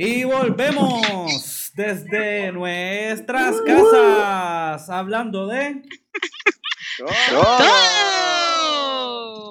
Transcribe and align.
Y 0.00 0.22
volvemos 0.22 1.72
desde 1.74 2.52
nuestras 2.52 3.60
casas 3.62 4.88
hablando 4.90 5.48
de... 5.48 5.82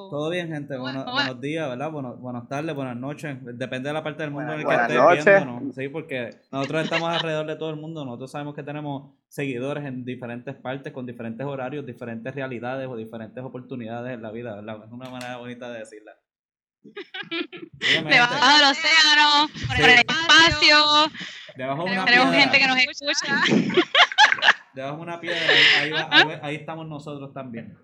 Todo 0.09 0.29
bien, 0.29 0.47
gente. 0.47 0.77
Bueno, 0.77 1.03
buenos 1.03 1.41
días, 1.41 1.67
¿verdad? 1.67 1.91
Bueno, 1.91 2.15
buenas 2.15 2.47
tardes, 2.47 2.73
buenas 2.73 2.95
noches. 2.95 3.37
Depende 3.41 3.89
de 3.89 3.93
la 3.93 4.01
parte 4.01 4.23
del 4.23 4.31
mundo 4.31 4.53
en 4.53 4.61
el 4.61 4.65
que 4.65 4.73
estés 4.73 5.25
viendo, 5.25 5.73
Sí, 5.73 5.89
porque 5.89 6.29
nosotros 6.49 6.85
estamos 6.85 7.09
alrededor 7.09 7.45
de 7.45 7.57
todo 7.57 7.71
el 7.71 7.75
mundo. 7.75 8.05
Nosotros 8.05 8.31
sabemos 8.31 8.55
que 8.55 8.63
tenemos 8.63 9.11
seguidores 9.27 9.83
en 9.83 10.05
diferentes 10.05 10.55
partes, 10.55 10.93
con 10.93 11.05
diferentes 11.05 11.45
horarios, 11.45 11.85
diferentes 11.85 12.33
realidades 12.33 12.87
o 12.87 12.95
diferentes 12.95 13.43
oportunidades 13.43 14.13
en 14.13 14.21
la 14.21 14.31
vida, 14.31 14.55
¿verdad? 14.55 14.85
Es 14.85 14.91
una 14.93 15.09
manera 15.09 15.35
bonita 15.35 15.69
de 15.69 15.79
decirla. 15.79 16.13
Debajo 17.79 18.47
del 18.47 18.63
océano, 18.71 19.49
por 19.67 19.79
el 19.79 19.99
espacio. 19.99 21.11
Debajo 21.55 21.85
de 21.85 21.91
una 21.91 22.05
Tenemos 22.05 22.35
gente 22.35 22.59
que 22.59 22.67
nos 22.67 22.77
escucha. 22.77 23.41
Debajo 24.73 24.97
de 24.97 25.01
una 25.01 25.19
piedra, 25.19 25.41
ahí, 25.79 26.39
ahí 26.43 26.55
estamos 26.55 26.87
nosotros 26.87 27.33
también. 27.33 27.77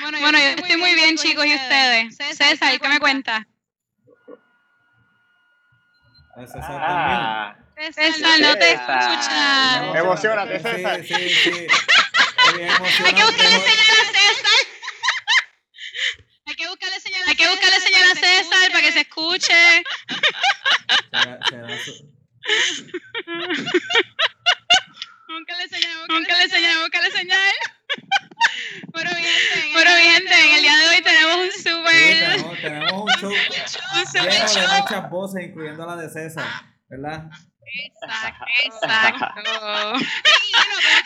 Bueno, 0.00 0.18
yo, 0.18 0.48
estoy, 0.48 0.76
muy 0.76 0.94
bien, 0.94 1.16
chicos, 1.16 1.46
¿y 1.46 1.54
ustedes? 1.54 2.16
César, 2.16 2.78
¿qué 2.78 2.88
me 2.88 2.98
cuenta? 2.98 3.46
César 6.36 6.62
ah, 6.66 7.56
César, 7.76 8.40
no 8.40 8.56
te 8.56 8.72
escuchas. 8.72 9.96
Emocionate, 9.96 10.60
César. 10.60 11.02
Sí, 11.04 11.14
sí, 11.14 11.50
sí. 11.52 11.66
Hay 13.04 13.14
que 13.14 13.24
buscarle 13.24 13.60
señal 13.60 13.96
a 14.00 14.04
César. 14.12 14.60
Hay 16.46 16.54
que 16.54 16.68
buscarle 16.68 17.00
señal 17.00 17.22
a 17.22 17.30
Hay 17.30 17.36
que 17.36 17.48
buscarle 17.48 17.80
señal 17.80 18.02
a 18.10 18.13
César 18.24 18.70
para 18.72 18.80
que 18.80 18.92
se 18.92 19.00
escuche. 19.00 19.84
Búscale 25.28 25.68
señal, 25.68 26.06
búscale 26.08 26.48
señal, 26.48 26.78
búscale 26.80 27.10
señal. 27.10 27.54
Bueno, 28.92 29.10
mi 29.10 29.22
gente, 29.22 29.72
bueno, 29.72 29.90
mi 29.96 30.02
gente, 30.02 30.34
en 30.34 30.54
el 30.54 30.62
día 30.62 30.76
de 30.76 30.88
hoy 30.88 31.02
tenemos 31.02 31.36
un 31.36 31.52
super. 31.52 32.60
tenemos, 32.62 32.92
un 32.92 33.08
show. 33.20 33.30
un 33.94 34.06
super 34.06 34.48
show. 34.48 34.62
de 34.62 34.80
muchas 34.80 35.10
voces, 35.10 35.44
incluyendo 35.44 35.86
la 35.86 35.96
de 35.96 36.08
César, 36.08 36.46
¿verdad? 36.88 37.28
Exacto, 37.66 38.44
exacto. 38.64 39.92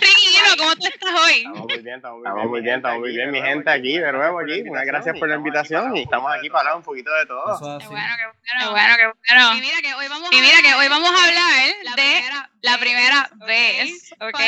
Ricky, 0.01 0.57
¿cómo 0.59 0.77
tú 0.77 0.87
estás 0.87 1.15
hoy? 1.15 1.39
Estamos 1.39 1.67
muy 1.67 1.81
bien, 1.83 1.97
estamos 1.97 2.21
muy 2.49 2.61
bien, 2.61 2.77
estamos 2.77 2.99
muy 2.99 3.11
bien, 3.11 3.31
mi 3.31 3.41
gente 3.41 3.71
aquí, 3.71 3.99
de 3.99 4.13
nuevo 4.13 4.41
aquí. 4.41 4.63
Muchas 4.65 4.85
gracias 4.87 5.19
por 5.19 5.29
la 5.29 5.37
invitación 5.37 5.97
y 5.97 6.03
estamos 6.03 6.33
aquí 6.37 6.51
para 6.51 6.61
hablar 6.61 6.77
un 6.77 6.83
poquito 6.83 7.13
de 7.15 7.27
todo. 7.27 7.79
Qué 7.79 7.87
bueno, 7.87 8.15
qué 8.19 8.69
bueno, 8.69 8.97
qué 8.97 9.35
bueno. 9.35 9.55
Y 9.55 9.61
mira 9.61 9.81
que 9.83 9.95
hoy 9.95 10.09
vamos 10.09 10.31
a, 10.31 10.35
y 10.35 10.41
mira 10.41 10.63
que 10.63 10.75
hoy 10.75 10.89
vamos 10.89 11.11
a 11.11 11.25
hablar 11.25 11.97
de 11.97 12.23
la 12.63 12.79
primera 12.79 13.31
vez, 13.47 14.13
¿ok? 14.21 14.41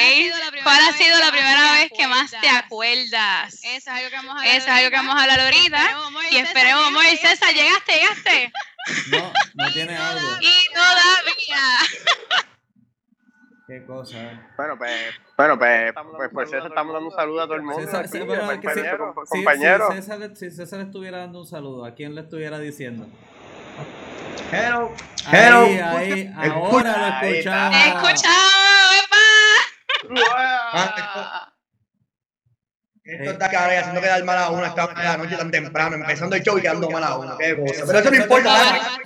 ¿Cuál 0.63 0.79
ha 0.89 0.93
sido 0.93 1.19
la 1.19 1.31
primera 1.31 1.73
vez 1.73 1.91
que 1.97 2.07
más 2.07 2.31
te 2.31 2.49
acuerdas? 2.49 3.55
Eso 3.55 3.77
es 3.77 3.89
algo 3.89 4.11
que 4.11 4.17
vamos 4.17 4.37
a 4.37 4.39
hablar, 4.41 4.57
Eso 4.57 4.67
es 4.67 4.73
algo 4.73 4.91
que 4.91 4.97
vamos 4.97 5.17
a 5.17 5.23
hablar 5.23 5.41
ahorita. 5.41 5.91
Y 6.31 6.37
esperemos, 6.37 6.87
amor, 6.87 7.05
César, 7.05 7.55
llegaste, 7.55 7.93
llegaste. 7.93 8.53
No, 9.11 9.33
no 9.55 9.73
tiene 9.73 9.97
audio. 9.97 10.29
Y 10.41 10.75
todavía. 10.75 11.65
Qué 13.71 13.85
cosa. 13.85 14.19
Eh. 14.21 14.41
Bueno, 14.57 14.77
pues, 14.77 15.15
bueno, 15.37 15.59
pues, 15.59 15.93
pues, 16.17 16.31
pues 16.33 16.51
César, 16.51 16.67
estamos 16.69 16.93
dando 16.93 17.09
un 17.09 17.15
saludo 17.15 17.43
a 17.43 17.45
todo 17.45 17.55
el 17.55 17.63
mundo. 17.63 17.81
César, 17.81 18.09
sí, 18.09 18.19
bueno, 18.19 18.47
compañero, 18.47 19.15
si, 19.27 19.31
compañero. 19.31 19.89
Si, 19.91 19.97
César, 19.97 20.37
si 20.37 20.51
César 20.51 20.81
estuviera 20.81 21.19
dando 21.19 21.39
un 21.39 21.47
saludo, 21.47 21.85
¿a 21.85 21.95
quién 21.95 22.17
le 22.17 22.23
estuviera 22.23 22.59
diciendo? 22.59 23.07
Hello. 24.51 24.93
Hello. 25.31 25.61
Ahí, 25.61 25.79
ahí, 26.19 26.35
ahora 26.37 27.21
lo 27.23 27.29
escuchamos. 27.29 27.77
Escuchado, 27.87 28.91
epa. 30.17 31.47
Esto 33.03 33.31
está 33.31 33.51
cabrón, 33.51 33.79
haciendo 33.79 34.01
quedar 34.01 34.23
mal 34.25 34.39
a 34.39 34.51
una 34.51 34.69
esta 34.69 34.85
hora 34.85 35.01
de 35.01 35.09
la 35.09 35.17
noche 35.17 35.37
tan 35.37 35.51
temprano, 35.51 35.97
empezando 35.97 36.37
el 36.37 36.43
show 36.43 36.59
y 36.59 36.63
quedando 36.63 36.91
mal 36.91 37.03
a 37.05 37.17
una. 37.17 37.37
Pero 37.37 37.65
eso 37.65 38.11
no 38.11 38.17
importa. 38.17 38.99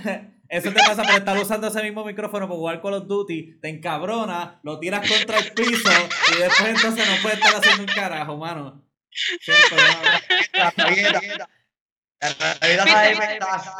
Eso 0.48 0.70
te 0.70 0.80
pasa 0.80 1.02
por 1.02 1.14
estar 1.14 1.36
usando 1.38 1.68
ese 1.68 1.82
mismo 1.82 2.04
micrófono 2.04 2.46
por 2.46 2.56
jugar 2.56 2.82
Call 2.82 2.94
of 2.94 3.06
Duty, 3.06 3.58
te 3.60 3.68
encabrona, 3.68 4.60
lo 4.62 4.78
tiras 4.78 5.08
contra 5.08 5.38
el 5.38 5.52
piso 5.52 5.90
y 6.32 6.38
después 6.38 6.68
entonces 6.68 7.08
no 7.08 7.16
puedes 7.22 7.38
estar 7.38 7.56
haciendo 7.56 7.82
un 7.82 7.88
carajo, 7.88 8.36
mano. 8.36 8.84
Te 9.40 9.52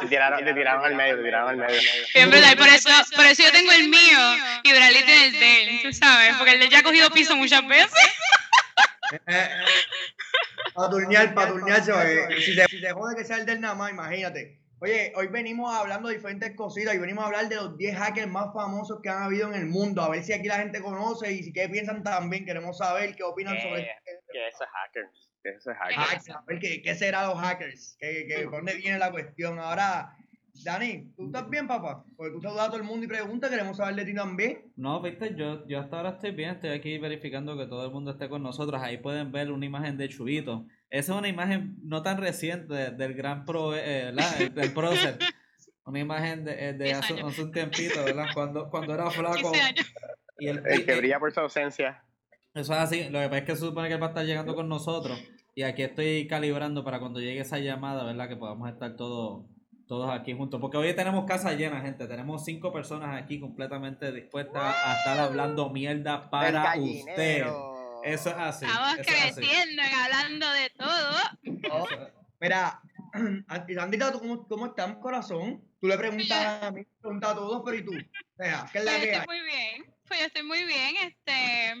tiraron, 0.07 0.43
te 0.43 0.53
tiraron 0.53 0.85
al 0.85 0.95
medio, 0.95 1.15
te 1.17 1.23
tiraron 1.23 1.49
al 1.49 1.57
medio. 1.57 1.81
Es 2.13 2.29
verdad, 2.29 2.51
y 2.51 2.55
por 2.55 2.67
eso, 2.67 2.89
por 3.15 3.25
eso 3.25 3.43
yo 3.43 3.51
tengo 3.51 3.71
el 3.71 3.87
mío 3.87 4.35
y 4.63 4.71
Bradley 4.71 5.03
tiene 5.03 5.25
el 5.27 5.31
de 5.39 5.63
él, 5.63 5.79
tú 5.83 5.93
sabes, 5.93 6.35
porque 6.35 6.53
el 6.53 6.59
de 6.59 6.65
él 6.65 6.71
ya 6.71 6.79
ha 6.79 6.83
cogido 6.83 7.09
piso 7.11 7.35
muchas 7.35 7.65
veces. 7.67 7.93
Para 10.75 10.89
turnear, 10.89 11.33
para 11.33 11.51
turnearse, 11.51 11.91
si 12.41 12.53
se, 12.53 12.65
si 12.67 12.79
se 12.79 12.91
jode 12.91 13.15
que 13.15 13.23
sea 13.23 13.37
el 13.37 13.45
del 13.45 13.61
nada 13.61 13.75
más, 13.75 13.91
imagínate. 13.91 14.59
Oye, 14.79 15.13
hoy 15.15 15.27
venimos 15.27 15.73
hablando 15.73 16.09
de 16.09 16.15
diferentes 16.15 16.53
cositas 16.53 16.93
y 16.93 16.97
venimos 16.97 17.23
a 17.23 17.27
hablar 17.27 17.47
de 17.47 17.55
los 17.55 17.77
10 17.77 17.95
hackers 17.97 18.27
más 18.27 18.53
famosos 18.53 18.99
que 19.01 19.09
han 19.09 19.23
habido 19.23 19.47
en 19.47 19.55
el 19.55 19.67
mundo. 19.67 20.01
A 20.01 20.09
ver 20.09 20.21
si 20.21 20.33
aquí 20.33 20.47
la 20.49 20.57
gente 20.57 20.81
conoce 20.81 21.31
y 21.31 21.43
si 21.43 21.53
qué 21.53 21.69
piensan 21.69 22.03
también. 22.03 22.45
Queremos 22.45 22.77
saber 22.77 23.15
qué 23.15 23.23
opinan 23.23 23.59
sobre 23.61 23.89
¿Qué 24.31 24.47
es 24.49 24.55
hackers? 24.57 25.31
¿Qué 25.41 25.49
es 25.51 25.63
hackers? 25.65 26.29
Ah, 26.29 26.43
¿qué, 26.59 26.81
¿qué, 26.81 26.95
será 26.95 27.25
los 27.27 27.39
hackers? 27.39 27.95
¿Qué, 27.99 28.25
qué, 28.27 28.43
¿Dónde 28.43 28.75
viene 28.75 28.99
la 28.99 29.11
cuestión? 29.11 29.59
Ahora, 29.59 30.13
Dani, 30.63 31.11
¿tú 31.15 31.25
estás 31.25 31.49
bien, 31.49 31.67
papá? 31.67 32.03
Porque 32.15 32.33
tú 32.33 32.41
saludas 32.41 32.67
a 32.67 32.71
todo 32.71 32.77
el 32.77 32.87
mundo 32.87 33.05
y 33.05 33.07
preguntas, 33.07 33.49
queremos 33.49 33.77
saber 33.77 33.95
de 33.95 34.05
ti 34.05 34.13
también. 34.13 34.71
No, 34.75 35.01
viste, 35.01 35.35
yo, 35.35 35.67
yo 35.67 35.79
hasta 35.79 35.97
ahora 35.97 36.09
estoy 36.11 36.31
bien, 36.31 36.51
estoy 36.51 36.69
aquí 36.69 36.97
verificando 36.97 37.57
que 37.57 37.67
todo 37.67 37.85
el 37.85 37.91
mundo 37.91 38.11
esté 38.11 38.29
con 38.29 38.41
nosotros. 38.41 38.81
Ahí 38.81 38.97
pueden 38.97 39.31
ver 39.31 39.51
una 39.51 39.65
imagen 39.65 39.97
de 39.97 40.09
Chubito. 40.09 40.65
Esa 40.89 41.13
es 41.13 41.19
una 41.19 41.27
imagen 41.27 41.75
no 41.83 42.01
tan 42.03 42.17
reciente 42.17 42.91
del 42.91 43.13
gran 43.13 43.45
pro, 43.45 43.75
eh, 43.75 44.13
del 44.53 44.73
prócer. 44.73 45.19
Una 45.85 45.99
imagen 45.99 46.45
de, 46.45 46.73
de 46.73 46.93
hace, 46.93 47.13
un 47.13 47.51
tiempito, 47.51 48.03
¿verdad? 48.03 48.27
Cuando, 48.33 48.69
cuando 48.69 48.93
era 48.93 49.11
flaco. 49.11 49.51
Y 50.39 50.47
el, 50.47 50.63
que 50.63 50.95
brilla 50.95 51.19
por 51.19 51.31
su 51.31 51.39
ausencia. 51.39 52.03
Eso 52.53 52.73
es 52.73 52.79
así. 52.79 53.09
Lo 53.09 53.19
que 53.19 53.25
pasa 53.25 53.37
es 53.37 53.43
que 53.43 53.55
se 53.55 53.61
supone 53.61 53.87
que 53.87 53.93
él 53.93 54.01
va 54.01 54.07
a 54.07 54.09
estar 54.09 54.25
llegando 54.25 54.55
con 54.55 54.67
nosotros. 54.67 55.21
Y 55.53 55.63
aquí 55.63 55.83
estoy 55.83 56.27
calibrando 56.27 56.83
para 56.83 56.99
cuando 56.99 57.19
llegue 57.19 57.39
esa 57.41 57.59
llamada, 57.59 58.03
¿verdad? 58.03 58.27
Que 58.27 58.35
podamos 58.35 58.69
estar 58.69 58.95
todos 58.95 59.45
todos 59.87 60.09
aquí 60.11 60.33
juntos. 60.33 60.59
Porque 60.59 60.77
hoy 60.77 60.93
tenemos 60.95 61.25
casa 61.25 61.53
llena, 61.53 61.81
gente. 61.81 62.07
Tenemos 62.07 62.43
cinco 62.43 62.71
personas 62.71 63.21
aquí 63.21 63.39
completamente 63.39 64.11
dispuestas 64.11 64.75
a 64.83 64.97
estar 64.97 65.19
hablando 65.19 65.69
mierda 65.69 66.29
para 66.29 66.75
usted. 66.77 67.45
Eso 68.03 68.29
es 68.29 68.35
así. 68.35 68.65
Estamos 68.65 68.97
creciendo 68.97 69.81
y 69.81 69.93
hablando 69.93 70.51
de 70.51 70.69
todo. 70.71 71.17
Oh, 71.71 71.87
mira, 72.39 72.81
Andita, 73.47 74.11
¿cómo, 74.11 74.47
¿cómo 74.47 74.67
estás, 74.67 74.95
corazón? 74.97 75.63
Tú 75.79 75.87
le 75.87 75.97
preguntas 75.97 76.63
a 76.63 76.71
mí, 76.71 76.85
preguntas 76.99 77.31
a 77.31 77.35
todos, 77.35 77.61
pero 77.65 77.77
¿y 77.77 77.85
tú? 77.85 77.93
O 77.93 78.43
sea, 78.43 78.69
¿qué 78.71 78.79
es 78.79 78.85
la 78.85 78.91
pues 78.91 79.03
que 79.03 79.11
estoy 79.11 79.27
muy 79.27 79.45
bien. 79.45 79.85
Pues 80.07 80.19
yo 80.19 80.25
estoy 80.27 80.43
muy 80.43 80.63
bien. 80.65 80.95
Este, 81.01 81.71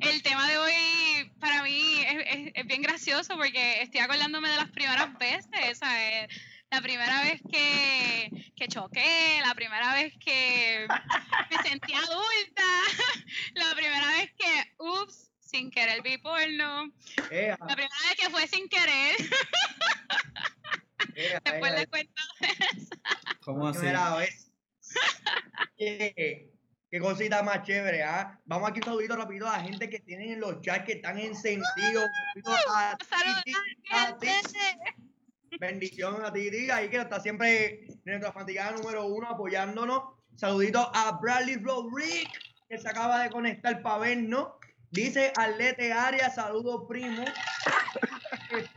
el 0.00 0.22
tema 0.22 0.48
de 0.48 0.58
hoy 0.58 1.32
para 1.38 1.62
mí 1.62 1.82
es, 2.08 2.52
es, 2.54 2.66
bien 2.66 2.80
gracioso 2.82 3.36
porque 3.36 3.82
estoy 3.82 4.00
acordándome 4.00 4.48
de 4.48 4.56
las 4.56 4.70
primeras 4.70 5.18
veces. 5.18 5.78
¿sabes? 5.78 6.28
La 6.72 6.80
primera 6.80 7.22
vez 7.22 7.40
que, 7.50 8.52
que 8.56 8.66
choqué, 8.66 9.40
la 9.46 9.54
primera 9.54 9.92
vez 9.92 10.14
que 10.24 10.86
me 11.50 11.68
sentí 11.68 11.92
adulta, 11.92 12.62
la 13.54 13.74
primera 13.74 14.06
vez 14.08 14.32
que, 14.38 14.72
ups, 14.78 15.30
sin 15.38 15.70
querer 15.70 16.02
vi 16.02 16.16
porno, 16.16 16.90
la 17.28 17.56
primera 17.58 17.96
vez 18.08 18.16
que 18.18 18.30
fue 18.30 18.46
sin 18.48 18.68
querer. 18.70 19.16
Después 21.44 21.72
le 21.74 21.86
cuento 21.88 22.22
eso. 22.40 22.88
¿Cómo 23.44 23.68
así? 23.68 23.86
¿Qué, 25.76 26.48
qué 26.90 27.00
cosita 27.00 27.42
más 27.42 27.64
chévere, 27.64 28.02
¿ah? 28.02 28.40
Vamos 28.46 28.70
aquí 28.70 28.80
un 28.80 28.86
saludito 28.86 29.14
rápido 29.14 29.46
a 29.46 29.58
la 29.58 29.64
gente 29.64 29.90
que 29.90 30.00
tienen 30.00 30.30
en 30.30 30.40
los 30.40 30.62
chats 30.62 30.86
que 30.86 30.92
están 30.92 31.18
encendidos. 31.18 32.06
A 32.70 32.96
Bendición 35.58 36.24
a 36.24 36.32
ti, 36.32 36.70
ahí 36.70 36.88
que 36.88 36.98
está 36.98 37.20
siempre 37.20 37.84
nuestra 38.04 38.32
fanaticada 38.32 38.72
número 38.72 39.06
uno 39.06 39.28
apoyándonos. 39.28 40.02
Saludito 40.36 40.90
a 40.94 41.18
Bradley 41.20 41.56
Rodrick, 41.56 42.30
que 42.68 42.78
se 42.78 42.88
acaba 42.88 43.22
de 43.22 43.30
conectar 43.30 43.82
para 43.82 43.98
vernos. 43.98 44.48
Dice 44.90 45.32
Arlete 45.36 45.92
Arias, 45.92 46.34
saludos 46.34 46.84
primo. 46.88 47.24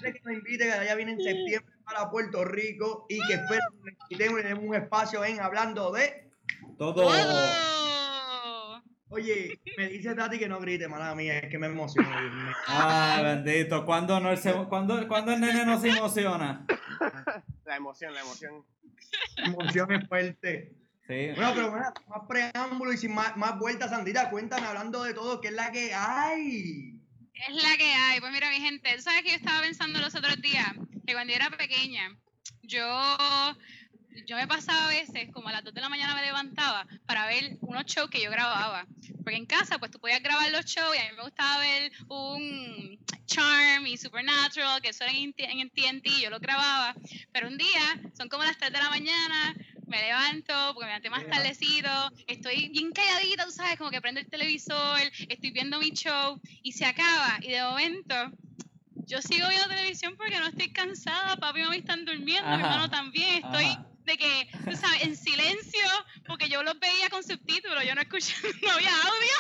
que 0.01 0.21
nos 0.23 0.33
invite, 0.33 0.65
que 0.65 0.71
allá 0.71 0.95
viene 0.95 1.13
en 1.13 1.21
septiembre 1.21 1.75
para 1.83 2.09
Puerto 2.09 2.43
Rico 2.43 3.05
y 3.09 3.25
que 3.27 3.33
espero 3.33 3.63
que 3.83 3.95
invitemos 4.09 4.63
un 4.63 4.75
espacio 4.75 5.23
en 5.23 5.39
hablando 5.39 5.91
de 5.91 6.29
todo. 6.77 7.09
Oye, 9.09 9.59
me 9.77 9.87
dice 9.89 10.15
Tati 10.15 10.39
que 10.39 10.47
no 10.47 10.59
grite, 10.59 10.87
mala 10.87 11.13
mía, 11.13 11.39
es 11.39 11.49
que 11.49 11.57
me 11.57 11.67
emociona. 11.67 12.55
Ah, 12.67 13.21
bendito. 13.23 13.85
¿Cuándo, 13.85 14.19
no 14.19 14.35
se, 14.35 14.53
¿cuándo, 14.53 14.97
el 14.97 15.41
nene 15.41 15.65
no 15.65 15.79
se 15.79 15.89
emociona? 15.89 16.65
La 17.65 17.77
emoción, 17.77 18.13
la 18.13 18.21
emoción. 18.21 18.65
La 19.37 19.45
emoción 19.45 19.91
es 19.91 20.07
fuerte. 20.07 20.73
Sí. 21.07 21.29
Bueno, 21.35 21.51
pero 21.53 21.69
bueno, 21.69 21.93
más 22.07 22.21
preámbulo 22.27 22.91
y 22.91 22.97
sin 22.97 23.13
más, 23.13 23.37
más 23.37 23.59
vueltas, 23.59 23.91
Sandrita, 23.91 24.31
cuéntame 24.31 24.65
hablando 24.65 25.03
de 25.03 25.13
todo, 25.13 25.39
¿qué 25.39 25.49
es 25.49 25.53
la 25.53 25.71
que 25.71 25.93
hay? 25.93 26.99
Es 27.47 27.63
la 27.63 27.77
que 27.77 27.93
hay. 27.93 28.19
Pues 28.19 28.31
mira, 28.31 28.49
mi 28.49 28.57
gente, 28.57 28.99
¿sabes 29.01 29.21
que 29.21 29.29
yo 29.29 29.35
estaba 29.35 29.61
pensando 29.61 29.99
los 29.99 30.15
otros 30.15 30.41
días? 30.41 30.73
Que 31.05 31.13
cuando 31.13 31.31
yo 31.31 31.37
era 31.37 31.51
pequeña, 31.51 32.17
yo, 32.63 32.87
yo 34.25 34.35
me 34.35 34.47
pasaba 34.47 34.85
a 34.85 34.89
veces, 34.89 35.31
como 35.31 35.49
a 35.49 35.51
las 35.51 35.63
2 35.63 35.73
de 35.73 35.81
la 35.81 35.89
mañana 35.89 36.15
me 36.15 36.21
levantaba 36.21 36.87
para 37.05 37.25
ver 37.27 37.57
unos 37.61 37.85
shows 37.85 38.09
que 38.09 38.21
yo 38.21 38.31
grababa. 38.31 38.85
Porque 39.23 39.37
en 39.37 39.45
casa, 39.45 39.79
pues 39.79 39.91
tú 39.91 39.99
podías 39.99 40.21
grabar 40.21 40.49
los 40.51 40.65
shows 40.65 40.95
y 40.95 40.99
a 40.99 41.09
mí 41.09 41.17
me 41.17 41.23
gustaba 41.23 41.59
ver 41.59 41.91
un 42.07 42.99
Charm 43.25 43.87
y 43.87 43.97
Supernatural, 43.97 44.81
que 44.81 44.89
eso 44.89 45.03
era 45.03 45.13
en, 45.13 45.33
en 45.37 45.69
TNT, 45.69 46.21
yo 46.21 46.29
lo 46.29 46.39
grababa. 46.39 46.95
Pero 47.31 47.47
un 47.47 47.57
día, 47.57 47.99
son 48.17 48.29
como 48.29 48.43
las 48.43 48.57
3 48.57 48.71
de 48.71 48.79
la 48.79 48.89
mañana, 48.89 49.55
me 49.87 50.01
levanto 50.01 50.53
porque 50.73 50.85
me 50.85 50.91
levanté 50.91 51.09
más 51.09 51.27
tardecito, 51.27 51.89
estoy 52.27 52.69
bien 52.69 52.91
calladita, 52.91 53.45
tú 53.45 53.51
sabes, 53.51 53.77
como 53.77 53.91
que 53.91 54.01
prendo 54.01 54.19
el 54.19 54.29
televisor, 54.29 54.99
estoy 55.29 55.51
viendo 55.51 55.79
mi 55.79 55.91
show 55.91 56.39
y 56.63 56.71
se 56.71 56.85
acaba 56.85 57.39
y 57.41 57.51
de 57.51 57.61
momento 57.61 58.15
yo 59.05 59.21
sigo 59.21 59.47
viendo 59.47 59.67
televisión 59.67 60.15
porque 60.17 60.39
no 60.39 60.47
estoy 60.47 60.71
cansada, 60.71 61.37
papi 61.37 61.59
y 61.59 61.63
mami 61.63 61.77
están 61.77 62.05
durmiendo, 62.05 62.49
mi 62.49 62.55
hermano 62.55 62.89
también, 62.89 63.43
estoy 63.43 63.77
de 64.05 64.17
que, 64.17 64.49
tú 64.63 64.75
sabes, 64.75 65.03
en 65.03 65.15
silencio 65.15 65.87
porque 66.27 66.47
yo 66.47 66.63
los 66.63 66.79
veía 66.79 67.09
con 67.09 67.23
subtítulos, 67.23 67.83
yo 67.85 67.95
no 67.95 68.01
escuchaba, 68.01 68.49
no 68.61 68.71
había 68.71 68.89
audio. 68.89 69.37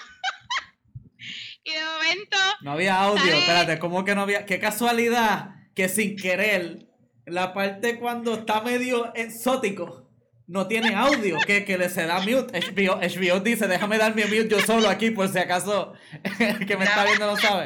y 1.63 1.71
de 1.71 1.83
momento... 1.83 2.37
No 2.61 2.71
había 2.71 2.99
audio, 2.99 3.33
espérate, 3.33 3.79
¿cómo 3.79 4.03
que 4.03 4.15
no 4.15 4.21
había? 4.21 4.45
Qué 4.45 4.59
casualidad 4.59 5.51
que 5.75 5.89
sin 5.89 6.15
querer, 6.15 6.87
la 7.25 7.53
parte 7.53 7.99
cuando 7.99 8.33
está 8.35 8.61
medio 8.61 9.13
exótico 9.15 10.09
no 10.47 10.67
tiene 10.67 10.95
audio, 10.95 11.37
que, 11.45 11.65
que 11.65 11.77
le 11.77 11.89
se 11.89 12.05
da 12.05 12.19
mute. 12.19 12.59
HBO, 12.59 12.97
HBO 12.97 13.39
dice, 13.39 13.67
déjame 13.67 13.97
darme 13.97 14.25
mute 14.25 14.47
yo 14.47 14.59
solo 14.61 14.89
aquí 14.89 15.11
por 15.11 15.27
si 15.27 15.39
acaso 15.39 15.93
el 16.39 16.65
que 16.65 16.77
me 16.77 16.85
está 16.85 17.03
viendo 17.03 17.25
no 17.27 17.37
sabe. 17.37 17.65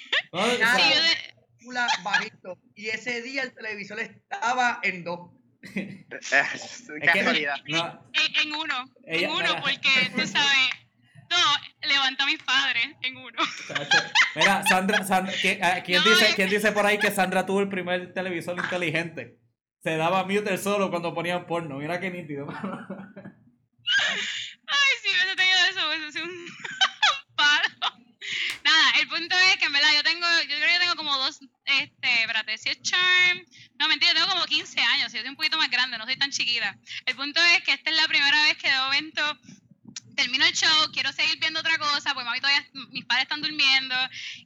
Bajito. 2.04 2.60
Y 2.76 2.90
ese 2.90 3.22
día 3.22 3.44
el 3.44 3.54
televisor 3.54 4.00
estaba 4.00 4.80
en 4.84 5.04
dos. 5.04 5.32
Qué 5.74 6.06
casualidad. 7.04 7.56
en, 7.66 8.54
uno. 8.54 8.86
en 9.06 9.30
uno, 9.30 9.56
porque 9.62 10.12
tú 10.16 10.28
sabes. 10.28 10.70
No, 11.28 11.88
levanta 11.88 12.24
a 12.24 12.28
mis 12.28 12.42
padres 12.44 12.86
en 13.02 13.18
uno. 13.18 13.42
Mira, 14.36 14.64
Sandra, 14.68 15.04
Sandra 15.04 15.34
¿quién, 15.42 16.04
dice, 16.04 16.34
¿quién 16.36 16.50
dice 16.50 16.72
por 16.72 16.86
ahí 16.86 17.00
que 17.00 17.10
Sandra 17.10 17.48
tuvo 17.48 17.62
el 17.62 17.70
primer 17.70 18.14
televisor 18.14 18.58
inteligente? 18.60 19.40
se 19.86 19.98
daba 19.98 20.24
mute 20.24 20.52
el 20.52 20.58
solo 20.58 20.90
cuando 20.90 21.14
ponían 21.14 21.46
porno. 21.46 21.78
Mira 21.78 22.00
qué 22.00 22.10
nítido. 22.10 22.48
Ay, 22.50 22.74
sí, 25.00 25.10
hubiese 25.10 25.36
tenido 25.36 25.60
eso, 25.70 25.88
hubiese 25.88 26.12
sido 26.12 26.26
un 26.26 26.48
palo. 27.36 28.05
Nada, 28.64 28.92
el 29.00 29.08
punto 29.08 29.38
es 29.38 29.58
que 29.58 29.66
en 29.66 29.74
verdad 29.74 29.94
yo 29.94 30.04
tengo, 30.04 30.28
yo 30.42 30.58
creo 30.58 30.74
que 30.74 30.80
tengo 30.80 30.96
como 30.96 31.18
dos, 31.18 31.40
este, 31.66 32.22
espérate, 32.22 32.58
si 32.58 32.70
es 32.70 32.82
Charm, 32.82 33.46
no 33.80 33.88
mentira, 33.88 34.14
tengo 34.14 34.28
como 34.28 34.46
15 34.46 34.82
años, 34.82 35.12
yo 35.12 35.20
soy 35.20 35.30
un 35.30 35.36
poquito 35.36 35.58
más 35.58 35.70
grande, 35.70 35.98
no 35.98 36.06
soy 36.06 36.18
tan 36.18 36.32
chiquita. 36.32 36.78
El 37.06 37.16
punto 37.16 37.42
es 37.56 37.64
que 37.64 37.74
esta 37.74 37.90
es 37.90 37.96
la 37.96 38.08
primera 38.08 38.44
vez 38.44 38.58
que 38.58 38.70
de 38.70 38.78
momento 38.78 39.40
termino 40.16 40.46
el 40.46 40.54
show, 40.54 40.92
quiero 40.94 41.12
seguir 41.14 41.38
viendo 41.40 41.60
otra 41.60 41.78
cosa, 41.78 42.14
pues 42.14 42.26
mami 42.26 42.40
todavía, 42.40 42.66
mis 42.90 43.06
padres 43.06 43.24
están 43.24 43.42
durmiendo. 43.42 43.96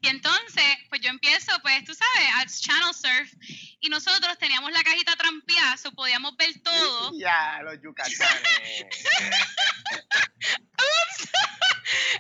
Y 0.02 0.08
entonces, 0.08 0.78
pues 0.90 1.02
yo 1.02 1.10
empiezo, 1.10 1.52
pues 1.62 1.84
tú 1.86 1.94
sabes, 1.94 2.30
al 2.36 2.48
channel 2.48 2.94
surf. 2.94 3.34
Y 3.80 3.90
nosotros 3.90 4.38
teníamos 4.38 4.72
la 4.72 4.84
cajita 4.84 5.16
trampeada, 5.16 5.78
so 5.78 5.92
podíamos 5.92 6.36
ver 6.38 6.60
todo. 6.62 7.18
Ya, 7.18 7.62
los 7.64 7.82
yucatanes. 7.82 8.20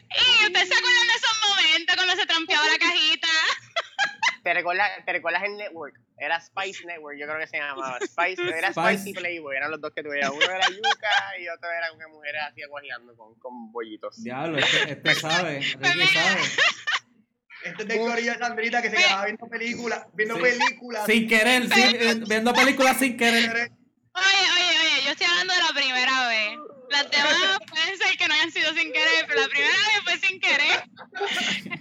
y 0.09 0.45
ustedes 0.47 0.67
se 0.67 0.75
acuerdan 0.75 1.07
de 1.07 1.13
esos 1.13 1.49
momentos 1.49 1.95
cuando 1.95 2.15
se 2.15 2.25
trampeaba 2.25 2.67
la 2.67 2.77
cajita. 2.77 3.27
¿Te 4.43 4.53
recuerdas, 4.53 4.89
¿Te 5.05 5.13
recuerdas 5.13 5.43
el 5.43 5.57
network? 5.57 5.99
Era 6.17 6.39
Spice 6.41 6.85
Network, 6.85 7.17
yo 7.17 7.25
creo 7.27 7.39
que 7.39 7.47
se 7.47 7.57
llamaba. 7.57 7.97
Spice, 8.01 8.41
era 8.57 8.73
Spice 8.73 9.09
y 9.09 9.13
Playboy, 9.13 9.55
eran 9.55 9.71
los 9.71 9.79
dos 9.81 9.91
que 9.93 10.03
tuve. 10.03 10.19
Uno 10.27 10.45
era 10.45 10.67
yuca 10.69 11.39
y 11.39 11.47
otro 11.47 11.69
era 11.71 11.91
una 11.93 12.07
mujer 12.07 12.37
así 12.37 12.61
aguajeando 12.61 13.15
con, 13.15 13.35
con 13.35 13.71
bollitos. 13.71 14.21
Diablo, 14.21 14.57
este, 14.57 14.91
este 14.93 15.15
sabe, 15.15 15.57
este 15.59 16.07
sabe. 16.07 16.41
Este 17.63 17.81
es 17.83 17.87
de 17.89 17.97
Corilla 17.97 18.37
Sandrita 18.37 18.81
que 18.81 18.89
se 18.89 18.97
quedaba 18.97 19.25
viendo 19.25 19.47
películas, 19.47 20.07
viendo 20.13 20.39
películas. 20.39 21.05
Sin 21.05 21.27
querer, 21.27 21.67
sin, 21.69 22.23
viendo 22.23 22.53
películas 22.53 22.97
sin 22.97 23.17
querer. 23.17 23.49
Oye, 23.51 24.45
oye, 24.55 24.78
yo 25.03 25.11
estoy 25.11 25.27
hablando 25.27 25.53
de 25.53 25.61
la 25.61 25.73
primera 25.73 26.27
vez. 26.27 26.57
Las 26.89 27.09
demás 27.11 27.59
pueden 27.69 27.97
ser 27.97 28.17
que 28.17 28.27
no 28.27 28.33
hayan 28.33 28.51
sido 28.51 28.73
sin 28.73 28.91
querer, 28.91 29.25
pero 29.27 29.41
la 29.41 29.47
primera 29.47 29.73
vez 29.73 30.01
fue 30.03 30.17
sin 30.19 30.39
querer. 30.39 30.83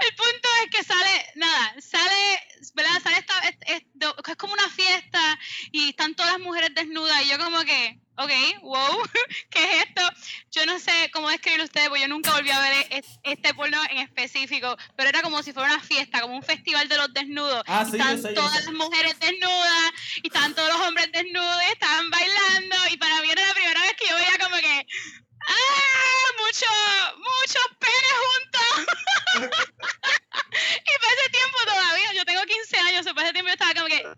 El 0.00 0.14
punto 0.14 0.48
es 0.64 0.70
que 0.70 0.82
sale, 0.82 1.26
nada, 1.34 1.74
sale, 1.78 2.40
¿verdad? 2.74 2.96
Esta, 2.96 3.38
es, 3.48 3.56
es, 3.66 4.36
como 4.36 4.52
una 4.52 4.68
fiesta 4.68 5.38
y 5.72 5.90
están 5.90 6.14
todas 6.14 6.32
las 6.32 6.40
mujeres 6.40 6.70
desnudas 6.74 7.22
y 7.22 7.28
yo 7.28 7.38
como 7.38 7.60
que, 7.62 8.00
ok, 8.16 8.30
wow, 8.62 9.02
¿qué 9.50 9.62
es 9.64 9.86
esto? 9.86 10.02
Yo 10.50 10.66
no 10.66 10.78
sé 10.78 11.10
cómo 11.12 11.28
describirlo 11.28 11.64
ustedes, 11.64 11.88
porque 11.88 12.02
yo 12.02 12.08
nunca 12.08 12.32
volví 12.32 12.50
a 12.50 12.60
ver 12.60 13.04
este 13.22 13.54
porno 13.54 13.78
en 13.90 13.98
específico, 13.98 14.76
pero 14.96 15.08
era 15.08 15.22
como 15.22 15.42
si 15.42 15.52
fuera 15.52 15.74
una 15.74 15.82
fiesta, 15.82 16.20
como 16.20 16.36
un 16.36 16.42
festival 16.42 16.88
de 16.88 16.96
los 16.96 17.12
desnudos. 17.12 17.62
Ah, 17.66 17.84
sí, 17.84 17.96
están 17.96 18.34
todas 18.34 18.64
las 18.64 18.74
mujeres 18.74 19.18
desnudas 19.20 19.92
y 20.22 20.26
estaban 20.28 20.54
todos 20.54 20.68
los 20.68 20.80
hombres 20.88 21.10
desnudos, 21.12 21.62
estaban 21.72 22.10
bailando 22.10 22.76
y 22.90 22.96
para 22.96 23.20
mí 23.22 23.30
era 23.30 23.46
la 23.46 23.54
primera 23.54 23.80
vez 23.80 23.94
que 23.94 24.08
yo 24.08 24.16
veía 24.16 24.38
como 24.38 24.56
que 24.56 24.86
¡Ah! 25.50 26.26
Mucho, 26.40 26.66
muchos 27.18 27.66
penes 27.78 28.16
juntos. 28.24 28.72
y 30.50 30.92
para 31.00 31.14
ese 31.14 31.30
tiempo 31.30 31.58
todavía, 31.64 32.12
yo 32.14 32.24
tengo 32.24 32.42
15 32.42 32.78
años, 32.78 33.06
para 33.14 33.22
ese 33.24 33.32
tiempo 33.32 33.48
yo 33.48 33.52
estaba 33.52 33.74
como 33.74 33.86
que, 33.86 34.02
¡Ew, 34.02 34.14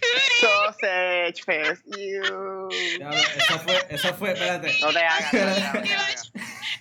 cootie! 0.00 0.40
Sausage 0.40 1.42
fest, 1.44 1.82
ew. 1.96 2.68
eso 2.70 3.58
fue, 3.60 3.86
eso 3.88 4.14
fue, 4.14 4.32
espérate. 4.32 4.78
No 4.80 4.92
te 4.92 4.98
hagas. 4.98 5.32
No, 5.32 5.82
te 5.82 5.94
hagas, 5.94 6.32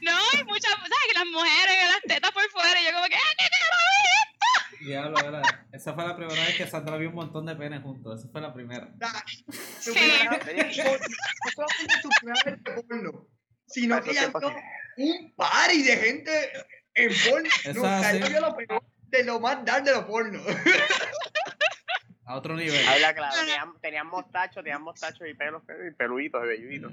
no 0.01 0.11
hay 0.11 0.43
muchas, 0.43 0.71
¿sabes? 0.71 1.05
Que 1.11 1.19
las 1.19 1.27
mujeres, 1.27 1.75
las 1.89 2.01
tetas 2.07 2.31
por 2.31 2.49
fuera, 2.49 2.81
y 2.81 2.85
yo 2.85 2.91
como 2.93 3.05
que, 3.05 3.15
¡ah, 3.15 3.33
qué 3.37 3.43
esto! 3.45 4.85
Diablo, 4.85 5.15
¿verdad? 5.15 5.43
Esa 5.71 5.93
fue 5.93 6.05
la 6.05 6.15
primera 6.15 6.43
vez 6.43 6.55
que 6.57 6.67
Sandra 6.67 6.97
vio 6.97 7.09
un 7.09 7.15
montón 7.15 7.45
de 7.45 7.55
penes 7.55 7.81
juntos. 7.81 8.19
Esa 8.19 8.29
fue 8.31 8.41
la 8.41 8.53
primera. 8.53 8.93
Sí. 9.79 9.91
Eso 9.91 10.83
fue 11.55 11.95
tu 12.01 12.09
sino 13.67 14.01
que 14.01 14.13
ya 14.13 14.31
un 14.97 15.33
party 15.35 15.83
de 15.83 15.97
gente 15.97 16.51
en 16.93 17.11
porno. 17.29 17.49
No, 17.73 18.29
yo 18.29 18.41
lo 18.41 18.55
peor 18.55 18.83
de 19.09 19.23
lo 19.23 19.39
más 19.39 19.63
dar 19.65 19.83
de 19.83 19.91
los 19.91 20.05
porno. 20.05 20.41
A 22.27 22.37
otro 22.37 22.55
nivel. 22.55 22.87
Habla 22.87 23.13
claro, 23.13 23.35
tenían, 23.39 23.79
tenían 23.81 24.07
mostachos, 24.07 24.63
tenían 24.63 24.81
mostachos 24.81 25.27
y 25.29 25.35
pelos, 25.35 25.61
y 25.87 25.91
peluditos, 25.93 26.43
y 26.43 26.47
velluditos. 26.47 26.91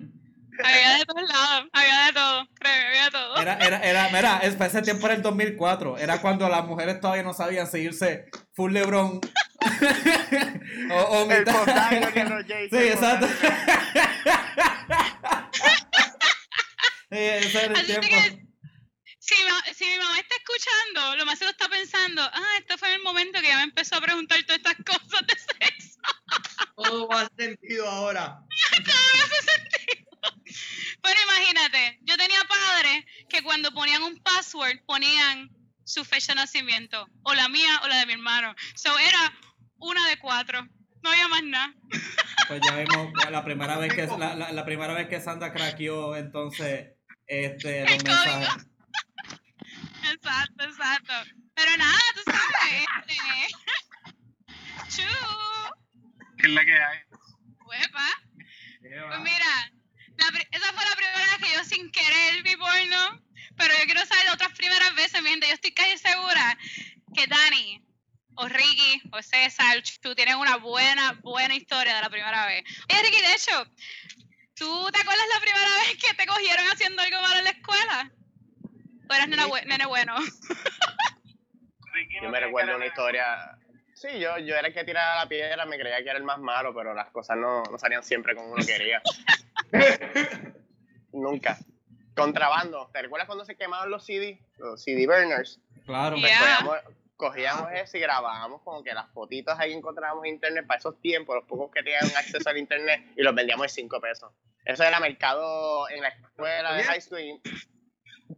Había 0.62 0.98
de 0.98 1.06
todos 1.06 1.22
lados, 1.22 1.70
había 1.72 2.06
de 2.06 2.12
todo, 2.12 2.46
creo, 2.60 2.88
había 2.88 3.04
de 3.06 3.10
todo. 3.10 3.36
Era, 3.38 3.54
era, 3.54 3.80
era, 3.80 4.10
mira, 4.10 4.40
ese 4.42 4.82
tiempo 4.82 5.06
era 5.06 5.14
el 5.14 5.22
2004, 5.22 5.96
era 5.96 6.20
cuando 6.20 6.46
las 6.50 6.66
mujeres 6.66 7.00
todavía 7.00 7.22
no 7.22 7.32
sabían 7.32 7.66
seguirse 7.66 8.26
full 8.52 8.72
Lebron 8.72 9.20
o, 10.90 10.94
o 10.94 11.30
el 11.30 11.38
mitad. 11.38 11.64
Sí, 12.70 12.76
exacto. 12.76 13.26
el 17.12 17.86
tiempo. 17.86 18.06
si, 19.18 19.34
si, 19.74 19.84
mi 19.84 19.98
mamá 19.98 20.18
está 20.18 20.34
escuchando, 20.36 21.16
lo 21.16 21.26
más 21.26 21.38
se 21.38 21.44
lo 21.44 21.50
está 21.50 21.68
pensando, 21.68 22.22
ah, 22.22 22.54
este 22.58 22.78
fue 22.78 22.94
el 22.94 23.02
momento 23.02 23.40
que 23.40 23.48
ya 23.48 23.56
me 23.56 23.64
empezó 23.64 23.96
a 23.96 24.00
preguntar 24.00 24.42
todas 24.44 24.58
estas 24.58 24.76
cosas 24.84 25.26
de 25.26 25.34
sexo. 25.34 26.00
Todo 26.76 27.12
hace 27.12 27.30
sentido 27.36 27.88
ahora. 27.88 28.40
Todo 28.84 29.24
hace 29.24 29.52
sentido. 29.52 30.12
Pero 31.02 31.20
imagínate, 31.24 31.98
yo 32.02 32.16
tenía 32.16 32.40
padres 32.44 33.04
que 33.28 33.42
cuando 33.42 33.72
ponían 33.72 34.02
un 34.02 34.22
password 34.22 34.78
ponían 34.86 35.50
su 35.84 36.04
fecha 36.04 36.32
de 36.32 36.36
nacimiento, 36.36 37.06
o 37.24 37.34
la 37.34 37.48
mía 37.48 37.80
o 37.84 37.88
la 37.88 37.98
de 37.98 38.06
mi 38.06 38.12
hermano. 38.14 38.54
So 38.74 38.96
era 38.98 39.32
una 39.78 40.06
de 40.08 40.18
cuatro. 40.18 40.66
No 41.02 41.10
había 41.10 41.26
más 41.26 41.42
nada. 41.42 41.74
Pues 42.46 42.60
ya 42.64 42.76
vimos 42.76 43.12
la 43.28 43.44
primera 43.44 43.76
vez 43.76 43.92
que 43.92 44.06
la, 44.06 44.36
la, 44.36 44.52
la 44.52 44.64
primera 44.64 44.94
vez 44.94 45.08
que 45.08 45.20
Sandra 45.20 45.52
craqueó 45.52 46.14
entonces 46.14 46.92
este, 47.32 47.80
los 47.80 48.04
mensajes. 48.04 48.48
Exacto, 50.12 50.64
exacto. 50.64 51.12
Pero 51.54 51.76
nada, 51.78 51.98
tú 52.14 52.22
sabes. 52.30 52.86
Este... 53.06 53.14
Chu. 54.96 55.08
¿Qué 56.36 56.46
es 56.46 56.52
la 56.52 56.64
que 56.64 56.74
hay? 56.74 56.98
Huepa. 57.64 58.08
Pues 58.80 59.20
mira, 59.20 59.72
esa 60.50 60.72
fue 60.72 60.84
la 60.84 60.96
primera 60.96 61.18
vez 61.18 61.36
que 61.38 61.54
yo 61.56 61.64
sin 61.64 61.90
querer 61.90 62.42
vi 62.42 62.56
porno. 62.56 63.22
Pero 63.56 63.74
yo 63.78 63.84
quiero 63.84 64.04
saber 64.04 64.28
otras 64.32 64.52
primeras 64.52 64.94
veces, 64.94 65.22
mi 65.22 65.30
gente. 65.30 65.46
Yo 65.48 65.54
estoy 65.54 65.72
casi 65.72 65.96
segura 65.98 66.58
que 67.14 67.26
Dani, 67.26 67.82
o 68.34 68.48
Ricky, 68.48 69.02
o 69.12 69.22
César, 69.22 69.82
tú 70.00 70.14
tienes 70.14 70.34
una 70.34 70.56
buena, 70.56 71.12
buena 71.22 71.54
historia 71.54 71.96
de 71.96 72.02
la 72.02 72.10
primera 72.10 72.46
vez. 72.46 72.64
Oye, 72.90 73.02
Ricky, 73.02 73.20
de 73.20 73.32
hecho, 73.32 73.66
¿tú 74.62 74.90
te 74.92 75.00
acuerdas 75.00 75.26
la 75.34 75.40
primera 75.40 75.70
vez 75.76 75.96
que 76.00 76.14
te 76.14 76.26
cogieron 76.26 76.64
haciendo 76.72 77.02
algo 77.02 77.20
malo 77.20 77.38
en 77.38 77.44
la 77.44 77.50
escuela? 77.50 78.12
¿O 79.10 79.14
eras 79.14 79.28
nene, 79.28 79.86
bueno? 79.86 80.14
yo 82.22 82.30
me 82.30 82.40
recuerdo 82.40 82.76
una 82.76 82.86
historia. 82.86 83.58
Sí, 83.94 84.20
yo, 84.20 84.38
yo 84.38 84.54
era 84.54 84.68
el 84.68 84.74
que 84.74 84.84
tiraba 84.84 85.16
la 85.16 85.28
piedra, 85.28 85.66
me 85.66 85.78
creía 85.78 86.02
que 86.02 86.10
era 86.10 86.18
el 86.18 86.24
más 86.24 86.38
malo, 86.38 86.72
pero 86.74 86.94
las 86.94 87.10
cosas 87.10 87.36
no, 87.36 87.64
no 87.64 87.78
salían 87.78 88.04
siempre 88.04 88.36
como 88.36 88.52
uno 88.52 88.64
quería. 88.64 89.02
Nunca. 91.12 91.58
Contrabando. 92.14 92.88
¿Te 92.92 93.02
recuerdas 93.02 93.26
cuando 93.26 93.44
se 93.44 93.56
quemaban 93.56 93.90
los 93.90 94.06
CD? 94.06 94.40
Los 94.58 94.82
CD 94.82 95.06
burners. 95.06 95.60
Claro. 95.86 96.16
Pues 96.20 96.32
cogíamos, 97.22 97.68
ah. 97.68 97.74
eso 97.76 97.96
y 97.96 98.00
grabábamos 98.00 98.62
como 98.62 98.82
que 98.82 98.92
las 98.92 99.08
fotitos 99.12 99.54
ahí 99.58 99.72
encontrábamos 99.72 100.26
internet 100.26 100.66
para 100.66 100.78
esos 100.78 101.00
tiempos, 101.00 101.36
los 101.36 101.44
pocos 101.44 101.70
que 101.70 101.82
tenían 101.82 102.04
acceso 102.04 102.50
al 102.50 102.58
internet, 102.58 103.12
y 103.16 103.22
los 103.22 103.32
vendíamos 103.34 103.66
en 103.66 103.70
5 103.70 104.00
pesos. 104.00 104.32
Eso 104.64 104.82
era 104.82 104.98
mercado 104.98 105.88
en 105.90 106.02
la 106.02 106.08
escuela 106.08 106.74
de 106.74 106.82
high 106.82 107.00
school. 107.00 107.40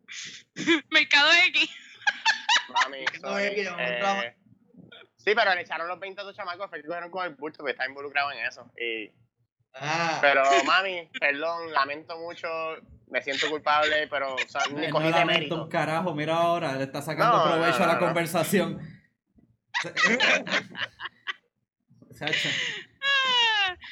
mercado 0.91 1.31
X. 1.49 1.71
Mami, 2.69 3.05
eh, 3.79 4.37
sí, 5.17 5.33
pero 5.35 5.55
le 5.55 5.63
echaron 5.63 5.89
los 5.89 5.99
20 5.99 6.21
a 6.21 6.25
dos 6.25 6.37
chamacos, 6.37 6.69
fue 6.69 6.83
que 6.83 6.87
cogieron 6.87 7.11
con 7.11 7.25
el 7.25 7.35
bulto, 7.35 7.59
porque 7.59 7.73
está 7.73 7.87
involucrado 7.87 8.33
en 8.33 8.45
eso. 8.45 8.71
Y 8.77 9.11
Ah. 9.75 10.19
Pero, 10.21 10.45
mami, 10.65 11.09
perdón, 11.19 11.73
lamento 11.73 12.17
mucho, 12.19 12.49
me 13.09 13.21
siento 13.23 13.51
culpable, 13.51 14.07
pero 14.09 14.35
o 14.35 14.39
sea, 14.49 14.63
ni 14.73 14.89
cogí 14.89 15.13
de 15.13 15.25
mérito. 15.25 15.69
carajo, 15.69 16.15
mira 16.15 16.37
ahora, 16.37 16.75
le 16.75 16.85
está 16.85 17.03
sacando 17.03 17.43
provecho 17.43 17.83
a 17.83 17.87
la 17.87 17.99
conversación. 17.99 18.81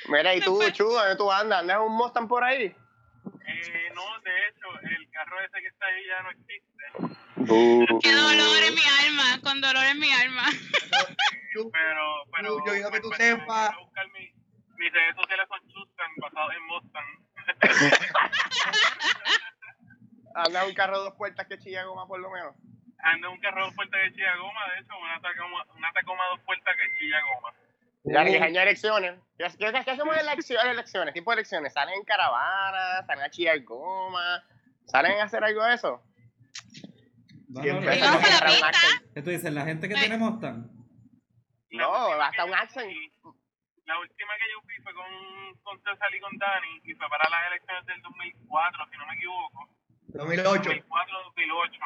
mira, 0.08 0.34
¿y 0.34 0.40
tú, 0.40 0.60
Chu, 0.72 0.84
dónde 0.84 1.16
tú 1.16 1.30
andas? 1.32 1.60
¿Andas 1.60 1.78
un 1.80 1.96
Mustang 1.96 2.28
por 2.28 2.44
ahí? 2.44 2.64
Eh, 2.64 3.90
no, 3.94 4.20
de 4.20 4.48
hecho, 4.48 4.68
el 4.82 5.10
carro 5.10 5.40
ese 5.40 5.60
que 5.60 5.66
está 5.66 5.86
ahí 5.86 6.06
ya 6.06 6.22
no 6.22 6.30
existe. 6.30 6.84
Uh. 7.52 7.98
Qué 8.00 8.12
dolor 8.12 8.62
en 8.68 8.74
mi 8.74 8.82
alma, 9.04 9.40
con 9.42 9.60
dolor 9.60 9.84
en 9.84 9.98
mi 9.98 10.12
alma. 10.12 10.44
pero, 11.52 12.24
pero, 12.36 12.64
yo 12.66 12.72
digo 12.72 12.90
que 12.90 13.00
tú 13.00 13.10
sepas 13.16 13.74
mis 14.82 14.92
redes 14.92 15.14
sociales 15.14 15.46
son 15.48 15.60
Chustan, 15.68 16.10
basado 16.16 16.50
en 16.50 16.66
Mustang. 16.66 17.06
Anda 20.34 20.66
un 20.66 20.74
carro 20.74 20.98
de 20.98 21.04
dos 21.04 21.14
puertas 21.14 21.46
que 21.46 21.56
chilla 21.58 21.84
goma, 21.84 22.08
por 22.08 22.18
lo 22.18 22.28
menos. 22.30 22.56
Anda 22.98 23.28
un 23.28 23.38
carro 23.38 23.60
de 23.60 23.66
dos 23.66 23.76
puertas 23.76 24.00
que 24.02 24.12
chilla 24.12 24.34
goma, 24.36 24.60
de 24.74 24.80
hecho, 24.80 24.98
una 24.98 25.20
Tacoma, 25.20 25.64
una 25.76 25.92
Tacoma 25.92 26.24
dos 26.30 26.40
puertas 26.40 26.74
que 26.76 26.98
chilla 26.98 27.20
goma. 27.22 27.54
Ya 28.04 28.24
que 28.24 28.42
año 28.42 28.60
elecciones. 28.60 29.20
¿Qué, 29.38 29.46
qué, 29.56 29.70
qué 29.84 29.90
hacemos 29.92 30.16
en 30.16 30.22
elecciones, 30.26 30.72
elecciones? 30.72 31.14
¿Tipo 31.14 31.30
de 31.30 31.36
elecciones? 31.36 31.72
¿Salen 31.72 31.94
en 31.94 32.02
caravana? 32.04 33.06
¿Salen 33.06 33.24
a 33.24 33.30
chillar 33.30 33.62
goma? 33.62 34.42
¿Salen 34.86 35.20
a 35.20 35.24
hacer 35.24 35.44
algo 35.44 35.62
de 35.64 35.74
eso? 35.74 36.02
Siempre 37.60 38.00
la 38.00 38.18
¿Qué 39.14 39.22
tú 39.22 39.30
dices? 39.30 39.52
¿La 39.52 39.64
gente 39.64 39.88
que 39.88 39.94
tiene 39.94 40.18
Mustang? 40.18 40.68
No, 41.70 42.12
hasta 42.20 42.44
un 42.44 42.54
Accent 42.54 42.90
la 43.86 43.98
última 43.98 44.32
que 44.38 44.50
yo 44.50 44.60
fui 44.62 44.74
fue 44.82 44.94
con, 44.94 45.10
con 45.62 45.82
César 45.82 46.14
y 46.14 46.20
con 46.20 46.36
Dani 46.38 46.80
y 46.84 46.94
fue 46.94 47.08
para 47.08 47.28
las 47.28 47.46
elecciones 47.48 47.86
del 47.86 48.00
2004, 48.02 48.86
si 48.90 48.96
no 48.98 49.06
me 49.06 49.14
equivoco. 49.14 49.68
2008. 50.08 50.52
2004, 50.52 51.22
2008. 51.24 51.80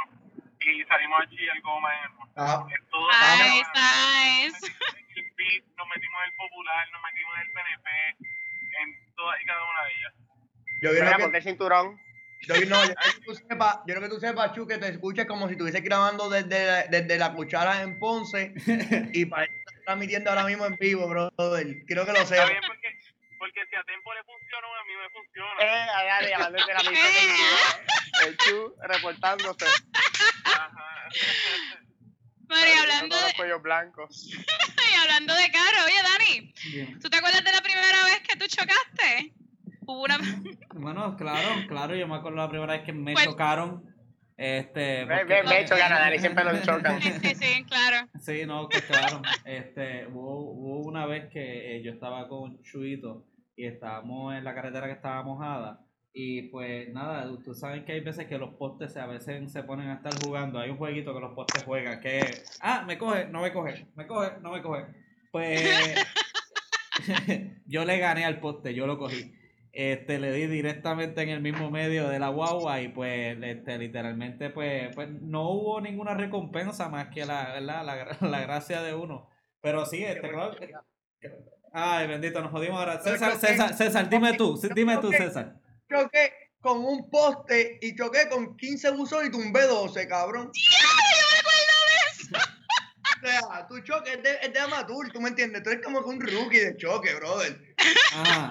Y 0.60 0.84
salimos 0.84 1.20
allí 1.20 1.48
al 1.48 1.60
Goma 1.60 1.94
en 1.94 2.10
ah. 2.36 2.66
todo 2.90 3.08
nice, 3.08 3.70
nice. 3.74 4.76
Nos 5.76 5.88
metimos 5.88 6.20
en 6.20 6.26
el 6.26 6.36
Popular, 6.36 6.88
nos 6.92 7.02
metimos 7.02 7.34
en 7.36 7.42
el 7.42 7.52
PNP, 7.52 7.88
en 8.82 9.14
todas 9.14 9.40
y 9.40 9.44
cada 9.46 9.62
una 9.62 9.84
de 9.84 9.92
ellas. 9.94 10.14
Yo 10.82 10.92
vi 10.92 11.32
que... 11.32 11.42
cinturón. 11.42 12.05
Yo, 12.46 12.54
no, 12.66 12.84
yo, 12.84 12.94
que 12.94 13.20
tú 13.24 13.34
sepas, 13.34 13.78
yo 13.86 13.94
creo 13.94 14.00
que 14.02 14.08
tú 14.08 14.20
sepas, 14.20 14.52
Chu, 14.52 14.66
que 14.66 14.78
te 14.78 14.88
escuches 14.88 15.26
como 15.26 15.46
si 15.48 15.52
estuviese 15.52 15.80
grabando 15.80 16.28
desde, 16.30 16.88
desde 16.88 17.18
la 17.18 17.32
cuchara 17.32 17.82
en 17.82 17.98
Ponce 17.98 18.54
y 19.12 19.26
para 19.26 19.48
transmitiendo 19.86 20.30
ahora 20.30 20.44
mismo 20.44 20.66
en 20.66 20.76
vivo, 20.76 21.08
brother. 21.08 21.84
Creo 21.86 22.04
que 22.04 22.12
lo 22.12 22.26
sé. 22.26 22.34
Está 22.34 22.50
bien 22.50 22.60
porque, 22.66 22.88
porque 23.38 23.60
si 23.70 23.76
a 23.76 23.84
tiempo 23.84 24.12
le 24.12 24.22
funcionó, 24.24 24.74
a 24.74 24.84
mí 24.84 24.92
me 24.96 25.10
funciona. 25.10 25.60
Eh, 25.60 25.86
dale, 26.06 26.34
hablando 26.34 26.66
de 26.66 26.74
la 26.74 26.90
misma 26.90 27.06
El 28.26 28.36
Chu 28.36 28.74
reportándose. 28.82 29.66
Ajá. 30.44 31.08
María, 32.48 32.80
hablando 32.80 33.16
de... 33.16 33.34
cuellos 33.34 33.62
blancos. 33.62 34.26
y 34.90 34.94
hablando 35.02 35.34
de 35.34 35.50
caro, 35.50 35.84
oye, 35.84 36.02
Dani, 36.02 36.98
¿tú 37.00 37.08
te 37.08 37.16
acuerdas 37.16 37.44
de 37.44 37.52
la 37.52 37.60
primera 37.60 38.04
vez 38.04 38.20
que 38.20 38.36
tú 38.36 38.46
chocaste? 38.46 39.32
Hubo 39.86 40.04
una... 40.04 40.18
bueno, 40.74 41.16
claro, 41.16 41.48
claro, 41.68 41.94
yo 41.94 42.08
me 42.08 42.16
acuerdo 42.16 42.38
la 42.38 42.48
primera 42.48 42.72
vez 42.74 42.82
que 42.82 42.92
me 42.92 43.12
pues 43.12 43.24
chocaron 43.24 43.96
este, 44.36 45.06
me, 45.06 45.24
me, 45.24 45.42
me 45.44 45.64
chocan 45.64 45.92
a 45.92 45.98
Dani, 46.00 46.18
siempre 46.18 46.44
lo 46.44 46.52
chocan. 46.62 47.00
Sí, 47.00 47.10
sí, 47.22 47.34
sí, 47.34 47.64
claro. 47.64 48.08
Sí, 48.20 48.44
no, 48.46 48.68
pues 48.68 48.82
claro. 48.82 49.22
Este, 49.44 50.06
hubo, 50.08 50.52
hubo 50.52 50.80
una 50.80 51.06
vez 51.06 51.30
que 51.30 51.76
eh, 51.76 51.82
yo 51.82 51.92
estaba 51.92 52.28
con 52.28 52.62
Chuito 52.62 53.24
y 53.56 53.66
estábamos 53.66 54.34
en 54.34 54.44
la 54.44 54.54
carretera 54.54 54.86
que 54.86 54.92
estaba 54.92 55.22
mojada. 55.22 55.80
Y 56.12 56.42
pues 56.48 56.92
nada, 56.92 57.30
ustedes 57.30 57.60
saben 57.60 57.84
que 57.84 57.92
hay 57.92 58.00
veces 58.00 58.26
que 58.26 58.38
los 58.38 58.54
postes 58.54 58.96
a 58.96 59.06
veces 59.06 59.52
se 59.52 59.62
ponen 59.62 59.88
a 59.88 59.94
estar 59.94 60.12
jugando. 60.22 60.58
Hay 60.58 60.70
un 60.70 60.78
jueguito 60.78 61.14
que 61.14 61.20
los 61.20 61.34
postes 61.34 61.64
juegan 61.64 62.00
que 62.00 62.20
ah, 62.60 62.84
me 62.86 62.98
coge, 62.98 63.26
no 63.28 63.42
me 63.42 63.52
coge, 63.52 63.86
me 63.94 64.06
coge, 64.06 64.32
no 64.42 64.50
me 64.50 64.62
coge. 64.62 64.84
Pues 65.30 65.94
yo 67.66 67.84
le 67.84 67.98
gané 67.98 68.24
al 68.24 68.40
poste, 68.40 68.74
yo 68.74 68.86
lo 68.86 68.98
cogí 68.98 69.32
este, 69.78 70.18
le 70.18 70.32
di 70.32 70.46
directamente 70.46 71.20
en 71.20 71.28
el 71.28 71.42
mismo 71.42 71.70
medio 71.70 72.08
de 72.08 72.18
la 72.18 72.30
guagua 72.30 72.80
y 72.80 72.88
pues 72.88 73.36
este, 73.42 73.76
literalmente 73.76 74.48
pues, 74.48 74.88
pues 74.94 75.10
no 75.20 75.50
hubo 75.50 75.82
ninguna 75.82 76.14
recompensa 76.14 76.88
más 76.88 77.08
que 77.08 77.26
la, 77.26 77.60
la, 77.60 77.82
la, 77.82 78.40
gracia 78.40 78.80
de 78.80 78.94
uno. 78.94 79.28
Pero 79.60 79.84
sí, 79.84 80.02
este, 80.02 80.30
claro, 80.30 80.56
Ay, 81.74 82.06
bendito, 82.06 82.40
nos 82.40 82.52
jodimos 82.52 82.78
ahora. 82.78 83.02
César, 83.02 83.36
César, 83.38 83.76
César, 83.76 84.08
dime 84.08 84.32
tú, 84.32 84.58
dime 84.74 84.96
tú, 84.96 85.10
César. 85.10 85.60
Choqué 85.92 86.32
con 86.62 86.78
un 86.82 87.10
poste 87.10 87.78
y 87.82 87.94
choqué 87.94 88.30
con 88.30 88.56
15 88.56 88.92
buzones 88.92 89.28
y 89.28 89.30
tumbé 89.30 89.66
12, 89.66 90.08
cabrón. 90.08 90.50
¡Yo 90.54 90.86
me 91.32 91.38
acuerdo 91.38 91.74
de 91.90 92.38
eso! 92.38 92.38
O 93.14 93.50
sea, 93.50 93.66
tu 93.66 93.80
choque 93.80 94.14
es 94.14 94.22
de, 94.22 94.38
es 94.40 94.52
de 94.54 94.58
amateur, 94.58 95.12
¿tú 95.12 95.20
me 95.20 95.28
entiendes? 95.28 95.62
Tú 95.62 95.68
eres 95.68 95.84
como 95.84 95.98
un 95.98 96.18
rookie 96.18 96.60
de 96.60 96.76
choque, 96.78 97.14
brother. 97.14 97.74
Ah. 98.14 98.48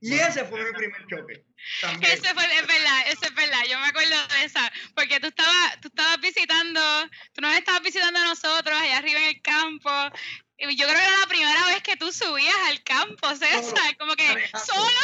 Y 0.00 0.14
ese 0.14 0.44
fue 0.44 0.64
mi 0.64 0.72
primer 0.72 1.06
choque. 1.08 1.44
Ese 2.02 2.34
fue, 2.34 2.44
es 2.44 2.66
verdad, 2.66 3.00
ese 3.06 3.26
es 3.26 3.34
verdad, 3.34 3.62
yo 3.68 3.78
me 3.80 3.86
acuerdo 3.86 4.16
de 4.28 4.44
esa, 4.44 4.72
porque 4.94 5.18
tú 5.18 5.26
estabas, 5.26 5.80
tú 5.80 5.88
estabas 5.88 6.20
visitando, 6.20 6.80
tú 7.34 7.40
nos 7.40 7.56
estabas 7.56 7.82
visitando 7.82 8.20
a 8.20 8.24
nosotros 8.24 8.78
allá 8.80 8.98
arriba 8.98 9.20
en 9.20 9.28
el 9.28 9.42
campo, 9.42 9.90
y 10.56 10.76
yo 10.76 10.86
creo 10.86 10.98
que 10.98 11.04
era 11.04 11.18
la 11.18 11.26
primera 11.26 11.64
vez 11.66 11.82
que 11.82 11.96
tú 11.96 12.12
subías 12.12 12.54
al 12.68 12.82
campo, 12.84 13.34
César, 13.34 13.96
como 13.98 14.14
que 14.14 14.26
solo, 14.56 15.00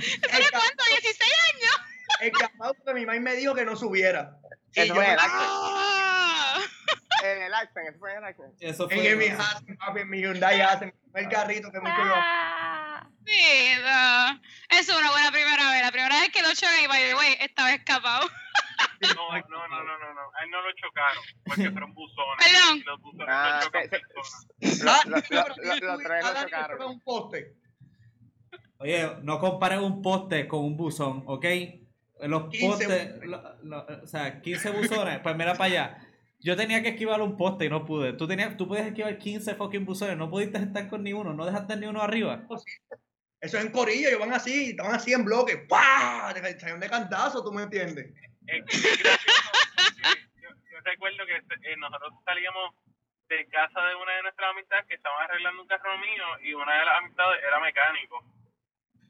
¿tienes 0.00 0.50
cuánto? 0.50 0.84
16 0.90 1.32
años. 1.54 1.80
El 2.20 2.32
campo 2.32 2.74
mi 2.94 3.06
mamá 3.06 3.20
me 3.20 3.34
dijo 3.34 3.54
que 3.54 3.64
no 3.64 3.76
subiera. 3.76 4.36
Eso 4.74 4.94
fue 4.94 5.04
el 5.04 5.18
En 7.22 7.42
el 7.42 7.54
Accent, 7.54 7.88
eso 7.88 7.98
fue 7.98 8.12
en 8.12 8.18
el 8.18 8.24
Accent. 8.24 8.54
En 8.60 9.18
mi 9.18 9.76
papi, 9.76 10.00
en 10.00 10.10
mi 10.10 10.20
Hyundai 10.20 10.60
Accent, 10.60 10.94
el 11.14 11.28
carrito 11.28 11.72
que 11.72 11.80
me 11.80 11.94
quedó. 11.94 12.14
Sí, 13.26 13.72
no. 13.82 14.40
Es 14.78 14.88
una 14.88 15.10
buena 15.10 15.30
primera 15.30 15.70
vez. 15.70 15.82
La 15.82 15.92
primera 15.92 16.20
vez 16.20 16.30
que 16.30 16.42
lo 16.42 16.48
choqué, 16.48 16.88
by 16.88 17.02
the 17.02 17.14
way, 17.14 17.36
estaba 17.40 17.72
escapado. 17.72 18.28
No, 19.00 19.14
no, 19.14 19.68
no, 19.68 19.84
no, 19.84 19.98
no, 19.98 20.14
no. 20.14 20.20
A 20.20 20.44
él 20.44 20.50
no 20.50 20.62
lo 20.62 20.72
chocaron, 20.72 21.22
porque 21.44 21.70
fueron 21.70 21.94
buzones. 21.94 22.38
Perdón. 22.38 22.82
Los 22.86 23.00
buzones 23.00 23.28
ah, 23.28 23.60
no 23.60 23.66
chocan 23.66 23.88
personas. 25.98 26.86
un 26.86 27.00
poste. 27.00 27.56
Oye, 28.78 29.16
no 29.22 29.38
compares 29.38 29.80
un 29.80 30.02
poste 30.02 30.48
con 30.48 30.60
un 30.60 30.76
buzón, 30.76 31.24
¿ok? 31.26 31.46
Los 32.20 32.44
postes, 32.60 33.14
o 34.02 34.06
sea, 34.06 34.40
15 34.40 34.70
buzones, 34.70 35.20
pues 35.20 35.36
mira 35.36 35.54
para 35.54 35.64
allá. 35.64 36.08
Yo 36.40 36.56
tenía 36.56 36.82
que 36.82 36.90
esquivar 36.90 37.22
un 37.22 37.36
poste 37.36 37.64
y 37.64 37.70
no 37.70 37.84
pude. 37.84 38.12
Tú, 38.12 38.28
tenías, 38.28 38.56
tú 38.56 38.68
podías 38.68 38.86
esquivar 38.86 39.16
15 39.18 39.54
fucking 39.54 39.84
buzones, 39.84 40.16
no 40.16 40.30
pudiste 40.30 40.58
estar 40.58 40.88
con 40.88 41.02
ni 41.02 41.12
uno, 41.12 41.32
no 41.32 41.46
dejaste 41.46 41.76
ni 41.76 41.86
uno 41.86 42.02
arriba. 42.02 42.46
Eso 43.44 43.58
es 43.58 43.66
en 43.66 43.72
corillo, 43.72 44.08
ellos 44.08 44.20
van 44.20 44.32
así, 44.32 44.70
estaban 44.70 44.94
así 44.94 45.12
en 45.12 45.22
bloques, 45.22 45.58
¡pah! 45.68 46.32
Salieron 46.32 46.80
de 46.80 46.88
cantazo, 46.88 47.44
¿tú 47.44 47.52
me 47.52 47.64
entiendes? 47.64 48.08
yo, 48.40 48.64
recuerdo 50.82 51.26
que 51.26 51.36
eh, 51.36 51.76
nosotros 51.76 52.14
salíamos 52.24 52.74
de 53.28 53.46
casa 53.48 53.80
de 53.84 53.94
una 53.96 54.12
de 54.16 54.22
nuestras 54.22 54.50
amistades 54.50 54.86
que 54.86 54.94
estaban 54.94 55.24
arreglando 55.24 55.60
un 55.60 55.68
carro 55.68 55.98
mío 55.98 56.24
y 56.42 56.54
una 56.54 56.72
de 56.72 56.84
las 56.86 56.98
amistades 56.98 57.42
era 57.46 57.60
mecánico. 57.60 58.24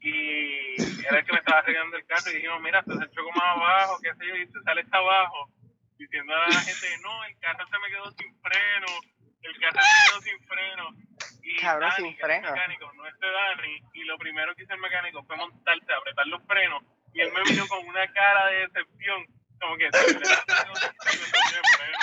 Y 0.01 0.75
era 1.07 1.19
el 1.19 1.25
que 1.25 1.31
me 1.31 1.39
estaba 1.39 1.59
arreglando 1.59 1.95
el 1.95 2.05
carro 2.05 2.29
y 2.29 2.35
dijimos, 2.35 2.59
mira, 2.61 2.83
se 2.83 2.91
echó 2.91 3.23
como 3.23 3.41
abajo, 3.41 3.99
qué 4.03 4.13
sé 4.15 4.27
yo, 4.27 4.35
y 4.35 4.47
se 4.47 4.61
sale 4.63 4.81
hasta 4.81 4.97
abajo. 4.97 5.49
diciendo 5.97 6.35
a 6.35 6.49
la 6.49 6.59
gente, 6.59 6.87
no, 7.01 7.23
el 7.23 7.39
carro 7.39 7.65
se 7.71 7.79
me 7.79 7.87
quedó 7.87 8.11
sin 8.11 8.35
freno, 8.41 8.87
el 9.43 9.59
carro 9.61 9.79
se 9.79 10.11
quedó 10.11 10.21
sin 10.21 10.39
freno. 10.43 10.89
Y 11.47 11.55
Cabrón, 11.57 11.89
Dani, 11.91 11.95
sin 12.09 12.15
que 12.17 12.21
es 12.23 12.23
el 12.23 12.25
freno. 12.41 12.51
mecánico, 12.51 12.93
no 12.93 13.07
este 13.07 13.27
Dani, 13.31 13.83
y 13.93 14.03
lo 14.05 14.17
primero 14.17 14.55
que 14.55 14.63
hizo 14.63 14.73
el 14.73 14.79
mecánico 14.79 15.23
fue 15.25 15.35
montarse, 15.37 15.93
apretar 15.93 16.25
los 16.27 16.41
frenos, 16.47 16.81
y 17.13 17.21
él 17.21 17.31
me 17.33 17.43
vino 17.43 17.67
con 17.67 17.87
una 17.87 18.11
cara 18.13 18.47
de 18.47 18.67
decepción, 18.67 19.25
como 19.61 19.77
que... 19.77 19.85
"De 19.85 19.91
verdad, 19.91 20.43
tengo 20.47 20.73
que 20.73 21.77
freno". 21.77 21.97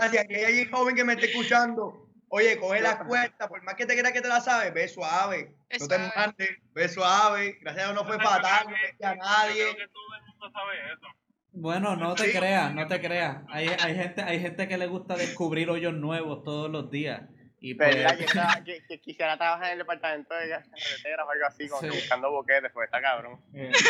Hay 0.00 0.16
alguien 0.18 0.70
joven 0.70 0.94
que 0.96 1.04
me 1.04 1.14
esté 1.14 1.26
escuchando, 1.26 2.06
oye, 2.28 2.58
coge 2.58 2.80
las 2.80 2.96
cuerdas, 3.04 3.48
por 3.48 3.62
más 3.62 3.74
que 3.74 3.84
te 3.86 3.96
creas 3.98 4.12
que 4.12 4.22
te 4.22 4.28
la 4.28 4.40
sabes, 4.40 4.72
ve 4.72 4.88
suave. 4.88 5.54
Ve 5.70 5.78
no 5.80 5.88
te 5.88 5.98
mandes, 6.16 6.50
ve 6.72 6.88
suave. 6.88 7.58
Gracias 7.60 7.84
a 7.84 7.92
Dios 7.92 8.02
no 8.02 8.06
fue 8.08 8.18
fatal, 8.22 8.66
no 8.68 8.76
a 9.08 9.14
Yo 9.14 9.20
nadie. 9.20 9.62
creo 9.74 9.76
que 9.76 9.88
todo 9.88 10.14
el 10.16 10.22
mundo 10.26 10.50
sabe 10.52 10.92
eso. 10.92 11.06
Bueno, 11.52 11.96
no 11.96 12.14
te 12.14 12.30
Sí. 12.32 12.38
creas, 12.38 12.72
no 12.74 12.86
te 12.88 13.00
creas. 13.00 13.36
Hay, 13.50 13.68
hay 13.68 13.94
gente, 13.94 14.22
hay 14.22 14.40
gente 14.40 14.66
que 14.68 14.78
le 14.78 14.86
gusta 14.86 15.14
descubrir 15.16 15.68
hoyos 15.70 15.92
nuevos 15.94 16.42
todos 16.44 16.70
los 16.70 16.90
días. 16.90 17.22
Y 17.60 17.74
pues. 17.74 17.94
Que, 18.16 18.24
estaba- 18.24 18.64
que, 18.64 18.82
que 18.88 19.00
quisiera 19.00 19.36
trabajar 19.36 19.66
en 19.66 19.72
el 19.72 19.78
departamento 19.78 20.34
de 20.34 20.48
carreteras 20.48 21.26
o 21.26 21.30
algo 21.30 21.46
así, 21.46 21.68
como 21.68 21.82
que 21.82 21.90
buscando 21.90 22.30
boquetes, 22.30 22.70
pues 22.72 22.86
está 22.86 23.00
cabrón. 23.00 23.40
eh, 23.54 23.70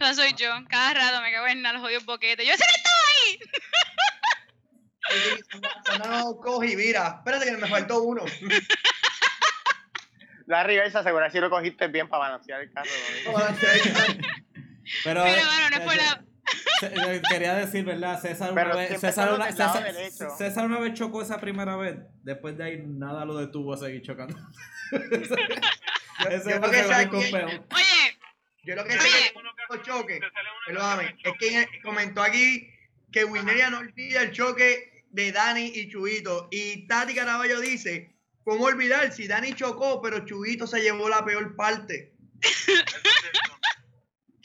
No 0.00 0.14
soy 0.14 0.32
yo. 0.34 0.48
Cada 0.68 0.94
rato 0.94 1.20
me 1.22 1.30
cago 1.32 1.46
en 1.46 1.62
nada, 1.62 1.74
los 1.74 1.82
jodidos 1.82 2.04
boquetes. 2.06 2.46
Yo 2.46 2.52
no 2.52 2.64
estaba 2.64 2.96
ahí. 3.22 3.38
No 5.98 6.36
coge 6.38 6.72
y 6.72 6.76
mira, 6.76 7.16
espérate 7.18 7.44
que 7.46 7.56
me 7.56 7.68
faltó 7.68 8.02
uno. 8.02 8.24
La 10.46 10.62
reversa, 10.62 11.00
asegurar 11.00 11.30
si 11.32 11.40
lo 11.40 11.50
cogiste 11.50 11.88
bien 11.88 12.08
para 12.08 12.24
balancear 12.24 12.60
el 12.62 12.72
carro. 12.72 12.88
¿no? 13.26 13.32
pero, 15.04 15.06
Pero 15.24 15.26
eh, 15.26 15.42
bueno, 15.44 15.70
no 15.70 15.76
es 15.76 15.80
por 15.82 15.94
eh, 15.94 15.96
la... 15.96 16.24
Eh, 16.82 17.22
Quería 17.30 17.54
decir, 17.54 17.84
¿verdad? 17.84 18.20
César 18.20 18.52
una, 18.52 18.74
vez, 18.74 19.00
César, 19.00 19.32
una, 19.32 19.50
César, 19.52 20.66
una 20.66 20.78
vez 20.78 20.94
chocó 20.94 21.22
esa 21.22 21.40
primera 21.40 21.76
vez. 21.76 21.96
Después 22.22 22.56
de 22.56 22.64
ahí 22.64 22.82
nada 22.86 23.24
lo 23.24 23.36
detuvo 23.36 23.74
a 23.74 23.76
seguir 23.76 24.02
chocando. 24.02 24.36
Ese 26.30 26.60
fue 26.60 26.80
el. 26.80 27.10
Oye, 27.14 28.18
yo 28.64 28.74
lo 28.74 28.84
que 28.84 28.92
sé 28.92 28.98
que 28.98 29.74
los 29.74 29.82
choques, 29.82 30.20
es 31.24 31.32
que 31.38 31.60
en- 31.60 31.68
comentó 31.82 32.22
aquí 32.22 32.70
que 33.12 33.24
Wineria 33.24 33.70
no 33.70 33.78
olvida 33.78 34.22
el 34.22 34.32
choque 34.32 35.04
de 35.10 35.32
Dani 35.32 35.72
y 35.74 35.88
Chubito. 35.88 36.48
Y 36.50 36.86
Tati 36.86 37.14
Caraballo 37.14 37.60
dice, 37.60 38.14
¿cómo 38.44 38.64
olvidar 38.64 39.12
si 39.12 39.26
Dani 39.26 39.54
chocó, 39.54 40.00
pero 40.02 40.24
Chubito 40.24 40.66
se 40.66 40.80
llevó 40.80 41.08
la 41.08 41.24
peor 41.24 41.56
parte? 41.56 42.12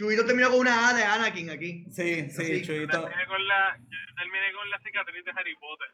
Chubito 0.01 0.25
terminó 0.25 0.49
con 0.49 0.59
una 0.61 0.89
A 0.89 0.93
de 0.95 1.03
Anakin 1.03 1.49
aquí. 1.51 1.85
Sí, 1.91 2.27
sí, 2.31 2.43
Sí. 2.45 2.61
Chuyito. 2.65 3.01
Terminé 3.03 3.25
con 3.27 3.47
la, 3.47 3.77
yo 3.77 3.97
terminé 4.15 4.51
con 4.53 4.69
la 4.71 4.79
cicatriz 4.83 5.23
de 5.23 5.31
Harry 5.31 5.55
Potter. 5.55 5.89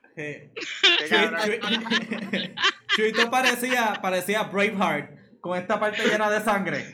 Chuy- 1.09 2.55
Chuyito 2.95 3.29
parecía, 3.29 3.93
parecía 4.01 4.43
Braveheart 4.43 5.17
con 5.41 5.57
esta 5.57 5.79
parte 5.79 6.03
llena 6.07 6.29
de 6.29 6.41
sangre. 6.41 6.85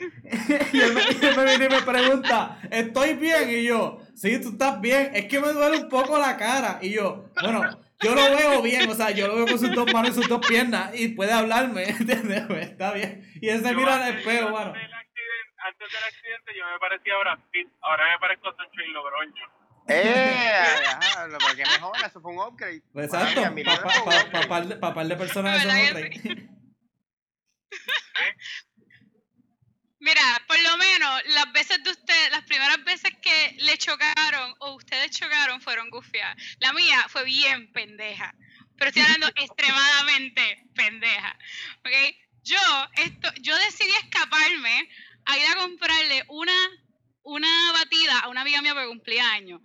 y, 0.72 0.80
él 0.80 0.92
me, 0.94 1.00
y 1.02 1.24
él 1.24 1.36
me 1.36 1.44
viene 1.44 1.64
y 1.66 1.68
me 1.68 1.82
pregunta, 1.82 2.58
¿estoy 2.70 3.14
bien? 3.14 3.48
Y 3.50 3.62
yo, 3.64 4.00
sí, 4.14 4.40
tú 4.40 4.50
estás 4.50 4.80
bien. 4.80 5.10
Es 5.14 5.26
que 5.26 5.40
me 5.40 5.48
duele 5.52 5.78
un 5.78 5.88
poco 5.88 6.18
la 6.18 6.36
cara. 6.36 6.78
Y 6.82 6.90
yo, 6.90 7.30
bueno, 7.40 7.62
yo 8.02 8.14
lo 8.14 8.22
veo 8.36 8.60
bien, 8.62 8.88
o 8.90 8.94
sea, 8.94 9.10
yo 9.12 9.28
lo 9.28 9.36
veo 9.36 9.46
con 9.46 9.58
sus 9.58 9.72
dos 9.72 9.90
manos 9.92 10.10
y 10.10 10.14
sus 10.14 10.28
dos 10.28 10.44
piernas 10.46 10.90
y 10.98 11.08
puede 11.08 11.32
hablarme, 11.32 11.84
¿entiendes? 11.88 12.42
Pues, 12.46 12.66
está 12.70 12.92
bien. 12.92 13.24
Y 13.40 13.48
él 13.48 13.62
se 13.62 13.70
Yo 13.70 13.76
mira 13.78 13.94
antes- 14.04 14.18
espejo, 14.20 14.48
yo 14.48 14.52
mano. 14.52 14.70
accidente- 14.72 14.93
Antes 15.64 15.90
del 15.90 16.04
accidente 16.04 16.52
yo 16.56 16.64
me 16.66 16.78
parecía 16.78 17.14
a 17.14 17.18
Brad 17.18 17.38
Pitt, 17.50 17.68
ahora 17.80 18.04
me 18.12 18.18
parezco 18.18 18.48
a 18.50 18.56
Sancho 18.56 18.80
y 18.86 18.92
Logroño. 18.92 19.44
¡Eh! 19.88 20.62
Diablo, 21.00 21.38
¿Por 21.38 21.56
qué 21.56 21.62
mejor? 21.64 21.96
Eso 22.04 22.20
fue 22.20 22.32
un 22.32 22.38
upgrade. 22.38 22.82
Pues 22.92 23.06
exacto, 23.06 23.40
un 23.42 23.62
pa, 23.64 23.74
upgrade. 23.74 24.68
de- 24.68 24.76
pa 24.76 24.94
par 24.94 25.06
de 25.06 25.16
personas 25.16 25.56
eso 25.64 25.68
¿Verdad 25.68 25.92
no 25.92 26.10
que 26.10 26.20
creen. 26.20 26.50
mira, 30.00 30.20
por 30.46 30.60
lo 30.62 30.76
menos 30.76 31.22
las 31.28 31.52
veces 31.52 31.82
de 31.82 31.90
usted, 31.90 32.30
las 32.30 32.42
primeras 32.44 32.84
veces 32.84 33.10
que 33.22 33.56
le 33.60 33.78
chocaron 33.78 34.54
o 34.60 34.74
ustedes 34.74 35.10
chocaron 35.18 35.60
fueron 35.60 35.88
gufiadas. 35.90 36.36
La 36.60 36.72
mía 36.72 37.06
fue 37.08 37.24
bien 37.24 37.72
pendeja. 37.72 38.34
Pero 38.76 38.88
estoy 38.88 39.02
hablando 39.02 39.28
extremadamente 39.36 40.64
pendeja. 40.74 41.38
¿Ok? 41.80 42.16
Yo, 42.42 42.58
esto, 42.96 43.30
yo 43.40 43.56
decidí 43.56 43.92
escaparme 44.02 44.88
a 45.26 45.38
ir 45.38 45.46
a 45.46 45.56
comprarle 45.56 46.24
una, 46.28 46.52
una 47.22 47.72
batida 47.72 48.18
a 48.20 48.28
una 48.28 48.42
amiga 48.42 48.62
mía 48.62 48.74
por 48.74 48.86
cumpleaños. 48.88 49.60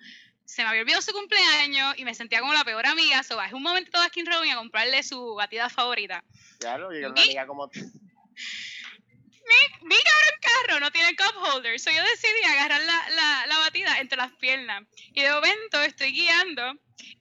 Se 0.46 0.64
me 0.64 0.70
había 0.70 0.82
olvidado 0.82 1.02
su 1.02 1.12
cumpleaños 1.14 1.96
y 1.98 2.06
me 2.06 2.16
sentía 2.16 2.40
como 2.40 2.54
la 2.54 2.64
peor 2.66 2.86
amiga. 2.88 3.22
So, 3.24 3.36
bajé 3.36 3.54
un 3.56 3.64
momento 3.64 3.98
a 3.98 4.02
Baskin 4.02 4.26
Robin 4.26 4.52
a 4.52 4.56
comprarle 4.56 5.04
su 5.04 5.36
batida 5.36 5.70
favorita. 5.70 6.24
Yo 6.60 6.88
quiero 6.90 7.12
una 7.12 7.14
Mi- 7.14 7.22
amiga 7.24 7.48
como 7.48 7.70
tú. 7.70 7.80
mi, 7.80 9.88
mi 9.88 9.96
cabrón 9.96 10.40
carro 10.42 10.80
no 10.80 10.92
tiene 10.92 11.16
cup 11.16 11.36
holder. 11.38 11.80
So 11.80 11.92
yo 11.92 12.02
decidí 12.04 12.44
agarrar 12.48 12.82
la, 12.82 13.10
la, 13.10 13.46
la 13.48 13.58
batida 13.60 14.00
entre 14.00 14.18
las 14.18 14.32
piernas. 14.34 14.84
Y 15.14 15.22
de 15.22 15.32
momento 15.32 15.82
estoy 15.82 16.12
guiando. 16.12 16.74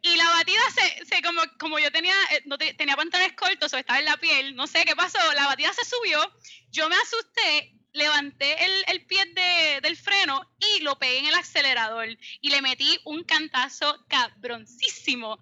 Y 0.03 0.17
la 0.17 0.29
batida 0.31 0.61
se, 0.75 1.05
se 1.07 1.23
como, 1.23 1.43
como 1.59 1.79
yo 1.79 1.91
tenía, 1.93 2.15
eh, 2.33 2.43
no 2.47 2.59
te- 2.59 2.75
tenía 2.75 2.97
pantalones 2.97 3.35
cortos 3.35 3.73
o 3.73 3.77
estaba 3.79 3.99
en 3.99 4.05
la 4.07 4.17
piel, 4.17 4.55
no 4.57 4.67
sé 4.67 4.85
qué 4.85 4.97
pasó, 4.97 5.19
la 5.35 5.47
batida 5.47 5.73
se 5.73 5.85
subió, 5.85 6.33
yo 6.71 6.89
me 6.89 6.97
asusté, 6.97 7.75
levanté 7.93 8.65
el, 8.65 8.85
el 8.89 9.07
pie 9.07 9.25
de- 9.27 9.81
del 9.83 9.97
freno 9.97 10.41
y 10.59 10.81
lo 10.83 10.99
pegué 10.99 11.19
en 11.19 11.27
el 11.27 11.35
acelerador 11.35 12.09
y 12.41 12.51
le 12.51 12.63
metí 12.63 12.99
un 13.05 13.25
cantazo 13.25 14.05
cabroncísimo 14.09 15.39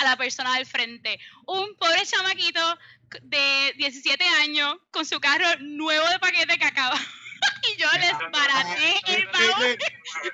a 0.00 0.04
la 0.04 0.16
persona 0.16 0.54
del 0.56 0.66
frente. 0.66 1.18
Un 1.46 1.76
pobre 1.76 2.04
chamaquito 2.06 2.78
de 3.22 3.74
17 3.76 4.24
años 4.42 4.76
con 4.90 5.04
su 5.04 5.20
carro 5.20 5.46
nuevo 5.60 6.08
de 6.08 6.18
paquete 6.18 6.58
que 6.58 6.64
acaba. 6.64 6.96
y 7.74 7.80
yo 7.80 7.88
les 7.98 8.12
baraté 8.32 9.00
el 9.08 9.26
baúl 9.26 9.78
por 9.78 10.28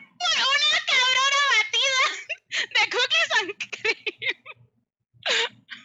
una 0.54 0.78
cabrona 0.86 1.42
batida 1.56 2.02
de 2.68 2.90
cookies 2.90 3.30
and 3.40 3.70
cream. 3.70 4.42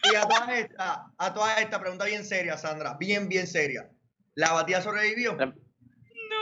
Y 0.04 0.14
a 0.16 0.22
todas 0.28 0.48
estas, 0.50 0.98
a 1.18 1.34
todas 1.34 1.58
estas, 1.58 1.80
pregunta 1.80 2.04
bien 2.04 2.24
seria, 2.24 2.56
Sandra, 2.56 2.96
bien, 2.98 3.28
bien 3.28 3.46
seria. 3.46 3.88
¿La 4.34 4.52
batida 4.52 4.82
sobrevivió? 4.82 5.36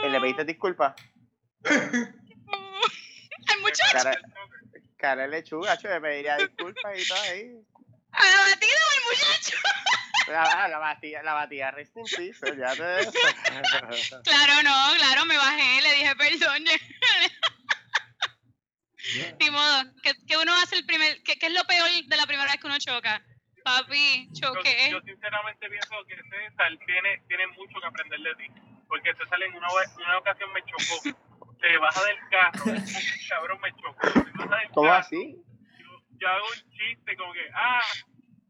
¿Y 0.03 0.09
¿Le 0.09 0.19
pediste 0.19 0.45
disculpas? 0.45 0.93
Hay 3.47 3.59
mucho 3.61 3.83
Cara, 3.91 4.17
cara 4.97 5.27
lechuga, 5.27 5.77
yo 5.79 5.89
le 5.89 5.99
pediría 6.01 6.37
disculpas 6.37 6.99
y 6.99 7.07
todo 7.07 7.21
ahí. 7.23 7.51
a 8.11 8.23
la 8.25 8.37
batida 8.49 8.77
o 8.77 8.91
al 8.91 9.03
muchacho. 9.09 9.57
La, 10.27 10.67
la 10.67 10.77
batida, 10.77 11.23
la 11.23 11.33
batida 11.33 11.71
rest 11.71 11.97
in 11.97 12.03
peace, 12.05 12.39
ya 12.57 12.75
te. 12.75 12.81
Claro, 14.23 14.53
no, 14.63 14.93
claro, 14.97 15.25
me 15.25 15.35
bajé, 15.37 15.81
le 15.81 15.95
dije 15.95 16.15
perdón. 16.15 16.63
Ni 19.39 19.49
modo, 19.49 19.83
¿qué, 20.03 20.13
qué 20.27 20.37
uno 20.37 20.53
hace 20.61 20.75
el 20.75 20.85
primer, 20.85 21.21
qué, 21.23 21.37
qué 21.39 21.47
es 21.47 21.53
lo 21.53 21.63
peor 21.65 21.89
de 22.05 22.17
la 22.17 22.25
primera 22.27 22.51
vez 22.51 22.61
que 22.61 22.67
uno 22.67 22.77
choca? 22.77 23.21
Papi, 23.63 24.27
Yo, 24.31 24.53
choqué. 24.53 24.89
yo 24.91 25.01
sinceramente 25.01 25.67
pienso 25.69 25.95
que 26.07 26.15
César 26.15 26.71
tiene, 26.85 27.21
tiene 27.27 27.47
mucho 27.47 27.79
que 27.79 27.85
aprender 27.87 28.19
de 28.19 28.35
ti. 28.35 28.47
Porque 28.91 29.13
César 29.15 29.41
en 29.41 29.55
una, 29.55 29.67
una 29.71 30.17
ocasión 30.17 30.51
me 30.51 30.61
chocó. 30.63 31.17
Se 31.61 31.77
baja 31.77 32.01
del 32.03 32.17
carro, 32.29 32.73
el 32.73 32.83
cabrón 33.29 33.59
me 33.61 33.71
chocó. 33.71 33.95
Se 34.03 34.37
baja 34.37 34.57
del 34.57 34.69
¿Cómo 34.71 34.89
carro, 34.89 34.99
así? 34.99 35.37
Yo, 35.79 36.17
yo 36.19 36.27
hago 36.27 36.45
un 36.45 36.71
chiste 36.71 37.15
como 37.15 37.31
que, 37.31 37.47
ah, 37.55 37.79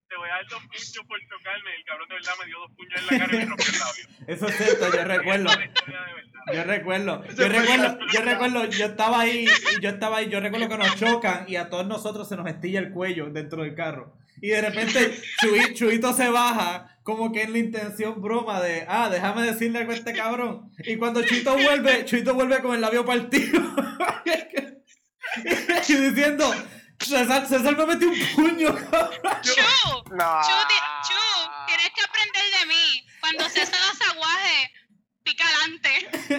te 0.10 0.18
voy 0.18 0.30
a 0.30 0.34
dar 0.34 0.48
dos 0.48 0.64
puños 0.64 1.06
por 1.08 1.20
chocarme. 1.30 1.72
Y 1.72 1.76
el 1.78 1.86
cabrón 1.86 2.10
de 2.10 2.16
verdad 2.16 2.34
me 2.40 2.46
dio 2.48 2.58
dos 2.58 2.72
puños 2.72 3.00
en 3.00 3.06
la 3.06 3.24
cara 3.24 3.36
y 3.36 3.38
me 3.38 3.46
rompió 3.46 3.68
el 3.72 3.80
labio. 3.80 4.06
Eso 4.28 4.48
es 4.48 4.58
cierto, 4.58 4.98
yo 4.98 5.04
recuerdo. 5.04 5.46
Esa 5.46 5.54
es 5.54 5.60
la 5.60 5.66
historia 5.66 6.02
de 6.02 6.14
verdad. 6.16 6.32
Yo 6.54 6.64
recuerdo, 6.64 7.24
yo 7.28 7.48
recuerdo, 7.48 8.00
yo 8.12 8.22
recuerdo, 8.24 8.66
yo 8.66 8.86
estaba 8.88 9.20
ahí, 9.20 9.46
y 9.46 9.82
yo 9.82 9.90
estaba 9.90 10.18
ahí, 10.18 10.30
yo 10.30 10.40
recuerdo 10.40 10.70
que 10.70 10.78
nos 10.80 10.96
chocan 11.00 11.46
y 11.48 11.56
a 11.56 11.70
todos 11.70 11.86
nosotros 11.86 12.28
se 12.28 12.36
nos 12.36 12.48
estilla 12.48 12.80
el 12.80 12.92
cuello 12.92 13.30
dentro 13.30 13.62
del 13.62 13.76
carro. 13.76 14.18
Y 14.42 14.50
de 14.50 14.62
repente 14.62 15.22
Chuy- 15.42 15.74
Chuito 15.74 16.14
se 16.14 16.30
baja 16.30 16.88
como 17.04 17.32
que 17.32 17.44
en 17.44 17.54
la 17.54 17.60
intención 17.60 18.22
broma 18.22 18.60
de, 18.62 18.86
ah, 18.88 19.10
déjame 19.10 19.44
decirle 19.44 19.80
algo 19.80 19.92
a 19.92 19.96
este 19.96 20.14
cabrón. 20.14 20.72
Y 20.80 20.98
cuando 20.98 21.22
Chuito 21.24 21.56
vuelve, 21.58 22.06
Chuito 22.06 22.34
vuelve 22.34 22.62
con 22.62 22.74
el 22.76 22.82
labio 22.82 23.06
partido. 23.06 23.62
y 25.88 25.94
diciendo, 25.96 26.54
César, 27.00 27.48
César 27.48 27.78
me 27.78 27.86
metió 27.86 28.10
un 28.10 28.20
puño. 28.36 28.76
Chu, 29.42 29.54
No. 30.12 30.42
Chu, 30.44 30.54
Chu, 31.08 31.22
tienes 31.68 31.90
que 31.96 32.02
aprender 32.04 32.44
de 32.60 32.66
mí. 32.68 33.06
Cuando 33.20 33.48
César 33.50 33.80
los 33.88 34.02
aguaje, 34.10 34.72
pica 35.24 35.44
adelante. 35.48 35.90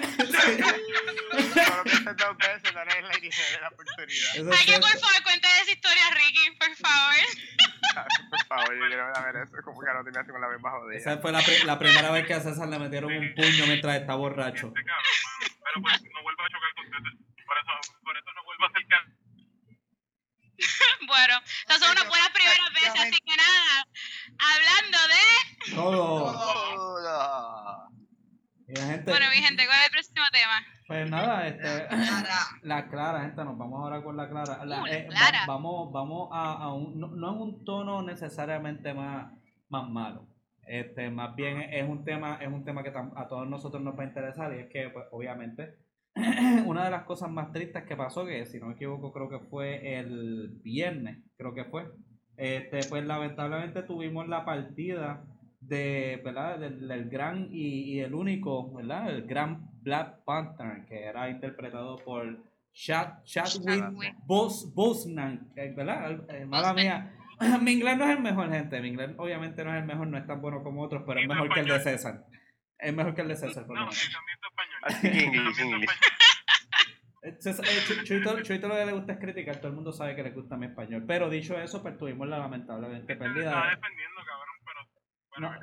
Solo 1.53 1.85
pienses 1.85 2.17
dos 2.17 2.37
veces, 2.39 2.75
no 2.75 2.81
eres 2.83 3.03
la 3.03 3.11
de 3.11 3.61
la 3.61 3.69
oportunidad. 3.69 4.53
Alguien, 4.59 4.81
por 4.81 4.91
favor, 4.91 5.23
cuente 5.25 5.49
esa 5.63 5.71
historia, 5.71 6.03
Ricky, 6.11 6.51
por 6.59 6.77
favor. 6.77 7.15
por 8.31 8.47
favor, 8.47 8.75
yo 8.75 8.87
quiero 8.89 9.07
ver 9.07 9.37
eso, 9.43 9.57
como 9.65 9.81
que 9.81 9.87
no 9.93 10.05
te 10.05 10.11
me 10.11 10.33
con 10.33 10.41
la 10.41 10.49
misma 10.49 10.71
jodida. 10.71 10.99
Esa 10.99 11.19
fue 11.19 11.33
la, 11.33 11.43
pre 11.43 11.65
la, 11.65 11.79
primera 11.79 12.11
vez 12.11 12.27
que 12.27 12.35
a 12.35 12.41
César 12.41 12.69
le 12.69 12.79
metieron 12.79 13.13
un 13.13 13.35
puño 13.35 13.67
mientras 13.67 13.97
está 13.97 14.15
borracho. 14.15 14.73
Este 14.75 14.91
pero 15.65 15.83
pues, 15.83 16.03
no 16.03 16.23
vuelvo 16.23 16.43
a 16.43 16.49
chocar 16.49 16.75
con 16.75 16.85
César. 16.87 17.13
Por 17.47 17.57
eso, 17.59 17.73
por 18.03 18.17
eso 18.17 18.33
no 18.35 18.45
vuelvo 18.45 18.65
a 18.65 18.69
acercar. 18.69 19.05
bueno, 21.07 21.41
esas 21.67 21.79
son 21.81 21.91
unas 21.93 22.09
buenas 22.09 22.31
primeras 22.31 22.73
veces, 22.73 23.01
así 23.01 23.21
que 23.21 23.37
nada. 23.37 23.87
Hablando 24.39 24.99
de. 25.09 25.75
Todo. 25.75 26.33
Todo 26.33 28.02
bueno, 29.05 29.27
mi 29.31 29.43
gente, 29.43 29.67
¿cuál 29.67 29.79
es 29.81 29.87
el 29.87 29.91
próximo 29.93 30.25
tema? 30.33 30.67
Pues 30.87 31.11
nada, 31.11 31.49
este, 31.49 31.89
la 32.63 32.89
clara, 32.91 33.21
gente, 33.23 33.45
nos 33.45 33.57
vamos 33.57 33.81
ahora 33.81 34.03
con 34.03 34.17
la 34.17 34.29
clara. 34.29 34.61
Uh, 34.63 34.87
eh, 34.87 35.09
vamos, 35.47 35.93
vamos 35.93 36.29
a, 36.33 36.73
un, 36.73 36.99
no, 36.99 37.09
no, 37.09 37.33
en 37.33 37.41
un 37.41 37.65
tono 37.65 38.03
necesariamente 38.03 38.93
más, 38.95 39.33
más 39.69 39.89
malo. 39.89 40.29
Este, 40.67 41.11
más 41.11 41.35
bien 41.35 41.61
es 41.61 41.89
un 41.89 42.05
tema, 42.05 42.39
es 42.41 42.49
un 42.49 42.65
tema 42.65 42.83
que 42.83 42.91
a 42.91 43.29
todos 43.29 43.49
nosotros 43.49 43.83
nos 43.83 43.99
va 43.99 44.05
a 44.05 44.07
interesar 44.07 44.55
y 44.55 44.61
es 44.61 44.69
que, 44.69 44.91
pues, 44.91 45.07
obviamente, 45.11 45.77
una 46.67 46.85
de 46.85 46.91
las 46.91 47.05
cosas 47.05 47.31
más 47.31 47.53
tristes 47.53 47.85
que 47.85 47.97
pasó, 47.97 48.25
que 48.25 48.47
si 48.47 48.59
no 48.59 48.67
me 48.67 48.75
equivoco 48.75 49.13
creo 49.13 49.29
que 49.29 49.41
fue 49.41 49.99
el 49.99 50.61
viernes, 50.63 51.19
creo 51.37 51.55
que 51.55 51.65
fue, 51.65 51.91
este, 52.37 52.81
pues 52.89 53.05
lamentablemente 53.05 53.83
tuvimos 53.83 54.29
la 54.29 54.45
partida 54.45 55.25
de, 55.63 56.21
¿verdad? 56.25 56.59
Del, 56.59 57.09
gran 57.09 57.49
y, 57.51 58.01
el 58.01 58.15
único, 58.15 58.73
¿verdad? 58.73 59.11
El 59.11 59.27
gran 59.27 59.69
Black 59.83 60.25
Panther, 60.25 60.85
que 60.87 61.05
era 61.05 61.31
interpretado 61.31 61.97
por 61.97 62.39
Chad, 62.73 63.23
Chadwick 63.25 63.85
Boseman, 64.27 65.53
eh, 65.57 65.73
¿verdad? 65.77 66.25
Eh, 66.29 66.47
mala 66.47 66.73
mía. 66.75 67.15
Mi 67.63 67.73
inglés 67.73 67.97
no 67.97 68.05
es 68.05 68.17
el 68.17 68.23
mejor, 68.23 68.51
gente. 68.51 68.81
Mi 68.81 68.89
inglés 68.89 69.11
obviamente 69.17 69.65
no 69.65 69.75
es 69.75 69.81
el 69.81 69.87
mejor, 69.87 70.07
no 70.07 70.19
es 70.19 70.27
tan 70.27 70.41
bueno 70.41 70.63
como 70.63 70.83
otros, 70.83 71.03
pero 71.07 71.21
es 71.21 71.29
mejor 71.29 71.53
que 71.53 71.61
el 71.61 71.67
de 71.67 71.81
César. 71.81 72.25
Es 72.79 72.95
mejor 72.95 73.15
que 73.15 73.23
el 73.23 73.29
de 73.29 73.37
César, 73.37 73.67
por 73.67 73.79
lo 73.79 73.87
menos. 73.87 74.11
Chuito, 78.43 78.69
lo 78.69 78.75
que 78.75 78.85
le 78.85 78.93
gusta 78.93 79.13
es 79.13 79.19
criticar, 79.21 79.57
todo 79.57 79.69
el 79.69 79.75
mundo 79.75 79.93
sabe 79.93 80.17
que 80.17 80.25
le 80.25 80.31
gusta 80.31 80.57
mi 80.57 80.67
español. 80.67 81.05
Pero 81.07 81.31
dicho 81.31 81.57
eso, 81.57 81.81
pues 81.81 81.97
tuvimos 81.97 82.27
la 82.29 82.39
lamentablemente 82.39 83.15
pérdida. 83.15 83.71
defendiendo, 83.71 84.22
pero. 85.35 85.49
Bueno, 85.49 85.61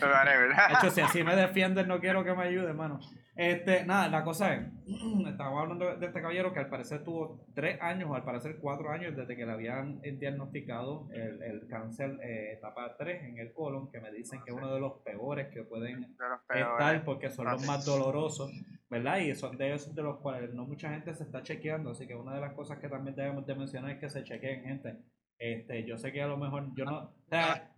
no. 0.00 0.78
hecho, 0.78 0.90
si 0.90 1.00
así 1.00 1.24
me 1.24 1.36
defienden, 1.36 1.88
no 1.88 2.00
quiero 2.00 2.24
que 2.24 2.34
me 2.34 2.44
ayude, 2.44 2.68
hermano. 2.68 3.00
Este, 3.36 3.84
nada, 3.84 4.08
la 4.08 4.24
cosa 4.24 4.54
es, 4.54 4.66
estamos 5.28 5.60
hablando 5.60 5.94
de 5.96 6.06
este 6.06 6.22
caballero 6.22 6.54
que 6.54 6.60
al 6.60 6.70
parecer 6.70 7.04
tuvo 7.04 7.44
tres 7.54 7.78
años, 7.82 8.08
o 8.10 8.14
al 8.14 8.24
parecer 8.24 8.56
cuatro 8.58 8.90
años, 8.90 9.14
desde 9.14 9.36
que 9.36 9.44
le 9.44 9.52
habían 9.52 10.00
diagnosticado 10.00 11.06
el, 11.12 11.42
el 11.42 11.68
cáncer 11.68 12.18
eh, 12.22 12.54
etapa 12.54 12.96
3 12.96 13.24
en 13.24 13.38
el 13.38 13.52
colon, 13.52 13.90
que 13.90 14.00
me 14.00 14.10
dicen 14.10 14.40
que 14.42 14.52
es 14.52 14.56
uno 14.56 14.72
de 14.72 14.80
los 14.80 15.02
peores 15.02 15.48
que 15.48 15.64
pueden 15.64 16.04
estar 16.48 17.04
porque 17.04 17.28
son 17.28 17.46
los 17.46 17.66
más 17.66 17.84
dolorosos, 17.84 18.50
¿verdad? 18.88 19.18
Y 19.18 19.34
son 19.34 19.58
de 19.58 19.74
esos 19.74 19.94
de 19.94 20.02
los 20.02 20.18
cuales 20.20 20.54
no 20.54 20.64
mucha 20.64 20.90
gente 20.90 21.12
se 21.14 21.24
está 21.24 21.42
chequeando, 21.42 21.90
así 21.90 22.06
que 22.06 22.14
una 22.14 22.34
de 22.34 22.40
las 22.40 22.54
cosas 22.54 22.78
que 22.78 22.88
también 22.88 23.16
debemos 23.16 23.46
de 23.46 23.54
mencionar 23.54 23.90
es 23.90 23.98
que 23.98 24.08
se 24.08 24.24
chequeen, 24.24 24.64
gente. 24.64 24.96
Este, 25.38 25.84
yo 25.84 25.98
sé 25.98 26.12
que 26.12 26.22
a 26.22 26.26
lo 26.26 26.38
mejor 26.38 26.68
yo 26.74 26.84
no. 26.84 26.98
O 26.98 27.28
sea, 27.28 27.70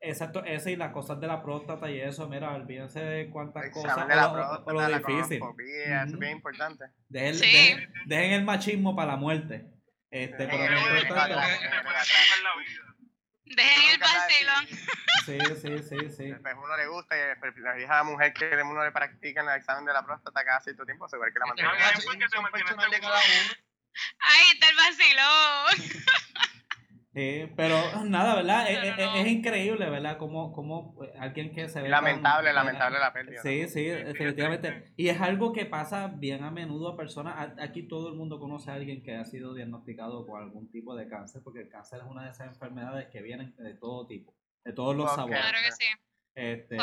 exacto, 0.00 0.44
ese 0.44 0.72
y 0.72 0.76
las 0.76 0.92
cosas 0.92 1.20
de 1.20 1.26
la 1.26 1.42
próstata 1.42 1.90
y 1.90 2.00
eso, 2.00 2.28
mira, 2.28 2.54
olvídense 2.54 3.00
de 3.00 3.30
cuántas 3.30 3.70
cosas. 3.70 4.06
De 4.06 4.14
la 4.14 4.32
próstata, 4.32 4.72
lo, 4.72 4.98
difícil. 4.98 5.42
es 5.84 6.18
bien 6.18 6.32
importante. 6.32 6.84
Dejen, 7.08 7.92
dejen, 8.06 8.32
el 8.32 8.44
machismo 8.44 8.94
para 8.94 9.12
la 9.12 9.16
muerte. 9.16 9.66
Este, 10.10 10.46
pero 10.46 10.58
Dejen 13.44 13.90
el 13.94 13.98
vacilón. 13.98 14.66
Sí, 15.26 15.38
sí, 15.60 15.78
sí, 15.82 16.10
sí. 16.10 16.34
Pues 16.40 16.54
uno 16.56 16.76
le 16.76 16.86
gusta 16.86 17.16
y 17.16 17.20
la 17.60 17.74
vieja 17.74 18.04
mujer 18.04 18.32
que 18.32 18.62
uno 18.62 18.84
le 18.84 18.92
practica 18.92 19.40
en 19.42 19.48
el 19.48 19.56
examen 19.56 19.84
de 19.84 19.92
la 19.92 20.04
próstata 20.04 20.44
cada 20.44 20.60
cierto 20.60 20.84
tiempo, 20.84 21.08
se 21.08 21.18
ve 21.18 21.32
que 21.32 21.38
la 21.40 21.46
mantiene. 21.46 21.70
Ahí 24.20 24.44
está 24.54 24.68
el 24.68 24.76
vacilón. 24.76 26.00
Sí, 27.12 27.50
pero 27.56 27.76
nada, 28.04 28.36
¿verdad? 28.36 28.66
Es, 28.68 29.26
increíble, 29.26 29.90
¿verdad? 29.90 30.16
Como, 30.16 30.52
como 30.52 30.94
pues, 30.94 31.10
alguien 31.18 31.52
que 31.52 31.68
se 31.68 31.82
ve... 31.82 31.88
Lamentable, 31.88 32.52
lamentable 32.52 32.98
la 32.98 33.12
pérdida. 33.12 33.42
Sí, 33.42 33.68
sí, 33.68 33.84
definitivamente. 33.84 34.92
Y 34.96 35.08
es 35.08 35.20
algo 35.20 35.52
que 35.52 35.66
pasa 35.66 36.08
bien 36.08 36.44
a 36.44 36.50
menudo 36.50 36.88
a 36.88 36.96
personas. 36.96 37.52
Aquí 37.58 37.82
todo 37.88 38.08
el 38.08 38.14
mundo 38.14 38.38
conoce 38.38 38.70
a 38.70 38.74
alguien 38.74 39.02
que 39.02 39.16
ha 39.16 39.24
sido 39.24 39.54
diagnosticado 39.54 40.24
con 40.26 40.40
algún 40.40 40.70
tipo 40.70 40.94
de 40.94 41.08
cáncer, 41.08 41.42
porque 41.42 41.62
el 41.62 41.68
cáncer 41.68 42.00
es 42.00 42.06
una 42.06 42.24
de 42.24 42.30
esas 42.30 42.46
enfermedades 42.46 43.08
que 43.08 43.22
vienen 43.22 43.54
de 43.56 43.74
todo 43.74 44.06
tipo, 44.06 44.32
de 44.64 44.72
todos 44.72 44.94
los 44.94 45.10
sabores. 45.10 45.40
Claro 45.40 45.58
que 45.64 45.72
sí. 45.72 45.86
Este, 46.34 46.76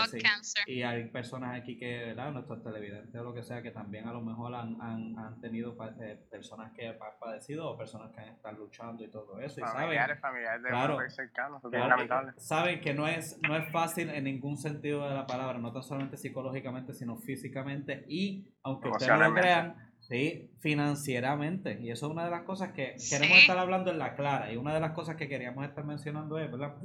Y 0.68 0.84
hay 0.84 1.10
personas 1.10 1.60
aquí 1.60 1.78
que, 1.78 2.06
¿verdad? 2.08 2.32
Nuestros 2.32 2.62
televidentes 2.64 3.16
o 3.16 3.24
lo 3.24 3.34
que 3.34 3.44
sea, 3.44 3.62
que 3.62 3.72
también 3.72 4.08
a 4.08 4.14
lo 4.14 4.22
mejor 4.22 4.54
han, 4.54 4.80
han, 4.82 5.18
han 5.18 5.40
tenido 5.40 5.76
eh, 6.02 6.20
personas 6.30 6.74
que 6.74 6.88
han 6.88 6.98
padecido 7.20 7.70
o 7.70 7.78
personas 7.78 8.12
que 8.14 8.28
están 8.30 8.56
luchando 8.58 9.04
y 9.04 9.10
todo 9.10 9.40
eso. 9.40 9.62
Familiares, 9.62 10.18
y 10.18 10.22
saben, 10.22 10.22
familiares 10.22 10.64
de 10.64 10.70
claro, 10.70 11.10
cercanos, 11.10 11.62
claro, 11.62 12.32
Saben 12.38 12.82
que 12.82 12.94
no 12.94 13.08
es, 13.08 13.40
no 13.42 13.56
es 13.56 13.72
fácil 13.72 14.10
en 14.10 14.26
ningún 14.26 14.58
sentido 14.58 15.08
de 15.08 15.16
la 15.16 15.26
palabra, 15.26 15.58
no 15.60 15.72
tan 15.72 15.84
solamente 15.84 16.18
psicológicamente, 16.18 16.94
sino 16.94 17.18
físicamente 17.18 18.06
y, 18.08 18.54
aunque 18.64 18.90
ustedes 18.90 19.18
no 19.18 19.30
lo 19.30 19.34
crean, 19.34 19.88
Sí, 20.00 20.52
financieramente. 20.60 21.82
Y 21.82 21.92
eso 21.92 22.06
es 22.06 22.12
una 22.14 22.24
de 22.24 22.32
las 22.32 22.44
cosas 22.44 22.72
que 22.72 22.96
queremos 23.10 23.40
estar 23.40 23.58
hablando 23.58 23.92
en 23.92 24.00
la 24.00 24.16
clara. 24.16 24.52
Y 24.54 24.56
una 24.56 24.74
de 24.74 24.80
las 24.80 24.92
cosas 24.92 25.18
que 25.18 25.28
queríamos 25.28 25.66
estar 25.66 25.84
mencionando 25.84 26.40
es, 26.40 26.50
¿verdad? 26.50 26.76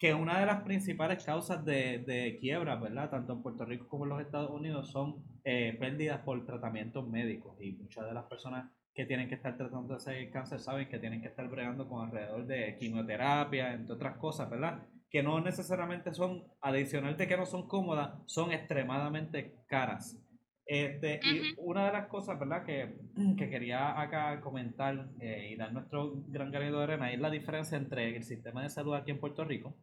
Que 0.00 0.14
una 0.14 0.40
de 0.40 0.46
las 0.46 0.62
principales 0.62 1.22
causas 1.22 1.64
de, 1.64 1.98
de 1.98 2.38
quiebra, 2.40 2.74
¿verdad? 2.76 3.10
Tanto 3.10 3.34
en 3.34 3.42
Puerto 3.42 3.64
Rico 3.64 3.86
como 3.86 4.04
en 4.04 4.10
los 4.10 4.20
Estados 4.22 4.50
Unidos 4.50 4.90
son 4.90 5.22
eh, 5.44 5.76
pérdidas 5.78 6.20
por 6.22 6.44
tratamientos 6.44 7.06
médicos. 7.06 7.56
Y 7.60 7.72
muchas 7.72 8.06
de 8.06 8.14
las 8.14 8.24
personas 8.24 8.68
que 8.94 9.06
tienen 9.06 9.28
que 9.28 9.36
estar 9.36 9.56
tratando 9.56 9.88
de 9.88 9.96
hacer 9.96 10.30
cáncer 10.30 10.58
saben 10.58 10.88
que 10.88 10.98
tienen 10.98 11.20
que 11.20 11.28
estar 11.28 11.48
bregando 11.48 11.88
con 11.88 12.06
alrededor 12.06 12.46
de 12.46 12.76
quimioterapia, 12.78 13.74
entre 13.74 13.94
otras 13.94 14.16
cosas, 14.16 14.50
¿verdad? 14.50 14.82
Que 15.10 15.22
no 15.22 15.40
necesariamente 15.40 16.12
son, 16.12 16.44
adicional 16.60 17.16
de 17.16 17.28
que 17.28 17.36
no 17.36 17.46
son 17.46 17.68
cómodas, 17.68 18.20
son 18.26 18.52
extremadamente 18.52 19.64
caras. 19.66 20.18
Este, 20.66 21.18
Y 21.24 21.54
una 21.58 21.86
de 21.86 21.92
las 21.92 22.06
cosas, 22.06 22.38
¿verdad?, 22.38 22.64
que, 22.64 22.96
que 23.36 23.50
quería 23.50 24.00
acá 24.00 24.40
comentar 24.40 25.10
eh, 25.20 25.50
y 25.52 25.56
dar 25.56 25.72
nuestro 25.72 26.22
gran 26.28 26.50
granito 26.52 26.78
de 26.78 26.84
arena 26.84 27.12
es 27.12 27.18
la 27.18 27.28
diferencia 27.28 27.76
entre 27.76 28.16
el 28.16 28.22
sistema 28.22 28.62
de 28.62 28.70
salud 28.70 28.94
aquí 28.94 29.10
en 29.10 29.18
Puerto 29.18 29.44
Rico 29.44 29.76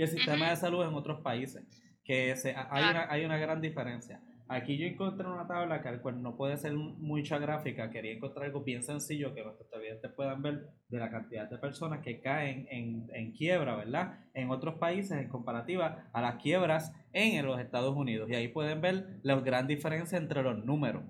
y 0.00 0.02
el 0.02 0.08
sistema 0.08 0.48
de 0.48 0.56
salud 0.56 0.82
en 0.82 0.94
otros 0.94 1.20
países, 1.20 1.62
que 2.02 2.34
se, 2.34 2.54
hay, 2.56 2.84
una, 2.90 3.12
hay 3.12 3.24
una 3.26 3.36
gran 3.36 3.60
diferencia. 3.60 4.22
Aquí 4.48 4.78
yo 4.78 4.86
encontré 4.86 5.28
una 5.28 5.46
tabla 5.46 5.82
que 5.82 5.90
al 5.90 6.00
cual 6.00 6.22
no 6.22 6.38
puede 6.38 6.56
ser 6.56 6.72
mucha 6.72 7.36
gráfica, 7.36 7.90
quería 7.90 8.12
encontrar 8.12 8.46
algo 8.46 8.64
bien 8.64 8.82
sencillo 8.82 9.34
que 9.34 9.44
nuestros 9.44 9.68
televidentes 9.68 10.10
puedan 10.12 10.40
ver 10.40 10.70
de 10.88 10.98
la 10.98 11.10
cantidad 11.10 11.50
de 11.50 11.58
personas 11.58 12.00
que 12.00 12.18
caen 12.22 12.66
en, 12.70 13.10
en 13.12 13.32
quiebra, 13.32 13.76
¿verdad? 13.76 14.20
En 14.32 14.48
otros 14.48 14.76
países 14.76 15.18
en 15.18 15.28
comparativa 15.28 16.08
a 16.14 16.22
las 16.22 16.36
quiebras 16.36 16.94
en 17.12 17.44
los 17.44 17.60
Estados 17.60 17.94
Unidos. 17.94 18.30
Y 18.30 18.36
ahí 18.36 18.48
pueden 18.48 18.80
ver 18.80 19.20
la 19.22 19.38
gran 19.40 19.66
diferencia 19.66 20.16
entre 20.16 20.42
los 20.42 20.64
números. 20.64 21.02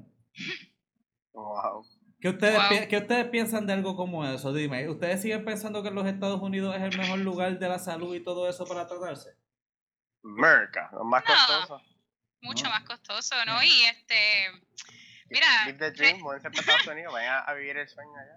Wow. 1.33 1.85
¿Qué 2.21 2.29
ustedes, 2.29 2.87
¿Qué 2.89 2.99
ustedes 2.99 3.27
piensan 3.29 3.67
de 3.67 3.73
algo 3.73 3.97
como 3.97 4.27
eso? 4.27 4.53
Dime, 4.53 4.89
¿ustedes 4.89 5.23
siguen 5.23 5.45
pensando 5.45 5.83
que 5.83 5.91
los 5.91 6.07
Estados 6.07 6.41
Unidos 6.43 6.77
es 6.77 6.83
el 6.83 6.99
mejor 6.99 7.19
lugar 7.21 7.59
de 7.59 7.69
la 7.69 7.79
salud 7.79 8.15
y 8.15 8.23
todo 8.23 8.49
eso 8.49 8.67
para 8.67 8.87
tratarse? 8.87 9.31
Merca, 10.23 10.91
lo 10.93 11.05
más 11.05 11.25
costoso 11.25 11.81
mucho 12.41 12.65
más 12.69 12.83
costoso, 12.85 13.35
¿no? 13.45 13.63
Y 13.63 13.85
este, 13.85 14.51
mira... 15.29 15.67
Live 15.67 15.79
the 15.79 15.91
dream, 15.93 16.27
a 16.27 16.37
Estados 16.37 16.87
Unidos, 16.87 17.13
vayan 17.13 17.43
a 17.47 17.55
vivir 17.55 17.77
el 17.77 17.89
sueño 17.89 18.13
allá. 18.17 18.37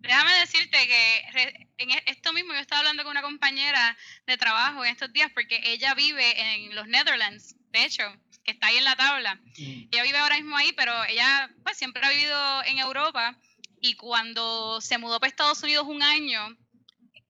Déjame 0.00 0.32
decirte 0.40 0.78
que 0.86 1.58
en 1.76 1.90
e, 1.90 2.02
esto 2.06 2.32
mismo 2.32 2.54
yo 2.54 2.60
estaba 2.60 2.80
hablando 2.80 3.02
con 3.02 3.10
una 3.10 3.22
compañera 3.22 3.96
de 4.26 4.38
trabajo 4.38 4.84
en 4.84 4.92
estos 4.92 5.12
días 5.12 5.30
porque 5.34 5.60
ella 5.62 5.94
vive 5.94 6.40
en 6.40 6.74
los 6.74 6.86
Netherlands, 6.86 7.54
de 7.70 7.84
hecho, 7.84 8.02
que 8.44 8.52
está 8.52 8.68
ahí 8.68 8.76
en 8.76 8.84
la 8.84 8.96
tabla. 8.96 9.34
Mm. 9.34 9.88
Ella 9.92 10.02
vive 10.02 10.18
ahora 10.18 10.36
mismo 10.36 10.56
ahí, 10.56 10.72
pero 10.72 10.92
ella 11.04 11.50
pues 11.62 11.76
siempre 11.76 12.04
ha 12.04 12.10
vivido 12.10 12.64
en 12.64 12.78
Europa 12.78 13.38
y 13.80 13.94
cuando 13.94 14.80
se 14.80 14.98
mudó 14.98 15.20
para 15.20 15.30
Estados 15.30 15.62
Unidos 15.62 15.86
un 15.86 16.02
año, 16.02 16.56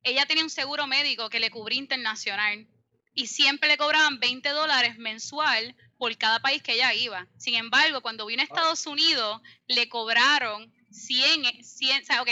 ella 0.03 0.27
tenía 0.27 0.45
un 0.45 0.51
seguro 0.51 0.87
médico 0.87 1.31
que 1.31 1.41
le 1.41 1.51
cubría 1.51 1.79
internacional 1.79 2.67
y 3.15 3.27
siempre 3.27 3.69
le 3.69 3.77
cobraban 3.77 4.19
20 4.19 4.49
dólares 4.51 4.99
mensual 4.99 5.77
por 5.99 6.17
cada 6.17 6.41
país 6.41 6.63
que 6.63 6.73
ella 6.73 6.95
iba. 6.95 7.27
Sin 7.37 7.55
embargo, 7.55 8.01
cuando 8.01 8.27
vino 8.27 8.41
a 8.41 8.45
Estados 8.45 8.87
Unidos, 8.87 9.41
le 9.69 9.89
cobraron 9.89 10.73
100, 10.91 11.63
100 11.63 12.03
o 12.03 12.07
sea, 12.07 12.23
ok, 12.23 12.29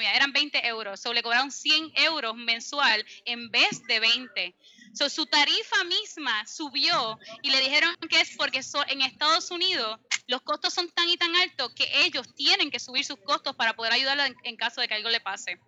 mía, 0.00 0.14
eran 0.14 0.32
20 0.32 0.66
euros, 0.66 1.04
o 1.06 1.12
le 1.12 1.22
cobraron 1.22 1.50
100 1.50 1.92
euros 1.96 2.34
mensual 2.34 3.04
en 3.24 3.50
vez 3.50 3.82
de 3.86 4.00
20. 4.00 4.56
So, 4.92 5.08
su 5.08 5.26
tarifa 5.26 5.84
misma 5.84 6.46
subió 6.46 7.18
y 7.42 7.50
le 7.50 7.60
dijeron 7.60 7.94
que 8.08 8.20
es 8.20 8.36
porque 8.36 8.60
en 8.88 9.02
Estados 9.02 9.50
Unidos 9.50 9.98
los 10.26 10.42
costos 10.42 10.74
son 10.74 10.90
tan 10.90 11.08
y 11.08 11.16
tan 11.16 11.34
altos 11.36 11.72
que 11.74 11.88
ellos 12.04 12.34
tienen 12.34 12.70
que 12.70 12.78
subir 12.78 13.04
sus 13.04 13.16
costos 13.18 13.56
para 13.56 13.74
poder 13.74 13.92
ayudarla 13.92 14.28
en, 14.44 14.56
caso 14.56 14.80
de 14.80 14.88
que 14.88 14.94
algo 14.94 15.08
le 15.08 15.20
pase. 15.20 15.58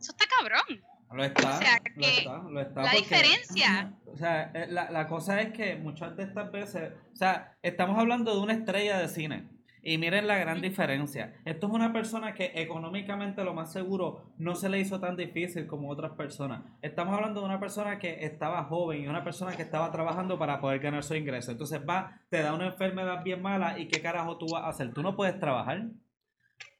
Eso 0.00 0.12
está 0.12 0.26
cabrón. 0.38 0.84
Lo 1.12 1.24
está, 1.24 1.60
lo 1.94 2.06
está, 2.06 2.38
lo 2.50 2.60
está. 2.60 2.82
La 2.82 2.92
diferencia. 2.92 3.92
O 4.06 4.16
sea, 4.16 4.50
la, 4.68 4.90
la 4.90 5.06
cosa 5.06 5.40
es 5.40 5.52
que 5.52 5.76
muchas 5.76 6.16
de 6.16 6.24
estas 6.24 6.50
veces, 6.50 6.92
o 7.12 7.16
sea, 7.16 7.56
estamos 7.62 7.98
hablando 7.98 8.34
de 8.34 8.40
una 8.40 8.52
estrella 8.52 8.98
de 8.98 9.08
cine 9.08 9.53
Y 9.86 9.98
miren 9.98 10.26
la 10.26 10.38
gran 10.38 10.62
diferencia. 10.62 11.34
Esto 11.44 11.66
es 11.66 11.72
una 11.74 11.92
persona 11.92 12.32
que 12.32 12.52
económicamente 12.54 13.44
lo 13.44 13.52
más 13.52 13.70
seguro 13.70 14.32
no 14.38 14.54
se 14.54 14.70
le 14.70 14.80
hizo 14.80 14.98
tan 14.98 15.14
difícil 15.14 15.66
como 15.66 15.90
otras 15.90 16.12
personas. 16.12 16.62
Estamos 16.80 17.14
hablando 17.14 17.40
de 17.40 17.46
una 17.46 17.60
persona 17.60 17.98
que 17.98 18.24
estaba 18.24 18.64
joven 18.64 19.02
y 19.02 19.08
una 19.08 19.22
persona 19.22 19.54
que 19.54 19.60
estaba 19.60 19.92
trabajando 19.92 20.38
para 20.38 20.58
poder 20.58 20.80
ganar 20.80 21.04
su 21.04 21.14
ingreso. 21.14 21.52
Entonces 21.52 21.82
va, 21.86 22.22
te 22.30 22.40
da 22.40 22.54
una 22.54 22.68
enfermedad 22.68 23.22
bien 23.22 23.42
mala 23.42 23.78
y 23.78 23.88
qué 23.88 24.00
carajo 24.00 24.38
tú 24.38 24.46
vas 24.50 24.64
a 24.64 24.68
hacer. 24.68 24.94
Tú 24.94 25.02
no 25.02 25.16
puedes 25.16 25.38
trabajar. 25.38 25.82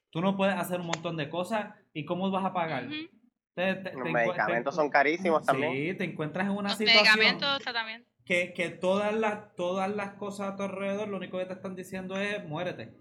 Tú 0.09 0.21
no 0.21 0.35
puedes 0.35 0.55
hacer 0.55 0.79
un 0.79 0.87
montón 0.87 1.15
de 1.15 1.29
cosas 1.29 1.75
y 1.93 2.05
cómo 2.05 2.31
vas 2.31 2.43
a 2.43 2.53
pagar. 2.53 2.85
Los 2.85 4.11
medicamentos 4.11 4.73
son 4.73 4.89
carísimos 4.89 5.45
también. 5.45 5.73
Sí, 5.73 5.93
te 5.93 6.05
encuentras 6.05 6.47
en 6.47 6.53
una 6.53 6.69
situación. 6.69 7.03
Medicamentos, 7.03 7.59
tratamiento 7.59 8.14
que, 8.25 8.53
que 8.53 8.69
todas, 8.69 9.13
las, 9.13 9.55
todas 9.55 9.93
las 9.95 10.13
cosas 10.13 10.53
a 10.53 10.55
tu 10.55 10.63
alrededor 10.63 11.07
lo 11.07 11.17
único 11.17 11.37
que 11.37 11.45
te 11.45 11.53
están 11.53 11.75
diciendo 11.75 12.17
es 12.17 12.43
muérete. 12.45 12.93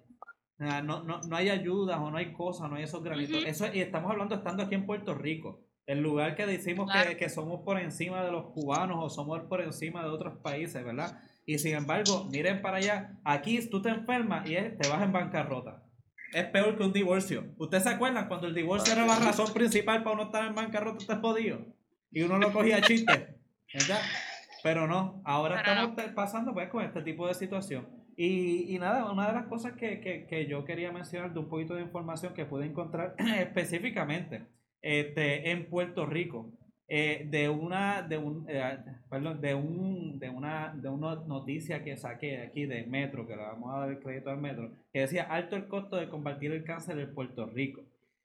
No, 0.59 1.03
no, 1.03 1.21
no 1.21 1.37
hay 1.37 1.49
ayudas 1.49 1.99
o 1.99 2.11
no 2.11 2.19
hay 2.19 2.33
cosas, 2.33 2.71
no 2.71 2.77
hay 2.77 2.85
esos 2.85 3.03
granitos. 3.03 3.45
Eso, 3.45 3.67
y 3.73 3.81
estamos 3.81 4.11
hablando 4.11 4.35
estando 4.35 4.63
aquí 4.63 4.75
en 4.75 4.87
Puerto 4.87 5.15
Rico. 5.15 5.65
El 5.87 6.01
lugar 6.01 6.37
que 6.37 6.47
decimos 6.47 6.91
que, 6.91 7.17
que, 7.17 7.29
somos 7.29 7.63
por 7.63 7.79
encima 7.79 8.25
de 8.25 8.31
los 8.31 8.47
cubanos 8.53 8.99
o 9.01 9.11
somos 9.11 9.41
por 9.43 9.61
encima 9.61 10.03
de 10.03 10.09
otros 10.09 10.39
países, 10.39 10.83
¿verdad? 10.85 11.19
Y 11.45 11.59
sin 11.59 11.75
embargo, 11.75 12.25
miren 12.31 12.63
para 12.63 12.79
allá, 12.79 13.19
aquí 13.25 13.69
tú 13.69 13.83
te 13.83 13.91
enfermas 13.91 14.49
y 14.49 14.55
te 14.55 14.89
vas 14.89 15.03
en 15.03 15.13
bancarrota. 15.13 15.83
Es 16.33 16.45
peor 16.47 16.77
que 16.77 16.85
un 16.85 16.93
divorcio. 16.93 17.53
¿Ustedes 17.59 17.83
se 17.83 17.91
acuerdan 17.91 18.29
cuando 18.29 18.47
el 18.47 18.55
divorcio 18.55 18.93
era 18.93 19.07
la 19.07 19.19
razón 19.19 19.53
principal 19.53 20.03
para 20.03 20.15
uno 20.15 20.25
estar 20.25 20.47
en 20.47 20.55
bancarrota? 20.55 20.99
Usted 20.99 21.21
jodido. 21.21 21.67
Y 22.11 22.23
uno 22.23 22.39
lo 22.39 22.53
cogía 22.53 22.81
chiste. 22.81 23.37
¿Verdad? 23.73 24.01
Pero 24.65 24.87
no, 24.87 25.21
ahora 25.27 25.61
estamos 25.61 25.95
pasando 26.15 26.55
pues 26.55 26.71
con 26.71 26.83
este 26.83 27.03
tipo 27.03 27.29
de 27.29 27.35
situación. 27.35 27.87
Y, 28.17 28.75
y 28.75 28.79
nada, 28.79 29.13
una 29.13 29.27
de 29.27 29.35
las 29.35 29.47
cosas 29.47 29.75
que, 29.75 30.01
que, 30.01 30.25
que, 30.27 30.47
yo 30.47 30.65
quería 30.65 30.91
mencionar 30.91 31.35
de 31.35 31.41
un 31.41 31.51
poquito 31.51 31.75
de 31.75 31.83
información 31.83 32.33
que 32.33 32.47
pude 32.47 32.65
encontrar 32.65 33.15
específicamente 33.39 34.47
este, 34.81 35.51
en 35.51 35.69
Puerto 35.69 36.07
Rico, 36.07 36.51
eh, 36.89 37.27
de 37.29 37.51
una 37.51 38.01
de 38.01 38.17
un 38.17 38.47
eh, 38.49 38.79
perdón, 39.11 39.43
de 39.43 39.55
un 39.55 40.19
de 40.19 40.31
una 40.31 40.75
de 40.75 40.89
una 40.89 41.17
noticia 41.17 41.85
que 41.85 41.99
saqué 41.99 42.41
aquí 42.41 42.65
de 42.65 42.87
Metro 42.87 43.27
que 43.27 43.37
le 43.37 43.43
vamos 43.43 43.71
a 43.75 43.81
dar 43.81 43.91
el 43.91 43.99
crédito 44.01 44.31
al 44.31 44.39
Metro 44.39 44.71
que 44.93 45.01
decía 45.01 45.25
alto 45.25 45.57
el 45.57 45.67
costo 45.67 45.97
de 45.97 46.11
combatir 46.11 46.53
el 46.53 46.63
cáncer 46.63 46.99
en 46.99 47.15
Puerto 47.15 47.47
Rico 47.47 47.81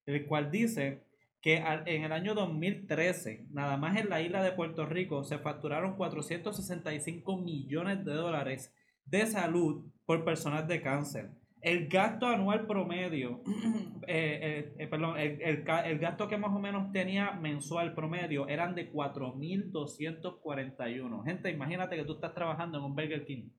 el 0.06 0.26
cual 0.26 0.52
dice 0.52 1.00
que 1.42 1.58
en 1.58 2.04
el 2.04 2.12
año 2.12 2.36
2013, 2.36 3.48
nada 3.52 3.78
más 3.78 3.98
en 3.98 4.10
la 4.10 4.22
isla 4.22 4.44
de 4.44 4.52
Puerto 4.52 4.86
Rico, 4.86 5.24
se 5.24 5.40
facturaron 5.40 5.96
465 5.96 7.38
millones 7.38 8.04
de 8.04 8.14
dólares 8.14 8.76
de 9.06 9.26
salud 9.26 9.86
por 10.06 10.26
personas 10.26 10.68
de 10.68 10.82
cáncer. 10.82 11.30
El 11.62 11.88
gasto 11.88 12.28
anual 12.28 12.68
promedio, 12.68 13.42
eh, 14.08 14.40
eh, 14.42 14.74
eh, 14.78 14.88
perdón, 14.88 15.20
el, 15.20 15.42
el, 15.42 15.64
gasto 16.00 16.30
que 16.30 16.38
más 16.38 16.56
o 16.56 16.60
menos 16.60 16.92
tenía 16.92 17.32
mensual 17.32 17.94
promedio 17.94 18.48
eran 18.48 18.76
de 18.76 18.92
4.241. 18.92 21.24
Gente, 21.26 21.52
imagínate 21.52 21.96
que 21.98 22.06
tú 22.06 22.14
estás 22.14 22.34
trabajando 22.34 22.78
en 22.78 22.86
un 22.86 22.96
Burger 22.96 23.26
King 23.26 23.50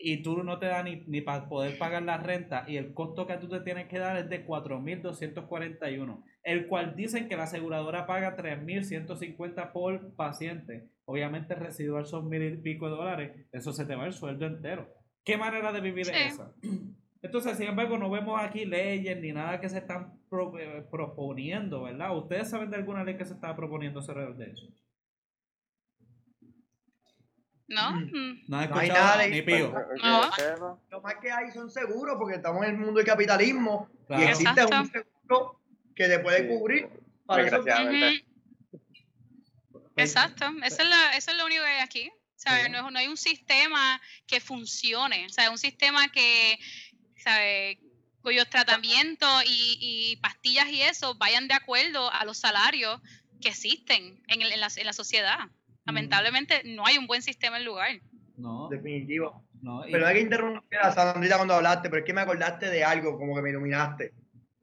y 0.00 0.22
tú 0.22 0.42
no 0.42 0.58
te 0.58 0.66
das 0.66 0.84
ni, 0.84 1.02
ni 1.06 1.20
para 1.20 1.48
poder 1.48 1.76
pagar 1.78 2.02
la 2.02 2.16
renta 2.16 2.64
y 2.66 2.76
el 2.76 2.94
costo 2.94 3.26
que 3.26 3.36
tú 3.36 3.48
te 3.48 3.60
tienes 3.60 3.86
que 3.86 3.98
dar 3.98 4.16
es 4.16 4.28
de 4.28 4.46
4.241, 4.46 6.24
el 6.42 6.66
cual 6.66 6.96
dicen 6.96 7.28
que 7.28 7.36
la 7.36 7.44
aseguradora 7.44 8.06
paga 8.06 8.36
3.150 8.36 9.72
por 9.72 10.14
paciente. 10.14 10.88
Obviamente 11.04 11.54
residual 11.54 12.06
son 12.06 12.28
mil 12.28 12.42
y 12.42 12.56
pico 12.56 12.88
de 12.88 12.96
dólares, 12.96 13.46
eso 13.52 13.72
se 13.72 13.84
te 13.84 13.94
va 13.94 14.06
el 14.06 14.12
sueldo 14.12 14.46
entero. 14.46 14.88
¿Qué 15.24 15.36
manera 15.36 15.72
de 15.72 15.80
vivir 15.80 16.08
es 16.08 16.34
esa? 16.34 16.54
Entonces, 17.22 17.58
sin 17.58 17.66
embargo, 17.66 17.98
no 17.98 18.10
vemos 18.10 18.40
aquí 18.40 18.64
leyes 18.64 19.20
ni 19.20 19.32
nada 19.32 19.60
que 19.60 19.68
se 19.68 19.78
están 19.78 20.14
eh, 20.58 20.84
proponiendo, 20.90 21.82
¿verdad? 21.82 22.16
¿Ustedes 22.16 22.48
saben 22.48 22.70
de 22.70 22.76
alguna 22.76 23.04
ley 23.04 23.16
que 23.16 23.26
se 23.26 23.34
está 23.34 23.54
proponiendo 23.54 24.00
alrededor 24.00 24.36
de 24.38 24.52
eso? 24.52 24.66
No, 27.70 27.92
mm. 27.92 28.42
no, 28.48 28.58
hay 28.58 28.88
nada 28.88 29.26
ni 29.28 29.42
pío. 29.42 29.72
No. 30.02 30.78
Lo 30.90 31.00
más 31.00 31.14
que 31.22 31.30
hay 31.30 31.52
son 31.52 31.70
seguros 31.70 32.16
porque 32.18 32.36
estamos 32.36 32.64
en 32.64 32.70
el 32.72 32.78
mundo 32.78 32.94
del 32.94 33.06
capitalismo 33.06 33.88
y 34.08 34.22
existe 34.22 34.64
un 34.64 34.90
seguro 34.90 35.60
que 35.94 36.08
te 36.08 36.18
puede 36.18 36.48
cubrir 36.48 36.88
para 37.26 37.46
eso. 37.46 37.64
Exacto, 39.96 40.46
eso 40.64 40.82
es, 40.82 40.88
la, 40.88 41.16
eso 41.16 41.30
es 41.30 41.36
lo 41.36 41.46
único 41.46 41.62
que 41.62 41.68
hay 41.68 41.80
aquí. 41.80 42.10
No, 42.70 42.90
no, 42.90 42.98
hay 42.98 43.06
un 43.06 43.18
sistema 43.18 44.00
que 44.26 44.40
funcione, 44.40 45.26
o 45.26 45.28
sea, 45.28 45.50
un 45.50 45.58
sistema 45.58 46.08
que, 46.08 46.58
¿sabe? 47.16 47.78
cuyos 48.22 48.48
tratamientos 48.50 49.44
y, 49.46 49.78
y, 49.80 50.16
pastillas 50.16 50.68
y 50.68 50.82
eso 50.82 51.14
vayan 51.14 51.48
de 51.48 51.54
acuerdo 51.54 52.10
a 52.12 52.24
los 52.24 52.38
salarios 52.38 53.00
que 53.40 53.50
existen 53.50 54.22
en, 54.26 54.42
el, 54.42 54.52
en, 54.52 54.60
la, 54.60 54.68
en 54.74 54.86
la 54.86 54.92
sociedad. 54.92 55.38
Lamentablemente 55.84 56.62
no 56.64 56.86
hay 56.86 56.98
un 56.98 57.06
buen 57.06 57.22
sistema 57.22 57.58
en 57.58 57.64
lugar. 57.64 57.90
No. 58.36 58.68
Definitivo. 58.68 59.44
pero 59.90 60.06
hay 60.06 60.14
que 60.14 60.20
interrumpir 60.20 60.78
a 60.78 60.92
Sandrita 60.92 61.36
cuando 61.36 61.54
hablaste, 61.54 61.90
pero 61.90 62.00
es 62.00 62.06
que 62.06 62.14
me 62.14 62.22
acordaste 62.22 62.70
de 62.70 62.84
algo, 62.84 63.18
como 63.18 63.34
que 63.34 63.42
me 63.42 63.50
iluminaste. 63.50 64.14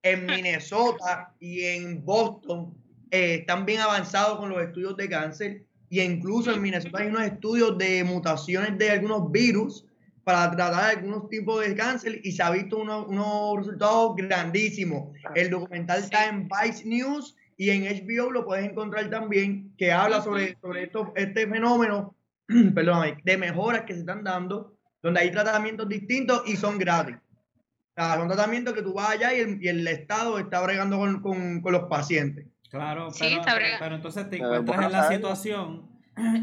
En 0.01 0.25
Minnesota 0.25 1.33
y 1.39 1.63
en 1.63 2.03
Boston 2.03 2.73
eh, 3.11 3.35
están 3.41 3.65
bien 3.65 3.81
avanzados 3.81 4.39
con 4.39 4.49
los 4.49 4.61
estudios 4.61 4.97
de 4.97 5.09
cáncer 5.09 5.63
y 5.89 6.01
incluso 6.01 6.51
en 6.51 6.61
Minnesota 6.61 6.99
hay 6.99 7.07
unos 7.07 7.23
estudios 7.23 7.77
de 7.77 8.03
mutaciones 8.03 8.77
de 8.77 8.91
algunos 8.91 9.31
virus 9.31 9.85
para 10.27 10.51
tratar 10.51 10.97
algunos 10.97 11.29
tipos 11.29 11.65
de 11.65 11.73
cáncer 11.73 12.19
y 12.21 12.33
se 12.33 12.43
ha 12.43 12.51
visto 12.51 12.77
unos, 12.77 13.07
unos 13.07 13.59
resultados 13.59 14.13
grandísimos. 14.17 15.15
El 15.35 15.49
documental 15.49 15.99
está 15.99 16.27
en 16.27 16.49
Vice 16.49 16.83
News 16.85 17.36
y 17.57 17.71
en 17.71 17.83
HBO 17.83 18.31
lo 18.31 18.45
puedes 18.45 18.69
encontrar 18.69 19.09
también, 19.09 19.73
que 19.77 19.91
habla 19.91 20.21
sobre, 20.21 20.57
sobre 20.61 20.83
esto, 20.83 21.11
este 21.15 21.47
fenómeno 21.47 22.15
perdón, 22.75 23.17
de 23.23 23.37
mejoras 23.37 23.81
que 23.81 23.93
se 23.93 24.01
están 24.01 24.23
dando, 24.23 24.77
donde 25.01 25.19
hay 25.19 25.31
tratamientos 25.31 25.87
distintos 25.87 26.43
y 26.45 26.55
son 26.55 26.77
gratis. 26.77 27.15
O 27.15 28.01
sea, 28.01 28.15
son 28.15 28.27
tratamientos 28.27 28.73
que 28.73 28.83
tú 28.83 28.93
vas 28.93 29.11
allá 29.11 29.33
y 29.33 29.39
el, 29.41 29.63
y 29.63 29.67
el 29.67 29.87
Estado 29.87 30.37
está 30.39 30.61
bregando 30.61 30.97
con, 30.97 31.21
con, 31.21 31.61
con, 31.61 31.73
los 31.73 31.83
pacientes. 31.83 32.47
Claro, 32.69 33.09
pero, 33.17 33.41
pero 33.79 33.95
entonces 33.95 34.29
te 34.29 34.37
encuentras 34.37 34.85
en 34.85 34.91
la 34.91 35.09
situación, 35.09 35.89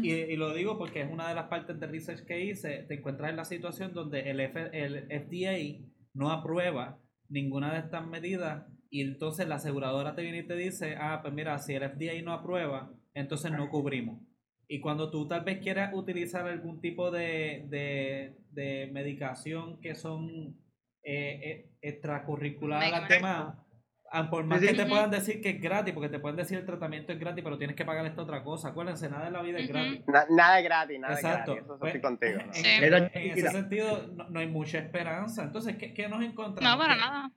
y, 0.01 0.11
y, 0.11 0.35
lo 0.37 0.53
digo 0.53 0.77
porque 0.77 1.01
es 1.01 1.11
una 1.11 1.27
de 1.27 1.35
las 1.35 1.45
partes 1.45 1.79
de 1.79 1.87
research 1.87 2.25
que 2.25 2.43
hice, 2.43 2.85
te 2.87 2.95
encuentras 2.95 3.29
en 3.29 3.35
la 3.35 3.45
situación 3.45 3.93
donde 3.93 4.21
el, 4.31 4.39
F, 4.39 4.69
el 4.73 5.05
FDA 5.07 5.85
no 6.13 6.31
aprueba 6.31 6.97
ninguna 7.27 7.73
de 7.73 7.79
estas 7.79 8.07
medidas 8.07 8.65
y 8.95 9.01
entonces 9.01 9.45
la 9.45 9.55
aseguradora 9.55 10.15
te 10.15 10.21
viene 10.21 10.37
y 10.37 10.47
te 10.47 10.55
dice, 10.55 10.95
ah, 10.97 11.19
pues 11.21 11.33
mira, 11.33 11.59
si 11.59 11.73
el 11.73 11.83
FDA 11.83 12.21
no 12.23 12.31
aprueba, 12.31 12.93
entonces 13.13 13.51
no 13.51 13.67
cubrimos. 13.69 14.21
Y 14.69 14.79
cuando 14.79 15.11
tú 15.11 15.27
tal 15.27 15.43
vez 15.43 15.59
quieras 15.59 15.93
utilizar 15.93 16.47
algún 16.47 16.79
tipo 16.79 17.11
de, 17.11 17.65
de, 18.53 18.89
medicación 18.93 19.81
que 19.81 19.95
son 19.95 20.55
eh, 21.03 21.41
eh, 21.43 21.71
extracurricular 21.81 22.81
al 22.81 23.07
tema, 23.09 23.65
ah, 24.13 24.29
por 24.29 24.45
más 24.45 24.61
que 24.61 24.73
te 24.73 24.85
puedan 24.85 25.11
decir 25.11 25.41
que 25.41 25.49
es 25.49 25.61
gratis, 25.61 25.93
porque 25.93 26.07
te 26.07 26.19
pueden 26.19 26.37
decir 26.37 26.57
el 26.57 26.65
tratamiento 26.65 27.11
es 27.11 27.19
gratis, 27.19 27.43
pero 27.43 27.57
tienes 27.57 27.75
que 27.75 27.83
pagar 27.83 28.05
esta 28.05 28.21
otra 28.21 28.45
cosa. 28.45 28.69
Acuérdense, 28.69 29.09
nada 29.09 29.27
en 29.27 29.33
la 29.33 29.41
vida 29.41 29.59
es 29.59 29.67
gratis. 29.67 30.03
nada 30.07 30.59
es 30.59 30.63
gratis, 30.63 30.99
nada 31.01 31.15
Exacto. 31.15 31.51
es 31.51 31.57
gratis. 31.57 31.65
Eso 31.65 31.79
pues, 31.79 32.01
contigo. 32.01 32.39
En, 32.39 33.37
ese 33.37 33.51
sentido, 33.51 34.07
no, 34.29 34.39
hay 34.39 34.47
mucha 34.47 34.79
esperanza. 34.79 35.43
Entonces, 35.43 35.75
¿qué, 35.75 35.93
qué 35.93 36.07
nos 36.07 36.23
encontramos? 36.23 36.71
No, 36.71 36.81
para 36.81 36.95
nada 36.95 37.33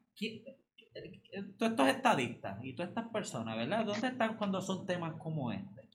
todos 1.57 1.73
estos 1.73 1.89
estadistas 1.89 2.59
y 2.63 2.75
todas 2.75 2.91
estas 2.91 3.09
personas, 3.09 3.57
¿verdad? 3.57 3.85
¿Dónde 3.85 4.09
están 4.09 4.37
cuando 4.37 4.61
son 4.61 4.87
temas 4.87 5.15
como 5.15 5.53
este? 5.53 5.89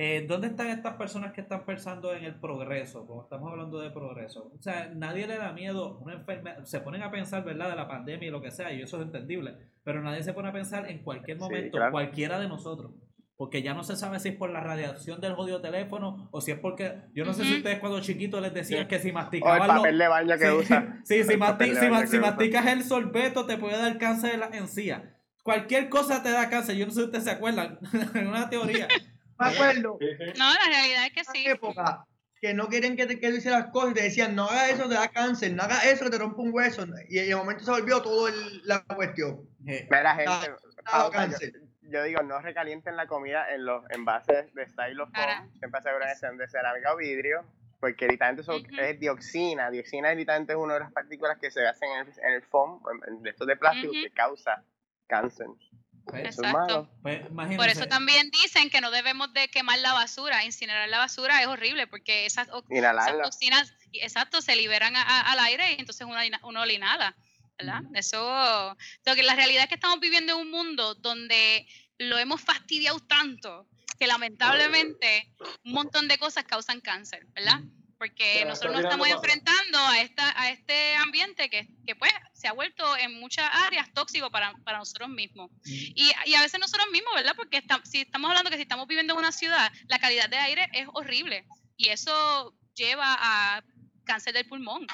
Eh, 0.00 0.26
¿Dónde 0.28 0.46
están 0.46 0.68
estas 0.68 0.94
personas 0.94 1.32
que 1.32 1.40
están 1.40 1.64
pensando 1.64 2.14
en 2.14 2.24
el 2.24 2.36
progreso? 2.36 3.04
Como 3.04 3.22
estamos 3.22 3.50
hablando 3.50 3.80
de 3.80 3.90
progreso. 3.90 4.52
O 4.56 4.62
sea, 4.62 4.88
nadie 4.94 5.26
le 5.26 5.36
da 5.36 5.52
miedo 5.52 5.98
una 5.98 6.14
enfermedad. 6.14 6.62
Se 6.64 6.80
ponen 6.80 7.02
a 7.02 7.10
pensar, 7.10 7.44
¿verdad? 7.44 7.70
De 7.70 7.74
la 7.74 7.88
pandemia 7.88 8.28
y 8.28 8.30
lo 8.30 8.40
que 8.40 8.52
sea, 8.52 8.72
y 8.72 8.80
eso 8.80 8.98
es 8.98 9.02
entendible. 9.02 9.56
Pero 9.82 10.00
nadie 10.00 10.22
se 10.22 10.32
pone 10.32 10.50
a 10.50 10.52
pensar 10.52 10.88
en 10.88 11.02
cualquier 11.02 11.38
momento, 11.38 11.78
cualquiera 11.90 12.38
de 12.38 12.46
nosotros. 12.46 12.92
Porque 13.38 13.62
ya 13.62 13.72
no 13.72 13.84
se 13.84 13.94
sabe 13.94 14.18
si 14.18 14.30
es 14.30 14.34
por 14.34 14.50
la 14.50 14.58
radiación 14.58 15.20
del 15.20 15.34
jodido 15.34 15.60
teléfono 15.60 16.28
o 16.32 16.40
si 16.40 16.50
es 16.50 16.58
porque. 16.58 17.02
Yo 17.14 17.24
no 17.24 17.32
sé 17.32 17.44
si 17.44 17.58
ustedes 17.58 17.78
cuando 17.78 18.00
chiquitos 18.00 18.42
les 18.42 18.52
decían 18.52 18.88
que 18.88 18.98
si 18.98 19.12
masticaban. 19.12 19.60
O 19.60 19.64
el 19.64 19.70
papel 19.70 19.98
de 19.98 20.08
baño 20.08 20.36
que 20.36 20.46
sí, 20.46 20.52
usan. 20.52 21.02
Sí, 21.04 21.22
si, 21.22 21.30
si, 21.30 21.36
masticas 22.18 22.66
el 22.66 22.82
sorbeto 22.82 23.46
te 23.46 23.56
puede 23.56 23.78
dar 23.78 23.96
cáncer 23.96 24.32
de 24.32 24.38
la 24.38 24.46
encía. 24.48 25.16
Cualquier 25.44 25.88
cosa 25.88 26.20
te 26.20 26.32
da 26.32 26.50
cáncer. 26.50 26.74
Yo 26.74 26.86
no 26.86 26.90
sé 26.90 26.98
si 26.98 27.06
ustedes 27.06 27.24
se 27.24 27.30
acuerdan. 27.30 27.78
en 28.14 28.26
una 28.26 28.50
teoría. 28.50 28.88
Me 29.38 29.46
acuerdo. 29.46 29.98
No, 30.36 30.52
la 30.52 30.68
realidad 30.68 31.06
es 31.06 31.12
que 31.12 31.24
sí. 31.32 31.46
época 31.46 32.04
que 32.40 32.54
no 32.54 32.68
quieren 32.68 32.96
que, 32.96 33.06
te, 33.06 33.18
que 33.18 33.30
hicieras 33.30 33.62
las 33.62 33.72
cosas 33.72 33.90
y 33.90 33.94
te 33.94 34.02
decían, 34.02 34.36
no 34.36 34.44
hagas 34.44 34.70
eso, 34.70 34.88
te 34.88 34.94
da 34.94 35.08
cáncer, 35.08 35.52
no 35.54 35.62
hagas 35.64 35.86
eso, 35.86 36.08
te 36.08 36.18
rompe 36.18 36.40
un 36.40 36.52
hueso. 36.52 36.86
Y 37.08 37.18
en 37.18 37.30
el 37.30 37.36
momento 37.36 37.64
se 37.64 37.70
volvió 37.70 38.00
todo 38.00 38.28
la 38.64 38.84
cuestión. 38.84 39.48
Mira, 39.58 40.14
gente. 40.14 40.52
cáncer 41.12 41.52
yo 41.52 41.67
digo, 41.88 42.22
no 42.22 42.40
recalienten 42.40 42.96
la 42.96 43.06
comida 43.06 43.52
en 43.52 43.64
los 43.64 43.84
envases 43.90 44.52
de 44.54 44.66
styrofoam, 44.66 45.50
siempre 45.58 45.78
aseguren 45.78 46.08
que 46.08 46.16
sean 46.16 46.36
de 46.36 46.48
cerámica 46.48 46.92
o 46.92 46.96
vidrio. 46.96 47.44
porque 47.80 48.08
literalmente 48.08 48.42
eso 48.42 48.60
es 48.80 49.00
dioxina. 49.00 49.70
Dioxina 49.70 50.12
literalmente 50.12 50.52
es 50.52 50.58
una 50.58 50.74
de 50.74 50.80
las 50.80 50.92
partículas 50.92 51.38
que 51.38 51.50
se 51.50 51.66
hacen 51.66 51.88
en 51.90 52.08
el, 52.08 52.12
en 52.24 52.32
el 52.34 52.42
foam, 52.42 52.80
en, 53.06 53.26
estos 53.26 53.46
de 53.46 53.56
plástico, 53.56 53.92
que 53.92 54.10
causa 54.10 54.64
cáncer. 55.06 55.46
Pues, 56.08 56.38
Exacto. 56.38 56.88
Pues, 57.02 57.20
Por 57.56 57.68
eso 57.68 57.86
también 57.86 58.30
dicen 58.30 58.70
que 58.70 58.80
no 58.80 58.90
debemos 58.90 59.32
de 59.34 59.48
quemar 59.48 59.78
la 59.78 59.92
basura, 59.92 60.44
incinerar 60.44 60.88
la 60.88 60.98
basura 60.98 61.42
es 61.42 61.46
horrible 61.46 61.86
porque 61.86 62.24
esas, 62.24 62.48
toxinas, 62.48 63.74
exacto, 63.92 64.40
se 64.40 64.56
liberan 64.56 64.94
al 64.96 65.38
aire 65.40 65.72
y 65.72 65.80
entonces 65.80 66.06
uno, 66.06 66.18
uno 66.44 66.64
la 66.64 66.72
inhala, 66.72 67.16
¿verdad? 67.58 67.82
Eso, 67.94 68.76
que 69.04 69.22
la 69.22 69.34
realidad 69.34 69.64
es 69.64 69.68
que 69.68 69.74
estamos 69.74 70.00
viviendo 70.00 70.34
en 70.34 70.40
un 70.40 70.50
mundo 70.50 70.94
donde 70.94 71.66
lo 71.98 72.18
hemos 72.18 72.40
fastidiado 72.40 73.00
tanto 73.00 73.66
que 73.98 74.06
lamentablemente 74.06 75.32
un 75.64 75.72
montón 75.72 76.06
de 76.06 76.18
cosas 76.18 76.44
causan 76.44 76.80
cáncer, 76.80 77.26
¿verdad? 77.34 77.60
Porque 77.98 78.44
nosotros 78.44 78.74
nos 78.74 78.84
estamos 78.84 79.08
enfrentando 79.08 79.76
a 79.76 80.00
esta 80.00 80.40
a 80.40 80.50
este 80.50 80.94
ambiente 80.94 81.50
que, 81.50 81.68
que 81.84 81.96
pues 81.96 82.12
se 82.32 82.46
ha 82.46 82.52
vuelto 82.52 82.96
en 82.96 83.18
muchas 83.18 83.50
áreas 83.66 83.92
tóxico 83.92 84.30
para, 84.30 84.52
para 84.64 84.78
nosotros 84.78 85.08
mismos. 85.08 85.50
Y, 85.64 86.12
y, 86.26 86.34
a 86.34 86.42
veces 86.42 86.60
nosotros 86.60 86.86
mismos, 86.92 87.12
¿verdad? 87.16 87.34
Porque 87.34 87.60
si 87.82 88.02
estamos 88.02 88.28
hablando 88.28 88.50
que 88.50 88.56
si 88.56 88.62
estamos 88.62 88.86
viviendo 88.86 89.14
en 89.14 89.18
una 89.18 89.32
ciudad, 89.32 89.72
la 89.88 89.98
calidad 89.98 90.28
de 90.28 90.36
aire 90.36 90.68
es 90.72 90.86
horrible 90.92 91.44
y 91.76 91.88
eso 91.88 92.54
lleva 92.76 93.16
a 93.18 93.64
cáncer 94.04 94.32
del 94.32 94.46
pulmón. 94.46 94.86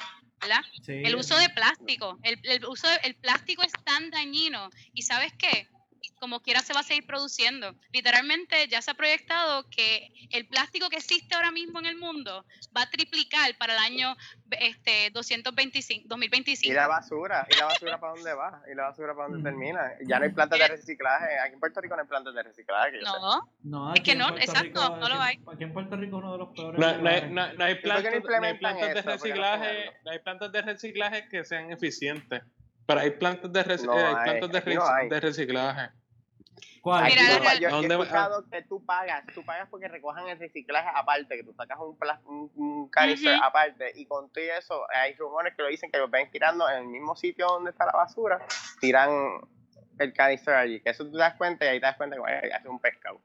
¿Verdad? 0.45 0.65
el 0.87 1.17
uso 1.17 1.37
de 1.37 1.49
plástico, 1.51 2.19
el, 2.23 2.39
el 2.45 2.65
uso 2.67 2.87
el 3.03 3.15
plástico 3.17 3.63
es 3.63 3.73
tan 3.85 4.11
dañino 4.11 4.71
y 4.93 5.03
sabes 5.03 5.33
qué, 5.39 5.69
como 6.25 6.41
quiera 6.41 6.61
se 6.61 6.73
va 6.73 6.81
a 6.81 6.83
seguir 6.83 7.07
produciendo. 7.07 7.75
Literalmente 7.93 8.67
ya 8.69 8.81
se 8.81 8.91
ha 8.91 8.95
proyectado 8.95 9.69
que 9.69 10.11
el 10.31 10.49
plástico 10.49 10.89
que 10.89 10.97
existe 10.97 11.35
ahora 11.35 11.51
mismo 11.51 11.81
en 11.81 11.85
el 11.85 11.99
mundo 11.99 12.47
va 12.75 12.81
a 12.81 12.89
triplicar 12.89 13.55
para 13.59 13.75
el 13.75 13.79
año 13.79 14.17
este 14.53 15.11
225, 15.11 16.09
2025. 16.09 16.73
¿Y 16.73 16.75
la 16.75 16.87
basura? 16.87 17.47
¿Y 17.51 17.59
la 17.59 17.67
basura 17.67 18.01
para 18.01 18.15
dónde 18.15 18.33
va? 18.33 18.63
¿Y 18.73 18.75
la 18.75 18.85
basura 18.85 19.15
para 19.15 19.29
dónde 19.29 19.41
mm. 19.41 19.45
termina? 19.53 19.93
Ya 20.07 20.19
no 20.19 20.25
hay 20.25 20.31
plantas 20.31 20.59
de 20.59 20.67
reciclaje. 20.69 21.39
Aquí 21.41 21.53
en 21.53 21.61
Puerto 21.61 21.83
Rico 21.83 21.95
no 21.95 22.01
hay 22.01 22.09
plantas 22.09 22.35
de 22.35 22.43
reciclaje. 22.43 23.01
no, 23.03 23.51
no 23.63 23.93
es 23.93 24.01
que 24.01 24.15
no, 24.15 24.29
exacto, 24.39 24.97
no 24.97 25.07
lo 25.07 25.21
hay. 25.21 25.39
Aquí 25.53 25.65
en 25.65 25.75
Puerto 25.75 25.95
Rico 25.95 26.17
uno 26.17 26.33
de 26.33 26.39
los 26.39 26.49
peores. 26.55 26.81
No, 26.81 27.03
no, 27.03 27.11
hay, 27.11 27.31
no, 27.31 27.65
hay 27.65 27.75
plantas, 27.75 28.03
de 28.03 29.03
reciclaje, 29.03 29.93
no 30.07 30.11
hay 30.11 30.19
plantas 30.21 30.53
de 30.53 30.63
reciclaje 30.63 31.29
que 31.29 31.45
sean 31.45 31.71
eficientes. 31.71 32.43
Pero 32.87 33.01
hay 33.01 33.11
plantas 33.11 33.53
de, 33.53 33.61
hay 33.61 34.39
plantas 34.41 34.65
de, 34.65 35.09
de 35.11 35.21
reciclaje. 35.21 35.91
¿Cuál? 36.85 37.05
Mira, 37.07 37.55
yo, 37.59 37.81
he 37.81 37.87
escuchado 37.87 38.45
que 38.51 38.61
tú 38.61 38.85
pagas, 38.85 39.25
tú 39.35 39.43
pagas 39.43 39.67
porque 39.71 39.89
recojan 39.89 40.29
el 40.29 40.39
reciclaje 40.39 40.87
aparte, 40.95 41.35
que 41.35 41.43
tú 41.43 41.55
sacas 41.55 41.79
un, 41.79 41.97
un, 42.27 42.53
un 42.57 42.91
canister 42.91 43.39
aparte, 43.43 43.93
y 43.95 44.05
con 44.05 44.31
todo 44.31 44.45
eso, 44.45 44.87
hay 44.95 45.15
rumores 45.15 45.55
que 45.57 45.63
lo 45.63 45.69
dicen 45.69 45.91
que 45.91 45.97
lo 45.97 46.09
ven 46.09 46.31
tirando 46.31 46.69
en 46.69 46.83
el 46.83 46.87
mismo 46.89 47.17
sitio 47.17 47.47
donde 47.47 47.71
está 47.71 47.87
la 47.87 47.93
basura, 47.93 48.47
tiran 48.81 49.41
el 49.99 50.13
canister 50.13 50.57
allí, 50.57 50.83
que 50.83 50.91
eso 50.91 51.07
tú 51.07 51.13
te 51.13 51.19
das 51.21 51.37
cuenta 51.37 51.65
y 51.65 51.69
ahí 51.69 51.81
te 51.81 51.87
das 51.87 51.97
cuenta 51.97 52.17
que 52.17 52.53
hace 52.53 52.69
un 52.69 52.79
pescado. 52.79 53.19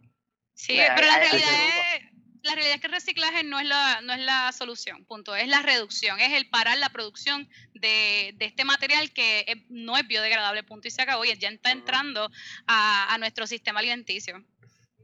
Sí, 0.54 0.78
pero 0.78 1.06
la 1.06 1.17
realidad 1.17 1.50
es 1.98 2.12
la 2.43 2.56
realidad 2.56 2.75
es 2.75 2.82
que 2.82 2.88
el 2.88 2.93
reciclaje 2.93 3.43
no 3.43 3.60
es 3.60 3.65
la, 3.67 4.02
no 4.02 4.13
es 4.13 4.19
la 4.19 4.52
solución, 4.52 5.04
punto. 5.06 5.36
Es 5.36 5.47
la 5.47 5.62
reducción, 5.62 6.19
es 6.19 6.34
el 6.34 6.49
parar 6.49 6.78
la 6.78 6.89
producción 6.89 7.49
de, 7.73 8.36
este 8.39 8.63
material 8.63 9.12
que 9.12 9.65
no 9.69 9.97
es 9.97 10.08
biodegradable, 10.08 10.63
punto, 10.63 10.88
y 10.88 10.91
se 10.91 11.02
acabó, 11.02 11.25
y 11.25 11.38
ya 11.38 11.49
está 11.49 11.71
entrando 11.71 12.30
a, 12.67 13.17
nuestro 13.19 13.47
sistema 13.47 13.80
alimenticio. 13.80 14.43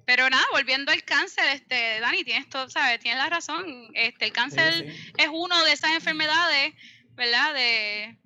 Pero 0.06 0.30
nada, 0.30 0.46
volviendo 0.52 0.92
al 0.92 1.04
cáncer, 1.04 1.44
este, 1.54 2.00
Dani, 2.00 2.24
tienes 2.24 2.48
todo, 2.48 2.70
¿sabes? 2.70 3.00
Tienes 3.00 3.18
la 3.18 3.30
razón. 3.30 3.90
Este, 3.94 4.26
el 4.26 4.32
cáncer 4.32 4.86
es 5.18 5.28
uno 5.32 5.64
de 5.64 5.72
esas 5.72 5.92
enfermedades, 5.92 6.74
¿verdad? 7.16 7.54
De, 7.54 8.18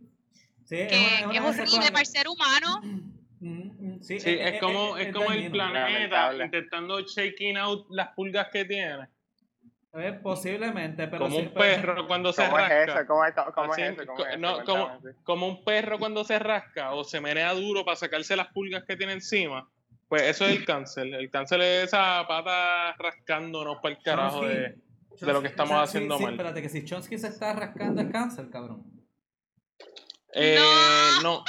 que, 0.68 1.26
es, 1.34 1.42
horrible 1.42 1.88
para 1.88 2.02
el 2.02 2.06
ser 2.06 2.28
humano. 2.28 2.82
Sí, 4.02 4.18
es, 4.24 4.60
como, 4.60 4.98
es, 4.98 5.14
como 5.14 5.32
el 5.32 5.52
planeta 5.52 6.34
intentando 6.44 7.02
shaking 7.02 7.58
out 7.58 7.88
las 7.90 8.10
pulgas 8.10 8.48
que 8.50 8.66
tiene. 8.66 9.08
posiblemente, 10.22 11.08
pero 11.08 11.26
como 11.26 11.38
un 11.38 11.54
perro 11.54 12.08
cuando 12.08 12.32
se 12.32 12.48
rasca. 12.48 13.06
como, 15.24 15.48
un 15.48 15.64
perro 15.64 16.00
cuando 16.00 16.24
se 16.24 16.40
rasca 16.40 16.94
o 16.94 17.04
se 17.04 17.20
menea 17.20 17.54
duro 17.54 17.84
para 17.84 17.98
sacarse 17.98 18.36
las 18.36 18.48
pulgas 18.48 18.84
que 18.86 18.96
tiene 18.96 19.14
encima. 19.14 19.70
Pues 20.08 20.24
eso 20.24 20.46
es 20.46 20.58
el 20.58 20.66
cáncer. 20.66 21.14
El 21.14 21.30
cáncer 21.30 21.62
es 21.62 21.84
esa 21.86 22.26
pata 22.28 22.96
rascándonos 22.98 23.78
para 23.82 23.96
el 23.96 24.02
carajo 24.02 24.46
de, 24.46 24.76
de, 25.20 25.34
lo 25.34 25.42
que 25.42 25.50
estamos 25.50 25.78
haciendo 25.78 26.18
mal. 26.20 26.32
espérate, 26.32 26.62
que 26.62 26.70
si 26.70 26.84
Chomsky 26.84 27.18
se 27.18 27.28
está 27.28 27.54
rascando 27.54 28.02
el 28.02 28.10
cáncer, 28.10 28.50
cabrón. 28.50 28.84
Eh, 30.34 30.58
no. 31.24 31.44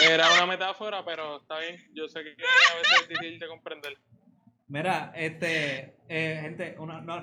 Era 0.00 0.32
una 0.34 0.46
metáfora, 0.46 1.04
pero 1.04 1.38
está 1.40 1.58
bien. 1.58 1.76
Yo 1.92 2.08
sé 2.08 2.22
que 2.22 2.30
a 2.30 2.76
veces 2.76 3.02
es 3.02 3.08
difícil 3.08 3.38
de 3.38 3.48
comprender. 3.48 3.98
Mira, 4.68 5.12
este, 5.14 5.98
eh, 6.08 6.38
gente, 6.40 6.78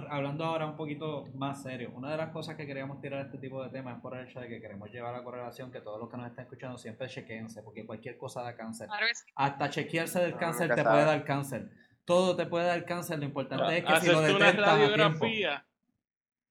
hablando 0.09 0.45
ahora 0.45 0.67
un 0.67 0.75
poquito 0.75 1.25
más 1.33 1.63
serio, 1.63 1.91
una 1.95 2.11
de 2.11 2.17
las 2.17 2.29
cosas 2.29 2.55
que 2.55 2.67
queríamos 2.67 3.01
tirar 3.01 3.25
este 3.25 3.39
tipo 3.39 3.63
de 3.63 3.71
temas 3.71 3.95
es 3.95 4.01
por 4.03 4.15
el 4.15 4.27
hecho 4.27 4.39
de 4.39 4.47
que 4.47 4.61
queremos 4.61 4.91
llevar 4.91 5.13
la 5.13 5.23
correlación 5.23 5.71
que 5.71 5.81
todos 5.81 5.99
los 5.99 6.11
que 6.11 6.17
nos 6.17 6.27
están 6.27 6.43
escuchando 6.43 6.77
siempre 6.77 7.07
chequense, 7.07 7.63
porque 7.63 7.87
cualquier 7.87 8.17
cosa 8.17 8.43
da 8.43 8.55
cáncer. 8.55 8.87
Hasta 9.33 9.69
chequearse 9.71 10.19
del 10.19 10.37
cáncer 10.37 10.75
te 10.75 10.83
puede 10.83 11.05
dar 11.05 11.25
cáncer. 11.25 11.69
Todo 12.05 12.35
te 12.35 12.45
puede 12.45 12.67
dar 12.67 12.85
cáncer, 12.85 13.17
lo 13.17 13.25
importante 13.25 13.79
es 13.79 13.83
que 13.83 13.99
si 14.01 14.11
lo 14.11 14.21
detectas 14.21 14.67
a 14.69 14.93
tiempo. 14.93 15.25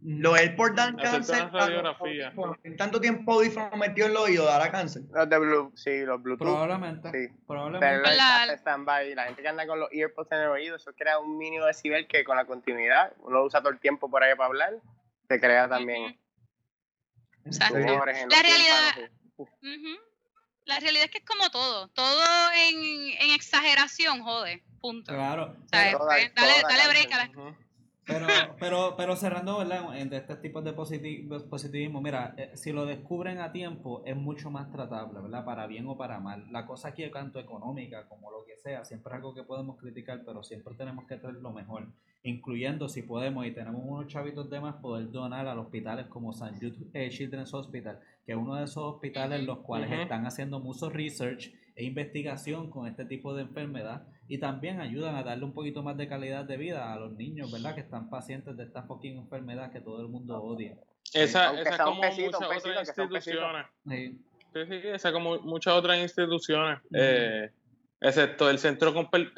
Lo 0.00 0.36
es 0.36 0.50
por 0.50 0.76
dar 0.76 0.94
cáncer. 0.96 1.50
En 2.62 2.76
tanto 2.76 3.00
tiempo 3.00 3.32
audífono 3.32 3.76
metió 3.76 4.04
en 4.04 4.12
el 4.12 4.16
oído, 4.16 4.44
dará 4.44 4.70
cáncer. 4.70 5.02
Los 5.12 5.28
de 5.28 5.38
Blue, 5.38 5.72
sí, 5.74 6.04
los 6.04 6.22
Bluetooth. 6.22 6.46
Probablemente. 6.46 7.10
Sí. 7.10 7.34
Probablemente. 7.46 7.86
Pero 7.86 8.16
la, 8.16 8.46
la 8.46 9.24
gente 9.24 9.42
que 9.42 9.48
anda 9.48 9.66
con 9.66 9.80
los 9.80 9.88
earpods 9.92 10.30
en 10.30 10.38
el 10.38 10.48
oído, 10.48 10.76
eso 10.76 10.92
crea 10.94 11.18
un 11.18 11.36
mínimo 11.36 11.64
decibel 11.64 12.06
que 12.06 12.22
con 12.22 12.36
la 12.36 12.44
continuidad, 12.44 13.12
uno 13.18 13.42
usa 13.42 13.60
todo 13.60 13.72
el 13.72 13.80
tiempo 13.80 14.08
por 14.08 14.22
ahí 14.22 14.36
para 14.36 14.46
hablar, 14.46 14.74
se 15.26 15.40
crea 15.40 15.68
también. 15.68 16.16
Exacto. 17.44 17.78
La 17.78 18.00
realidad. 18.42 19.10
La 20.64 20.80
realidad 20.80 21.04
es 21.06 21.10
que 21.10 21.18
es 21.18 21.24
como 21.24 21.50
todo. 21.50 21.88
Todo 21.88 22.52
en, 22.52 22.76
en 23.18 23.30
exageración, 23.34 24.22
jode. 24.22 24.62
Punto. 24.80 25.12
Claro. 25.12 25.56
Pues, 25.72 26.34
dale, 26.34 26.62
dale 26.62 26.88
break 26.88 27.12
a 27.12 27.16
la. 27.16 27.56
Pero, 28.08 28.26
pero, 28.58 28.94
pero 28.96 29.16
cerrando, 29.16 29.58
¿verdad? 29.58 29.96
En 29.98 30.12
este 30.14 30.36
tipo 30.36 30.62
de 30.62 30.72
positivismo, 30.72 32.00
mira, 32.00 32.34
eh, 32.38 32.50
si 32.54 32.72
lo 32.72 32.86
descubren 32.86 33.38
a 33.38 33.52
tiempo 33.52 34.02
es 34.06 34.16
mucho 34.16 34.50
más 34.50 34.70
tratable, 34.72 35.20
¿verdad? 35.20 35.44
Para 35.44 35.66
bien 35.66 35.86
o 35.86 35.96
para 35.98 36.18
mal. 36.18 36.46
La 36.50 36.64
cosa 36.64 36.88
aquí 36.88 37.02
es 37.02 37.12
tanto 37.12 37.38
económica 37.38 38.08
como 38.08 38.30
lo 38.30 38.46
que 38.46 38.56
sea, 38.56 38.84
siempre 38.86 39.12
es 39.12 39.16
algo 39.16 39.34
que 39.34 39.42
podemos 39.42 39.76
criticar, 39.76 40.22
pero 40.24 40.42
siempre 40.42 40.74
tenemos 40.74 41.06
que 41.06 41.16
traer 41.16 41.36
lo 41.36 41.52
mejor, 41.52 41.86
incluyendo 42.22 42.88
si 42.88 43.02
podemos 43.02 43.46
y 43.46 43.50
tenemos 43.50 43.82
unos 43.84 44.06
chavitos 44.06 44.48
de 44.48 44.60
más, 44.60 44.76
poder 44.76 45.10
donar 45.10 45.46
a 45.46 45.54
los 45.54 45.66
hospitales 45.66 46.06
como 46.06 46.32
San 46.32 46.54
Jude 46.54 46.86
eh, 46.94 47.10
Children's 47.10 47.52
Hospital, 47.52 48.00
que 48.24 48.32
es 48.32 48.38
uno 48.38 48.54
de 48.54 48.64
esos 48.64 48.94
hospitales 48.94 49.44
los 49.44 49.58
cuales 49.58 49.92
están 49.92 50.26
haciendo 50.26 50.60
mucho 50.60 50.88
research 50.88 51.52
e 51.78 51.84
investigación 51.84 52.70
con 52.70 52.88
este 52.88 53.04
tipo 53.04 53.34
de 53.34 53.42
enfermedad 53.42 54.02
y 54.26 54.38
también 54.38 54.80
ayudan 54.80 55.14
a 55.14 55.22
darle 55.22 55.44
un 55.44 55.54
poquito 55.54 55.80
más 55.84 55.96
de 55.96 56.08
calidad 56.08 56.44
de 56.44 56.56
vida 56.56 56.92
a 56.92 56.98
los 56.98 57.12
niños, 57.12 57.52
¿verdad? 57.52 57.76
Que 57.76 57.82
están 57.82 58.10
pacientes 58.10 58.56
de 58.56 58.64
esta 58.64 58.82
fucking 58.82 59.16
enfermedad 59.16 59.72
que 59.72 59.80
todo 59.80 60.02
el 60.02 60.08
mundo 60.08 60.42
odia. 60.42 60.76
Esa, 61.14 61.58
esa 61.58 61.84
como 61.84 62.02
muchas 62.02 62.42
otras 62.42 62.88
instituciones. 62.88 63.66
Sí. 63.88 64.20
sí, 64.52 64.80
esa 64.92 65.12
como 65.12 65.38
muchas 65.38 65.74
otras 65.74 65.98
instituciones, 66.00 66.80
eh, 66.92 67.52
excepto 68.00 68.50
el 68.50 68.58
Centro 68.58 68.92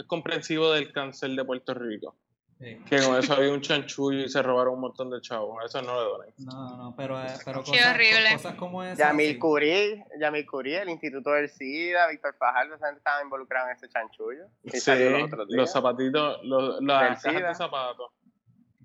Comprensivo 0.06 0.72
del 0.72 0.92
Cáncer 0.92 1.30
de 1.32 1.44
Puerto 1.44 1.74
Rico. 1.74 2.16
Que 2.60 3.00
con 3.00 3.16
eso 3.16 3.32
había 3.32 3.52
un 3.52 3.62
chanchullo 3.62 4.20
y 4.20 4.28
se 4.28 4.42
robaron 4.42 4.74
un 4.74 4.80
montón 4.80 5.08
de 5.08 5.20
chavos. 5.22 5.64
Eso 5.64 5.80
no 5.80 5.94
le 5.94 6.08
doy. 6.10 6.34
No, 6.44 6.76
no, 6.76 6.94
pero, 6.94 7.18
eh, 7.18 7.32
pero 7.42 7.62
cosas, 7.64 7.94
horrible. 7.94 8.32
cosas 8.32 8.54
como 8.56 8.84
esa. 8.84 9.08
Yamil 9.08 9.38
Curie, 9.38 10.04
Yamil 10.20 10.44
Curie, 10.44 10.82
el 10.82 10.90
Instituto 10.90 11.30
del 11.30 11.48
SIDA, 11.48 12.08
Víctor 12.08 12.34
Fajardo, 12.38 12.74
esa 12.74 12.86
gente 12.88 12.98
estaba 12.98 13.22
involucrada 13.22 13.70
en 13.70 13.76
ese 13.76 13.88
chanchullo. 13.88 14.44
sí, 14.64 14.90
los, 14.94 15.30
los, 15.48 15.72
zapatitos, 15.72 16.40
los, 16.44 16.82
las 16.82 17.22
cajas 17.22 17.42
de 17.42 17.54
zapatos. 17.54 18.12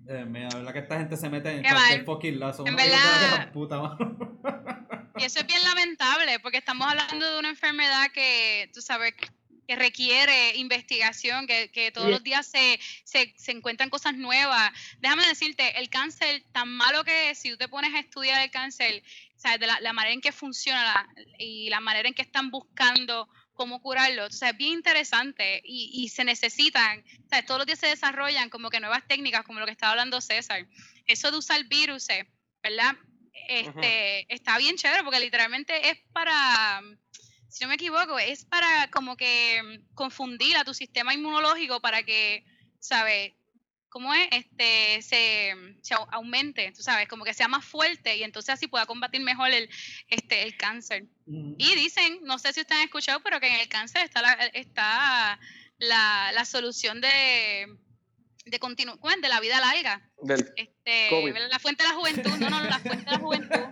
Eh, 0.08 0.24
mira, 0.24 0.48
la 0.50 0.58
verdad 0.58 0.72
que 0.72 0.78
esta 0.78 0.98
gente 0.98 1.16
se 1.18 1.28
mete 1.28 1.50
en 1.50 1.62
cualquier 1.62 2.04
fucking 2.04 2.40
lazo. 2.40 2.66
En 2.66 2.76
verdad. 2.76 3.50
Puta, 3.52 3.98
y 5.18 5.24
eso 5.24 5.40
es 5.40 5.46
bien 5.46 5.62
lamentable, 5.64 6.38
porque 6.40 6.58
estamos 6.58 6.86
hablando 6.86 7.30
de 7.30 7.38
una 7.38 7.48
enfermedad 7.48 8.06
que, 8.12 8.70
tú 8.72 8.80
sabes, 8.80 9.14
que 9.66 9.76
requiere 9.76 10.56
investigación, 10.56 11.46
que, 11.46 11.70
que 11.70 11.90
todos 11.90 12.08
los 12.08 12.22
días 12.22 12.46
se, 12.46 12.78
se, 13.04 13.34
se, 13.36 13.52
encuentran 13.52 13.90
cosas 13.90 14.14
nuevas. 14.14 14.70
Déjame 15.00 15.26
decirte, 15.26 15.78
el 15.78 15.90
cáncer, 15.90 16.42
tan 16.52 16.68
malo 16.68 17.04
que 17.04 17.30
es, 17.30 17.38
si 17.38 17.50
tú 17.50 17.56
te 17.56 17.68
pones 17.68 17.94
a 17.94 17.98
estudiar 17.98 18.42
el 18.42 18.50
cáncer, 18.50 19.02
¿sabes? 19.36 19.60
De 19.60 19.66
la, 19.66 19.80
la 19.80 19.92
manera 19.92 20.14
en 20.14 20.20
que 20.20 20.32
funciona 20.32 21.08
y 21.38 21.68
la 21.70 21.80
manera 21.80 22.08
en 22.08 22.14
que 22.14 22.22
están 22.22 22.50
buscando 22.50 23.28
cómo 23.56 23.80
curarlo. 23.82 24.26
O 24.26 24.30
sea, 24.30 24.50
es 24.50 24.56
bien 24.56 24.74
interesante 24.74 25.62
y, 25.64 25.90
y 25.92 26.08
se 26.10 26.22
necesitan, 26.22 27.04
o 27.24 27.28
sea, 27.28 27.44
todos 27.44 27.58
los 27.58 27.66
días 27.66 27.80
se 27.80 27.88
desarrollan 27.88 28.50
como 28.50 28.70
que 28.70 28.78
nuevas 28.78 29.06
técnicas, 29.08 29.44
como 29.44 29.58
lo 29.58 29.66
que 29.66 29.72
estaba 29.72 29.92
hablando 29.92 30.20
César. 30.20 30.66
Eso 31.06 31.30
de 31.30 31.38
usar 31.38 31.64
virus, 31.64 32.06
¿verdad? 32.62 32.96
Este, 33.48 34.32
Está 34.32 34.58
bien 34.58 34.76
chévere 34.76 35.04
porque 35.04 35.20
literalmente 35.20 35.88
es 35.90 35.98
para, 36.12 36.82
si 37.56 37.64
no 37.64 37.68
me 37.68 37.76
equivoco, 37.76 38.18
es 38.18 38.44
para 38.44 38.90
como 38.90 39.16
que 39.16 39.80
confundir 39.94 40.58
a 40.58 40.64
tu 40.64 40.74
sistema 40.74 41.14
inmunológico 41.14 41.80
para 41.80 42.02
que, 42.02 42.44
¿sabes? 42.80 43.32
¿Cómo 43.88 44.12
es? 44.12 44.28
Este, 44.30 45.00
se, 45.00 45.54
se, 45.80 45.94
aumente, 45.94 46.70
tú 46.72 46.82
sabes, 46.82 47.08
como 47.08 47.24
que 47.24 47.32
sea 47.32 47.48
más 47.48 47.64
fuerte 47.64 48.14
y 48.18 48.24
entonces 48.24 48.52
así 48.52 48.66
pueda 48.66 48.84
combatir 48.84 49.22
mejor 49.22 49.52
el, 49.52 49.70
este, 50.08 50.42
el 50.42 50.54
cáncer. 50.58 51.06
Y 51.26 51.74
dicen, 51.76 52.18
no 52.24 52.38
sé 52.38 52.52
si 52.52 52.60
ustedes 52.60 52.82
han 52.82 52.88
escuchado, 52.88 53.20
pero 53.20 53.40
que 53.40 53.46
en 53.46 53.54
el 53.54 53.68
cáncer 53.68 54.04
está 54.04 54.20
la, 54.20 54.32
está 54.52 55.40
la, 55.78 56.32
la 56.32 56.44
solución 56.44 57.00
de, 57.00 57.74
de, 58.44 58.58
continu 58.58 58.98
de 59.22 59.28
la 59.30 59.40
vida 59.40 59.60
larga. 59.60 60.06
este, 60.56 61.48
la 61.48 61.58
fuente 61.58 61.84
de 61.84 61.88
la 61.88 61.94
juventud, 61.94 62.36
no, 62.38 62.50
no, 62.50 62.62
la 62.64 62.80
fuente 62.80 63.06
de 63.06 63.12
la 63.12 63.18
juventud. 63.18 63.64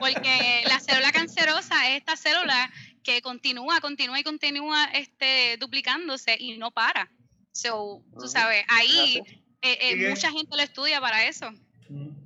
Porque 0.00 0.64
la 0.66 0.80
célula 0.80 1.12
cancerosa 1.12 1.90
es 1.90 1.98
esta 1.98 2.16
célula 2.16 2.72
que 3.02 3.22
continúa, 3.22 3.80
continúa 3.80 4.20
y 4.20 4.24
continúa 4.24 4.84
este, 4.94 5.56
duplicándose 5.58 6.36
y 6.38 6.58
no 6.58 6.70
para. 6.70 7.10
So, 7.52 8.02
tú 8.18 8.28
sabes, 8.28 8.64
ahí 8.68 9.22
eh, 9.62 9.78
eh, 9.80 10.08
mucha 10.08 10.30
gente 10.30 10.56
lo 10.56 10.62
estudia 10.62 11.00
para 11.00 11.26
eso. 11.26 11.50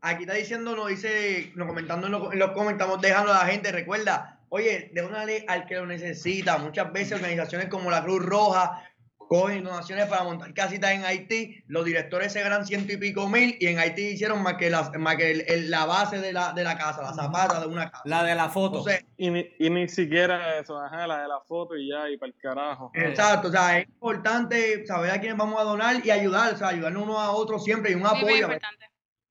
aquí 0.00 0.22
está 0.22 0.34
diciendo, 0.34 0.76
nos 0.76 0.88
dice, 0.88 1.52
nos 1.56 1.66
comentando 1.66 2.06
en 2.06 2.12
los, 2.12 2.32
en 2.32 2.38
los 2.38 2.52
comentarios, 2.52 3.00
dejando 3.00 3.32
a 3.32 3.44
la 3.44 3.50
gente, 3.50 3.72
recuerda, 3.72 4.38
Oye, 4.50 4.90
de 4.94 5.04
una 5.04 5.26
ley 5.26 5.44
al 5.46 5.66
que 5.66 5.74
lo 5.74 5.86
necesita. 5.86 6.58
Muchas 6.58 6.92
veces 6.92 7.14
organizaciones 7.14 7.68
como 7.68 7.90
la 7.90 8.02
Cruz 8.02 8.24
Roja 8.24 8.87
cogen 9.28 9.62
donaciones 9.62 10.06
para 10.06 10.24
montar 10.24 10.52
casitas 10.54 10.90
en 10.92 11.04
Haití. 11.04 11.62
Los 11.66 11.84
directores 11.84 12.32
se 12.32 12.42
ganan 12.42 12.66
ciento 12.66 12.92
y 12.92 12.96
pico 12.96 13.28
mil 13.28 13.56
y 13.60 13.66
en 13.66 13.78
Haití 13.78 14.08
hicieron 14.08 14.42
más 14.42 14.54
que 14.54 14.70
la, 14.70 14.90
más 14.98 15.16
que 15.16 15.64
la 15.68 15.84
base 15.84 16.18
de 16.18 16.32
la, 16.32 16.52
de 16.52 16.64
la 16.64 16.76
casa, 16.76 17.02
la 17.02 17.12
zapata 17.12 17.60
de 17.60 17.66
una 17.66 17.90
casa. 17.90 18.02
La 18.06 18.24
de 18.24 18.34
la 18.34 18.48
foto. 18.48 18.84
y, 19.16 19.30
ni, 19.30 19.46
y 19.58 19.70
ni 19.70 19.88
siquiera 19.88 20.58
eso, 20.58 20.80
ajá, 20.80 21.06
la 21.06 21.22
de 21.22 21.28
la 21.28 21.40
foto 21.46 21.76
y 21.76 21.88
ya, 21.88 22.08
y 22.08 22.16
para 22.16 22.32
el 22.32 22.38
carajo. 22.38 22.90
Exacto, 22.94 23.48
o 23.48 23.50
sea, 23.50 23.78
es 23.78 23.86
importante 23.86 24.86
saber 24.86 25.10
a 25.10 25.20
quiénes 25.20 25.36
vamos 25.36 25.60
a 25.60 25.64
donar 25.64 26.04
y 26.04 26.10
ayudar, 26.10 26.54
o 26.54 26.56
sea, 26.56 26.68
ayudarnos 26.68 27.02
unos 27.02 27.18
a 27.18 27.30
otros 27.30 27.62
siempre 27.62 27.92
y 27.92 27.94
un 27.94 28.06
apoyo 28.06 28.48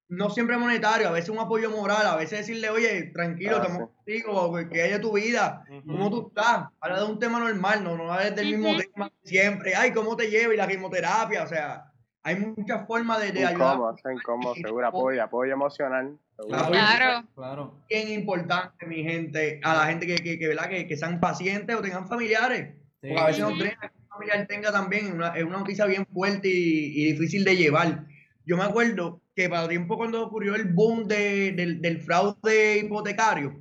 no 0.09 0.29
siempre 0.29 0.57
monetario, 0.57 1.09
a 1.09 1.11
veces 1.11 1.29
un 1.29 1.39
apoyo 1.39 1.69
moral, 1.69 2.05
a 2.07 2.15
veces 2.15 2.39
decirle, 2.39 2.69
oye, 2.69 3.11
tranquilo, 3.13 3.57
estamos 3.57 3.89
contigo, 3.89 4.53
que 4.71 4.81
haya 4.81 5.01
tu 5.01 5.13
vida, 5.13 5.63
¿cómo 5.85 6.09
tú 6.09 6.27
estás? 6.29 6.67
Habla 6.79 6.99
de 6.99 7.05
un 7.05 7.19
tema 7.19 7.39
normal, 7.39 7.83
no, 7.83 7.97
no 7.97 8.11
hables 8.11 8.35
del 8.35 8.57
mismo 8.57 8.77
tema 8.77 9.11
siempre, 9.23 9.75
ay, 9.75 9.91
¿cómo 9.91 10.15
te 10.15 10.29
lleva? 10.29 10.53
Y 10.53 10.57
la 10.57 10.67
quimioterapia, 10.67 11.43
o 11.43 11.47
sea, 11.47 11.91
hay 12.23 12.35
muchas 12.37 12.85
formas 12.87 13.21
de, 13.21 13.31
de 13.31 13.45
ayudar. 13.45 13.77
Incómodo, 14.13 14.55
seguro, 14.55 14.87
apoyo, 14.87 15.23
apoyo 15.23 15.53
emocional. 15.53 16.17
Claro. 16.47 17.27
claro. 17.33 17.83
Bien 17.89 18.09
importante, 18.09 18.85
mi 18.85 19.03
gente, 19.03 19.59
a 19.63 19.75
la 19.75 19.85
gente 19.87 20.05
que, 20.05 20.15
que, 20.15 20.37
que, 20.37 20.47
¿verdad? 20.47 20.69
que, 20.69 20.87
que 20.87 20.97
sean 20.97 21.19
pacientes 21.19 21.75
o 21.75 21.81
tengan 21.81 22.07
familiares. 22.07 22.75
Porque 23.01 23.19
a 23.19 23.25
veces 23.27 23.41
no 23.41 23.49
que 23.49 23.63
un 23.63 24.07
familiar 24.09 24.47
tenga 24.47 24.71
también, 24.71 25.13
una, 25.13 25.29
es 25.37 25.43
una 25.43 25.59
noticia 25.59 25.85
bien 25.85 26.05
fuerte 26.05 26.47
y, 26.47 27.01
y 27.01 27.11
difícil 27.13 27.43
de 27.43 27.55
llevar. 27.55 28.05
Yo 28.47 28.55
me 28.55 28.63
acuerdo 28.63 29.21
que 29.35 29.49
para 29.49 29.67
tiempo 29.67 29.97
cuando 29.97 30.25
ocurrió 30.25 30.55
el 30.55 30.71
boom 30.71 31.05
del, 31.05 32.01
fraude 32.01 32.77
hipotecario, 32.77 33.59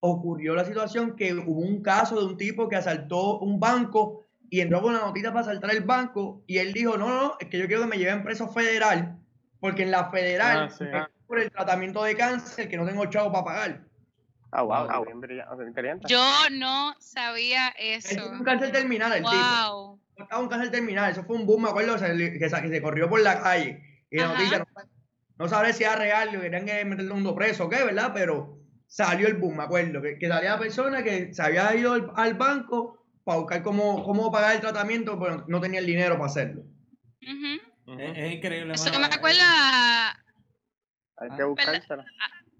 ocurrió 0.00 0.54
la 0.54 0.64
situación 0.64 1.14
que 1.14 1.34
hubo 1.34 1.60
un 1.60 1.82
caso 1.82 2.18
de 2.18 2.24
un 2.24 2.38
tipo 2.38 2.70
que 2.70 2.76
asaltó 2.76 3.38
un 3.40 3.60
banco 3.60 4.24
y 4.48 4.62
entró 4.62 4.80
con 4.80 4.94
una 4.94 5.04
notita 5.04 5.28
para 5.28 5.42
asaltar 5.42 5.72
el 5.72 5.82
banco 5.82 6.42
y 6.46 6.56
él 6.56 6.72
dijo, 6.72 6.96
no, 6.96 7.06
no, 7.06 7.36
es 7.38 7.48
que 7.48 7.58
yo 7.58 7.66
quiero 7.66 7.82
que 7.82 7.88
me 7.88 7.98
lleven 7.98 8.22
preso 8.22 8.48
federal, 8.48 9.18
porque 9.60 9.82
en 9.82 9.90
la 9.90 10.10
federal, 10.10 10.70
ah, 10.94 11.10
por 11.26 11.38
el 11.38 11.50
tratamiento 11.50 12.02
de 12.02 12.16
cáncer, 12.16 12.66
que 12.70 12.78
no 12.78 12.86
tengo 12.86 13.04
chavo 13.10 13.30
para 13.30 13.44
pagar. 13.44 13.84
Ah, 14.52 14.62
wow, 14.62 15.04
Yo 16.08 16.24
no 16.52 16.94
sabía 16.98 17.68
eso. 17.78 18.14
Es 18.14 18.40
un 18.40 18.42
cáncer 18.42 18.72
terminal 18.72 19.12
el 19.12 19.22
tipo. 19.22 20.00
Estaba 20.16 20.40
un 20.40 20.48
cáncer 20.48 20.70
terminal, 20.70 21.10
eso 21.10 21.24
fue 21.24 21.36
un 21.36 21.44
boom, 21.44 21.64
me 21.64 21.68
acuerdo, 21.68 21.96
que 21.98 22.48
se 22.48 22.80
corrió 22.82 23.10
por 23.10 23.20
la 23.20 23.42
calle. 23.42 23.84
Y 24.10 24.18
la 24.18 24.28
noticia 24.28 24.66
no, 25.38 25.48
sabré 25.48 25.72
si 25.72 25.84
era 25.84 25.96
real, 25.96 26.34
o 26.36 26.40
querían 26.40 26.66
que 26.66 26.84
meterle 26.84 27.12
un 27.12 27.18
mundo 27.18 27.34
preso 27.34 27.66
o 27.66 27.68
qué, 27.68 27.84
¿verdad? 27.84 28.12
Pero 28.12 28.58
salió 28.86 29.28
el 29.28 29.34
boom, 29.34 29.58
me 29.58 29.64
acuerdo, 29.64 30.02
que, 30.02 30.18
que 30.18 30.28
salía 30.28 30.52
la 30.52 30.58
persona 30.58 31.02
que 31.04 31.32
se 31.32 31.42
había 31.42 31.74
ido 31.74 31.92
al, 32.16 32.34
banco 32.34 33.04
para 33.22 33.38
buscar 33.38 33.62
cómo, 33.62 34.02
cómo 34.04 34.32
pagar 34.32 34.56
el 34.56 34.60
tratamiento, 34.60 35.18
pero 35.20 35.44
no 35.46 35.60
tenía 35.60 35.80
el 35.80 35.86
dinero 35.86 36.14
para 36.14 36.26
hacerlo. 36.26 36.64
Es, 37.20 38.32
increíble. 38.32 38.74
Eso 38.74 38.98
me 38.98 39.06
acuerda... 39.06 40.24
Hay 41.16 41.30
que 41.36 41.44
buscársela. 41.44 42.04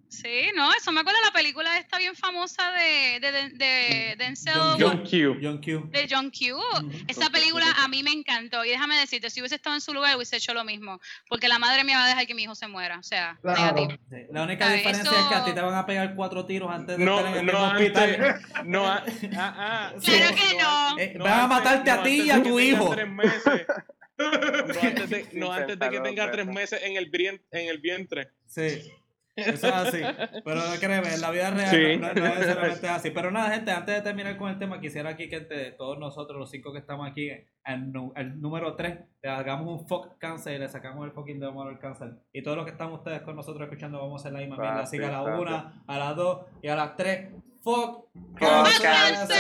Sí, 0.09 0.51
no, 0.55 0.73
eso 0.73 0.91
me 0.91 1.01
acuerdo 1.01 1.21
de 1.21 1.27
la 1.27 1.33
película 1.33 1.79
esta 1.79 1.99
bien 1.99 2.15
famosa 2.15 2.73
de, 2.73 3.21
de, 3.21 3.33
de, 3.33 3.49
de 3.51 4.17
Denzel. 4.17 4.55
John, 4.79 5.05
Q. 5.05 5.39
John 5.43 5.59
Q. 5.59 5.91
De 5.91 6.09
John 6.11 6.31
Q. 6.31 6.59
Esa 7.07 7.29
película 7.31 7.67
a 7.79 7.89
mí 7.89 8.03
me 8.03 8.11
encantó. 8.11 8.65
Y 8.65 8.71
déjame 8.71 8.99
decirte, 8.99 9.29
si 9.31 9.41
hubiese 9.41 9.57
estado 9.57 9.77
en 9.77 9.81
su 9.81 9.93
lugar, 9.93 10.17
hubiese 10.17 10.37
hecho 10.37 10.55
lo 10.55 10.65
mismo. 10.65 10.99
Porque 11.29 11.49
la 11.49 11.59
madre 11.59 11.85
mía 11.85 11.99
va 11.99 12.05
a 12.05 12.09
dejar 12.09 12.27
que 12.27 12.35
mi 12.35 12.45
hijo 12.45 12.55
se 12.55 12.67
muera. 12.69 12.99
O 12.99 13.03
sea, 13.03 13.39
negativo. 13.43 13.89
La 14.31 14.43
única 14.43 14.71
diferencia 14.71 15.21
es 15.21 15.27
que 15.27 15.35
a 15.35 15.45
ti 15.45 15.53
te 15.53 15.61
van 15.61 15.75
a 15.75 15.85
pegar 15.85 16.15
cuatro 16.15 16.47
tiros 16.47 16.71
antes 16.71 16.97
de 16.97 17.05
no, 17.05 17.19
estar 17.19 17.37
en 17.37 17.49
el 17.49 17.55
no, 17.55 17.65
hospital. 17.65 18.41
No, 18.65 18.87
ah, 18.89 19.05
ah, 19.37 19.93
claro 20.03 20.37
que 20.37 20.59
no. 20.59 20.99
Eh, 20.99 21.17
van 21.19 21.41
a 21.41 21.47
matarte 21.47 21.91
a 21.91 22.03
ti 22.03 22.23
y 22.23 22.31
a 22.31 22.43
tu 22.43 22.59
hijo. 22.59 22.91
Tres 22.91 23.09
meses. 23.09 23.67
no 24.19 24.81
antes 24.83 25.11
de, 25.11 25.29
no 25.35 25.53
antes 25.53 25.79
de 25.79 25.91
que 25.91 26.01
tenga 26.01 26.31
tres 26.31 26.47
meses 26.47 26.81
en 26.83 26.97
el, 26.97 27.11
en 27.51 27.69
el 27.69 27.79
vientre. 27.79 28.31
Sí. 28.47 28.91
Eso 29.47 29.67
es 29.69 29.73
así. 29.73 30.01
Pero 30.45 30.61
créeme, 30.81 31.15
en 31.15 31.21
la 31.21 31.31
vida 31.31 31.51
real 31.51 32.01
no, 32.01 32.07
es 32.67 32.85
así. 32.85 33.11
Pero 33.11 33.31
nada, 33.31 33.51
gente, 33.51 33.71
antes 33.71 33.95
de 33.95 34.03
terminar 34.03 34.37
con 34.37 34.51
el 34.51 34.59
tema, 34.59 34.81
quisiera 34.81 35.11
aquí 35.11 35.29
que 35.29 35.37
entre 35.37 35.73
todos 35.73 35.99
nosotros, 35.99 36.39
los 36.39 36.51
cinco 36.51 36.73
que 36.73 36.79
estamos 36.79 37.09
aquí, 37.09 37.31
el, 37.31 37.93
el 38.17 38.41
número 38.41 38.75
3, 38.75 38.99
le 39.23 39.31
hagamos 39.31 39.81
un 39.81 39.87
fuck 39.87 40.19
cáncer 40.19 40.55
y 40.55 40.59
le 40.59 40.69
sacamos 40.69 41.07
el 41.07 41.13
fucking 41.13 41.41
demonio 41.41 41.71
al 41.71 41.79
cáncer. 41.79 42.15
Y 42.33 42.43
todos 42.43 42.57
los 42.57 42.67
que 42.67 42.73
están 42.73 42.93
ustedes 42.93 43.23
con 43.23 43.37
nosotros 43.37 43.63
escuchando, 43.63 43.99
vamos 43.99 44.21
a 44.21 44.23
hacer 44.23 44.33
la 44.33 44.41
misma 44.41 44.57
mierda. 44.57 44.83
Así 44.83 44.99
que 44.99 45.05
a 45.05 45.11
la 45.11 45.23
una, 45.23 45.83
a 45.87 45.99
las 45.99 46.17
dos 46.17 46.47
y 46.63 46.69
a 46.69 46.77
las 46.77 46.97
tres, 46.97 47.31
fuck 47.63 48.07
cáncer. 48.39 49.39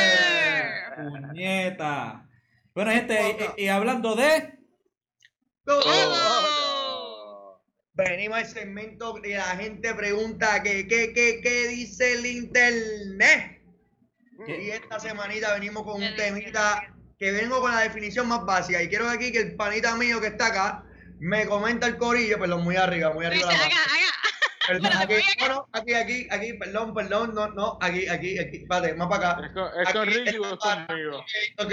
Puñeta. 0.96 2.28
Bueno, 2.74 2.92
gente, 2.92 3.54
y, 3.56 3.68
hablando 3.68 4.14
de. 4.14 4.58
Venimos 7.98 8.38
al 8.38 8.46
segmento 8.46 9.20
y 9.24 9.32
la 9.32 9.56
gente 9.56 9.92
pregunta 9.92 10.62
que 10.62 10.86
qué, 10.86 11.12
qué, 11.12 11.40
qué 11.42 11.66
dice 11.66 12.14
el 12.14 12.26
internet. 12.26 13.60
Y 14.46 14.70
esta 14.70 15.00
semanita 15.00 15.52
venimos 15.54 15.82
con 15.82 16.00
un 16.00 16.14
temita 16.14 16.94
que 17.18 17.32
vengo 17.32 17.60
con 17.60 17.72
la 17.72 17.80
definición 17.80 18.28
más 18.28 18.44
básica. 18.44 18.80
Y 18.80 18.88
quiero 18.88 19.08
aquí 19.08 19.32
que 19.32 19.40
el 19.40 19.56
panita 19.56 19.96
mío 19.96 20.20
que 20.20 20.28
está 20.28 20.46
acá 20.46 20.84
me 21.18 21.46
comenta 21.46 21.88
el 21.88 21.96
corillo, 21.96 22.38
perdón, 22.38 22.62
muy 22.62 22.76
arriba, 22.76 23.12
muy 23.12 23.26
arriba. 23.26 23.50
Perdón, 24.68 24.92
aquí, 24.98 25.14
aquí, 25.72 25.94
aquí, 25.94 26.28
aquí, 26.30 26.52
perdón, 26.52 26.92
perdón, 26.92 27.34
no, 27.34 27.48
no, 27.48 27.78
aquí, 27.80 28.06
aquí, 28.06 28.38
aquí, 28.38 28.58
espérate, 28.58 28.92
más 28.96 29.08
para 29.08 29.30
acá. 29.30 29.46
Es 29.46 29.52
con, 29.54 30.06
es 30.10 30.26
es 30.26 30.36
conmigo. 30.36 31.24
Ok, 31.56 31.64
ok. 31.64 31.72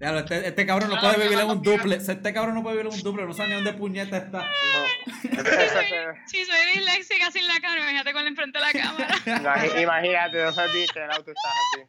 Este, 0.00 0.46
este, 0.46 0.64
cabrón 0.64 0.90
no, 0.90 1.00
puede 1.00 1.24
vivir 1.24 1.40
en 1.40 1.50
un 1.50 1.60
duple. 1.60 1.96
Este 1.96 2.32
cabrón 2.32 2.54
no 2.54 2.62
puede 2.62 2.76
vivir 2.76 2.92
en 2.92 2.98
un 2.98 3.02
duple, 3.02 3.26
no 3.26 3.32
sabe 3.32 3.48
ni 3.48 3.54
dónde 3.56 3.72
puñeta 3.72 4.18
está. 4.18 4.48
Si 6.26 6.44
soy 6.44 6.56
disléxica 6.74 7.30
sin 7.32 7.46
la 7.46 7.54
cámara, 7.60 7.80
imagínate 7.80 8.12
con 8.12 8.22
la 8.22 8.28
enfrente 8.28 8.58
de 8.58 8.64
la 8.64 8.72
cámara. 8.72 9.80
imagínate, 9.82 10.44
no 10.44 10.52
sabes 10.52 10.72
viste, 10.72 11.02
el 11.02 11.10
auto 11.10 11.32
está 11.32 11.48
así. 11.48 11.82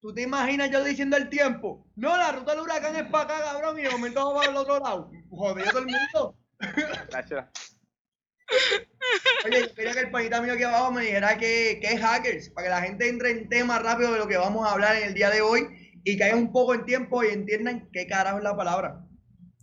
¿Tú 0.00 0.12
te 0.12 0.22
imaginas 0.22 0.70
yo 0.70 0.82
diciendo 0.82 1.16
el 1.16 1.28
tiempo? 1.28 1.86
No, 1.94 2.16
la 2.16 2.32
ruta 2.32 2.52
del 2.52 2.62
huracán 2.62 2.96
es 2.96 3.04
para 3.04 3.24
acá, 3.24 3.44
cabrón, 3.44 3.78
y 3.78 3.82
de 3.82 3.90
momento 3.90 4.20
vamos 4.20 4.40
para 4.40 4.50
el 4.50 4.56
otro 4.56 4.80
lado. 4.80 5.10
Jodido 5.30 5.70
todo 5.70 5.78
el 5.78 5.86
mundo. 5.86 6.36
Oye, 9.44 9.60
yo 9.60 9.74
quería 9.74 9.92
que 9.92 10.00
el 10.00 10.10
panita 10.10 10.40
mío 10.40 10.54
aquí 10.54 10.64
abajo 10.64 10.90
me 10.90 11.02
dijera 11.02 11.38
que, 11.38 11.78
que 11.80 11.92
es 11.92 12.00
hackers, 12.00 12.50
para 12.50 12.66
que 12.66 12.70
la 12.70 12.82
gente 12.82 13.08
entre 13.08 13.30
en 13.30 13.48
tema 13.48 13.78
rápido 13.78 14.12
de 14.12 14.18
lo 14.18 14.26
que 14.26 14.36
vamos 14.36 14.66
a 14.66 14.72
hablar 14.72 14.96
en 14.96 15.04
el 15.04 15.14
día 15.14 15.30
de 15.30 15.42
hoy 15.42 15.81
y 16.04 16.18
caigan 16.18 16.38
un 16.38 16.52
poco 16.52 16.74
en 16.74 16.84
tiempo 16.84 17.22
y 17.22 17.28
entiendan 17.28 17.88
qué 17.92 18.06
carajo 18.06 18.38
es 18.38 18.44
la 18.44 18.56
palabra. 18.56 19.04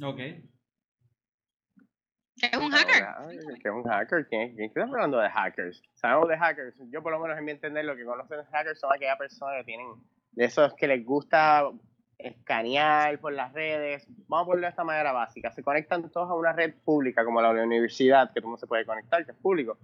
Ok. 0.01 0.17
¿Qué 2.39 2.47
es 2.51 2.57
un 2.57 2.71
hacker? 2.71 3.05
¿Qué 3.61 3.67
es 3.67 3.75
un 3.75 3.83
hacker? 3.83 4.27
¿Quién, 4.27 4.55
quién 4.55 4.67
está 4.67 4.83
hablando 4.83 5.19
de 5.19 5.29
hackers? 5.29 5.81
Sabemos 5.95 6.29
de 6.29 6.37
hackers. 6.37 6.75
Yo 6.89 7.03
por 7.03 7.11
lo 7.11 7.19
menos 7.19 7.37
en 7.37 7.43
mi 7.43 7.51
entender 7.51 7.83
lo 7.83 7.97
que 7.97 8.05
conocen 8.05 8.45
hackers 8.45 8.79
son 8.79 8.93
aquellas 8.93 9.17
personas 9.17 9.57
que 9.57 9.65
tienen 9.65 9.87
de 10.31 10.45
esos 10.45 10.73
que 10.75 10.87
les 10.87 11.03
gusta 11.03 11.69
escanear 12.17 13.19
por 13.19 13.33
las 13.33 13.51
redes. 13.51 14.07
Vamos 14.27 14.43
a 14.43 14.45
ponerlo 14.45 14.67
de 14.67 14.69
esta 14.69 14.83
manera 14.85 15.11
básica. 15.11 15.51
Se 15.51 15.63
conectan 15.63 16.09
todos 16.09 16.29
a 16.29 16.33
una 16.33 16.53
red 16.53 16.73
pública 16.85 17.25
como 17.25 17.41
la 17.41 17.49
universidad, 17.49 18.31
que 18.33 18.39
todo 18.39 18.49
mundo 18.49 18.59
se 18.59 18.67
puede 18.67 18.85
conectar, 18.85 19.25
que 19.25 19.31
es 19.31 19.37
público. 19.37 19.77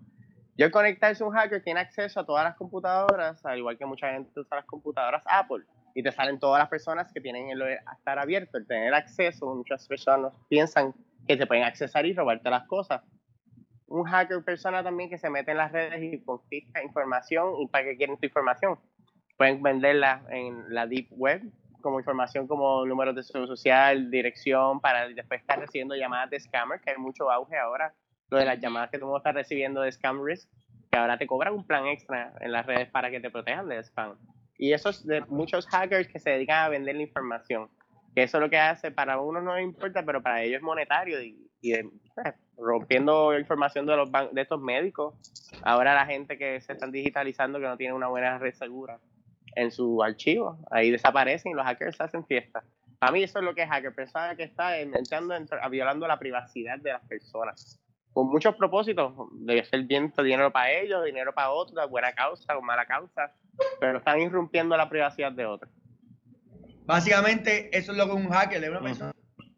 Yo 0.58 0.72
conectarse 0.72 1.24
un 1.24 1.34
hacker 1.34 1.62
tiene 1.62 1.82
acceso 1.82 2.22
a 2.22 2.26
todas 2.26 2.46
las 2.46 2.56
computadoras, 2.56 3.46
al 3.46 3.58
igual 3.58 3.78
que 3.78 3.86
mucha 3.86 4.12
gente 4.14 4.40
usa 4.40 4.58
las 4.58 4.66
computadoras 4.66 5.22
Apple, 5.26 5.66
y 5.96 6.04
te 6.04 6.12
salen 6.12 6.40
todas 6.40 6.60
las 6.60 6.70
personas 6.70 7.12
que 7.12 7.22
tienen 7.22 7.50
el 7.50 7.62
estar 7.62 8.20
abierto, 8.20 8.58
el 8.58 8.68
tener 8.68 8.94
acceso. 8.94 9.56
Muchas 9.56 9.88
personas 9.88 10.34
piensan 10.50 10.94
que 11.28 11.38
te 11.38 11.48
pueden 11.48 11.64
accesar 11.64 12.06
y 12.06 12.14
robarte 12.14 12.50
las 12.50 12.68
cosas. 12.68 13.02
Un 13.88 14.04
hacker 14.04 14.44
persona 14.44 14.84
también 14.84 15.10
que 15.10 15.18
se 15.18 15.30
mete 15.30 15.52
en 15.52 15.58
las 15.58 15.72
redes 15.72 16.04
y 16.04 16.22
confisca 16.24 16.84
información 16.84 17.62
y 17.62 17.68
para 17.68 17.86
qué 17.86 17.96
quieren 17.96 18.18
tu 18.18 18.26
información. 18.26 18.78
Pueden 19.38 19.64
venderla 19.64 20.24
en 20.30 20.66
la 20.74 20.86
deep 20.86 21.08
web 21.12 21.42
como 21.82 22.00
información 22.00 22.48
como 22.48 22.86
números 22.86 23.16
de 23.16 23.24
seguro 23.24 23.48
social, 23.48 24.12
dirección, 24.12 24.82
para 24.82 25.08
después 25.08 25.40
estar 25.40 25.60
recibiendo 25.60 25.96
llamadas 25.96 26.30
de 26.30 26.40
scammer, 26.40 26.82
que 26.82 26.92
hay 26.92 26.98
mucho 26.98 27.32
auge 27.32 27.58
ahora 27.58 27.94
lo 28.30 28.38
de 28.38 28.46
las 28.46 28.60
llamadas 28.60 28.90
que 28.90 29.00
tú 29.00 29.16
estás 29.16 29.34
recibiendo 29.34 29.82
de 29.82 29.92
Scam 29.92 30.20
que 30.92 30.98
ahora 30.98 31.18
te 31.18 31.28
cobran 31.28 31.54
un 31.54 31.66
plan 31.66 31.88
extra 31.88 32.34
en 32.40 32.52
las 32.52 32.66
redes 32.66 32.90
para 32.90 33.12
que 33.12 33.20
te 33.20 33.30
protejan 33.30 33.68
de 33.68 33.80
spam. 33.84 34.18
Y 34.58 34.74
eso 34.74 34.90
es 34.90 35.06
de 35.06 35.22
muchos 35.28 35.68
hackers 35.68 36.08
que 36.08 36.20
se 36.20 36.32
dedican 36.32 36.66
a 36.66 36.70
vender 36.70 36.96
la 36.96 37.02
información. 37.02 37.70
Que 38.14 38.24
eso 38.24 38.38
es 38.38 38.42
lo 38.42 38.50
que 38.50 38.58
hace, 38.58 38.92
para 38.92 39.20
uno 39.20 39.42
no 39.42 39.60
importa, 39.60 40.04
pero 40.06 40.22
para 40.22 40.42
ellos 40.42 40.58
es 40.58 40.64
monetario 40.64 41.22
y, 41.22 41.50
y 41.62 41.74
pues, 42.14 42.34
rompiendo 42.58 43.38
información 43.38 43.86
de, 43.86 43.98
los 43.98 44.10
de 44.12 44.42
estos 44.42 44.62
médicos. 44.62 45.16
Ahora 45.64 45.94
la 45.94 46.06
gente 46.06 46.38
que 46.38 46.62
se 46.62 46.74
están 46.74 46.92
digitalizando 46.92 47.60
que 47.60 47.66
no 47.66 47.78
tiene 47.78 47.94
una 47.94 48.08
buena 48.08 48.38
red 48.38 48.54
segura 48.54 49.00
en 49.56 49.72
su 49.72 50.04
archivo, 50.04 50.58
ahí 50.70 50.92
desaparecen 50.92 51.54
y 51.54 51.56
los 51.56 51.66
hackers 51.66 52.00
hacen 52.02 52.26
fiesta. 52.26 52.64
Para 53.00 53.12
mí 53.12 53.24
eso 53.24 53.40
es 53.40 53.46
lo 53.46 53.54
que 53.54 53.64
es 53.64 53.70
hacker, 53.70 53.94
persona 53.94 54.36
que 54.36 54.44
está 54.44 54.80
entrando, 54.80 55.36
violando 55.70 56.08
la 56.08 56.20
privacidad 56.20 56.80
de 56.80 56.92
las 56.92 57.06
personas 57.08 57.80
con 58.16 58.30
muchos 58.30 58.56
propósitos, 58.56 59.14
debe 59.34 59.66
ser 59.66 59.84
bien 59.84 60.14
dinero 60.18 60.50
para 60.50 60.72
ellos, 60.72 61.04
dinero 61.04 61.34
para 61.34 61.52
otros, 61.52 61.90
buena 61.90 62.14
causa 62.14 62.58
o 62.58 62.62
mala 62.62 62.86
causa, 62.86 63.34
pero 63.82 63.98
están 63.98 64.22
irrumpiendo 64.22 64.78
la 64.78 64.88
privacidad 64.88 65.34
de 65.34 65.46
otros. 65.46 65.70
Básicamente, 66.86 67.78
eso 67.78 67.92
es 67.92 67.98
lo 67.98 68.06
que 68.06 68.14
un 68.14 68.30
hacker 68.30 68.64
es 68.64 68.70
una 68.70 68.80
persona 68.80 69.12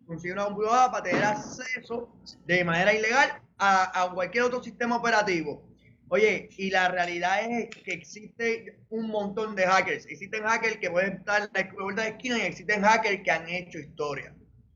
consigue 0.08 0.34
una 0.34 0.46
computadora 0.46 0.90
para 0.90 1.04
tener 1.04 1.24
acceso 1.24 2.10
de 2.48 2.64
manera 2.64 2.96
ilegal 2.96 3.40
a, 3.60 4.10
cualquier 4.16 4.46
otro 4.46 4.64
sistema 4.64 4.98
operativo. 4.98 5.64
Oye, 6.08 6.50
y 6.58 6.72
la 6.72 6.88
realidad 6.88 7.44
es 7.52 7.70
que 7.84 7.94
existe 7.94 8.80
un 8.90 9.08
montón 9.10 9.56
de 9.56 9.68
hackers. 9.68 10.08
Existen 10.08 10.44
hackers 10.44 10.78
que 10.78 10.90
pueden 10.90 11.18
estar 11.18 11.44
en 11.44 11.68
la 11.68 11.74
vuelta 11.84 12.02
de 12.02 12.10
esquina 12.10 12.40
y 12.40 12.42
existen 12.42 12.82
hackers 12.82 13.22
que 13.22 13.30
han 13.30 13.48
hecho 13.50 13.78
historia. 13.78 14.34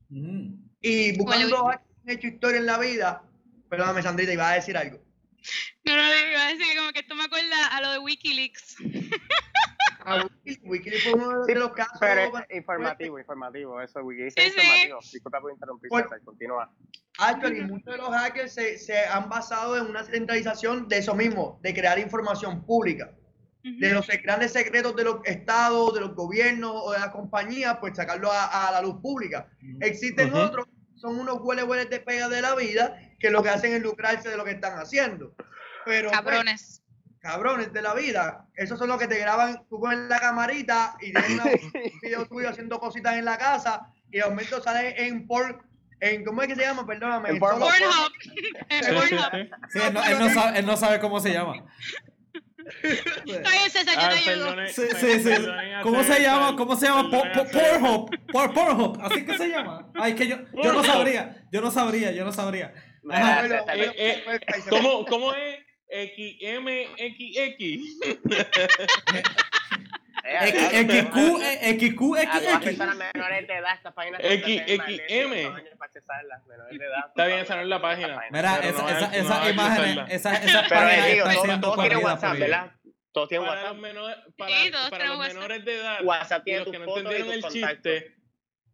Y 0.08 1.18
buscando 1.18 1.64
hackers 1.64 1.84
que 2.04 2.12
han 2.12 2.16
hecho 2.16 2.28
historia 2.28 2.60
en 2.60 2.66
la 2.66 2.78
vida, 2.78 3.24
Perdóname, 3.72 4.02
Sandrita, 4.02 4.30
iba 4.34 4.50
a 4.50 4.54
decir 4.56 4.76
algo. 4.76 4.98
No, 5.86 5.96
no, 5.96 6.02
iba 6.02 6.44
a 6.44 6.48
decir 6.52 6.76
como 6.76 6.92
que 6.92 6.98
esto 6.98 7.14
me 7.14 7.24
acuerda 7.24 7.68
a 7.68 7.80
lo 7.80 7.92
de 7.92 7.98
Wikileaks. 8.00 8.76
Ah, 10.04 10.28
Wikileaks 10.64 11.04
fue 11.04 11.12
uno 11.12 11.44
de 11.44 11.54
los 11.54 11.72
casos. 11.74 11.96
Pero 12.00 12.32
informativo, 12.50 13.20
informativo, 13.20 13.80
eso, 13.80 14.00
Wikileaks 14.00 14.34
es 14.36 14.48
informativo. 14.48 14.98
Disculpa 15.00 15.40
por 15.40 15.52
interrumpir, 15.52 15.90
continúa. 16.24 16.74
Actually, 17.18 17.60
muchos 17.60 17.94
de 17.94 17.98
los 17.98 18.08
hackers 18.08 18.52
se, 18.52 18.78
se, 18.78 18.98
han 18.98 19.28
basado 19.28 19.78
en 19.78 19.86
una 19.86 20.02
centralización 20.02 20.88
de 20.88 20.98
eso 20.98 21.14
mismo, 21.14 21.60
de 21.62 21.72
crear 21.72 22.00
información 22.00 22.66
pública. 22.66 23.12
De 23.62 23.92
los 23.92 24.08
grandes 24.24 24.52
secretos 24.52 24.96
de 24.96 25.04
los 25.04 25.20
estados, 25.24 25.94
de 25.94 26.00
los 26.00 26.16
gobiernos 26.16 26.72
o 26.74 26.90
de 26.90 26.98
las 26.98 27.10
compañías, 27.10 27.78
pues 27.78 27.96
sacarlo 27.96 28.28
a, 28.32 28.70
la 28.72 28.82
luz 28.82 28.96
pública. 29.00 29.48
Existen 29.80 30.34
otros, 30.34 30.66
son 31.02 31.18
unos 31.18 31.38
huele 31.40 31.64
hueles 31.64 31.90
de 31.90 31.98
pega 31.98 32.28
de 32.28 32.40
la 32.40 32.54
vida 32.54 32.96
que 33.18 33.28
lo 33.28 33.42
que 33.42 33.48
hacen 33.48 33.72
es 33.72 33.82
lucrarse 33.82 34.28
de 34.28 34.36
lo 34.36 34.44
que 34.44 34.52
están 34.52 34.78
haciendo. 34.78 35.34
Pero, 35.84 36.10
pues, 36.10 36.20
cabrones. 36.20 36.82
cabrones 37.18 37.72
de 37.72 37.82
la 37.82 37.92
vida. 37.92 38.46
Esos 38.54 38.78
son 38.78 38.88
los 38.88 38.98
que 38.98 39.08
te 39.08 39.18
graban, 39.18 39.66
tú 39.68 39.80
pones 39.80 39.98
la 40.08 40.20
camarita 40.20 40.94
y 41.00 41.12
tienes 41.12 41.40
un 41.74 42.00
video 42.00 42.26
tuyo 42.26 42.48
haciendo 42.48 42.78
cositas 42.78 43.16
en 43.16 43.24
la 43.24 43.36
casa 43.36 43.88
y 44.12 44.18
de 44.18 44.24
momento 44.24 44.62
sale 44.62 45.04
en 45.04 45.26
por 45.26 45.64
en 45.98 46.24
¿cómo 46.24 46.42
es 46.42 46.48
que 46.48 46.56
se 46.56 46.62
llama? 46.62 46.86
Perdóname. 46.86 47.30
En 47.30 47.38
Pornhub. 47.38 47.68
Sí, 49.72 49.78
él, 49.78 49.94
no, 49.94 50.02
él, 50.04 50.18
no 50.18 50.28
sabe, 50.30 50.58
él 50.58 50.66
no 50.66 50.76
sabe 50.76 51.00
cómo 51.00 51.20
se 51.20 51.32
llama. 51.32 51.64
Está 52.82 53.50
bien, 53.50 53.70
César, 53.70 53.94
yo 53.94 54.08
te 54.08 54.30
ayudo. 54.30 54.66
Sí, 54.68 54.82
sí, 54.98 55.20
sí. 55.22 55.30
¿Cómo 55.82 56.02
se 56.04 56.20
llama? 56.22 56.56
¿Cómo 56.56 56.76
se 56.76 56.86
llama? 56.86 57.10
Pornhub. 57.10 58.10
Pornhub. 58.32 58.98
Así 59.02 59.24
que 59.24 59.36
se 59.36 59.48
llama. 59.48 59.90
Ay, 59.94 60.14
que 60.14 60.26
yo, 60.26 60.36
yo 60.62 60.72
no 60.72 60.84
sabría. 60.84 61.46
Yo 61.52 61.60
no 61.60 61.70
sabría, 61.70 62.12
yo 62.12 62.24
no 62.24 62.32
sabría. 62.32 62.72
Eh, 63.12 63.92
eh, 63.96 64.24
¿cómo, 64.70 65.04
¿Cómo 65.06 65.34
es? 65.34 65.58
XMXX. 65.92 67.62
XQ, 70.22 71.16
XQ, 71.78 72.00
personas 72.62 72.96
menores 73.14 73.46
de 73.46 73.54
edad, 73.54 73.74
esta 73.74 73.92
página 73.92 74.18
XM. 74.18 75.32
Está 77.08 77.26
bien, 77.26 77.38
esa 77.40 77.56
no 77.56 77.62
es 77.62 77.68
la 77.68 77.82
página. 77.82 78.22
Mira, 78.30 78.58
esas 78.58 79.14
esa 79.14 79.50
imágenes, 79.50 80.10
esas 80.10 80.44
esa 80.44 80.68
páginas 80.68 81.40
siendo 81.42 81.74
corridas 81.74 82.02
WhatsApp, 82.02 82.38
¿verdad? 82.38 82.72
Todos 83.12 83.28
tienen 83.28 83.48
WhatsApp. 83.48 83.76
Para, 84.90 85.06
los 85.06 85.18
menores 85.28 85.64
de 85.64 85.74
edad, 85.74 86.04
WhatsApp 86.04 86.44
tiene 86.44 86.60
los 86.60 86.70
que 86.70 86.78
no 86.78 86.96
entendieron 86.96 87.32
el 87.32 87.42
chiste, 87.44 88.14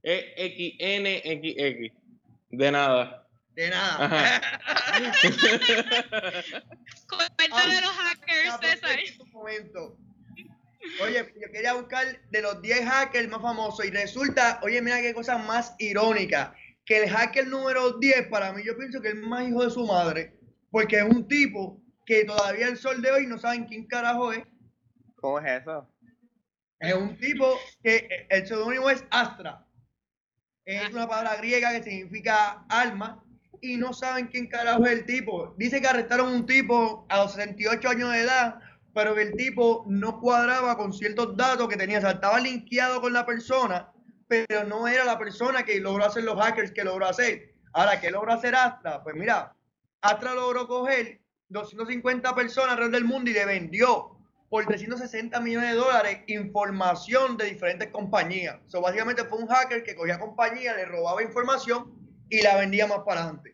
es 0.02 0.24
XNXX. 0.36 1.94
De 2.50 2.72
nada. 2.72 3.26
De 3.50 3.70
nada. 3.70 4.08
Cuéntale 7.08 7.74
de 7.74 7.80
los 7.80 7.90
hackers, 7.90 8.60
César. 8.60 8.98
Oye, 11.02 11.32
yo 11.40 11.52
quería 11.52 11.74
buscar 11.74 12.20
de 12.30 12.42
los 12.42 12.60
10 12.62 12.84
hackers 12.84 13.28
más 13.28 13.42
famosos 13.42 13.84
y 13.84 13.90
resulta, 13.90 14.60
oye, 14.62 14.80
mira 14.82 15.00
qué 15.00 15.14
cosa 15.14 15.38
más 15.38 15.74
irónica, 15.78 16.54
que 16.84 17.02
el 17.02 17.10
hacker 17.10 17.46
número 17.46 17.98
10 17.98 18.28
para 18.28 18.52
mí 18.52 18.62
yo 18.64 18.76
pienso 18.76 19.00
que 19.00 19.08
es 19.08 19.14
más 19.14 19.46
hijo 19.46 19.64
de 19.64 19.70
su 19.70 19.86
madre, 19.86 20.38
porque 20.70 20.98
es 20.98 21.04
un 21.04 21.28
tipo 21.28 21.82
que 22.06 22.24
todavía 22.24 22.68
el 22.68 22.78
sol 22.78 23.02
de 23.02 23.10
hoy 23.10 23.26
no 23.26 23.38
saben 23.38 23.66
quién 23.66 23.86
carajo 23.86 24.32
es. 24.32 24.42
¿Cómo 25.16 25.38
es 25.40 25.60
eso? 25.60 25.86
Es 26.80 26.94
un 26.94 27.18
tipo 27.18 27.58
que 27.82 28.26
el 28.30 28.46
seudónimo 28.46 28.88
es 28.88 29.04
Astra. 29.10 29.66
Es 30.64 30.82
ah. 30.84 30.88
una 30.92 31.08
palabra 31.08 31.36
griega 31.36 31.72
que 31.72 31.82
significa 31.82 32.64
alma 32.68 33.22
y 33.60 33.76
no 33.76 33.92
saben 33.92 34.28
quién 34.28 34.46
carajo 34.46 34.86
es 34.86 34.92
el 34.92 35.06
tipo. 35.06 35.54
Dice 35.58 35.80
que 35.80 35.88
arrestaron 35.88 36.32
un 36.32 36.46
tipo 36.46 37.06
a 37.08 37.18
los 37.18 37.32
68 37.32 37.88
años 37.88 38.12
de 38.12 38.20
edad, 38.20 38.60
pero 38.98 39.14
que 39.14 39.22
el 39.22 39.36
tipo 39.36 39.84
no 39.86 40.18
cuadraba 40.18 40.76
con 40.76 40.92
ciertos 40.92 41.36
datos 41.36 41.68
que 41.68 41.76
tenía. 41.76 41.98
O 41.98 42.00
sea, 42.00 42.10
estaba 42.10 42.40
linkeado 42.40 43.00
con 43.00 43.12
la 43.12 43.24
persona, 43.24 43.92
pero 44.26 44.64
no 44.64 44.88
era 44.88 45.04
la 45.04 45.16
persona 45.16 45.62
que 45.62 45.78
logró 45.78 46.04
hacer 46.04 46.24
los 46.24 46.36
hackers 46.36 46.72
que 46.72 46.82
logró 46.82 47.06
hacer. 47.06 47.54
Ahora, 47.74 48.00
¿qué 48.00 48.10
logró 48.10 48.32
hacer 48.32 48.56
Astra? 48.56 49.00
Pues 49.04 49.14
mira, 49.14 49.54
Astra 50.00 50.34
logró 50.34 50.66
coger 50.66 51.20
250 51.48 52.34
personas 52.34 52.72
alrededor 52.72 52.94
del 52.94 53.04
mundo 53.04 53.30
y 53.30 53.34
le 53.34 53.46
vendió 53.46 54.18
por 54.48 54.66
360 54.66 55.38
millones 55.42 55.70
de 55.70 55.76
dólares 55.76 56.18
información 56.26 57.36
de 57.36 57.44
diferentes 57.44 57.90
compañías. 57.90 58.56
O 58.66 58.70
sea, 58.70 58.80
básicamente 58.80 59.24
fue 59.26 59.38
un 59.38 59.46
hacker 59.46 59.84
que 59.84 59.94
cogía 59.94 60.18
compañía, 60.18 60.74
le 60.74 60.86
robaba 60.86 61.22
información 61.22 61.92
y 62.28 62.42
la 62.42 62.56
vendía 62.56 62.88
más 62.88 63.02
para 63.06 63.20
adelante. 63.20 63.52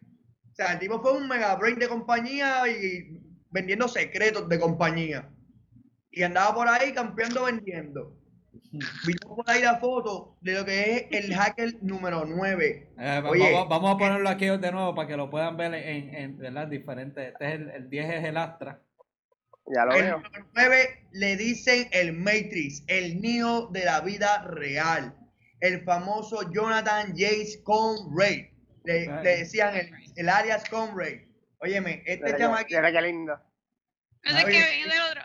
O 0.52 0.54
sea, 0.54 0.72
el 0.72 0.78
tipo 0.78 1.02
fue 1.02 1.12
un 1.12 1.28
mega 1.28 1.54
brain 1.56 1.78
de 1.78 1.88
compañía 1.88 2.66
y 2.66 3.20
vendiendo 3.50 3.88
secretos 3.88 4.48
de 4.48 4.58
compañía. 4.58 5.30
Y 6.16 6.22
andaba 6.22 6.54
por 6.54 6.68
ahí 6.68 6.92
campeando 6.92 7.44
vendiendo. 7.44 8.16
Vimos 9.06 9.36
por 9.36 9.50
ahí 9.50 9.62
la 9.62 9.78
foto 9.78 10.36
de 10.40 10.54
lo 10.54 10.64
que 10.64 11.08
es 11.10 11.24
el 11.24 11.34
hacker 11.34 11.82
número 11.82 12.24
9. 12.24 12.92
Eh, 12.98 13.20
vamos, 13.22 13.68
vamos, 13.68 13.94
a 13.94 13.98
ponerlo 13.98 14.28
aquí 14.28 14.46
de 14.46 14.72
nuevo 14.72 14.94
para 14.94 15.08
que 15.08 15.16
lo 15.16 15.28
puedan 15.28 15.56
ver 15.56 15.74
en, 15.74 16.42
en 16.42 16.54
las 16.54 16.70
diferentes. 16.70 17.32
Este 17.32 17.46
es 17.46 17.54
el, 17.54 17.70
el 17.70 17.90
10 17.90 18.14
es 18.14 18.24
el 18.24 18.36
Astra. 18.36 18.80
Ya 19.66 19.84
lo 19.84 19.92
el 19.92 20.02
veo. 20.02 20.16
Número 20.18 20.46
9 20.54 21.08
le 21.12 21.36
dicen 21.36 21.88
el 21.92 22.12
Matrix, 22.12 22.84
el 22.86 23.20
niño 23.20 23.68
de 23.68 23.84
la 23.84 24.00
vida 24.00 24.42
real. 24.44 25.16
El 25.60 25.82
famoso 25.82 26.50
Jonathan 26.52 27.14
James 27.16 27.60
Conrad. 27.64 28.50
Le, 28.84 29.22
le 29.22 29.36
decían 29.38 29.74
el, 29.74 29.90
el, 30.16 30.28
alias 30.28 30.68
Conrad. 30.68 31.22
Óyeme, 31.58 32.02
este. 32.06 32.34
Mira 32.34 32.92
qué 32.92 33.02
lindo. 33.02 33.40
No 34.24 34.38
sé 34.38 34.44
qué 34.44 34.50
viene 34.50 34.94
del 34.94 35.02
otro. 35.02 35.22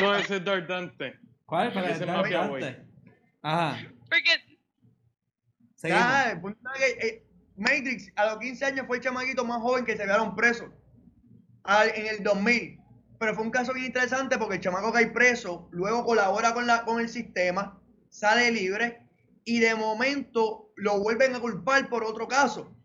No, 0.00 0.14
ese 0.16 0.36
es 0.36 0.44
Dark 0.44 0.66
Dante. 0.66 1.18
¿Cuál? 1.44 1.72
Para 1.72 1.90
ese 1.90 2.04
es 2.04 2.10
Mafia 2.10 2.46
Boy. 2.46 2.76
Ajá. 3.42 3.78
Porque. 4.10 4.56
Ah, 5.92 6.30
el 6.32 6.40
punto 6.40 6.68
es 6.74 6.80
que 6.80 7.06
eh, 7.06 7.26
Matrix 7.56 8.12
a 8.16 8.26
los 8.26 8.38
15 8.38 8.64
años 8.64 8.86
fue 8.86 8.96
el 8.96 9.02
chamaquito 9.02 9.44
más 9.44 9.60
joven 9.60 9.84
que 9.84 9.96
se 9.96 10.02
quedaron 10.02 10.34
presos. 10.34 10.70
Al, 11.62 11.90
en 11.90 12.06
el 12.06 12.22
2000. 12.22 12.80
Pero 13.18 13.34
fue 13.34 13.44
un 13.44 13.50
caso 13.50 13.72
bien 13.72 13.86
interesante 13.86 14.36
porque 14.36 14.56
el 14.56 14.60
chamaco 14.60 14.92
cae 14.92 15.06
preso, 15.08 15.68
luego 15.72 16.04
colabora 16.04 16.52
con, 16.52 16.66
la, 16.66 16.84
con 16.84 17.00
el 17.00 17.08
sistema, 17.08 17.80
sale 18.10 18.50
libre 18.50 19.00
y 19.44 19.60
de 19.60 19.74
momento 19.74 20.70
lo 20.76 21.00
vuelven 21.00 21.34
a 21.34 21.40
culpar 21.40 21.88
por 21.88 22.04
otro 22.04 22.28
caso 22.28 22.76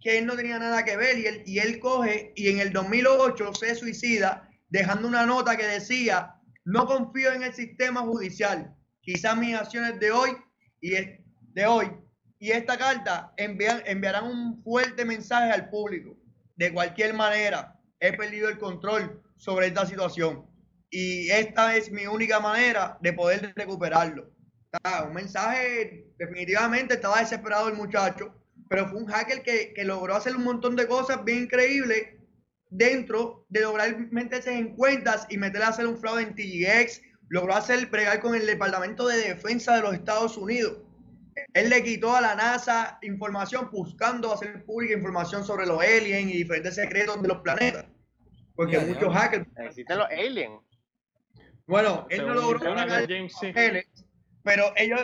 que 0.00 0.18
él 0.18 0.26
no 0.26 0.36
tenía 0.36 0.58
nada 0.58 0.84
que 0.84 0.96
ver 0.96 1.18
y 1.18 1.26
él, 1.26 1.42
y 1.46 1.58
él 1.58 1.78
coge 1.78 2.32
y 2.34 2.48
en 2.48 2.58
el 2.58 2.72
2008 2.72 3.54
se 3.54 3.74
suicida 3.74 4.49
dejando 4.70 5.06
una 5.08 5.26
nota 5.26 5.56
que 5.56 5.66
decía, 5.66 6.36
no 6.64 6.86
confío 6.86 7.32
en 7.32 7.42
el 7.42 7.52
sistema 7.52 8.00
judicial. 8.00 8.74
Quizás 9.02 9.36
mis 9.36 9.54
acciones 9.54 9.98
de 9.98 10.12
hoy 10.12 10.30
y 10.80 10.92
de 10.92 11.66
hoy 11.66 11.90
y 12.38 12.52
esta 12.52 12.78
carta 12.78 13.34
envían, 13.36 13.82
enviarán 13.84 14.24
un 14.24 14.62
fuerte 14.62 15.04
mensaje 15.04 15.52
al 15.52 15.68
público. 15.68 16.16
De 16.56 16.72
cualquier 16.72 17.12
manera, 17.14 17.78
he 18.00 18.16
perdido 18.16 18.48
el 18.48 18.58
control 18.58 19.22
sobre 19.36 19.66
esta 19.66 19.84
situación 19.84 20.46
y 20.90 21.30
esta 21.30 21.76
es 21.76 21.90
mi 21.92 22.06
única 22.06 22.40
manera 22.40 22.98
de 23.00 23.12
poder 23.12 23.52
recuperarlo. 23.54 24.30
un 25.06 25.12
mensaje, 25.12 26.06
definitivamente 26.18 26.94
estaba 26.94 27.20
desesperado 27.20 27.68
el 27.68 27.74
muchacho, 27.74 28.34
pero 28.68 28.88
fue 28.88 29.00
un 29.00 29.06
hacker 29.06 29.42
que, 29.42 29.74
que 29.74 29.84
logró 29.84 30.14
hacer 30.14 30.34
un 30.34 30.44
montón 30.44 30.76
de 30.76 30.86
cosas 30.86 31.22
bien 31.24 31.42
increíbles 31.42 32.19
dentro 32.70 33.44
de 33.48 33.60
lograr 33.60 33.96
meterse 34.10 34.56
en 34.56 34.74
cuentas 34.74 35.26
y 35.28 35.36
meterle 35.36 35.66
a 35.66 35.70
hacer 35.70 35.86
un 35.86 35.98
fraude 35.98 36.22
en 36.22 36.34
TGX, 36.34 37.02
logró 37.28 37.54
hacer 37.54 37.90
pregar 37.90 38.20
con 38.20 38.34
el 38.34 38.46
Departamento 38.46 39.06
de 39.06 39.18
Defensa 39.18 39.76
de 39.76 39.82
los 39.82 39.94
Estados 39.94 40.36
Unidos. 40.36 40.78
Él 41.54 41.70
le 41.70 41.82
quitó 41.82 42.14
a 42.14 42.20
la 42.20 42.34
NASA 42.34 42.98
información 43.02 43.68
buscando 43.72 44.32
hacer 44.32 44.64
pública 44.64 44.94
información 44.94 45.44
sobre 45.44 45.66
los 45.66 45.80
aliens 45.80 46.32
y 46.32 46.38
diferentes 46.38 46.74
secretos 46.74 47.20
de 47.22 47.28
los 47.28 47.38
planetas. 47.38 47.86
Porque 48.54 48.78
muchos 48.78 49.12
hackers... 49.14 49.46
Existen 49.56 49.98
los 49.98 50.08
aliens. 50.10 50.60
Bueno, 51.66 52.06
él 52.10 52.26
no 52.26 52.34
logró 52.34 52.60
pero 54.42 54.72
ellos, 54.76 55.00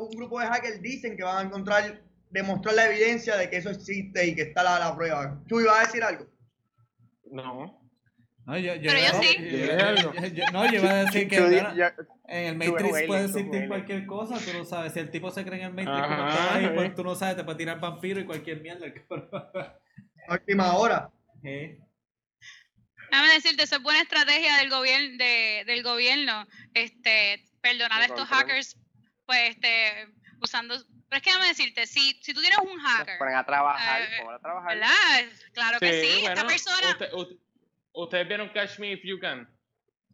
un 0.00 0.10
grupo 0.10 0.40
de 0.40 0.46
hackers 0.46 0.82
dicen 0.82 1.16
que 1.16 1.22
van 1.22 1.36
a 1.38 1.48
encontrar, 1.48 2.02
demostrar 2.30 2.74
la 2.74 2.86
evidencia 2.86 3.36
de 3.36 3.48
que 3.48 3.58
eso 3.58 3.70
existe 3.70 4.26
y 4.26 4.34
que 4.34 4.42
está 4.42 4.62
la, 4.62 4.78
la 4.78 4.96
prueba. 4.96 5.40
¿Tú 5.46 5.60
ibas 5.60 5.78
a 5.78 5.86
decir 5.86 6.02
algo? 6.02 6.26
No. 7.30 7.80
No, 8.46 8.58
yo, 8.58 8.74
yo, 8.74 8.90
Pero 8.90 9.00
yo, 9.00 9.22
sí. 9.22 10.42
no, 10.52 10.66
yo 10.66 10.80
iba 10.80 10.90
a 10.90 11.04
decir 11.04 11.28
que 11.28 11.36
en 11.36 12.46
el 12.46 12.56
Matrix 12.56 13.06
puede 13.06 13.24
existir 13.26 13.68
cualquier 13.68 14.06
cosa, 14.06 14.38
tú 14.38 14.56
no 14.56 14.64
sabes. 14.64 14.92
Si 14.92 14.98
el 14.98 15.10
tipo 15.10 15.30
se 15.30 15.44
cree 15.44 15.60
en 15.60 15.66
el 15.66 15.72
Matrix, 15.74 16.08
como 16.08 16.28
está 16.28 16.54
ahí, 16.54 16.70
pues 16.74 16.94
tú 16.94 17.04
no 17.04 17.14
sabes, 17.14 17.36
te 17.36 17.44
puede 17.44 17.58
tirar 17.58 17.80
vampiro 17.80 18.18
y 18.18 18.24
cualquier 18.24 18.60
mierda. 18.60 18.86
Última 20.28 20.74
hora. 20.74 21.10
¿Eh? 21.44 21.78
Déjame 23.10 23.34
decirte, 23.34 23.64
eso 23.64 23.76
es 23.76 23.82
buena 23.82 24.02
estrategia 24.02 24.56
del 24.58 24.70
gobierno, 24.70 25.16
de, 25.18 25.64
del 25.66 25.82
gobierno, 25.82 26.46
este, 26.74 27.44
perdonar 27.60 28.02
a 28.02 28.04
estos 28.04 28.28
hackers, 28.28 28.78
pues, 29.26 29.50
este, 29.50 30.08
usando 30.40 30.76
pero 31.10 31.18
es 31.18 31.22
que 31.24 31.30
déjame 31.30 31.48
decirte, 31.48 31.86
si, 31.88 32.12
si 32.22 32.32
tú 32.32 32.40
tienes 32.40 32.58
un 32.60 32.78
hacker. 32.78 33.18
Ponen 33.18 33.34
a 33.34 33.44
trabajar, 33.44 34.02
eh, 34.02 34.22
a 34.32 34.38
trabajar. 34.38 34.74
¿Verdad? 34.76 35.32
Claro 35.52 35.80
que 35.80 36.02
sí. 36.02 36.24
Esta 36.24 36.46
persona. 36.46 36.96
¿Ustedes 37.92 38.28
vieron 38.28 38.48
Catch 38.50 38.78
Me 38.78 38.92
If 38.92 39.00
You 39.02 39.18
Can? 39.18 39.48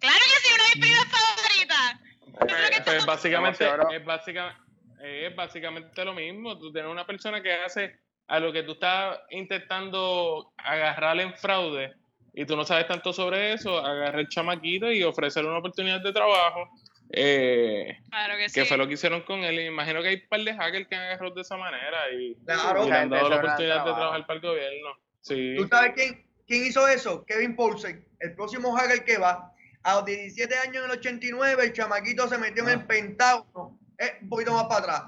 Claro 0.01 0.19
que 0.19 0.41
sí, 0.41 0.55
una 0.55 0.63
de 0.63 0.71
mis 0.71 0.81
películas 0.81 1.13
favoritas. 1.13 2.07
Pues, 2.39 2.81
pues 2.85 3.07
básicamente, 3.07 3.69
es, 3.95 4.05
básicamente, 4.07 5.27
es 5.27 5.37
básicamente 5.37 6.05
lo 6.05 6.15
mismo. 6.15 6.59
Tú 6.59 6.73
tienes 6.73 6.91
una 6.91 7.07
persona 7.07 7.43
que 7.43 7.53
hace 7.53 8.01
a 8.29 8.41
lo 8.41 8.51
que 8.51 8.63
tú 8.63 8.73
estás 8.73 9.19
intentando 9.29 10.55
agarrar 10.57 11.21
en 11.21 11.37
fraude 11.37 11.95
y 12.33 12.47
tú 12.47 12.57
no 12.57 12.65
sabes 12.65 12.87
tanto 12.87 13.13
sobre 13.13 13.53
eso, 13.53 13.79
agarra 13.79 14.21
el 14.21 14.29
chamaquito 14.29 14.91
y 14.91 15.03
ofrecerle 15.03 15.51
una 15.51 15.59
oportunidad 15.59 16.01
de 16.01 16.13
trabajo 16.13 16.71
eh, 17.11 17.99
claro 18.11 18.35
que, 18.37 18.53
que 18.53 18.65
fue 18.65 18.77
lo 18.77 18.87
que 18.87 18.95
hicieron 18.95 19.23
con 19.23 19.41
él. 19.41 19.61
imagino 19.61 20.03
que 20.03 20.09
hay 20.09 20.15
un 20.17 20.29
par 20.29 20.41
de 20.41 20.55
hackers 20.55 20.89
que 20.89 20.95
han 20.95 21.03
agarrado 21.03 21.35
de 21.35 21.43
esa 21.43 21.57
manera 21.57 22.11
y, 22.11 22.35
claro, 22.45 22.87
y 22.87 22.91
le 22.91 22.97
han 22.97 23.11
dado 23.11 23.29
la 23.29 23.37
oportunidad 23.37 23.85
de 23.85 23.93
trabajar 23.93 24.27
para 24.27 24.35
el 24.35 24.47
gobierno. 24.47 24.89
Sí. 25.21 25.55
¿Tú 25.57 25.69
sabes 25.69 25.93
quién, 25.95 26.27
quién 26.47 26.67
hizo 26.67 26.87
eso? 26.89 27.25
Kevin 27.27 27.57
Paulsen, 27.57 28.07
el 28.21 28.35
próximo 28.35 28.75
hacker 28.77 29.05
que 29.05 29.19
va. 29.19 29.53
A 29.83 29.95
los 29.97 30.05
17 30.05 30.53
años 30.59 30.77
en 30.79 30.91
el 30.91 30.99
89, 30.99 31.65
el 31.65 31.73
chamaquito 31.73 32.29
se 32.29 32.39
metió 32.39 32.65
en 32.65 32.71
el 32.71 32.79
ah. 32.81 32.87
Pentágono, 32.89 33.79
eh, 33.99 34.19
un 34.23 34.29
poquito 34.29 34.53
más 34.53 34.65
para 34.65 34.81
atrás, 34.81 35.03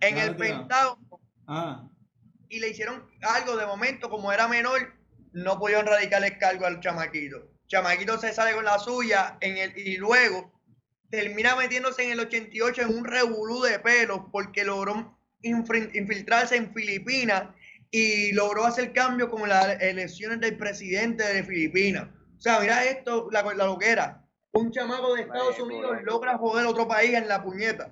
en 0.00 0.18
el 0.18 0.34
Pentágono. 0.34 1.20
Ah. 1.46 1.88
Y 2.48 2.58
le 2.58 2.70
hicieron 2.70 3.08
algo 3.22 3.56
de 3.56 3.66
momento, 3.66 4.10
como 4.10 4.32
era 4.32 4.48
menor, 4.48 4.94
no 5.32 5.58
pudieron 5.58 5.86
radicar 5.86 6.24
el 6.24 6.38
cargo 6.38 6.66
al 6.66 6.80
chamaquito. 6.80 7.52
Chamaquito 7.68 8.18
se 8.18 8.32
sale 8.32 8.54
con 8.54 8.64
la 8.64 8.78
suya 8.78 9.36
en 9.40 9.58
el, 9.58 9.78
y 9.78 9.96
luego 9.96 10.55
termina 11.10 11.56
metiéndose 11.56 12.04
en 12.04 12.12
el 12.12 12.20
88 12.20 12.82
en 12.82 12.98
un 12.98 13.04
revolú 13.04 13.62
de 13.62 13.78
pelos 13.78 14.20
porque 14.32 14.64
logró 14.64 15.16
infiltrarse 15.42 16.56
en 16.56 16.72
Filipinas 16.72 17.48
y 17.90 18.32
logró 18.32 18.64
hacer 18.64 18.92
cambios 18.92 19.28
como 19.28 19.46
las 19.46 19.80
elecciones 19.80 20.40
del 20.40 20.56
presidente 20.56 21.24
de 21.24 21.44
Filipinas. 21.44 22.08
O 22.36 22.40
sea, 22.40 22.60
mira 22.60 22.84
esto, 22.84 23.28
la, 23.30 23.42
la 23.54 23.66
loquera. 23.66 24.22
Un 24.52 24.70
chamaco 24.70 25.14
de 25.14 25.22
Estados 25.22 25.58
Unidos 25.60 26.02
logra 26.02 26.38
joder 26.38 26.66
otro 26.66 26.88
país 26.88 27.14
en 27.14 27.28
la 27.28 27.42
puñeta. 27.42 27.90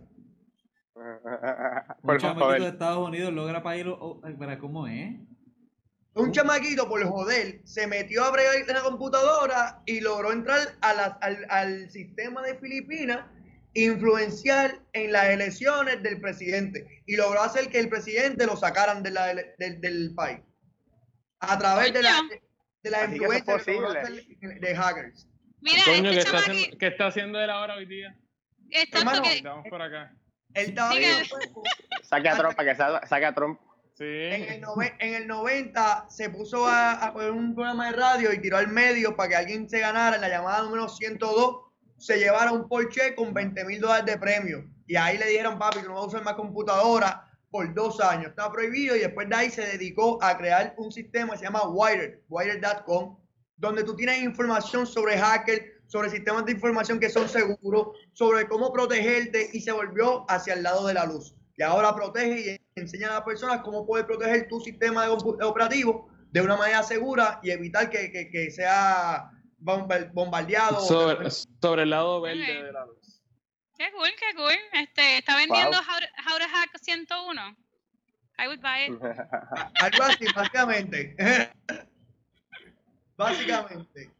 un 2.03 2.19
chamaco 2.19 2.53
de 2.53 2.69
Estados 2.69 3.09
Unidos 3.09 3.33
logra 3.33 3.63
país... 3.63 3.85
Oh, 3.87 4.21
¿Cómo 4.61 4.87
es? 4.87 5.15
Un 6.15 6.31
chamaquito, 6.31 6.89
por 6.89 7.05
joder, 7.05 7.61
se 7.65 7.89
metió 7.89 8.25
a 8.25 8.31
bregar 8.31 8.55
en 8.55 8.67
la 8.69 8.83
computadora 8.83 9.83
y 9.85 10.01
logró 10.01 10.33
entrar 10.33 10.77
al, 10.81 11.91
sistema 11.91 12.41
de 12.43 12.57
Filipinas, 12.57 13.27
influenciar 13.75 14.81
en 14.93 15.11
las 15.11 15.27
elecciones 15.27 16.03
del 16.05 16.21
presidente 16.21 17.03
y 17.07 17.17
logró 17.17 17.43
hacer 17.43 17.69
que 17.69 17.81
el 17.81 17.89
presidente 17.89 18.47
lo 18.47 18.57
sacaran 18.57 19.03
de 19.03 19.11
la, 19.11 19.35
del 19.59 20.15
país 20.15 20.39
a 21.41 21.59
través 21.59 21.93
de 21.93 22.03
la, 22.03 22.23
de 22.83 22.91
la 22.91 23.05
influencia 23.07 23.57
de, 23.57 24.77
hackers. 24.77 25.29
Mira, 25.61 25.83
Coño, 25.85 26.11
este 26.11 26.31
¿qué, 26.31 26.37
está 26.37 26.79
¿qué 26.79 26.87
está 26.87 27.07
haciendo 27.09 27.41
él 27.41 27.51
ahora 27.51 27.75
hoy 27.75 27.87
día? 27.87 28.17
Hermano, 28.71 29.23
que... 29.23 29.43
Vamos 29.43 29.67
por 29.69 29.83
acá. 29.83 30.15
Él 30.55 30.69
estaba 30.69 30.93
Saque 32.03 32.29
a 32.29 32.37
Trump 32.37 32.55
para 32.55 32.73
que 32.73 33.09
saque 33.09 33.25
a 33.25 33.35
Trump. 33.35 33.59
En, 34.01 34.43
el 34.43 34.65
en, 34.99 35.15
el 35.15 35.27
90 35.29 36.07
se 36.11 36.29
puso 36.29 36.67
a, 36.67 37.13
poner 37.13 37.31
un 37.31 37.55
programa 37.55 37.87
de 37.87 37.97
radio 37.97 38.33
y 38.33 38.41
tiró 38.41 38.57
al 38.57 38.67
medio 38.67 39.15
para 39.15 39.29
que 39.29 39.37
alguien 39.37 39.69
se 39.69 39.79
ganara 39.79 40.17
en 40.17 40.23
la 40.23 40.29
llamada 40.29 40.63
número 40.63 40.89
102, 40.89 41.61
se 41.97 42.19
llevara 42.19 42.51
un 42.51 42.69
Porsche 42.69 43.15
con 43.15 43.33
20 43.33 43.65
mil 43.65 43.81
dólares 43.81 44.07
de 44.07 44.19
premio. 44.19 44.69
Y 44.89 44.97
ahí 44.97 45.17
le 45.17 45.27
dijeron, 45.27 45.61
papi, 45.61 45.79
que 45.79 45.87
no 45.87 45.95
va 45.95 46.01
a 46.01 46.07
usar 46.07 46.25
más 46.25 46.35
computadora 46.35 47.31
por 47.51 47.73
dos 47.73 48.01
años. 48.01 48.31
Está 48.31 48.51
prohibido 48.51 48.97
y 48.97 48.99
después 48.99 49.29
de 49.29 49.37
ahí 49.37 49.51
se 49.51 49.65
dedicó 49.65 50.21
a 50.21 50.37
crear 50.37 50.75
un 50.77 50.91
sistema 50.91 51.33
que 51.33 51.39
se 51.39 51.45
llama 51.45 51.69
Wired, 51.69 52.19
wired.com, 52.29 53.17
donde 53.57 53.85
tú 53.85 53.95
tienes 53.95 54.21
información 54.25 54.89
sobre 54.89 55.17
hackers, 55.17 55.67
sobre 55.87 56.11
sistemas 56.11 56.45
de 56.47 56.53
información 56.53 56.99
que 56.99 57.11
son 57.11 57.29
seguros, 57.29 57.97
sobre 58.13 58.49
cómo 58.49 58.73
protegerte 58.73 59.51
y 59.53 59.61
se 59.61 59.71
volvió 59.71 60.29
hacia 60.29 60.55
el 60.55 60.65
lado 60.65 60.85
de 60.89 60.95
la 60.95 61.07
luz 61.07 61.37
y 61.57 61.63
ahora 61.63 61.95
protege 61.95 62.61
y 62.75 62.81
enseña 62.81 63.09
a 63.09 63.15
las 63.15 63.23
personas 63.23 63.61
cómo 63.63 63.87
poder 63.87 64.07
proteger 64.07 64.49
tu 64.49 64.61
sistema 64.61 65.09
operativo 65.11 66.09
de 66.31 66.41
una 66.41 66.57
manera 66.57 66.83
segura 66.83 67.39
y 67.43 67.51
evitar 67.51 67.89
que, 67.91 68.11
que, 68.11 68.51
sea 68.51 69.31
bombardeado. 69.59 70.81
Sobre, 70.81 71.83
el 71.83 71.91
lado 71.91 72.21
verde 72.21 72.65
de 72.65 72.73
la 72.73 72.87
luz. 72.87 73.23
Qué 73.79 73.91
cool, 73.93 74.11
qué 74.19 74.37
cool. 74.37 74.59
Este, 74.73 75.19
está 75.19 75.37
vendiendo 75.37 75.77
How, 75.77 76.39
to 76.39 76.49
Hack 76.49 76.71
101. 76.81 77.57
I 78.37 78.49
would 78.49 78.61
buy 78.61 78.87
it. 78.87 79.01
Algo 79.81 80.03
así, 80.03 80.27
básicamente. 80.35 81.17
básicamente. 83.17 84.11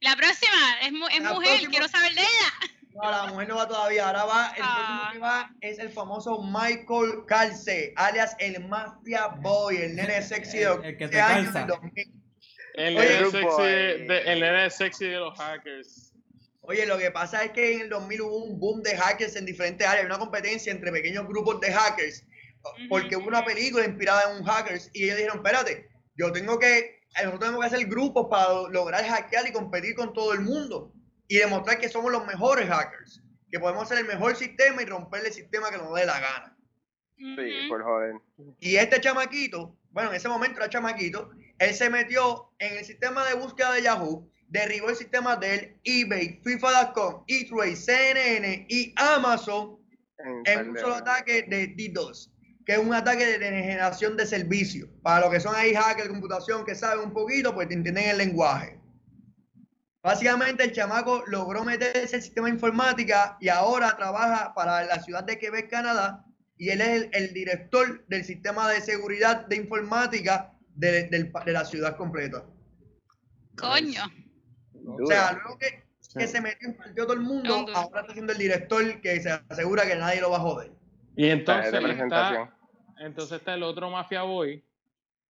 La 0.00 0.16
próxima 0.16 0.80
es, 0.80 0.92
es 1.14 1.22
mujer, 1.22 1.68
quiero 1.70 1.86
saber 1.86 2.12
de 2.14 2.22
ella. 2.22 2.81
No, 2.94 3.10
la 3.10 3.26
mujer 3.26 3.48
no 3.48 3.56
va 3.56 3.68
todavía. 3.68 4.06
Ahora 4.06 4.24
va, 4.24 4.48
el 4.48 4.62
próximo 4.62 5.00
ah. 5.02 5.10
que 5.12 5.18
va 5.18 5.50
es 5.60 5.78
el 5.78 5.90
famoso 5.90 6.42
Michael 6.42 7.24
Calce, 7.26 7.92
alias 7.96 8.36
el 8.38 8.66
Mafia 8.66 9.28
Boy, 9.28 9.76
el 9.76 9.96
nene 9.96 10.22
sexy 10.22 10.58
de 10.58 10.64
el, 10.64 10.96
que 10.98 11.08
te 11.08 11.16
calza. 11.16 11.66
El, 12.74 12.94
nene 12.94 13.30
sexy 13.30 13.62
de, 13.62 14.22
el 14.26 14.40
nene 14.40 14.70
sexy 14.70 15.06
de 15.06 15.16
los 15.16 15.38
hackers. 15.38 16.12
Oye, 16.60 16.86
lo 16.86 16.98
que 16.98 17.10
pasa 17.10 17.44
es 17.44 17.52
que 17.52 17.74
en 17.74 17.80
el 17.82 17.88
2000 17.88 18.20
hubo 18.20 18.44
un 18.44 18.60
boom 18.60 18.82
de 18.82 18.96
hackers 18.96 19.36
en 19.36 19.46
diferentes 19.46 19.86
áreas, 19.86 20.06
una 20.06 20.18
competencia 20.18 20.70
entre 20.70 20.92
pequeños 20.92 21.26
grupos 21.26 21.60
de 21.60 21.72
hackers, 21.72 22.24
porque 22.88 23.16
hubo 23.16 23.26
una 23.26 23.44
película 23.44 23.84
inspirada 23.84 24.30
en 24.30 24.38
un 24.38 24.44
hackers 24.44 24.90
y 24.92 25.04
ellos 25.04 25.16
dijeron, 25.16 25.38
espérate, 25.38 25.88
yo 26.14 26.30
tengo 26.30 26.58
que, 26.58 27.00
nosotros 27.16 27.40
tenemos 27.40 27.60
que 27.60 27.66
hacer 27.66 27.86
grupos 27.88 28.28
para 28.30 28.68
lograr 28.68 29.04
hackear 29.04 29.48
y 29.48 29.52
competir 29.52 29.96
con 29.96 30.12
todo 30.12 30.34
el 30.34 30.42
mundo 30.42 30.92
y 31.32 31.38
demostrar 31.38 31.78
que 31.78 31.88
somos 31.88 32.12
los 32.12 32.26
mejores 32.26 32.68
hackers, 32.68 33.22
que 33.50 33.58
podemos 33.58 33.84
hacer 33.84 33.96
el 33.96 34.04
mejor 34.04 34.36
sistema 34.36 34.82
y 34.82 34.84
romper 34.84 35.24
el 35.24 35.32
sistema 35.32 35.70
que 35.70 35.78
nos 35.78 35.94
dé 35.94 36.04
la 36.04 36.20
gana. 36.20 36.58
Sí, 37.16 37.68
por 37.70 37.82
joder. 37.82 38.16
Y 38.60 38.76
este 38.76 39.00
chamaquito, 39.00 39.74
bueno, 39.92 40.10
en 40.10 40.16
ese 40.16 40.28
momento 40.28 40.58
era 40.58 40.68
chamaquito, 40.68 41.30
él 41.58 41.72
se 41.72 41.88
metió 41.88 42.52
en 42.58 42.76
el 42.76 42.84
sistema 42.84 43.26
de 43.26 43.32
búsqueda 43.32 43.72
de 43.72 43.80
Yahoo, 43.80 44.30
derribó 44.48 44.90
el 44.90 44.96
sistema 44.96 45.34
del 45.36 45.74
eBay, 45.84 46.42
FIFA.com, 46.44 47.24
eTrade, 47.26 47.76
CNN 47.76 48.66
y 48.68 48.92
Amazon 48.96 49.78
en, 50.44 50.68
un 50.68 50.78
solo 50.78 50.96
ataque 50.96 51.44
de 51.48 51.68
DDoS, 51.68 52.30
que 52.66 52.72
es 52.72 52.78
un 52.78 52.92
ataque 52.92 53.24
de 53.24 53.38
generación 53.38 54.18
de 54.18 54.26
servicio. 54.26 54.86
Para 55.00 55.20
los 55.20 55.30
que 55.30 55.40
son 55.40 55.56
ahí 55.56 55.72
hackers 55.72 56.08
de 56.08 56.10
computación 56.10 56.66
que 56.66 56.74
saben 56.74 57.06
un 57.06 57.14
poquito, 57.14 57.54
pues 57.54 57.70
entienden 57.70 58.10
el 58.10 58.18
lenguaje. 58.18 58.81
Básicamente 60.02 60.64
el 60.64 60.72
chamaco 60.72 61.22
logró 61.26 61.64
meterse 61.64 62.16
el 62.16 62.22
sistema 62.22 62.48
de 62.48 62.54
informática 62.54 63.36
y 63.40 63.48
ahora 63.48 63.96
trabaja 63.96 64.52
para 64.52 64.84
la 64.84 65.00
ciudad 65.00 65.22
de 65.22 65.38
Quebec, 65.38 65.70
Canadá, 65.70 66.24
y 66.58 66.70
él 66.70 66.80
es 66.80 67.08
el, 67.12 67.32
director 67.32 68.04
del 68.08 68.24
sistema 68.24 68.68
de 68.68 68.80
seguridad 68.80 69.46
de 69.46 69.56
informática 69.56 70.52
de, 70.74 71.08
de 71.08 71.52
la 71.52 71.64
ciudad 71.64 71.96
completa. 71.96 72.44
Coño. 73.56 74.02
O 74.84 75.06
sea, 75.06 75.32
luego 75.34 75.58
que, 75.58 75.84
que 76.18 76.26
se 76.26 76.40
metió 76.40 76.68
en 76.68 76.94
todo 76.94 77.12
el 77.12 77.20
mundo, 77.20 77.66
ahora 77.74 78.00
está 78.00 78.12
siendo 78.12 78.32
el 78.32 78.38
director 78.38 79.00
que 79.00 79.20
se 79.20 79.30
asegura 79.48 79.86
que 79.86 79.94
nadie 79.96 80.20
lo 80.20 80.30
va 80.30 80.38
a 80.38 80.40
joder. 80.40 80.72
Y 81.16 81.28
entonces, 81.28 81.72
está, 81.74 82.52
entonces 82.98 83.38
está 83.38 83.54
el 83.54 83.62
otro 83.62 83.90
Mafia 83.90 84.22
Boy, 84.22 84.64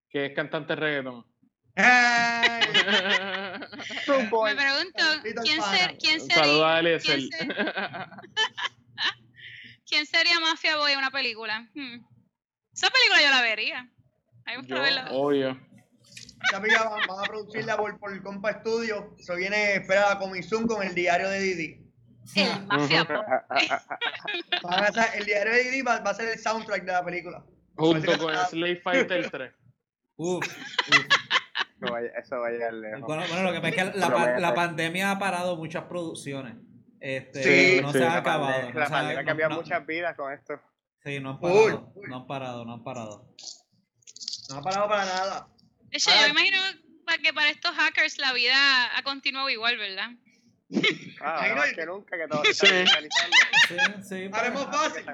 que 0.09 0.27
es 0.27 0.35
cantante 0.35 0.75
de 0.75 0.81
reggaeton. 0.81 1.27
Me 3.89 4.55
pregunto, 4.55 5.05
¿quién, 5.43 5.63
ser, 5.63 5.99
quién 5.99 6.21
sería? 6.21 6.99
¿quién, 6.99 7.29
¿quién, 9.87 10.07
sería 10.07 10.41
Mafia 10.41 10.77
Boy 10.77 10.93
en 10.93 10.99
una 10.99 11.11
película? 11.11 11.69
Hmm. 11.75 12.05
Esa 12.73 12.91
película 12.91 13.23
yo 13.23 13.31
la 13.31 13.43
vería. 13.43 13.91
Me 14.47 14.57
gusta 14.59 14.81
verla. 14.81 15.09
Obvio. 15.11 15.61
Ya 16.51 16.59
van, 16.59 17.07
van, 17.07 17.21
a 17.21 17.23
producirla 17.23 17.77
por, 17.77 17.99
por 17.99 18.13
el 18.13 18.23
Compa 18.23 18.61
Studio. 18.61 19.15
Eso 19.19 19.37
viene, 19.37 19.75
espera 19.75 20.11
la 20.11 20.19
comisión 20.19 20.67
con 20.67 20.83
el 20.83 20.95
diario 20.95 21.29
de 21.29 21.41
Didi. 21.41 21.79
El 22.35 22.67
Mafia 22.67 23.05
Boy. 24.63 24.79
el 25.15 25.25
diario 25.25 25.53
de 25.53 25.63
Didi 25.65 25.83
va, 25.83 26.01
va, 26.01 26.11
a 26.11 26.15
ser 26.15 26.29
el 26.29 26.39
soundtrack 26.39 26.85
de 26.85 26.93
la 26.93 27.05
película. 27.05 27.45
Junto 27.77 28.19
con 28.19 28.35
Slave 28.51 28.77
Fighter 28.77 29.31
3. 29.31 29.53
Uf, 30.17 30.47
uf 30.47 31.22
eso 32.17 32.41
vaya 32.41 32.71
lejos. 32.71 33.01
Bueno, 33.03 33.23
bueno, 33.29 33.43
lo 33.45 33.53
que 33.53 33.61
pasa 33.61 33.83
es 33.83 33.93
que 33.93 33.99
la, 33.99 34.39
la, 34.39 34.55
pandemia 34.55 35.11
ha 35.11 35.19
parado 35.19 35.57
muchas 35.57 35.85
producciones. 35.85 36.57
Este, 37.01 37.43
sí, 37.43 37.83
no 37.83 37.93
se 37.93 38.05
ha 38.05 38.19
acabado. 38.19 38.71
La 38.73 38.89
pandemia 38.89 39.21
ha 39.21 39.25
cambiado 39.25 39.55
muchas 39.57 39.85
vidas 39.87 40.17
con 40.17 40.33
esto. 40.33 40.61
Sí, 41.05 41.19
no 41.19 41.31
han 41.31 41.41
parado. 41.41 41.93
No 42.09 42.17
han 42.17 42.27
parado, 42.27 42.65
no 42.65 42.73
han 42.75 42.85
parado. 42.85 43.35
No 44.51 44.57
ha 44.57 44.63
parado 44.63 44.89
para 44.89 45.05
nada. 45.05 45.49
De 45.91 45.97
hecho, 45.97 46.11
yo 46.11 46.23
me 46.23 46.41
imagino 46.41 46.59
que 47.23 47.33
para 47.33 47.51
estos 47.51 47.73
hackers 47.73 48.19
la 48.19 48.33
vida 48.33 48.97
ha 48.97 49.03
continuado 49.03 49.51
igual, 49.51 49.77
¿verdad? 49.77 50.11
Ah, 51.21 51.55
no, 51.55 51.63
que 51.75 51.87
nunca 51.87 52.17
que 52.17 52.29
todo 52.29 52.43
se 52.45 52.83
está 52.83 53.01
Sí, 53.69 53.77
sí. 54.03 54.31
Haremos 54.33 54.65
fácil. 54.67 55.05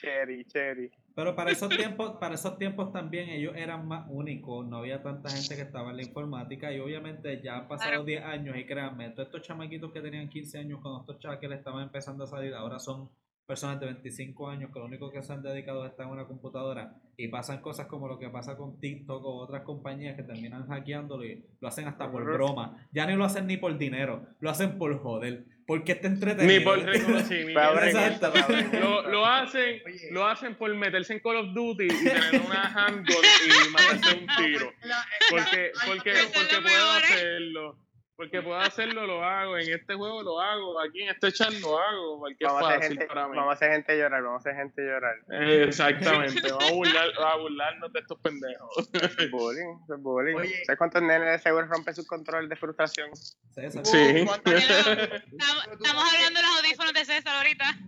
Cherry, 0.00 0.44
cherry. 0.46 0.90
Pero 1.18 1.34
para 1.34 1.50
esos 1.50 1.68
tiempos, 1.68 2.12
para 2.20 2.36
esos 2.36 2.56
tiempos 2.58 2.92
también 2.92 3.28
ellos 3.28 3.52
eran 3.56 3.88
más 3.88 4.06
únicos, 4.08 4.64
no 4.64 4.76
había 4.76 5.02
tanta 5.02 5.28
gente 5.28 5.56
que 5.56 5.62
estaba 5.62 5.90
en 5.90 5.96
la 5.96 6.04
informática 6.04 6.72
y 6.72 6.78
obviamente 6.78 7.42
ya 7.42 7.56
han 7.56 7.66
pasado 7.66 8.04
10 8.04 8.22
años 8.22 8.56
y 8.56 8.64
créanme, 8.64 9.10
todos 9.10 9.26
estos 9.26 9.42
chamaquitos 9.42 9.90
que 9.90 10.00
tenían 10.00 10.28
15 10.28 10.58
años 10.58 10.78
cuando 10.80 11.00
estos 11.12 11.42
le 11.42 11.56
estaban 11.56 11.82
empezando 11.82 12.22
a 12.22 12.28
salir 12.28 12.54
ahora 12.54 12.78
son 12.78 13.08
personas 13.48 13.80
de 13.80 13.86
25 13.86 14.48
años 14.48 14.70
que 14.72 14.78
lo 14.78 14.84
único 14.84 15.10
que 15.10 15.20
se 15.24 15.32
han 15.32 15.42
dedicado 15.42 15.84
es 15.84 15.90
estar 15.90 16.06
en 16.06 16.12
una 16.12 16.24
computadora 16.24 16.94
y 17.16 17.26
pasan 17.26 17.60
cosas 17.62 17.88
como 17.88 18.06
lo 18.06 18.16
que 18.20 18.28
pasa 18.28 18.56
con 18.56 18.78
TikTok 18.78 19.24
o 19.24 19.38
otras 19.38 19.62
compañías 19.62 20.14
que 20.14 20.22
terminan 20.22 20.68
hackeándolo 20.68 21.24
y 21.24 21.44
lo 21.58 21.66
hacen 21.66 21.88
hasta 21.88 22.08
por 22.12 22.22
broma. 22.22 22.86
Ya 22.92 23.06
ni 23.06 23.16
lo 23.16 23.24
hacen 23.24 23.48
ni 23.48 23.56
por 23.56 23.76
dinero, 23.76 24.24
lo 24.38 24.50
hacen 24.50 24.78
por 24.78 24.96
joder, 25.00 25.46
porque 25.68 25.92
está 25.92 26.06
entretenido. 26.06 26.58
Ni 26.58 26.64
por 26.64 26.82
reconocimiento. 26.82 27.60
Exacto. 27.84 28.32
Lo, 28.80 29.02
lo, 29.02 29.26
hacen, 29.26 29.82
lo 30.12 30.26
hacen 30.26 30.54
por 30.54 30.74
meterse 30.74 31.12
en 31.12 31.20
Call 31.20 31.36
of 31.36 31.52
Duty 31.52 31.84
y 31.84 31.88
tener 31.88 32.40
una 32.40 32.62
handgun 32.72 33.16
y 33.44 33.68
matarse 33.68 34.16
un 34.16 34.26
tiro. 34.38 34.72
Porque, 35.28 35.72
porque, 35.86 36.14
porque 36.32 36.56
puedo 36.62 36.90
hacerlo. 36.92 37.76
Porque 38.18 38.42
puedo 38.42 38.58
hacerlo, 38.58 39.06
lo 39.06 39.22
hago. 39.22 39.56
En 39.58 39.72
este 39.72 39.94
juego 39.94 40.24
lo 40.24 40.40
hago. 40.40 40.80
Aquí 40.80 41.02
en 41.02 41.10
este 41.10 41.30
chat 41.30 41.52
lo 41.60 41.78
hago. 41.78 42.18
Porque 42.18 42.44
vamos 42.44 42.62
es 42.62 42.66
fácil 42.66 42.88
gente, 42.88 43.06
para 43.06 43.28
mí. 43.28 43.36
Vamos 43.36 43.52
a 43.52 43.54
hacer 43.54 43.70
gente 43.70 43.96
llorar. 43.96 44.22
Vamos 44.24 44.44
a 44.44 44.50
hacer 44.50 44.60
gente 44.60 44.82
llorar. 44.82 45.14
exactamente. 45.30 46.50
vamos, 46.50 46.64
a 46.64 46.72
burlar, 46.72 47.08
a 47.16 47.36
burlarnos 47.36 47.92
de 47.92 48.00
estos 48.00 48.18
pendejos. 48.18 48.90
Es 48.92 49.30
bullying. 49.30 49.78
Es 49.88 50.02
bullying. 50.02 50.36
¿Sabes 50.66 50.78
cuántos 50.78 51.00
nenes 51.00 51.30
de 51.30 51.38
seguro 51.38 51.66
rompen 51.68 51.94
su 51.94 52.04
control 52.08 52.48
de 52.48 52.56
frustración? 52.56 53.14
Sí. 53.14 53.70
sí. 53.84 54.26
estamos, 54.26 55.68
estamos 55.70 56.04
hablando 56.12 56.40
de 56.40 56.42
los 56.42 56.56
audífonos 56.58 56.94
de 56.94 57.04
César 57.04 57.36
ahorita. 57.36 57.78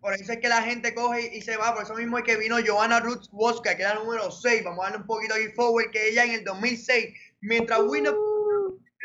Por 0.00 0.12
eso 0.12 0.32
es 0.32 0.38
que 0.38 0.48
la 0.48 0.60
gente 0.60 0.94
coge 0.94 1.34
y 1.34 1.40
se 1.40 1.56
va. 1.56 1.74
Por 1.74 1.84
eso 1.84 1.94
mismo 1.94 2.18
es 2.18 2.24
que 2.24 2.36
vino 2.36 2.56
Joanna 2.62 3.00
Ruth 3.00 3.24
Woska, 3.32 3.74
que 3.74 3.84
era 3.84 3.94
la 3.94 4.00
número 4.00 4.30
6. 4.30 4.64
Vamos 4.64 4.80
a 4.80 4.90
darle 4.90 4.98
un 4.98 5.06
poquito 5.06 5.34
de 5.34 5.50
forward, 5.54 5.90
que 5.90 6.10
ella 6.10 6.24
en 6.24 6.32
el 6.32 6.44
2006, 6.44 7.14
mientras 7.40 7.80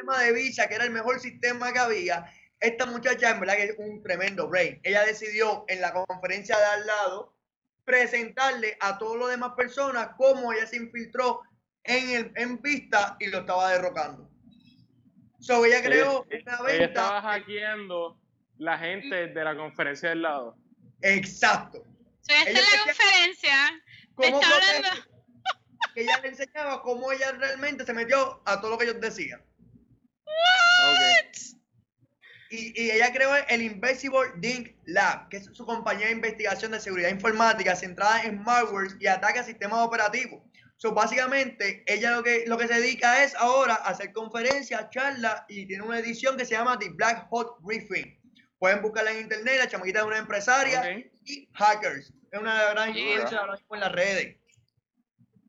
Windows 0.02 0.20
de 0.20 0.34
visa, 0.34 0.68
que 0.68 0.76
era 0.76 0.86
el 0.86 0.91
mejor 0.91 1.20
sistema 1.20 1.72
que 1.72 1.80
había, 1.80 2.26
esta 2.60 2.86
muchacha 2.86 3.32
en 3.32 3.39
verdad 3.39 3.56
que 3.56 3.64
es 3.64 3.76
un 3.78 4.02
tremendo 4.04 4.47
brain. 4.47 4.80
Ella 4.84 5.04
decidió 5.04 5.66
en 5.68 5.82
la 5.82 5.93
conferencia 5.93 6.58
de 6.58 6.66
al 6.66 6.88
lado 6.88 7.36
presentarle 7.86 8.78
a 8.80 8.97
todas 8.97 9.20
las 9.20 9.30
demás 9.32 9.54
personas 9.58 10.10
cómo 10.18 10.54
ella 10.54 10.68
se 10.68 10.78
infiltró 10.78 11.41
en, 11.84 12.10
el, 12.10 12.32
en 12.36 12.60
pista 12.60 13.18
y 13.20 13.28
lo 13.28 13.39
estaba 13.39 13.72
derrocando. 13.72 14.30
So, 15.39 15.66
ella 15.66 15.82
creó 15.82 16.22
una 16.22 16.62
venta. 16.62 16.74
Ella 16.74 16.86
estaba 16.86 17.22
hackeando 17.22 18.20
la 18.58 18.78
gente 18.78 19.28
de 19.28 19.43
la 19.43 19.56
conferencia 19.56 20.10
del 20.10 20.22
lado. 20.22 20.56
Exacto. 21.02 21.84
esta 22.28 22.49
es 22.49 22.54
la 22.54 22.84
conferencia. 22.86 23.56
Que 25.95 26.02
ella 26.04 26.20
le 26.22 26.28
enseñaba 26.30 26.84
cómo 26.84 27.12
ella 27.12 27.32
realmente 27.32 27.86
se 27.86 27.93
metió 27.93 28.41
a 28.45 28.62
todo 28.62 28.72
lo 28.72 28.78
que 28.78 28.86
ellos 28.86 29.02
decían. 29.02 29.43
Y, 32.49 32.73
y, 32.75 32.91
ella 32.91 33.13
creó 33.13 33.34
el 33.47 33.61
Invisible 33.61 34.34
Dink 34.36 34.75
Lab, 34.86 35.29
que 35.29 35.38
es 35.38 35.49
su 35.53 35.65
compañía 35.65 36.07
de 36.07 36.11
investigación 36.11 36.73
de 36.73 36.82
seguridad 36.82 37.07
informática 37.07 37.77
centrada 37.77 38.23
en 38.23 38.43
malware 38.43 38.97
y 38.99 39.07
ataque 39.07 39.39
a 39.39 39.43
sistemas 39.43 39.79
operativos. 39.79 40.41
So, 40.82 40.93
básicamente, 40.93 41.84
ella 41.86 42.09
lo 42.09 42.23
que, 42.23 42.43
lo 42.47 42.57
que 42.57 42.67
se 42.67 42.73
dedica 42.73 43.23
es 43.23 43.36
ahora 43.36 43.75
a 43.75 43.89
hacer 43.89 44.11
conferencias, 44.13 44.89
charlas 44.89 45.43
y 45.47 45.67
tiene 45.67 45.84
una 45.84 45.99
edición 45.99 46.36
que 46.38 46.43
se 46.43 46.55
llama 46.55 46.79
The 46.79 46.89
Black 46.89 47.27
Hot 47.29 47.61
Briefing. 47.61 48.19
Pueden 48.57 48.82
buscarla 48.82 49.11
en 49.11 49.21
internet, 49.21 49.59
la 49.59 49.67
chamaquita 49.67 49.99
de 49.99 50.05
una 50.05 50.17
empresaria 50.17 50.97
y 51.23 51.47
hackers. 51.53 52.11
Es 52.32 52.39
una 52.39 52.71
gran 52.71 52.89
influencia 52.97 53.38
ahora 53.38 53.53
mismo 53.53 53.75
en 53.75 53.82
las 53.82 53.91
redes. 53.91 54.38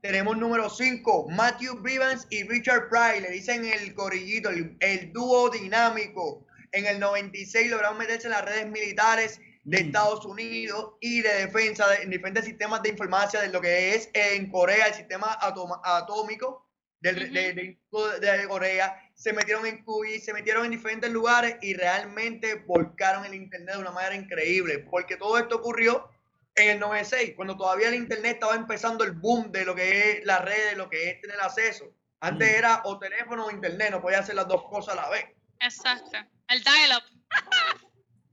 Tenemos 0.03 0.37
número 0.37 0.69
5, 0.69 1.29
Matthew 1.31 1.77
Brivans 1.77 2.27
y 2.29 2.43
Richard 2.43 2.89
Pry, 2.89 3.21
le 3.21 3.31
dicen 3.31 3.65
el 3.65 3.95
corillito, 3.95 4.51
el, 4.51 5.13
dúo 5.13 5.49
dinámico. 5.49 6.45
En 6.73 6.87
el 6.87 6.99
96 6.99 7.71
lograron 7.71 7.99
meterse 7.99 8.27
en 8.27 8.33
las 8.33 8.45
redes 8.45 8.67
militares 8.69 9.41
de 9.63 9.81
mm. 9.81 9.87
Estados 9.87 10.27
Unidos 10.27 10.95
y 11.01 11.21
de 11.21 11.47
defensa 11.47 11.89
de, 11.89 12.03
en 12.03 12.11
diferentes 12.11 12.45
sistemas 12.45 12.83
de 12.83 12.89
información 12.89 13.43
de 13.43 13.53
lo 13.53 13.61
que 13.61 13.95
es 13.95 14.11
en 14.13 14.51
Corea 14.51 14.89
el 14.89 14.95
sistema 14.95 15.39
atómico 15.41 16.69
del, 16.99 17.33
de, 17.33 17.53
de, 17.53 18.49
Corea. 18.49 19.09
Se 19.15 19.33
metieron 19.33 19.65
en 19.67 19.85
Cuba, 19.85 20.09
se 20.21 20.33
metieron 20.33 20.65
en 20.65 20.73
diferentes 20.73 21.13
lugares 21.13 21.59
y 21.63 21.75
realmente 21.75 22.57
volcaron 22.67 23.25
el 23.25 23.35
Internet 23.35 23.77
de 23.77 23.81
una 23.81 23.93
manera 23.93 24.17
increíble, 24.17 24.81
porque 24.81 25.17
todo 25.17 25.39
esto 25.39 25.55
ocurrió 25.55 26.11
en 26.55 26.71
el 26.71 26.81
96, 26.81 27.33
cuando 27.35 27.57
todavía 27.57 27.89
el 27.89 27.95
internet 27.95 28.35
estaba 28.35 28.55
empezando 28.55 29.05
el 29.05 29.13
boom 29.13 29.51
de 29.53 29.65
lo 29.65 29.75
que 29.75 30.11
es 30.11 30.25
las 30.25 30.45
redes, 30.45 30.77
lo 30.77 30.89
que 30.89 31.11
es 31.11 31.21
tener 31.21 31.41
acceso. 31.41 31.87
Antes 32.21 32.51
mm. 32.51 32.55
era 32.55 32.81
o 32.85 32.99
teléfono 32.99 33.47
o 33.47 33.51
internet, 33.51 33.91
no 33.91 34.01
podía 34.01 34.19
hacer 34.19 34.35
las 34.35 34.49
dos 34.49 34.63
cosas 34.65 34.97
a 34.97 35.03
la 35.03 35.11
vez. 35.11 35.27
Exacto. 35.61 36.19
El 36.49 36.63
dial-up. 36.63 37.03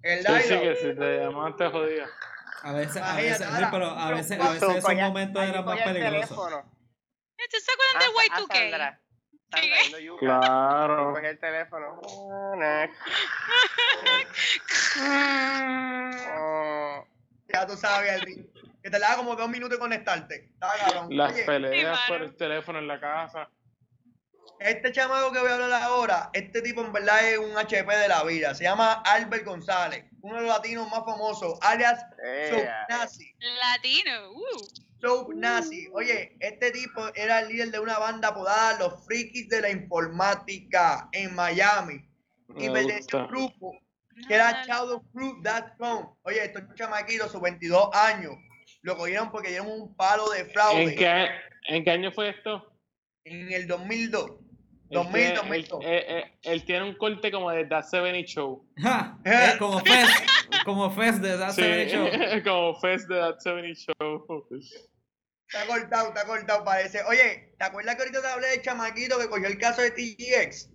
el 0.03 0.23
dial-up. 0.23 0.41
Sí, 0.41 0.59
que 0.59 0.75
si 0.75 0.95
te 0.95 1.19
llamaban 1.19 1.55
te 1.55 1.69
jodía. 1.69 2.07
A 2.61 2.73
veces, 2.73 3.01
a 3.01 3.15
veces, 3.15 3.47
pero 3.71 3.89
a 3.89 4.11
veces, 4.11 4.37
a 4.39 4.51
veces 4.51 4.75
esos 4.75 4.95
momentos 4.95 5.41
eran 5.41 5.63
más 5.63 5.81
peligrosos. 5.81 6.37
¿Te 7.37 7.59
se 7.59 7.71
acuerdan 7.71 8.03
del 8.03 8.11
Y2K? 8.49 8.99
Claro. 10.19 11.13
Coge 11.13 11.29
el 11.29 11.39
teléfono. 11.39 12.01
Ya 17.53 17.65
tú 17.65 17.75
sabes, 17.75 18.21
Que 18.83 18.89
te 18.89 18.99
le 18.99 18.99
da 18.99 19.15
como 19.15 19.35
dos 19.35 19.49
minutos 19.49 19.77
de 19.77 19.79
conectarte. 19.79 20.51
Las 21.09 21.33
peleas 21.33 21.99
por 22.07 22.21
el 22.21 22.35
teléfono 22.35 22.79
en 22.79 22.87
la 22.87 22.99
casa. 22.99 23.49
Este 24.59 24.91
chamaco 24.91 25.31
que 25.31 25.39
voy 25.39 25.49
a 25.49 25.53
hablar 25.53 25.83
ahora, 25.83 26.29
este 26.33 26.61
tipo 26.61 26.81
en 26.81 26.91
verdad 26.91 27.25
es 27.25 27.37
un 27.37 27.57
HP 27.57 27.95
de 27.95 28.09
la 28.09 28.23
vida. 28.25 28.53
Se 28.53 28.65
llama 28.65 29.01
Albert 29.05 29.45
González, 29.45 30.03
uno 30.21 30.35
de 30.35 30.41
los 30.41 30.49
latinos 30.49 30.89
más 30.89 31.05
famosos, 31.05 31.57
alias 31.61 32.05
Soap 32.49 32.67
Nazi. 32.89 33.33
Latino, 33.39 34.31
uh. 34.33 34.67
Soap 34.99 35.29
Nazi. 35.33 35.87
Oye, 35.93 36.35
este 36.41 36.71
tipo 36.71 37.07
era 37.15 37.39
el 37.39 37.47
líder 37.47 37.71
de 37.71 37.79
una 37.79 37.99
banda 37.99 38.29
apodada 38.29 38.77
Los 38.79 39.05
Frikis 39.05 39.47
de 39.47 39.61
la 39.61 39.69
Informática 39.69 41.07
en 41.13 41.33
Miami. 41.35 42.05
y 42.57 42.69
perteneció 42.69 43.19
un 43.19 43.27
grupo 43.27 43.79
que 44.27 44.33
era 44.35 44.63
shadowproof.com. 44.65 46.15
Oye, 46.23 46.45
estos 46.45 46.63
chamaquitos, 46.75 47.31
sus 47.31 47.41
22 47.41 47.89
años, 47.93 48.33
lo 48.81 48.97
cogieron 48.97 49.31
porque 49.31 49.49
dieron 49.49 49.67
un 49.67 49.95
palo 49.95 50.29
de 50.29 50.45
fraude. 50.45 50.83
¿En 50.83 50.95
qué, 50.95 51.27
¿En 51.67 51.83
qué 51.83 51.91
año 51.91 52.11
fue 52.11 52.29
esto? 52.29 52.73
En 53.25 53.51
el 53.51 53.67
2002. 53.67 54.31
2000, 54.91 55.35
2000. 55.35 55.67
Él, 56.43 56.65
tiene 56.65 56.89
un 56.89 56.95
corte 56.95 57.31
como 57.31 57.51
de 57.51 57.65
That 57.65 57.85
70 57.85 58.27
Show. 58.27 58.67
Eh, 59.23 59.55
como 59.59 59.79
Fest, 59.81 60.11
como 60.65 60.89
Fest 60.89 61.19
de 61.19 61.37
That 61.37 61.51
70 61.51 61.91
Show. 61.91 62.43
como 62.43 62.79
Fest 62.79 63.07
de 63.07 63.19
That 63.19 63.39
70 63.39 63.67
Show. 63.75 64.25
Está 65.47 65.65
cortado, 65.67 66.07
está 66.09 66.25
cortado, 66.25 66.63
parece. 66.63 67.03
Oye, 67.07 67.53
¿te 67.57 67.65
acuerdas 67.65 67.95
que 67.95 68.01
ahorita 68.03 68.21
te 68.21 68.27
hablé 68.27 68.47
del 68.49 68.61
chamaquito 68.61 69.19
que 69.19 69.29
cogió 69.29 69.47
el 69.47 69.57
caso 69.57 69.81
de 69.81 69.91
TGX? 69.91 70.69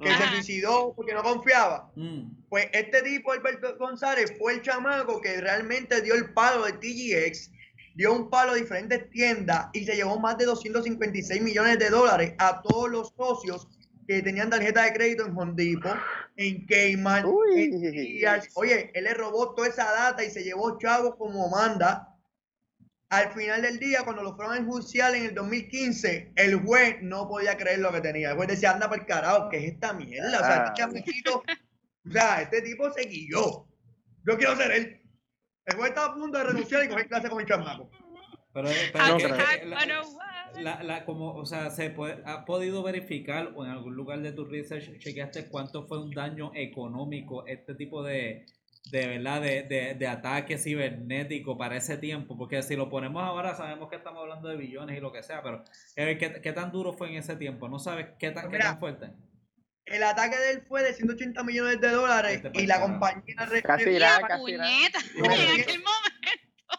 Que 0.00 0.14
se 0.14 0.28
suicidó 0.28 0.94
porque 0.94 1.12
no 1.12 1.22
confiaba. 1.22 1.90
Mm. 1.94 2.46
Pues 2.48 2.68
este 2.72 3.02
tipo, 3.02 3.32
Alberto 3.32 3.76
González, 3.78 4.32
fue 4.38 4.54
el 4.54 4.62
chamaco 4.62 5.20
que 5.20 5.40
realmente 5.40 6.00
dio 6.00 6.14
el 6.14 6.32
palo 6.32 6.64
de 6.64 6.72
TGX 6.72 7.50
dio 7.94 8.12
un 8.12 8.30
palo 8.30 8.52
a 8.52 8.54
diferentes 8.54 9.10
tiendas 9.10 9.66
y 9.72 9.84
se 9.84 9.94
llevó 9.94 10.18
más 10.18 10.38
de 10.38 10.46
256 10.46 11.42
millones 11.42 11.78
de 11.78 11.90
dólares 11.90 12.34
a 12.38 12.62
todos 12.62 12.90
los 12.90 13.12
socios 13.16 13.68
que 14.06 14.22
tenían 14.22 14.50
tarjeta 14.50 14.84
de 14.84 14.92
crédito 14.92 15.26
en 15.26 15.36
Hondipo, 15.36 15.90
en 16.36 16.66
Cayman, 16.66 17.24
en 17.54 18.42
Oye, 18.54 18.90
él 18.94 19.04
le 19.04 19.14
robó 19.14 19.54
toda 19.54 19.68
esa 19.68 19.84
data 19.84 20.24
y 20.24 20.30
se 20.30 20.42
llevó 20.42 20.78
chavos 20.78 21.14
como 21.16 21.48
manda. 21.48 22.09
Al 23.10 23.32
final 23.32 23.62
del 23.62 23.80
día, 23.80 24.04
cuando 24.04 24.22
lo 24.22 24.36
fueron 24.36 24.56
a 24.56 24.64
judicial 24.64 25.16
en 25.16 25.24
el 25.24 25.34
2015, 25.34 26.32
el 26.36 26.54
juez 26.60 26.98
no 27.02 27.28
podía 27.28 27.56
creer 27.56 27.80
lo 27.80 27.90
que 27.90 28.00
tenía. 28.00 28.30
El 28.30 28.36
juez 28.36 28.48
decía, 28.48 28.70
anda 28.70 28.88
para 28.88 29.02
el 29.02 29.08
carajo, 29.08 29.48
¿qué 29.48 29.58
es 29.58 29.72
esta 29.72 29.92
mierda? 29.92 30.40
O 30.40 30.44
sea, 30.44 30.64
este 30.66 30.82
ah. 30.82 31.42
o 32.06 32.10
sea, 32.10 32.42
este 32.42 32.62
tipo 32.62 32.88
se 32.92 33.08
guilló. 33.08 33.66
Yo 34.24 34.38
quiero 34.38 34.54
ser 34.54 34.70
él. 34.70 35.00
El 35.66 35.76
güey 35.76 35.88
estaba 35.88 36.12
a 36.12 36.14
punto 36.14 36.38
de 36.38 36.44
renunciar 36.44 36.84
y 36.84 36.88
coger 36.88 37.08
clase 37.08 37.28
con 37.28 37.40
el 37.40 37.46
chamaco. 37.48 37.90
Pero, 38.52 38.68
pero 38.92 39.18
la, 40.60 40.82
la, 40.82 41.04
como, 41.04 41.34
o 41.34 41.46
sea, 41.46 41.70
se 41.70 41.90
puede, 41.90 42.22
ha 42.24 42.44
podido 42.44 42.82
verificar 42.82 43.52
o 43.56 43.64
en 43.64 43.70
algún 43.70 43.94
lugar 43.94 44.20
de 44.20 44.32
tu 44.32 44.44
research 44.44 44.98
chequeaste 44.98 45.48
cuánto 45.48 45.86
fue 45.86 46.00
un 46.00 46.10
daño 46.10 46.50
económico 46.54 47.46
este 47.46 47.74
tipo 47.74 48.02
de, 48.02 48.46
de 48.90 49.06
verdad 49.06 49.40
de, 49.40 49.62
de, 49.62 49.94
de 49.94 50.06
ataque 50.06 50.58
cibernético 50.58 51.56
para 51.56 51.76
ese 51.76 51.96
tiempo, 51.96 52.36
porque 52.36 52.62
si 52.62 52.76
lo 52.76 52.88
ponemos 52.88 53.22
ahora 53.22 53.54
sabemos 53.54 53.88
que 53.88 53.96
estamos 53.96 54.20
hablando 54.22 54.48
de 54.48 54.56
billones 54.56 54.96
y 54.96 55.00
lo 55.00 55.12
que 55.12 55.22
sea, 55.22 55.42
pero 55.42 55.64
¿qué, 55.94 56.40
qué 56.42 56.52
tan 56.52 56.72
duro 56.72 56.92
fue 56.92 57.08
en 57.08 57.16
ese 57.16 57.36
tiempo? 57.36 57.68
¿No 57.68 57.78
sabes 57.78 58.08
qué 58.18 58.30
tan, 58.30 58.50
qué 58.50 58.58
tan 58.58 58.78
fuerte? 58.78 59.10
el 59.90 60.02
ataque 60.04 60.36
de 60.36 60.50
él 60.52 60.64
fue 60.68 60.82
de 60.82 60.94
180 60.94 61.42
millones 61.42 61.80
de 61.80 61.90
dólares 61.90 62.42
y 62.54 62.66
la 62.66 62.80
compañía 62.80 63.34
casi 63.64 63.98
la, 63.98 64.20
casi 64.26 64.52
en 64.52 64.62
aquel 64.62 65.82
momento. 65.82 66.18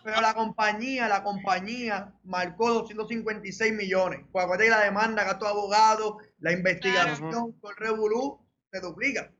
Pero 0.03 0.21
la 0.21 0.33
compañía, 0.33 1.07
la 1.09 1.21
compañía 1.21 2.13
marcó 2.23 2.73
256 2.73 3.73
millones. 3.73 4.21
Pues 4.31 4.45
acuérdate 4.45 4.69
que 4.69 4.75
la 4.75 4.85
demanda, 4.85 5.25
gasto 5.25 5.45
de 5.45 5.51
abogado, 5.51 6.17
la 6.39 6.53
investigación, 6.53 7.51
con 7.59 7.75
Revolú, 7.75 8.39
se 8.71 8.79
duplica. 8.79 9.31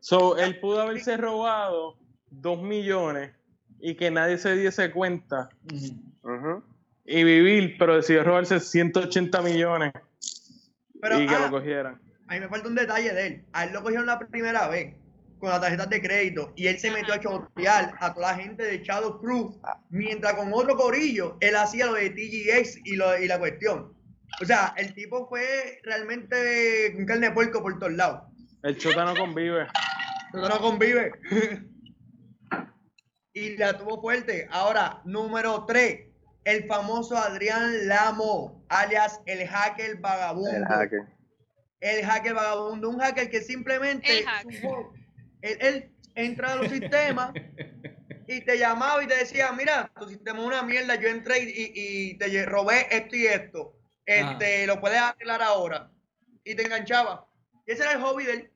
So, 0.00 0.36
él 0.38 0.58
pudo 0.60 0.80
haberse 0.80 1.16
robado 1.16 1.96
2 2.30 2.62
millones 2.62 3.32
y 3.80 3.94
que 3.94 4.10
nadie 4.10 4.38
se 4.38 4.56
diese 4.56 4.90
cuenta. 4.90 5.50
Y 7.04 7.24
vivir, 7.24 7.76
pero 7.78 7.96
decidió 7.96 8.22
robarse 8.24 8.60
180 8.60 9.42
millones 9.42 9.92
y 10.94 11.26
que 11.26 11.38
lo 11.38 11.46
ah, 11.46 11.50
cogieran. 11.50 12.00
A 12.28 12.34
mí 12.34 12.40
me 12.40 12.48
falta 12.48 12.68
un 12.68 12.74
detalle 12.74 13.12
de 13.12 13.26
él. 13.26 13.44
A 13.52 13.64
él 13.64 13.72
lo 13.72 13.82
cogieron 13.82 14.06
la 14.06 14.18
primera 14.18 14.68
vez 14.68 14.94
con 15.38 15.50
las 15.50 15.60
tarjetas 15.60 15.88
de 15.88 16.02
crédito 16.02 16.52
y 16.54 16.66
él 16.66 16.78
se 16.78 16.90
metió 16.90 17.14
a 17.14 17.20
chotear 17.20 17.94
a 17.98 18.12
toda 18.14 18.32
la 18.32 18.38
gente 18.38 18.62
de 18.62 18.82
Shadow 18.84 19.18
Crew, 19.20 19.58
mientras 19.88 20.34
con 20.34 20.52
otro 20.52 20.76
corillo 20.76 21.38
él 21.40 21.56
hacía 21.56 21.86
lo 21.86 21.94
de 21.94 22.10
TGX 22.10 22.80
y, 22.84 22.96
lo, 22.96 23.18
y 23.18 23.26
la 23.26 23.38
cuestión. 23.38 23.94
O 24.40 24.44
sea, 24.44 24.74
el 24.76 24.94
tipo 24.94 25.28
fue 25.28 25.80
realmente 25.82 26.94
un 26.96 27.06
carne 27.06 27.28
de 27.28 27.34
puerco 27.34 27.62
por 27.62 27.78
todos 27.78 27.92
lados. 27.92 28.29
El 28.62 28.76
chota 28.76 29.04
no 29.04 29.14
convive. 29.14 29.62
El 29.62 30.40
chota 30.40 30.48
no 30.48 30.60
convive. 30.60 31.12
y 33.32 33.56
la 33.56 33.78
tuvo 33.78 34.00
fuerte. 34.00 34.48
Ahora, 34.50 35.00
número 35.04 35.64
3 35.66 36.10
el 36.44 36.66
famoso 36.66 37.16
Adrián 37.16 37.88
Lamo, 37.88 38.64
alias 38.68 39.20
el 39.26 39.46
hacker 39.46 39.98
vagabundo. 39.98 40.50
El 40.50 40.64
hacker. 40.64 41.06
El 41.80 42.04
hacker 42.04 42.34
vagabundo, 42.34 42.88
un 42.88 42.98
hacker 42.98 43.30
que 43.30 43.40
simplemente 43.40 44.24
Él, 45.42 45.90
entra 46.14 46.52
a 46.52 46.56
los 46.56 46.68
sistemas 46.68 47.32
y 48.26 48.40
te 48.42 48.58
llamaba 48.58 49.02
y 49.02 49.06
te 49.06 49.16
decía, 49.16 49.52
mira, 49.52 49.90
tu 49.98 50.08
sistema 50.08 50.40
es 50.40 50.46
una 50.46 50.62
mierda, 50.62 50.96
yo 50.96 51.08
entré 51.08 51.40
y, 51.42 51.72
y 51.74 52.18
te 52.18 52.44
robé 52.46 52.86
esto 52.90 53.16
y 53.16 53.26
esto. 53.26 53.76
Este, 54.04 54.66
lo 54.66 54.80
puedes 54.80 55.00
arreglar 55.00 55.42
ahora. 55.42 55.90
Y 56.44 56.54
te 56.54 56.64
enganchaba. 56.64 57.26
Y 57.66 57.72
ese 57.72 57.82
era 57.82 57.92
el 57.92 58.00
hobby 58.00 58.24
de 58.24 58.32
él. 58.32 58.49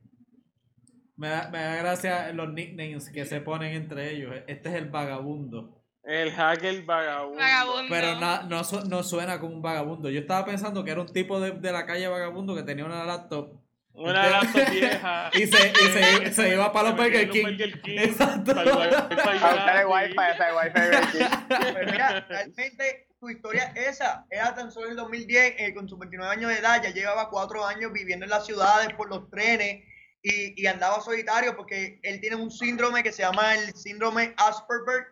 Me 1.17 1.29
da, 1.29 1.49
me 1.51 1.59
da 1.59 1.77
gracia 1.77 2.33
los 2.33 2.53
nicknames 2.53 3.09
que 3.11 3.25
se 3.25 3.41
ponen 3.41 3.75
entre 3.75 4.13
ellos. 4.13 4.35
Este 4.47 4.69
es 4.69 4.75
el 4.75 4.91
vagabundo. 4.91 5.81
El 6.03 6.33
hacker 6.33 6.83
vagabundo. 6.83 7.41
Pero 7.89 8.15
no, 8.17 8.43
no, 8.85 9.03
suena 9.03 9.41
como 9.41 9.55
un 9.55 9.63
vagabundo. 9.63 10.11
Yo 10.11 10.21
estaba 10.21 10.45
pensando 10.45 10.85
que 10.85 10.91
era 10.91 11.01
un 11.01 11.13
tipo 11.13 11.41
de, 11.41 11.53
de 11.53 11.73
la 11.73 11.87
calle 11.87 12.09
vagabundo 12.09 12.55
que 12.55 12.63
tenía 12.63 12.85
una 12.85 13.05
laptop. 13.05 13.59
Una 13.95 14.29
laptop 14.29 14.71
vieja. 14.71 15.31
Y 15.33 15.47
se, 15.47 15.69
y 15.71 16.25
se, 16.27 16.33
se 16.33 16.49
iba 16.55 16.73
para 16.73 16.91
los 16.91 16.99
Burger 16.99 17.31
King. 17.31 17.47
Exacto. 17.85 18.55
Para 18.55 19.81
el 19.81 19.87
wifi, 19.87 20.15
para 20.15 20.49
el 20.49 20.57
wifi. 20.57 21.25
Pues 21.73 21.93
mira, 21.93 22.27
realmente 22.29 23.07
su 23.19 23.31
historia 23.31 23.73
esa. 23.75 24.27
Era 24.29 24.55
tan 24.55 24.71
solo 24.71 24.87
en 24.87 24.91
el 24.93 24.97
2010, 24.99 25.55
eh, 25.59 25.75
con 25.75 25.89
sus 25.89 25.99
29 25.99 26.31
años 26.31 26.51
de 26.51 26.59
edad, 26.59 26.83
ya 26.83 26.91
llevaba 26.91 27.31
4 27.31 27.67
años 27.67 27.93
viviendo 27.93 28.25
en 28.27 28.31
las 28.31 28.45
ciudades 28.45 28.93
por 28.95 29.09
los 29.09 29.31
trenes. 29.31 29.85
Y, 30.27 30.61
y 30.61 30.67
andaba 30.67 31.03
solitario 31.03 31.55
porque 31.55 32.01
él 32.03 32.19
tiene 32.19 32.37
un 32.37 32.51
síndrome 32.51 33.03
que 33.03 33.13
se 33.13 33.23
llama 33.23 33.55
el 33.57 33.75
síndrome 33.75 34.35
Asperger, 34.39 35.07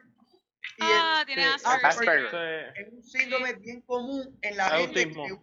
ah, 0.80 1.22
tiene 1.26 1.44
Asperger. 1.44 2.72
Es 2.76 2.92
un 2.92 3.02
síndrome 3.04 3.52
bien 3.54 3.80
común 3.82 4.38
en 4.42 4.56
la 4.56 4.70
gente. 4.70 5.10
Que, 5.10 5.36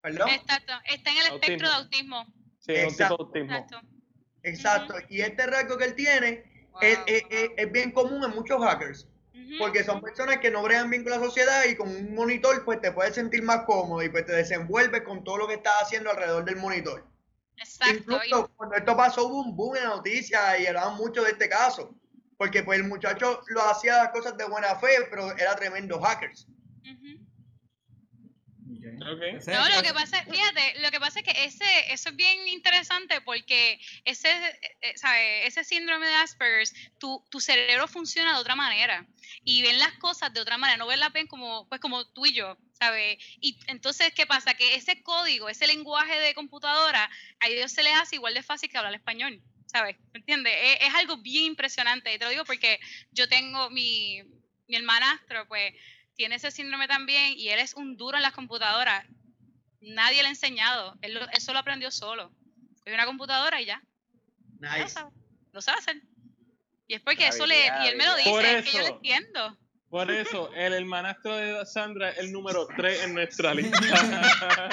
¿Perdón? 0.00 0.28
Exacto. 0.30 0.72
Está 0.84 1.10
en 1.10 1.16
el 1.18 1.34
espectro 1.34 1.68
de 1.68 1.74
autismo. 1.74 2.26
Sí, 2.60 2.72
es 2.72 2.84
un 2.84 2.96
tipo 2.96 3.08
de 3.08 3.16
autismo. 3.18 3.56
Exacto. 3.56 3.80
Exacto. 4.42 4.94
Y 5.08 5.20
este 5.20 5.46
rasgo 5.46 5.76
que 5.76 5.84
él 5.84 5.94
tiene 5.94 6.44
es, 6.80 6.98
es, 7.06 7.22
es, 7.30 7.72
bien 7.72 7.90
común 7.90 8.22
en 8.24 8.30
muchos 8.30 8.62
hackers. 8.62 9.08
Porque 9.58 9.84
son 9.84 10.00
personas 10.00 10.38
que 10.38 10.50
no 10.50 10.62
bregan 10.62 10.90
bien 10.90 11.04
con 11.04 11.12
la 11.12 11.24
sociedad 11.24 11.64
y 11.66 11.76
con 11.76 11.88
un 11.88 12.14
monitor 12.14 12.64
pues 12.64 12.80
te 12.80 12.90
puedes 12.90 13.14
sentir 13.14 13.42
más 13.42 13.64
cómodo 13.64 14.02
y 14.02 14.08
pues 14.08 14.26
te 14.26 14.32
desenvuelves 14.32 15.02
con 15.02 15.22
todo 15.22 15.38
lo 15.38 15.46
que 15.46 15.54
estás 15.54 15.82
haciendo 15.82 16.10
alrededor 16.10 16.44
del 16.44 16.56
monitor. 16.56 17.06
Exacto. 17.56 17.94
Incluso 17.94 18.50
cuando 18.56 18.76
esto 18.76 18.96
pasó 18.96 19.26
hubo 19.26 19.40
un 19.40 19.56
boom 19.56 19.76
en 19.76 19.84
la 19.84 19.96
noticia 19.96 20.58
y 20.58 20.66
hablaban 20.66 20.96
mucho 20.96 21.22
de 21.22 21.30
este 21.30 21.48
caso. 21.48 21.94
Porque 22.36 22.62
pues 22.62 22.78
el 22.78 22.86
muchacho 22.86 23.40
lo 23.46 23.62
hacía 23.62 23.96
las 23.96 24.10
cosas 24.10 24.36
de 24.36 24.44
buena 24.44 24.74
fe, 24.76 24.88
pero 25.08 25.30
era 25.38 25.56
tremendo 25.56 26.00
hackers. 26.00 26.46
No, 28.92 29.68
lo 29.68 29.82
que 29.82 29.92
pasa, 29.92 30.22
fíjate, 30.24 30.80
lo 30.80 30.90
que 30.90 31.00
pasa 31.00 31.20
es 31.20 31.24
que 31.24 31.44
ese, 31.44 31.92
eso 31.92 32.10
es 32.10 32.16
bien 32.16 32.46
interesante 32.48 33.20
porque 33.20 33.80
ese, 34.04 34.28
eh, 34.80 35.46
ese 35.46 35.64
síndrome 35.64 36.06
de 36.06 36.14
Asperger, 36.14 36.68
tu, 36.98 37.24
tu 37.30 37.40
cerebro 37.40 37.88
funciona 37.88 38.34
de 38.34 38.40
otra 38.40 38.54
manera 38.54 39.06
y 39.44 39.62
ven 39.62 39.78
las 39.78 39.92
cosas 39.94 40.32
de 40.32 40.40
otra 40.40 40.58
manera, 40.58 40.78
no 40.78 40.86
ven 40.86 41.00
la 41.00 41.10
pen 41.10 41.26
como, 41.26 41.68
pues 41.68 41.80
como 41.80 42.06
tú 42.12 42.26
y 42.26 42.32
yo, 42.32 42.56
¿sabes? 42.72 43.18
Y 43.40 43.58
entonces, 43.66 44.12
¿qué 44.14 44.26
pasa? 44.26 44.54
Que 44.54 44.74
ese 44.76 45.02
código, 45.02 45.48
ese 45.48 45.66
lenguaje 45.66 46.20
de 46.20 46.34
computadora, 46.34 47.10
a 47.40 47.48
ellos 47.48 47.72
se 47.72 47.82
les 47.82 47.94
hace 47.94 48.16
igual 48.16 48.34
de 48.34 48.42
fácil 48.42 48.70
que 48.70 48.78
hablar 48.78 48.94
español. 48.94 49.42
¿sabes? 49.66 49.96
¿Me 50.12 50.20
entiendes? 50.20 50.54
Es, 50.80 50.94
algo 50.94 51.18
bien 51.18 51.44
impresionante. 51.44 52.14
Y 52.14 52.18
te 52.18 52.24
lo 52.24 52.30
digo 52.30 52.44
porque 52.44 52.78
yo 53.10 53.28
tengo 53.28 53.68
mi, 53.68 54.22
mi 54.68 54.76
hermanastro, 54.76 55.46
pues 55.48 55.74
tiene 56.16 56.36
ese 56.36 56.50
síndrome 56.50 56.88
también 56.88 57.34
y 57.36 57.48
él 57.50 57.60
es 57.60 57.74
un 57.74 57.96
duro 57.96 58.16
en 58.16 58.22
las 58.22 58.32
computadoras. 58.32 59.04
Nadie 59.80 60.22
le 60.22 60.28
ha 60.28 60.30
enseñado. 60.30 60.96
Él, 61.02 61.14
lo, 61.14 61.20
solo 61.38 61.58
aprendió 61.58 61.90
solo. 61.90 62.32
Hay 62.84 62.94
una 62.94 63.06
computadora 63.06 63.60
y 63.60 63.66
ya. 63.66 63.82
Nice. 64.58 64.80
Lo 64.80 64.88
sabe, 64.88 65.10
lo 65.52 65.60
sabe 65.60 65.78
hacer. 65.78 66.02
Y 66.88 66.94
es 66.94 67.00
porque 67.02 67.28
eso 67.28 67.46
le. 67.46 67.66
Y 67.66 67.88
él 67.88 67.96
me 67.96 68.06
lo 68.06 68.16
dice, 68.16 68.58
es 68.58 68.64
que 68.64 68.72
yo 68.72 68.80
lo 68.80 68.88
entiendo. 68.88 69.58
Por 69.88 70.10
eso, 70.10 70.52
el 70.54 70.72
hermanastro 70.72 71.36
de 71.36 71.64
Sandra 71.64 72.10
es 72.10 72.18
el 72.18 72.32
número 72.32 72.66
3 72.76 73.04
en 73.04 73.14
nuestra 73.14 73.54
lista. 73.54 74.68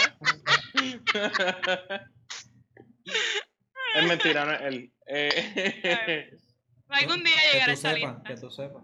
Es 3.96 4.08
mentira, 4.08 4.46
no 4.46 4.54
es 4.54 4.62
él. 4.62 4.92
Eh, 5.08 6.38
Algún 6.90 7.24
día 7.24 7.36
llegará 7.52 7.74
esa 7.74 7.94
lista. 7.94 8.24
Que 8.26 8.36
tú 8.36 8.50
sepas. 8.50 8.84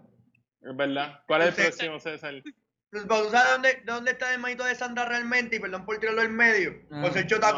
Es 0.62 0.76
verdad. 0.76 1.22
¿Cuál 1.26 1.42
es 1.42 1.58
el 1.58 1.64
próximo, 1.66 1.98
César? 1.98 2.34
Pues, 2.90 3.06
¿Tú 3.06 3.30
sabes 3.30 3.52
dónde, 3.52 3.82
dónde 3.84 4.10
está 4.12 4.34
el 4.34 4.40
manito 4.40 4.64
de 4.64 4.74
Sandra 4.74 5.06
realmente? 5.06 5.56
Y 5.56 5.60
perdón 5.60 5.84
por 5.84 5.98
tirarlo 5.98 6.22
en 6.22 6.34
medio. 6.34 6.74
Ah, 6.90 7.02
José 7.02 7.26
Chota 7.26 7.54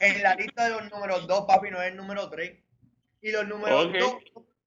En 0.00 0.22
la 0.22 0.34
lista 0.34 0.64
de 0.64 0.70
los 0.70 0.90
números 0.90 1.26
2, 1.26 1.44
papi, 1.46 1.70
no 1.70 1.80
es 1.82 1.90
el 1.90 1.96
número 1.96 2.28
3. 2.30 2.52
Y 3.22 3.30
los 3.30 3.46
números 3.46 3.92
2, 3.92 4.14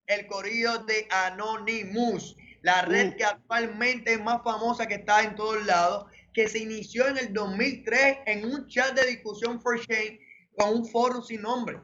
el 0.08 0.28
corrido 0.28 0.84
de 0.86 1.08
Anonymous. 1.10 2.36
La 2.62 2.82
red 2.82 3.16
que 3.16 3.26
actualmente 3.26 4.14
es 4.14 4.24
más 4.24 4.42
famosa 4.44 4.88
que 4.88 4.96
está 4.96 5.24
en 5.24 5.36
todos 5.36 5.64
lados 5.66 6.06
que 6.36 6.48
se 6.50 6.60
inició 6.60 7.08
en 7.08 7.18
el 7.18 7.34
2003 7.34 8.18
en 8.26 8.46
un 8.46 8.68
chat 8.68 8.94
de 8.94 9.08
discusión 9.08 9.62
for 9.62 9.80
Shane 9.80 10.20
con 10.58 10.70
un 10.70 10.86
foro 10.86 11.22
sin 11.22 11.42
nombre. 11.42 11.80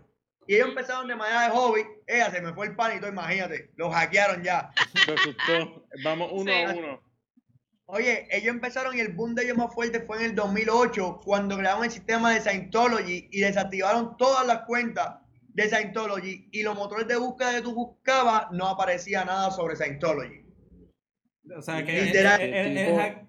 Y 0.48 0.56
ellos 0.56 0.70
empezaron 0.70 1.08
de 1.08 1.16
manera 1.16 1.44
de 1.44 1.52
hobby. 1.52 1.82
Ella 2.08 2.32
se 2.32 2.42
me 2.42 2.54
fue 2.54 2.68
el 2.68 2.76
panito, 2.76 3.08
imagínate. 3.08 3.72
Lo 3.76 3.92
hackearon 3.92 4.44
ya. 4.44 4.72
Vamos 6.04 6.30
uno 6.34 6.52
a 6.52 6.74
uno. 6.74 7.12
Oye, 7.94 8.26
ellos 8.32 8.56
empezaron 8.56 8.96
y 8.96 9.02
el 9.02 9.14
boom 9.14 9.36
de 9.36 9.44
ellos 9.44 9.58
más 9.58 9.74
fuerte 9.74 10.00
fue 10.00 10.18
en 10.20 10.24
el 10.32 10.36
2008, 10.36 11.20
cuando 11.26 11.58
crearon 11.58 11.84
el 11.84 11.92
sistema 11.92 12.34
de 12.34 12.40
Scientology 12.40 13.28
y 13.32 13.42
desactivaron 13.42 14.16
todas 14.16 14.48
las 14.48 14.62
cuentas 14.62 15.18
de 15.50 15.68
Scientology 15.68 16.48
y 16.54 16.64
los 16.64 16.76
motores 16.76 17.06
de 17.08 17.18
búsqueda 17.18 17.56
que 17.56 17.62
tú 17.62 17.74
buscabas 17.74 18.50
no 18.52 18.68
aparecía 18.68 19.26
nada 19.26 19.52
sobre 19.52 19.76
Scientology. 19.76 20.46
O 21.54 21.62
sea, 21.62 21.84
que 21.84 22.12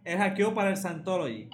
él, 0.05 0.17
hackeó 0.17 0.55
para 0.55 0.71
el 0.71 0.77
Scientology. 0.77 1.51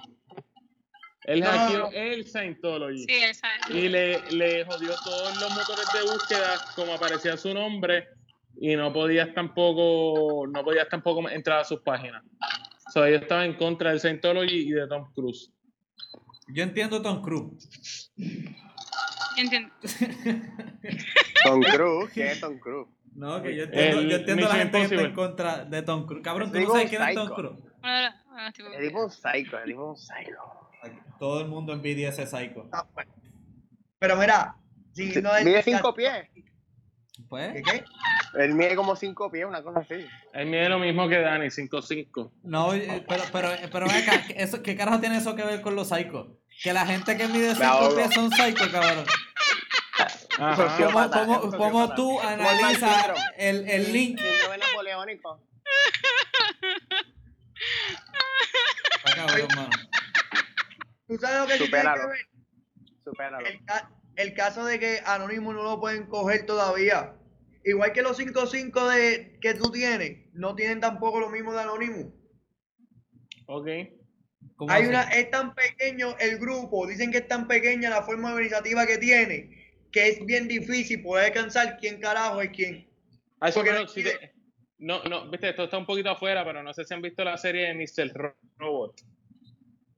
Él 1.25 1.43
hackeó 1.43 1.91
el 1.93 2.25
Scientology. 2.25 3.05
Sí, 3.05 3.21
el 3.69 3.75
Y 3.75 3.89
le, 3.89 4.19
le 4.31 4.65
jodió 4.65 4.93
todos 5.03 5.39
los 5.39 5.49
motores 5.51 5.85
de 5.93 6.11
búsqueda 6.11 6.65
como 6.75 6.93
aparecía 6.93 7.37
su 7.37 7.53
nombre 7.53 8.07
y 8.61 8.75
no 8.75 8.91
podías 8.91 9.33
tampoco 9.33 10.47
no 10.47 10.63
podías 10.63 10.89
tampoco 10.89 11.29
entrar 11.29 11.59
a 11.59 11.63
sus 11.63 11.81
páginas. 11.81 12.23
O 12.87 12.91
sea, 12.91 13.09
yo 13.09 13.17
estaba 13.17 13.45
en 13.45 13.53
contra 13.53 13.91
del 13.91 13.99
Scientology 13.99 14.67
y 14.67 14.71
de 14.71 14.87
Tom 14.87 15.11
Cruise. 15.13 15.51
Yo 16.47 16.63
entiendo 16.63 17.01
Tom 17.01 17.21
Cruise. 17.21 18.11
Entiendo. 19.37 19.73
Tom 21.45 21.61
Cruise, 21.61 22.11
¿qué 22.13 22.31
es 22.31 22.39
Tom 22.39 22.57
Cruise? 22.57 22.89
No, 23.13 23.41
que 23.41 23.55
yo 23.55 23.63
entiendo, 23.65 24.01
yo 24.01 24.15
entiendo 24.17 24.47
la 24.47 24.55
gente 24.55 24.77
que 24.77 24.83
está 24.83 25.01
en 25.01 25.13
contra 25.13 25.65
de 25.65 25.81
Tom 25.83 26.05
Cruise. 26.05 26.23
Cabrón, 26.23 26.51
tú 26.51 26.59
no 26.59 26.71
sabes 26.71 26.89
quién 26.89 27.01
es 27.01 27.15
Tom 27.15 27.29
Cruise. 27.29 27.59
Es 28.47 28.87
tipo 28.87 29.03
un 29.03 29.11
psycho, 29.11 29.57
es 29.59 29.65
tipo 29.65 29.89
un 29.89 29.97
psycho. 29.97 30.58
Todo 31.19 31.41
el 31.41 31.47
mundo 31.47 31.73
envidia 31.73 32.09
ese 32.09 32.25
psycho. 32.25 32.69
Ah, 32.71 32.87
Pero 33.99 34.15
mira, 34.15 34.55
si 34.93 35.21
no 35.21 35.35
es. 35.35 35.45
Mide 35.45 35.63
cinco 35.63 35.93
pies. 35.93 36.27
Pues. 37.27 37.53
¿Qué, 37.53 37.61
qué? 37.61 37.83
Él 38.35 38.53
mide 38.53 38.75
como 38.75 38.95
5 38.95 39.31
pies, 39.31 39.45
una 39.45 39.63
cosa 39.63 39.79
así. 39.79 40.05
Él 40.33 40.45
mide 40.47 40.69
lo 40.69 40.79
mismo 40.79 41.07
que 41.09 41.19
Dani, 41.19 41.47
5'5". 41.47 42.31
No, 42.43 42.73
eh, 42.73 43.03
pero, 43.07 43.23
pero, 43.31 43.49
pero 43.71 43.85
acá, 43.87 44.23
eso, 44.35 44.61
¿qué 44.61 44.75
carajo 44.75 44.99
tiene 44.99 45.17
eso 45.17 45.35
que 45.35 45.43
ver 45.43 45.61
con 45.61 45.75
los 45.75 45.89
psicos? 45.89 46.27
Que 46.61 46.73
la 46.73 46.85
gente 46.85 47.17
que 47.17 47.27
mide 47.27 47.55
5 47.55 47.95
pies 47.95 48.13
son 48.13 48.31
psicos, 48.31 48.67
cabrón. 48.67 49.05
¿Cómo, 50.37 51.11
cómo, 51.11 51.57
cómo 51.57 51.95
tú 51.95 52.19
analizas 52.21 53.07
el, 53.37 53.67
el 53.67 53.91
link? 53.91 54.19
Síndrome 54.19 54.57
napoleónico. 54.57 55.41
¿Tú 61.09 61.17
sabes 61.17 61.39
lo 61.39 61.47
que 61.47 61.65
Supéralo. 61.65 62.09
Supéralo. 63.03 63.45
El, 63.45 63.59
el 64.15 64.33
caso 64.33 64.63
de 64.63 64.79
que 64.79 65.01
Anónimo 65.05 65.51
no 65.51 65.63
lo 65.63 65.81
pueden 65.81 66.05
coger 66.05 66.45
todavía 66.45 67.19
igual 67.63 67.93
que 67.93 68.01
los 68.01 68.19
5-5 68.19 68.93
de, 68.93 69.39
que 69.39 69.53
tú 69.53 69.71
tienes, 69.71 70.25
no 70.33 70.55
tienen 70.55 70.79
tampoco 70.79 71.19
lo 71.19 71.29
mismo 71.29 71.53
de 71.53 71.61
Anonymous. 71.61 72.13
Ok. 73.45 73.67
Hay 74.67 74.85
una, 74.85 75.03
es 75.03 75.29
tan 75.31 75.53
pequeño 75.55 76.15
el 76.19 76.37
grupo, 76.37 76.85
dicen 76.85 77.11
que 77.11 77.19
es 77.19 77.27
tan 77.27 77.47
pequeña 77.47 77.89
la 77.89 78.03
forma 78.03 78.31
organizativa 78.31 78.85
que 78.85 78.97
tiene, 78.97 79.73
que 79.91 80.09
es 80.09 80.25
bien 80.25 80.47
difícil 80.47 81.01
poder 81.01 81.27
alcanzar 81.27 81.77
quién 81.77 81.99
carajo 81.99 82.41
es 82.41 82.49
quién. 82.49 82.89
Ah, 83.39 83.49
eso 83.49 83.63
que 83.63 83.71
no, 83.71 85.03
no, 85.03 85.03
no, 85.03 85.29
viste, 85.29 85.49
esto 85.49 85.65
está 85.65 85.77
un 85.77 85.85
poquito 85.85 86.09
afuera, 86.09 86.43
pero 86.45 86.63
no 86.63 86.73
sé 86.73 86.85
si 86.85 86.93
han 86.93 87.01
visto 87.01 87.23
la 87.23 87.37
serie 87.37 87.67
de 87.67 87.73
Mr. 87.73 88.35
Robot. 88.57 89.01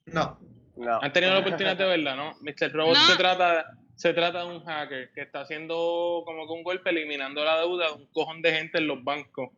No. 0.08 0.40
No. 0.76 1.00
Han 1.02 1.14
tenido 1.14 1.34
la 1.34 1.40
oportunidad 1.42 1.78
de 1.78 1.86
verla, 1.86 2.16
¿no? 2.16 2.34
Mr. 2.42 2.72
Robot 2.72 2.96
se 2.96 3.16
trata 3.18 3.66
se 4.02 4.16
trata 4.16 4.40
de 4.40 4.46
un 4.56 4.66
hacker 4.66 5.12
que 5.14 5.22
está 5.22 5.42
haciendo 5.42 6.24
como 6.26 6.48
que 6.48 6.54
un 6.54 6.64
golpe 6.64 6.90
eliminando 6.90 7.46
la 7.46 7.60
deuda 7.60 7.90
de 7.90 7.94
un 7.94 8.08
cojón 8.08 8.42
de 8.42 8.52
gente 8.52 8.80
en 8.80 8.88
los 8.88 9.04
bancos. 9.04 9.52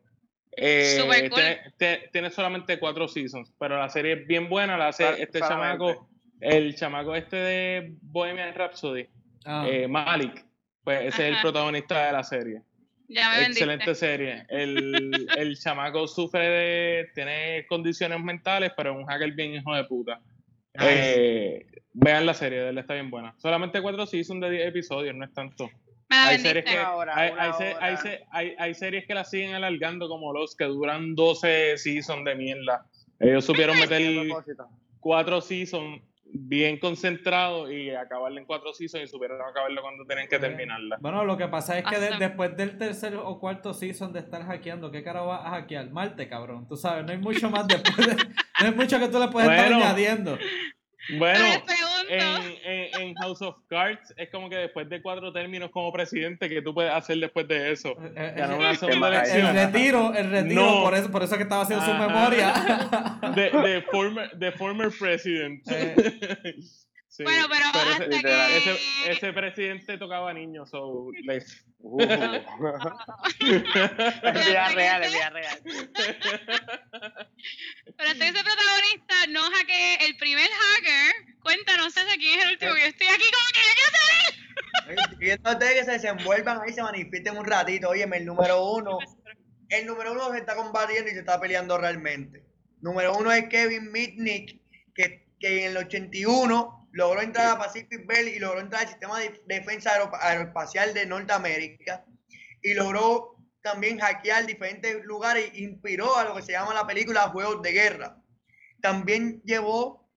Eh, 0.57 0.99
tiene, 2.11 2.29
solamente 2.29 2.77
cuatro 2.77 3.07
seasons, 3.07 3.53
pero 3.57 3.77
la 3.77 3.87
serie 3.87 4.13
es 4.13 4.27
bien 4.27 4.49
buena. 4.49 4.77
La 4.77 4.89
hace 4.89 5.21
este 5.21 5.39
chamaco, 5.39 6.09
el 6.41 6.75
chamaco 6.75 7.15
este 7.15 7.37
de 7.37 7.95
Bohemian 8.01 8.53
Rhapsody, 8.53 9.07
ah. 9.45 9.65
eh, 9.65 9.87
Malik, 9.87 10.45
pues 10.83 11.05
ese 11.05 11.29
es 11.29 11.35
el 11.35 11.41
protagonista 11.41 12.05
de 12.05 12.11
la 12.11 12.23
serie. 12.23 12.61
Excelente 13.07 13.95
serie. 13.95 14.45
El, 14.49 15.29
el 15.37 15.57
chamaco 15.57 16.05
sufre 16.05 16.49
de. 16.49 17.09
tiene 17.15 17.65
condiciones 17.67 18.19
mentales, 18.19 18.73
pero 18.75 18.91
es 18.91 18.97
un 18.97 19.05
hacker 19.05 19.31
bien 19.31 19.53
hijo 19.53 19.73
de 19.73 19.85
puta. 19.85 20.19
Eh, 20.79 21.65
vean 21.93 22.25
la 22.25 22.33
serie, 22.33 22.59
de 22.59 22.79
está 22.79 22.93
bien 22.93 23.09
buena. 23.09 23.35
Solamente 23.37 23.81
cuatro 23.81 24.05
seasons 24.05 24.41
de 24.41 24.49
10 24.49 24.67
episodios, 24.67 25.15
no 25.15 25.25
es 25.25 25.33
tanto. 25.33 25.69
Hay 26.09 26.37
series, 26.39 26.65
que, 26.65 26.77
hay, 28.31 28.55
hay, 28.57 28.73
series 28.75 29.05
que 29.07 29.15
la 29.15 29.23
siguen 29.23 29.55
alargando 29.55 30.07
como 30.07 30.31
los 30.31 30.55
que 30.55 30.65
duran 30.65 31.15
12 31.15 31.77
seasons 31.77 32.23
de 32.25 32.35
mierda. 32.35 32.85
Ellos 33.19 33.45
supieron 33.45 33.79
meter 33.79 34.27
cuatro 34.99 35.41
seasons 35.41 36.01
bien 36.33 36.79
concentrados 36.79 37.71
y 37.71 37.91
acabarla 37.91 38.39
en 38.39 38.45
cuatro 38.45 38.73
seasons 38.73 39.03
y 39.03 39.07
supieron 39.07 39.39
acabarlo 39.41 39.81
cuando 39.81 40.05
tienen 40.05 40.27
que 40.27 40.39
terminarla. 40.39 40.97
Bueno, 40.99 41.23
lo 41.23 41.37
que 41.37 41.47
pasa 41.47 41.77
es 41.77 41.85
que 41.85 41.97
después 41.99 42.57
del 42.57 42.77
tercer 42.77 43.15
o 43.15 43.39
cuarto 43.39 43.73
season 43.73 44.11
de 44.11 44.19
estar 44.19 44.43
hackeando, 44.43 44.91
¿qué 44.91 45.03
cara 45.03 45.21
vas 45.21 45.45
a 45.45 45.51
hackear? 45.51 45.89
Marte, 45.91 46.27
cabrón. 46.27 46.67
Tú 46.67 46.75
sabes, 46.75 47.05
no 47.05 47.11
hay 47.11 47.19
mucho 47.19 47.49
más 47.49 47.67
después. 47.67 48.07
no 48.59 48.65
hay 48.65 48.73
mucho 48.73 48.99
que 48.99 49.07
tú 49.07 49.19
le 49.19 49.27
puedes 49.27 49.49
estar 49.49 49.73
añadiendo. 49.73 50.37
Bueno, 51.17 51.45
en, 52.09 52.21
en, 52.63 52.82
House 53.15 53.41
of 53.41 53.57
Cards 53.67 54.13
es 54.17 54.29
como 54.29 54.49
que 54.49 54.55
después 54.55 54.87
de 54.89 55.01
cuatro 55.01 55.33
términos 55.33 55.69
como 55.71 55.91
presidente, 55.91 56.47
¿qué 56.47 56.61
tú 56.61 56.73
puedes 56.73 56.93
hacer 56.93 57.17
después 57.17 57.47
de 57.47 57.71
eso? 57.71 57.89
Eh, 57.89 58.13
eh, 58.15 58.33
el, 58.37 59.53
retiro, 59.53 60.13
el 60.13 60.29
retiro, 60.29 60.83
por, 60.83 60.93
eso, 60.93 61.11
por 61.11 61.23
eso 61.23 61.35
que 61.35 61.43
estaba 61.43 61.63
haciendo 61.63 61.85
su 61.85 61.93
memoria. 61.93 62.53
De, 63.35 63.83
former, 63.91 64.31
de 64.31 64.51
former 64.51 64.91
president. 64.97 65.61
Eh. 65.69 66.55
bueno, 67.19 67.45
pero, 67.49 67.65
hasta 67.65 68.09
que... 68.09 68.57
ese, 68.57 68.77
ese, 69.11 69.33
presidente 69.33 69.97
tocaba 69.97 70.33
niños, 70.33 70.69
so 70.69 71.11
les... 71.23 71.63
Uh. 71.79 72.01
es 72.01 72.09
vida 74.47 74.69
real, 74.69 75.03
es 75.03 75.13
vida 75.13 75.29
real. 75.29 75.59
Pero 77.97 78.09
hasta 78.09 78.25
ese 78.29 78.43
protagonista 78.43 79.27
no 79.29 79.41
hackeé 79.41 80.05
el 80.05 80.17
primer 80.17 80.49
hacker. 80.49 81.13
Cuéntanos 81.41 81.95
ese 81.95 82.17
quién 82.17 82.39
es 82.39 82.45
el 82.45 82.51
último. 82.53 82.71
Yo 82.71 82.85
estoy 82.85 83.07
aquí 83.07 83.25
como 83.31 83.45
que 83.53 83.59
ya 83.59 83.73
quiero 83.75 83.91
saber. 83.97 85.19
Pidiéndote 85.19 85.73
que 85.73 85.83
se 85.83 85.91
desenvuelvan 85.91 86.61
ahí, 86.61 86.73
se 86.73 86.81
manifiesten 86.81 87.37
un 87.37 87.45
ratito. 87.45 87.89
Oye, 87.89 88.03
el 88.11 88.25
número 88.25 88.71
uno. 88.71 88.97
El 89.69 89.85
número 89.85 90.13
uno 90.13 90.31
se 90.31 90.39
está 90.39 90.55
combatiendo 90.55 91.09
y 91.11 91.13
se 91.13 91.19
está 91.19 91.39
peleando 91.39 91.77
realmente. 91.77 92.43
Número 92.81 93.15
uno 93.17 93.31
es 93.31 93.47
Kevin 93.49 93.91
Mitnick, 93.91 94.61
que, 94.95 95.27
que 95.39 95.65
en 95.65 95.71
el 95.71 95.77
81 95.77 96.82
logró 96.93 97.21
entrar 97.21 97.47
a 97.47 97.57
Pacific 97.57 98.05
Bell 98.05 98.27
y 98.27 98.39
logró 98.39 98.61
entrar 98.61 98.83
al 98.83 98.87
sistema 98.87 99.19
de 99.19 99.41
defensa 99.47 99.91
aeroespacial 100.21 100.93
de 100.93 101.07
Norteamérica 101.07 102.05
y 102.61 102.75
logró 102.75 103.35
también 103.61 103.97
hackear 103.99 104.45
diferentes 104.45 105.03
lugares 105.03 105.51
e 105.55 105.63
inspiró 105.63 106.15
a 106.15 106.23
lo 106.23 106.35
que 106.35 106.43
se 106.43 106.51
llama 106.51 106.73
la 106.73 106.85
película 106.85 107.29
Juegos 107.29 107.63
de 107.63 107.71
Guerra. 107.71 108.21
También 108.79 109.41
llevó 109.43 110.07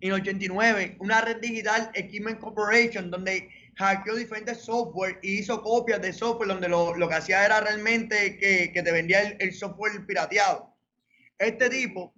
en 0.00 0.12
89 0.12 0.96
una 1.00 1.22
red 1.22 1.38
digital 1.38 1.90
Equipment 1.94 2.40
Corporation 2.40 3.10
donde 3.10 3.48
hackeó 3.76 4.14
diferentes 4.14 4.58
software 4.58 5.18
y 5.22 5.38
hizo 5.38 5.62
copias 5.62 6.02
de 6.02 6.12
software 6.12 6.48
donde 6.48 6.68
lo, 6.68 6.94
que 7.08 7.14
hacía 7.14 7.46
era 7.46 7.60
realmente 7.60 8.36
que, 8.36 8.70
te 8.70 8.92
vendía 8.92 9.22
el, 9.22 9.36
el 9.40 9.54
software 9.54 10.04
pirateado. 10.04 10.76
Este 11.38 11.70
tipo 11.70 12.12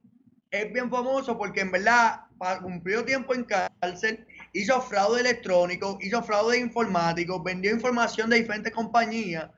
es 0.55 0.73
bien 0.73 0.89
famoso 0.89 1.37
porque 1.37 1.63
en 1.63 1.73
verdad 1.73 2.21
cumplió 2.63 3.05
tiempo 3.05 3.35
en 3.35 3.45
cárcel, 3.45 4.27
hizo 4.53 4.81
fraude 4.83 5.21
electrónico, 5.21 5.99
hizo 6.01 6.23
fraude 6.23 6.59
informático, 6.59 7.43
vendió 7.43 7.73
información 7.73 8.31
de 8.31 8.37
diferentes 8.37 8.73
compañías. 8.73 9.51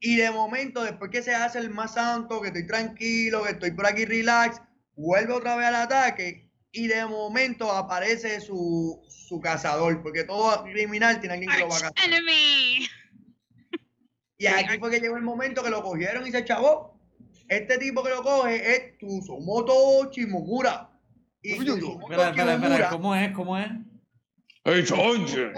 Y 0.00 0.16
de 0.16 0.30
momento, 0.30 0.82
después 0.82 1.10
que 1.10 1.22
se 1.22 1.34
hace 1.34 1.58
el 1.58 1.70
más 1.70 1.94
santo, 1.94 2.42
que 2.42 2.48
estoy 2.48 2.66
tranquilo, 2.66 3.44
que 3.44 3.52
estoy 3.52 3.70
por 3.70 3.86
aquí 3.86 4.04
relax, 4.04 4.60
vuelve 4.94 5.32
otra 5.32 5.56
vez 5.56 5.68
al 5.68 5.76
ataque 5.76 6.50
y 6.72 6.88
de 6.88 7.06
momento 7.06 7.72
aparece 7.72 8.40
su, 8.40 9.02
su 9.08 9.40
cazador, 9.40 10.02
porque 10.02 10.24
todo 10.24 10.64
criminal 10.64 11.20
tiene 11.20 11.34
alguien 11.34 11.50
que 11.50 11.60
lo 11.60 11.68
va 11.68 11.76
a 11.76 11.80
cazar. 11.80 11.94
Y 14.36 14.46
aquí 14.46 14.78
fue 14.78 14.90
que 14.90 15.00
llegó 15.00 15.16
el 15.16 15.22
momento 15.22 15.62
que 15.62 15.70
lo 15.70 15.82
cogieron 15.82 16.26
y 16.26 16.32
se 16.32 16.44
chavó. 16.44 16.93
Este 17.48 17.78
tipo 17.78 18.02
que 18.02 18.10
lo 18.10 18.22
coge 18.22 18.56
es 18.56 18.98
Tsusomoto 18.98 20.10
Chimomura. 20.10 20.90
Espera, 21.42 22.30
espera, 22.30 22.54
espera, 22.54 22.88
¿cómo 22.88 23.14
es? 23.14 23.32
¿Cómo 23.32 23.58
es? 23.58 23.68
¡Ey, 24.64 24.84
Chonche! 24.84 25.52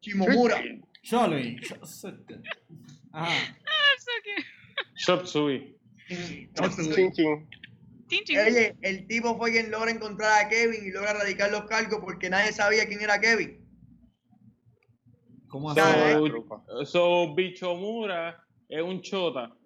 Chimomura. 0.00 0.62
Chole. 1.02 1.60
Ajá. 3.12 3.56
Shopsui. 4.96 5.76
Oye, 8.10 8.76
el 8.82 9.06
tipo 9.06 9.36
fue 9.36 9.52
quien 9.52 9.70
logra 9.70 9.90
encontrar 9.90 10.44
a 10.44 10.48
Kevin 10.48 10.86
y 10.86 10.90
logra 10.90 11.14
radicar 11.14 11.50
los 11.50 11.64
cargos 11.64 12.00
porque 12.00 12.30
nadie 12.30 12.52
sabía 12.52 12.86
quién 12.86 13.00
era 13.00 13.20
Kevin. 13.20 13.64
¿Cómo 15.48 15.74
so, 15.74 16.84
so, 16.84 17.34
Bichomura 17.34 18.44
es 18.68 18.82
un 18.82 19.00
chota. 19.00 19.56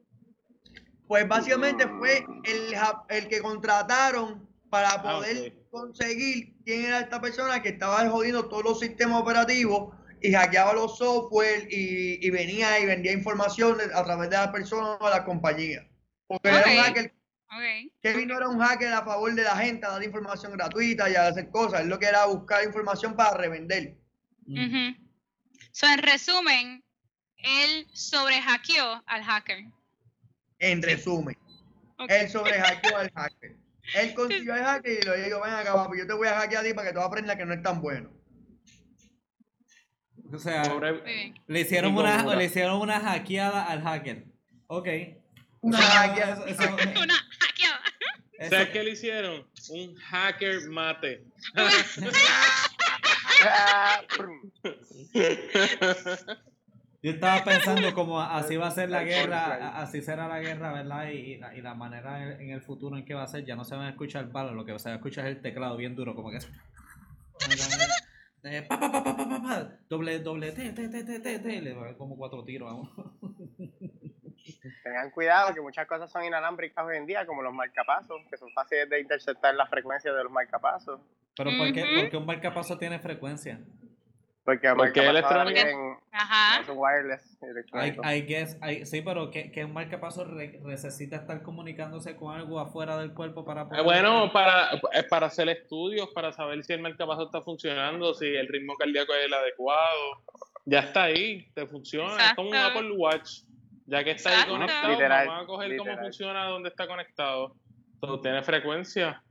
Pues 1.11 1.27
básicamente 1.27 1.89
fue 1.89 2.25
el, 2.45 2.73
el 3.09 3.29
que 3.29 3.41
contrataron 3.41 4.49
para 4.71 4.91
ah, 4.91 5.03
poder 5.03 5.67
conseguir 5.69 6.55
quién 6.65 6.85
era 6.85 7.01
esta 7.01 7.21
persona 7.21 7.61
que 7.61 7.71
estaba 7.71 8.09
jodiendo 8.09 8.49
todos 8.49 8.63
los 8.63 8.79
sistemas 8.79 9.21
operativos 9.21 9.93
y 10.23 10.33
hackeaba 10.33 10.73
los 10.73 10.99
software 10.99 11.67
y, 11.69 12.25
y 12.25 12.31
venía 12.31 12.79
y 12.79 12.87
vendía 12.87 13.11
información 13.11 13.79
a 13.93 14.05
través 14.05 14.31
de 14.31 14.37
las 14.37 14.53
personas 14.53 14.99
o 15.01 15.05
de 15.07 15.11
la 15.11 15.25
compañía. 15.25 15.85
Porque 16.29 16.49
era 16.49 16.59
un 16.65 16.77
hacker. 16.77 17.15
Kevin 18.03 18.29
no 18.29 18.37
era 18.37 18.49
un 18.49 18.61
hacker 18.61 18.93
a 18.93 19.05
favor 19.05 19.35
de 19.35 19.43
la 19.43 19.57
gente, 19.57 19.87
a 19.87 19.91
dar 19.91 20.05
información 20.05 20.53
gratuita 20.53 21.11
y 21.11 21.17
a 21.17 21.27
hacer 21.27 21.51
cosas. 21.51 21.81
Él 21.81 21.89
lo 21.89 21.99
que 21.99 22.07
era 22.07 22.27
buscar 22.27 22.63
información 22.63 23.17
para 23.17 23.37
revender. 23.37 23.99
en 25.89 25.99
resumen, 26.03 26.85
él 27.39 27.89
sobrehackeó 27.95 29.03
al 29.07 29.25
hacker. 29.25 29.65
En 30.61 30.83
resumen, 30.83 31.37
él 32.09 32.29
sobrehackeó 32.29 32.97
al 32.97 33.11
hacker. 33.15 33.57
Él 33.95 34.15
consiguió 34.15 34.55
el 34.55 34.63
hacker 34.63 35.01
y 35.03 35.07
lo 35.07 35.17
digo, 35.17 35.41
ven 35.43 35.55
acá, 35.55 35.75
papi, 35.75 35.99
yo 35.99 36.07
te 36.07 36.13
voy 36.13 36.29
a 36.29 36.39
hackear 36.39 36.65
a 36.65 36.69
ti 36.69 36.75
para 36.75 36.89
que 36.89 36.95
tú 36.95 37.01
aprendas 37.01 37.37
que 37.37 37.45
no 37.45 37.55
es 37.55 37.63
tan 37.63 37.81
bueno. 37.81 38.11
O 40.33 40.39
sea, 40.39 40.63
le, 41.49 41.61
hicieron 41.61 41.97
una, 41.97 42.37
le 42.37 42.45
hicieron 42.45 42.81
una 42.81 43.01
hackeada 43.01 43.65
al 43.65 43.83
hacker. 43.83 44.27
Ok. 44.69 44.87
Una 45.61 45.79
hackeada. 45.79 46.45
una 46.45 47.15
hackeada. 47.41 47.81
¿Sabes 48.49 48.69
qué 48.69 48.85
le 48.85 48.91
hicieron? 48.91 49.45
Un 49.71 49.97
hacker 49.97 50.69
mate. 50.69 51.25
Yo 57.03 57.13
estaba 57.13 57.43
pensando 57.43 57.95
como 57.95 58.21
así 58.21 58.57
va 58.59 58.67
a 58.67 58.71
ser 58.71 58.91
la 58.91 59.03
guerra, 59.05 59.81
así 59.81 60.03
será 60.03 60.29
la 60.29 60.41
guerra, 60.41 60.73
¿verdad? 60.73 61.09
Y, 61.09 61.39
la, 61.39 61.55
y 61.55 61.63
la 61.63 61.75
manera 61.75 62.35
en 62.35 62.51
el 62.51 62.61
futuro 62.61 62.97
en 62.99 63.07
que 63.07 63.15
va 63.15 63.23
a 63.23 63.27
ser, 63.27 63.47
ya 63.47 63.57
no 63.57 63.65
se 63.65 63.75
van 63.75 63.87
a 63.87 63.91
escuchar 63.91 64.31
balas, 64.31 64.53
lo 64.53 64.67
que 64.67 64.79
se 64.79 64.91
va 64.91 64.95
a 64.95 64.97
escuchar 64.97 65.27
es 65.27 65.37
el 65.37 65.43
teclado 65.43 65.79
bien 65.79 65.97
duro, 65.97 66.15
como 66.15 66.31
que 66.31 66.37
es... 66.37 66.51
doble, 69.89 70.19
doble, 70.19 70.53
t, 70.53 70.73
t, 70.73 70.89
t, 70.89 71.05
t, 71.05 71.39
t, 71.39 71.63
le 71.63 71.73
va 71.73 71.95
como 71.97 72.19
cuatro 72.19 72.45
tiros 72.45 72.71
a 72.71 72.75
uno. 72.75 73.17
Tengan 74.83 75.11
cuidado 75.11 75.55
que 75.55 75.61
muchas 75.63 75.87
cosas 75.87 76.11
son 76.11 76.25
inalámbricas 76.25 76.85
hoy 76.85 76.99
en 76.99 77.07
día, 77.07 77.25
como 77.25 77.41
los 77.43 77.55
marcapasos, 77.55 78.21
que 78.29 78.37
son 78.37 78.51
fáciles 78.53 78.91
de 78.91 79.01
interceptar 79.01 79.55
la 79.55 79.67
frecuencia 79.67 80.13
de 80.13 80.23
los 80.23 80.33
marcapasos. 80.33 81.01
Pero 81.35 81.51
¿por 81.57 81.73
qué, 81.73 81.85
¿por 81.99 82.11
qué 82.11 82.17
un 82.19 82.27
marcapaso 82.27 82.77
tiene 82.77 82.99
frecuencia? 82.99 83.59
Porque, 84.51 84.75
porque 84.75 85.07
electrónico. 85.07 86.03
Ajá. 86.13 86.61
Es 86.61 86.69
wireless. 86.69 87.39
I, 88.05 88.23
guess, 88.23 88.59
sí, 88.85 89.01
pero 89.03 89.31
que 89.31 89.65
un 89.65 89.73
marcapaso 89.73 90.25
necesita 90.25 91.17
estar 91.17 91.43
comunicándose 91.43 92.17
con 92.17 92.35
algo 92.35 92.59
afuera 92.59 92.97
del 92.99 93.15
cuerpo 93.15 93.45
para 93.45 93.69
poder. 93.69 93.85
bueno, 93.85 94.33
para, 94.33 94.71
para 95.09 95.27
hacer 95.27 95.49
estudios, 95.49 96.09
para 96.15 96.33
saber 96.33 96.65
si 96.65 96.73
el 96.73 96.81
marcapaso 96.81 97.27
está 97.27 97.43
funcionando, 97.43 98.13
si 98.15 98.27
el 98.27 98.49
ritmo 98.49 98.75
cardíaco 98.77 99.15
es 99.15 99.27
el 99.27 99.35
adecuado. 99.35 100.25
Ya 100.65 100.81
está 100.81 101.05
ahí, 101.05 101.49
te 101.55 101.67
funciona. 101.67 102.27
Es 102.27 102.35
como 102.35 102.51
un 102.51 102.57
Apple 102.57 102.93
Watch. 102.93 103.43
Ya 103.87 104.05
que 104.05 104.13
está 104.13 104.43
ahí 104.43 104.49
conectado, 104.49 104.99
vamos 104.99 105.43
a 105.43 105.47
coger 105.47 105.77
cómo 105.77 105.97
funciona, 105.99 106.45
dónde 106.45 106.69
está 106.69 106.87
conectado. 106.87 107.57
Todo 108.01 108.21
tiene 108.21 108.43
frecuencia. 108.43 109.23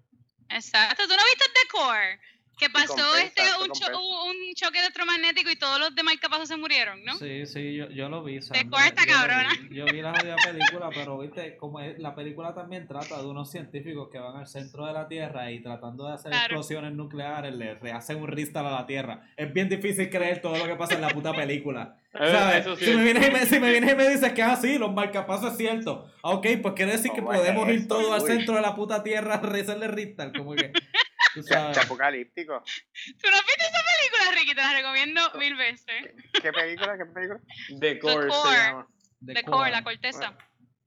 Exacto. 0.49 1.03
¿Tú 1.03 1.13
no 1.15 1.23
viste 1.25 1.45
el 1.45 1.53
decor? 1.63 2.19
Que 2.59 2.69
pasó 2.69 3.15
este 3.17 3.41
un, 3.63 3.71
un, 3.71 4.53
choque 4.53 4.79
electromagnético 4.79 5.49
y 5.49 5.55
todos 5.55 5.79
los 5.79 5.95
demás 5.95 6.15
capaces 6.21 6.49
se 6.49 6.57
murieron, 6.57 7.03
¿no? 7.05 7.17
Sí, 7.17 7.45
sí, 7.45 7.75
yo, 7.75 7.89
yo 7.89 8.09
lo 8.09 8.21
vi. 8.21 8.39
De 8.39 8.69
cuarta, 8.69 9.05
cabrona. 9.05 9.49
Yo 9.71 9.85
vi 9.85 10.01
la 10.01 10.11
película, 10.11 10.89
pero 10.93 11.17
viste, 11.19 11.55
como 11.55 11.79
la 11.79 12.13
película 12.13 12.53
también 12.53 12.87
trata 12.87 13.21
de 13.21 13.27
unos 13.27 13.49
científicos 13.49 14.09
que 14.11 14.19
van 14.19 14.35
al 14.35 14.47
centro 14.47 14.85
de 14.85 14.93
la 14.93 15.07
Tierra 15.07 15.51
y 15.51 15.61
tratando 15.61 16.07
de 16.07 16.13
hacer 16.13 16.33
explosiones 16.33 16.93
nucleares 16.93 17.53
le 17.53 17.75
rehacen 17.75 18.21
un 18.21 18.27
restart 18.27 18.67
a 18.67 18.71
la 18.71 18.85
Tierra. 18.85 19.29
Es 19.37 19.53
bien 19.53 19.69
difícil 19.69 20.09
creer 20.09 20.41
todo 20.41 20.57
lo 20.57 20.65
que 20.65 20.75
pasa 20.75 20.95
en 20.95 21.01
la 21.01 21.09
puta 21.09 21.33
película. 21.33 21.95
¿Sabes? 22.13 22.79
si, 22.79 22.95
me 22.95 23.03
vienes 23.03 23.27
y 23.27 23.31
me, 23.31 23.45
si 23.45 23.59
me 23.59 23.71
vienes 23.71 23.93
y 23.93 23.95
me 23.95 24.09
dices 24.09 24.33
que 24.33 24.41
es 24.41 24.47
así, 24.47 24.77
los 24.77 24.93
marcapasos 24.93 25.51
es 25.51 25.57
cierto. 25.57 26.11
Ok, 26.23 26.47
pues 26.61 26.73
quiere 26.73 26.93
decir 26.93 27.11
que 27.11 27.21
podemos 27.21 27.69
ir 27.69 27.87
todos 27.87 28.11
al 28.11 28.21
centro 28.21 28.55
de 28.55 28.61
la 28.61 28.75
puta 28.75 29.03
Tierra 29.03 29.35
a 29.35 29.37
hacerle 29.37 29.87
restart. 29.87 30.35
Como 30.35 30.55
que. 30.55 30.73
Qué 31.47 31.79
apocalíptico. 31.79 32.63
¿Tú 32.63 33.29
no 33.29 33.37
viste 33.37 33.65
esa 33.65 33.81
película, 33.97 34.39
Ricky? 34.39 34.55
Te 34.55 34.61
la 34.61 34.73
recomiendo 34.73 35.21
mil 35.35 35.55
veces. 35.55 36.13
¿Qué, 36.41 36.51
película? 36.51 36.97
¿Qué 36.97 37.05
película? 37.05 37.39
The 37.79 37.99
Core, 37.99 38.25
The 38.25 38.27
Core, 38.27 38.31
se 38.31 38.57
llama. 38.57 38.87
The, 39.25 39.43
Core, 39.43 39.71
la 39.71 39.83
corteza. 39.83 40.37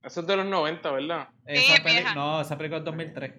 Eso 0.03 0.19
es 0.19 0.27
de 0.27 0.35
los 0.35 0.45
90, 0.45 0.91
¿verdad? 0.91 1.29
Esa 1.45 1.75
sí, 1.77 2.03
no, 2.13 2.41
esa 2.41 2.57
película 2.57 2.79
es 2.79 2.85
2003. 2.85 3.33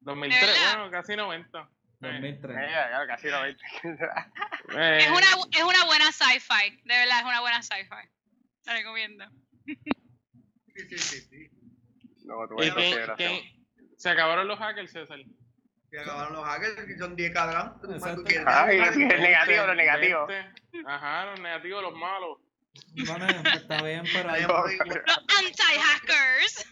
2003, 0.00 0.50
bueno, 0.74 0.90
casi 0.90 1.16
90. 1.16 1.70
2003. 2.00 2.56
Eh, 2.56 2.68
claro, 2.68 3.06
casi 3.06 3.28
90. 3.28 3.64
eh. 4.78 4.98
es, 4.98 5.10
una, 5.10 5.26
es 5.56 5.62
una 5.62 5.84
buena 5.86 6.12
sci-fi, 6.12 6.76
de 6.84 6.96
verdad, 6.96 7.18
es 7.18 7.24
una 7.24 7.40
buena 7.40 7.62
sci-fi. 7.62 8.08
La 8.64 8.72
recomiendo. 8.74 9.24
Sí, 9.64 10.88
sí, 10.90 10.98
sí. 10.98 11.20
sí. 11.20 11.50
No, 12.26 12.46
tú 12.48 12.56
¿Y 12.62 13.56
se 13.96 14.10
acabaron 14.10 14.48
los 14.48 14.58
hackers, 14.58 14.92
César. 14.92 15.18
Que 15.96 16.02
acabaron 16.02 16.34
los 16.34 16.44
hackers, 16.44 16.84
que 16.84 16.98
son 16.98 17.16
10 17.16 17.32
cada 17.32 17.74
Ay, 18.44 18.80
es 18.80 18.96
negativo, 18.98 19.66
los 19.66 19.76
negativos. 19.76 20.30
Ajá, 20.86 21.24
los 21.24 21.40
negativos, 21.40 21.82
los 21.84 21.94
malos. 21.94 22.38
Bueno, 23.06 23.26
está 23.54 23.82
bien, 23.82 24.02
pero 24.12 24.30
hay... 24.30 24.42
Los 24.42 24.52
anti-hackers. 25.38 26.66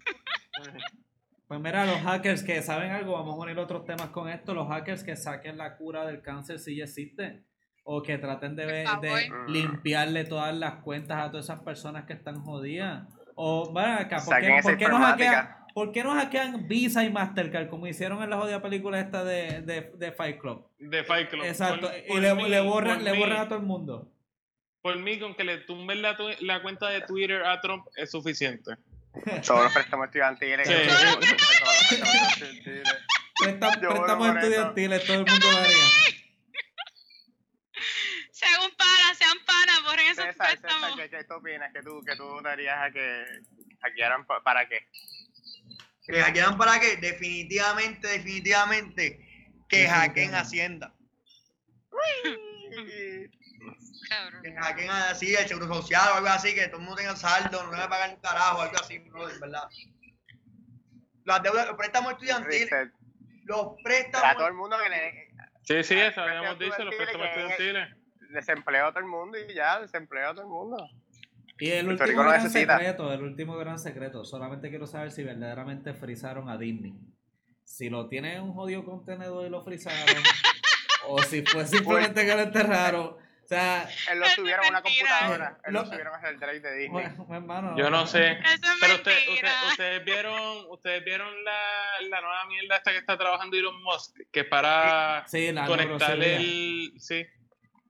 Pues 1.48 1.58
mira, 1.58 1.86
los 1.86 2.02
hackers 2.02 2.42
que 2.42 2.60
saben 2.60 2.90
algo, 2.90 3.14
vamos 3.14 3.36
a 3.36 3.38
unir 3.38 3.58
otros 3.58 3.86
temas 3.86 4.08
con 4.08 4.28
esto. 4.28 4.52
Los 4.52 4.68
hackers 4.68 5.02
que 5.02 5.16
saquen 5.16 5.56
la 5.56 5.78
cura 5.78 6.04
del 6.04 6.20
cáncer 6.20 6.58
si 6.58 6.76
ya 6.76 6.84
existe. 6.84 7.44
O 7.82 8.02
que 8.02 8.18
traten 8.18 8.56
de, 8.56 8.66
de 8.66 9.32
limpiarle 9.48 10.24
todas 10.24 10.54
las 10.54 10.82
cuentas 10.82 11.16
a 11.18 11.30
todas 11.30 11.46
esas 11.46 11.60
personas 11.60 12.04
que 12.04 12.12
están 12.12 12.42
jodidas. 12.42 13.08
O, 13.36 13.72
bueno, 13.72 14.00
acá, 14.00 14.18
¿por 14.22 14.38
qué, 14.38 14.60
¿por 14.62 14.76
qué 14.76 14.86
no 14.86 14.98
hackean? 14.98 15.63
¿Por 15.74 15.90
qué 15.90 16.04
no 16.04 16.14
hackean 16.14 16.68
Visa 16.68 17.02
y 17.02 17.10
Mastercard 17.10 17.68
como 17.68 17.88
hicieron 17.88 18.22
en 18.22 18.30
la 18.30 18.36
jodida 18.36 18.62
película 18.62 19.00
esta 19.00 19.24
de, 19.24 19.60
de, 19.62 19.90
de 19.96 20.12
Fight 20.12 20.38
Club? 20.40 20.64
De 20.78 21.02
Fight 21.02 21.28
Club. 21.28 21.44
Exacto. 21.44 21.90
y 22.08 22.20
le, 22.20 22.32
le, 22.48 22.60
borran, 22.60 23.02
le 23.02 23.18
borran 23.18 23.38
a 23.38 23.48
todo 23.48 23.58
el 23.58 23.64
mundo. 23.64 24.08
Por 24.82 24.96
mí, 24.98 25.18
con 25.18 25.34
que 25.34 25.42
le 25.42 25.58
tumben 25.58 26.00
la, 26.00 26.16
la 26.40 26.62
cuenta 26.62 26.88
de 26.90 27.00
Twitter 27.00 27.44
a 27.44 27.60
Trump 27.60 27.86
es 27.96 28.12
suficiente. 28.12 28.76
Todos 29.46 29.64
los 29.64 29.72
préstamos 29.72 30.06
estudiantiles. 30.06 30.68
Sí. 30.68 30.74
préstamos 33.40 34.36
estudiantiles, 34.36 35.06
todo 35.06 35.16
el 35.16 35.26
mundo 35.26 35.50
lo 35.50 35.58
haría. 35.58 35.84
Sean 38.30 38.70
pana, 38.76 39.14
sean 39.16 39.38
pana, 39.44 39.72
borren 39.84 40.06
esos 40.06 40.24
préstamos. 40.36 40.94
César, 40.94 41.10
¿qué, 41.10 41.24
tú 41.24 41.34
opinas? 41.34 41.72
¿Que 41.72 41.82
tú, 41.82 42.00
que 42.04 42.14
tú 42.16 42.40
darías 42.42 42.76
a 42.80 42.90
que 42.92 43.24
hackearan 43.80 44.26
para 44.26 44.68
qué? 44.68 44.86
¿Que 46.04 46.20
hackean 46.20 46.58
para 46.58 46.78
qué? 46.80 46.96
Definitivamente, 46.96 48.06
definitivamente 48.08 49.24
que 49.68 49.88
hackeen 49.88 50.34
Hacienda. 50.34 50.94
que 54.42 54.52
hackeen 54.52 54.90
así 54.90 55.34
el 55.34 55.48
seguro 55.48 55.66
social 55.66 56.10
o 56.12 56.16
algo 56.16 56.28
así, 56.28 56.54
que 56.54 56.68
todo 56.68 56.76
el 56.76 56.82
mundo 56.82 56.96
tenga 56.96 57.16
saldo, 57.16 57.64
no 57.64 57.72
le 57.72 57.78
va 57.78 57.84
a 57.84 57.88
pagar 57.88 58.10
un 58.10 58.20
carajo, 58.20 58.60
algo 58.60 58.76
así, 58.76 58.98
no, 58.98 59.26
es 59.28 59.40
verdad. 59.40 59.68
Las 61.24 61.42
deudas, 61.42 61.66
los 61.66 61.76
préstamos 61.76 62.12
estudiantiles. 62.12 62.70
Los 63.44 63.74
préstamos. 63.82 64.28
A 64.28 64.34
todo 64.34 64.48
el 64.48 64.54
mundo 64.54 64.76
que 64.82 64.88
le. 64.90 65.34
Sí, 65.62 65.82
sí, 65.82 65.98
eso 65.98 66.20
habíamos 66.20 66.58
dicho, 66.58 66.84
los 66.84 66.94
préstamos 66.94 67.26
estudiantiles. 67.28 67.96
Desempleo 68.30 68.86
a 68.86 68.90
todo 68.90 69.00
el 69.00 69.06
mundo 69.06 69.38
y 69.38 69.54
ya, 69.54 69.80
desempleo 69.80 70.30
a 70.30 70.34
todo 70.34 70.42
el 70.42 70.48
mundo. 70.48 70.76
Y 71.64 71.72
el 71.72 71.88
último 71.88 72.22
gran 72.22 72.50
secreto, 72.50 73.10
el 73.10 73.22
último 73.22 73.56
gran 73.56 73.78
secreto, 73.78 74.22
solamente 74.22 74.68
quiero 74.68 74.86
saber 74.86 75.10
si 75.12 75.22
verdaderamente 75.22 75.94
frizaron 75.94 76.50
a 76.50 76.58
Disney. 76.58 76.92
Si 77.64 77.88
lo 77.88 78.06
tienen 78.06 78.32
en 78.32 78.42
un 78.42 78.52
jodido 78.52 78.84
contenedor 78.84 79.46
y 79.46 79.48
lo 79.48 79.64
frizaron, 79.64 79.98
o 81.08 81.22
si 81.22 81.40
fue 81.40 81.66
simplemente 81.66 82.26
que 82.26 82.34
lo 82.34 82.42
enterraron. 82.42 83.06
O 83.06 83.46
sea, 83.46 83.88
él 84.12 84.20
lo 84.20 84.26
subieron 84.26 84.66
a 84.66 84.68
una 84.68 84.82
computadora, 84.82 85.58
él 85.64 85.72
lo, 85.72 85.86
subieron 85.86 86.12
a 86.14 86.28
el 86.28 86.38
drive 86.38 86.60
de 86.60 86.76
Disney. 86.76 87.06
Yo 87.78 87.88
no 87.88 88.06
sé. 88.06 88.38
pero 88.78 88.96
usted, 88.96 89.16
ustedes 89.70 90.04
vieron, 90.04 90.66
ustedes 90.68 91.02
vieron 91.02 91.28
la, 91.44 92.08
la, 92.10 92.20
nueva 92.20 92.44
mierda 92.46 92.76
esta 92.76 92.92
que 92.92 92.98
está 92.98 93.16
trabajando 93.16 93.56
Elon 93.56 93.82
Musk, 93.82 94.18
que 94.30 94.44
para 94.44 95.24
conectar 95.66 96.22
el, 96.22 96.92
sí, 96.98 97.26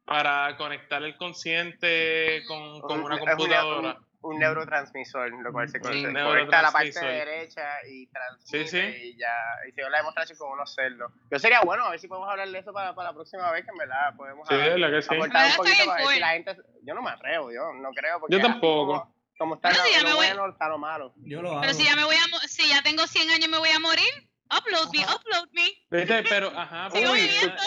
para 0.05 0.57
conectar 0.57 1.03
el 1.03 1.17
consciente 1.17 2.43
con, 2.47 2.81
con 2.81 3.01
una 3.01 3.19
computadora. 3.19 3.99
un 4.21 4.39
neurotransmisor, 4.39 5.31
lo 5.43 5.53
cual 5.53 5.69
se 5.69 5.81
conecta 5.81 6.59
a 6.59 6.63
la 6.63 6.71
parte 6.71 6.99
derecha 6.99 7.87
y 7.87 8.07
transmite 8.07 8.67
sí, 8.67 8.69
sí. 8.69 8.79
y 8.79 9.19
ya, 9.19 9.35
y 9.69 9.73
se 9.73 9.83
ve 9.83 9.91
la 9.91 9.99
demostración 9.99 10.39
con 10.39 10.53
unos 10.53 10.75
cerdos. 10.75 11.13
Yo 11.31 11.39
sería 11.39 11.61
bueno, 11.61 11.85
a 11.85 11.91
ver 11.91 12.01
si 12.01 12.09
podemos 12.09 12.29
hablar 12.31 12.49
de 12.49 12.59
eso 12.59 12.73
para, 12.73 12.95
para 12.95 13.11
la 13.11 13.15
próxima 13.15 13.51
vez, 13.51 13.65
que 13.65 13.71
en 13.71 13.77
verdad 13.79 14.15
podemos 14.17 14.47
sí, 14.49 14.55
hablar, 14.55 14.79
la 14.79 14.91
que 14.91 15.03
sí. 15.03 15.15
aportar 15.15 15.51
un 15.51 15.57
poquito 15.57 15.87
para 15.87 16.05
ver 16.05 16.15
si 16.15 16.21
la 16.21 16.29
gente, 16.29 16.57
yo 16.83 16.95
no 16.95 17.03
me 17.03 17.11
atreo, 17.11 17.53
yo 17.53 17.73
no 17.75 17.91
creo. 17.91 18.21
Porque 18.21 18.37
yo 18.37 18.43
tampoco. 18.43 19.11
Como, 19.37 19.57
está 19.57 19.71
lo, 19.73 20.11
lo 20.11 20.17
bueno, 20.17 20.49
está 20.49 20.69
lo 20.69 20.79
malo. 20.79 21.13
Yo 21.17 21.43
lo 21.43 21.51
hago. 21.51 21.61
Pero 21.63 21.75
si 21.75 21.85
ya 21.85 21.97
me 21.97 22.05
voy 22.05 22.15
a, 22.15 22.47
si 22.47 22.69
ya 22.69 22.83
tengo 22.83 23.05
100 23.07 23.31
años 23.31 23.49
me 23.49 23.59
voy 23.59 23.71
a 23.71 23.81
morir, 23.81 24.09
upload 24.51 24.93
me, 24.93 25.05
upload 25.05 25.49
me. 25.53 25.99
¿Viste? 25.99 26.23
Pero, 26.29 26.49
ajá, 26.57 26.89
pero, 26.93 27.11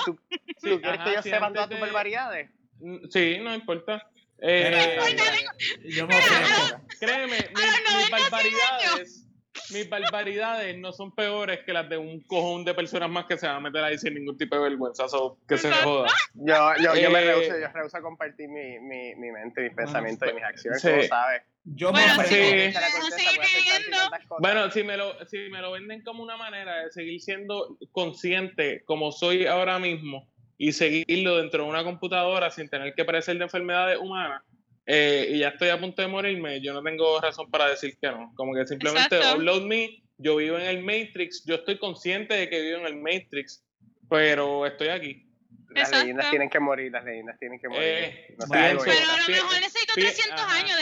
¿tú, 0.05 0.13
tú, 0.13 0.19
tú, 0.61 0.81
quieres 0.81 1.01
que 1.01 1.13
yo 1.13 1.21
sepa 1.21 1.53
todas 1.53 1.69
tus 1.69 1.79
barbaridades? 1.79 2.49
Mm, 2.79 3.07
sí, 3.09 3.37
no 3.41 3.53
importa. 3.53 4.09
Eh, 4.39 4.87
yo 5.83 6.07
me 6.07 6.15
Créeme, 6.99 7.37
mis, 7.37 8.11
barbaridades, 8.11 9.27
mis 9.71 9.89
barbaridades 9.89 10.77
no 10.77 10.93
son 10.93 11.11
peores 11.13 11.61
que 11.65 11.73
las 11.73 11.89
de 11.89 11.97
un 11.97 12.21
cojón 12.21 12.63
de 12.63 12.75
personas 12.75 13.09
más 13.09 13.25
que 13.25 13.37
se 13.37 13.47
van 13.47 13.55
a 13.55 13.59
meter 13.61 13.83
ahí 13.83 13.97
sin 13.97 14.13
ningún 14.13 14.37
tipo 14.37 14.55
de 14.55 14.61
vergüenza, 14.61 15.05
que 15.47 15.57
se 15.57 15.71
joda. 15.71 16.09
Yo, 16.35 16.55
yo, 16.79 16.95
yo 16.95 17.09
me 17.09 17.19
eh, 17.19 17.25
rehuso, 17.25 17.59
yo 17.59 17.67
rehuso 17.73 17.97
a 17.97 18.01
compartir 18.01 18.47
mi, 18.47 18.79
mi, 18.79 19.15
mi 19.15 19.31
mente, 19.31 19.63
mis 19.63 19.73
pensamientos 19.73 20.29
y 20.29 20.33
mis 20.33 20.43
acciones, 20.43 20.81
sí. 20.81 21.07
sabes. 21.07 21.41
Yo 21.75 21.91
me 21.91 22.01
bueno, 22.01 22.23
sí. 22.23 22.73
Bueno, 24.39 24.71
si 24.71 24.83
me, 24.83 24.97
lo, 24.97 25.13
si 25.27 25.49
me 25.49 25.61
lo 25.61 25.71
venden 25.71 26.01
como 26.03 26.23
una 26.23 26.37
manera 26.37 26.83
de 26.83 26.91
seguir 26.91 27.19
siendo 27.21 27.77
consciente 27.91 28.83
como 28.85 29.11
soy 29.11 29.45
ahora 29.45 29.77
mismo, 29.77 30.27
y 30.57 30.71
seguirlo 30.71 31.37
dentro 31.37 31.63
de 31.63 31.69
una 31.69 31.83
computadora 31.83 32.49
sin 32.49 32.67
tener 32.67 32.93
que 32.95 33.05
parecer 33.05 33.37
de 33.37 33.43
enfermedades 33.43 33.99
humanas 33.99 34.41
eh, 34.85 35.27
y 35.31 35.39
ya 35.39 35.49
estoy 35.49 35.69
a 35.69 35.79
punto 35.79 36.01
de 36.01 36.07
morirme, 36.07 36.61
yo 36.61 36.73
no 36.73 36.81
tengo 36.81 37.19
razón 37.19 37.51
para 37.51 37.67
decir 37.67 37.97
que 38.01 38.07
no. 38.07 38.31
Como 38.35 38.53
que 38.53 38.65
simplemente 38.65 39.19
upload 39.35 39.63
me, 39.63 40.01
yo 40.17 40.37
vivo 40.37 40.57
en 40.57 40.65
el 40.65 40.81
Matrix, 40.81 41.43
yo 41.45 41.55
estoy 41.55 41.77
consciente 41.77 42.33
de 42.33 42.49
que 42.49 42.61
vivo 42.61 42.79
en 42.79 42.85
el 42.85 42.95
Matrix, 42.95 43.65
pero 44.09 44.65
estoy 44.65 44.87
aquí. 44.87 45.26
Las 45.69 45.91
leyendas 45.91 46.29
tienen 46.29 46.49
que 46.49 46.59
morir, 46.59 46.91
las 46.91 47.03
leyendas 47.03 47.37
tienen 47.39 47.59
que 47.59 47.67
morir. 47.67 47.83
Eh, 47.83 48.35
pero 48.49 48.53
a 48.53 48.73
lo 48.73 48.81
mejor 49.27 49.61
necesito 49.61 49.93
300 49.93 50.39
años 50.39 50.77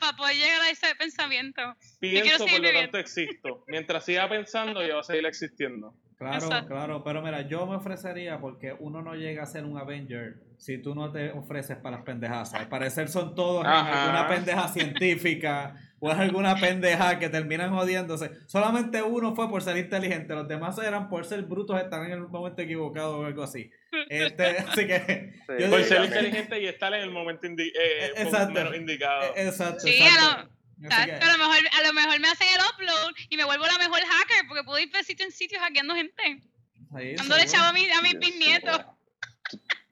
para 0.00 0.16
poder 0.16 0.36
llegar 0.36 0.60
a 0.60 0.70
ese 0.70 0.94
pensamiento. 0.96 1.62
Pienso, 2.00 2.46
por 2.46 2.60
lo 2.60 2.72
tanto 2.72 2.98
existo. 2.98 3.64
Mientras 3.66 4.04
siga 4.04 4.28
pensando, 4.28 4.82
yo 4.82 4.94
voy 4.94 5.00
a 5.00 5.04
seguir 5.04 5.26
existiendo. 5.26 5.94
Claro, 6.18 6.48
claro, 6.66 7.04
pero 7.04 7.20
mira, 7.20 7.42
yo 7.42 7.66
me 7.66 7.76
ofrecería 7.76 8.40
porque 8.40 8.74
uno 8.78 9.02
no 9.02 9.14
llega 9.14 9.42
a 9.42 9.46
ser 9.46 9.64
un 9.64 9.76
Avenger 9.76 10.36
si 10.56 10.78
tú 10.78 10.94
no 10.94 11.12
te 11.12 11.30
ofreces 11.32 11.76
para 11.76 11.96
las 11.96 12.06
pendejas. 12.06 12.54
Al 12.54 12.68
parecer 12.68 13.08
son 13.08 13.34
todos 13.34 13.66
alguna 13.66 14.26
pendeja 14.26 14.68
científica 14.68 15.74
o 15.98 16.10
es 16.10 16.18
alguna 16.18 16.56
pendeja 16.56 17.18
que 17.18 17.28
terminan 17.28 17.74
jodiéndose. 17.74 18.30
Solamente 18.46 19.02
uno 19.02 19.34
fue 19.34 19.48
por 19.48 19.62
ser 19.62 19.76
inteligente, 19.78 20.34
los 20.34 20.46
demás 20.46 20.78
eran 20.78 21.08
por 21.08 21.24
ser 21.24 21.42
brutos, 21.42 21.80
estar 21.80 22.04
en 22.04 22.12
el 22.12 22.20
momento 22.28 22.62
equivocado 22.62 23.20
o 23.20 23.24
algo 23.24 23.42
así. 23.42 23.70
Este, 24.08 24.44
así 24.58 24.86
que. 24.86 25.32
por 25.46 25.82
ser 25.84 26.04
inteligente 26.04 26.60
y 26.60 26.66
estar 26.66 26.92
en 26.94 27.02
el 27.02 27.10
momento 27.10 27.46
eh, 27.46 28.76
indicado. 28.76 29.32
Exacto. 29.36 29.86
exacto. 29.86 30.50
A, 30.90 31.32
lo 31.32 31.38
mejor, 31.38 31.56
a 31.72 31.86
lo 31.86 31.92
mejor 31.94 32.20
me 32.20 32.28
hacen 32.28 32.48
el 32.48 32.60
upload 32.60 33.14
y 33.30 33.36
me 33.36 33.44
vuelvo 33.44 33.66
la 33.66 33.78
mejor 33.78 34.00
hacker 34.00 34.46
porque 34.48 34.64
puedo 34.64 34.78
ir 34.78 34.90
en 34.94 35.32
sitios 35.32 35.62
hackeando 35.62 35.94
gente. 35.94 36.42
Cuando 36.90 37.36
le 37.36 37.42
echaba 37.42 37.68
a, 37.68 37.72
mi, 37.72 37.88
a 37.90 38.00
mis 38.02 38.18
bisnietos. 38.18 38.80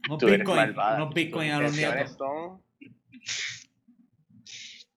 No 0.08 0.18
Bitcoin, 0.18 0.74
no 0.74 1.10
Bitcoin 1.10 1.50
a 1.50 1.60
los 1.60 1.74
nietos. 1.74 2.60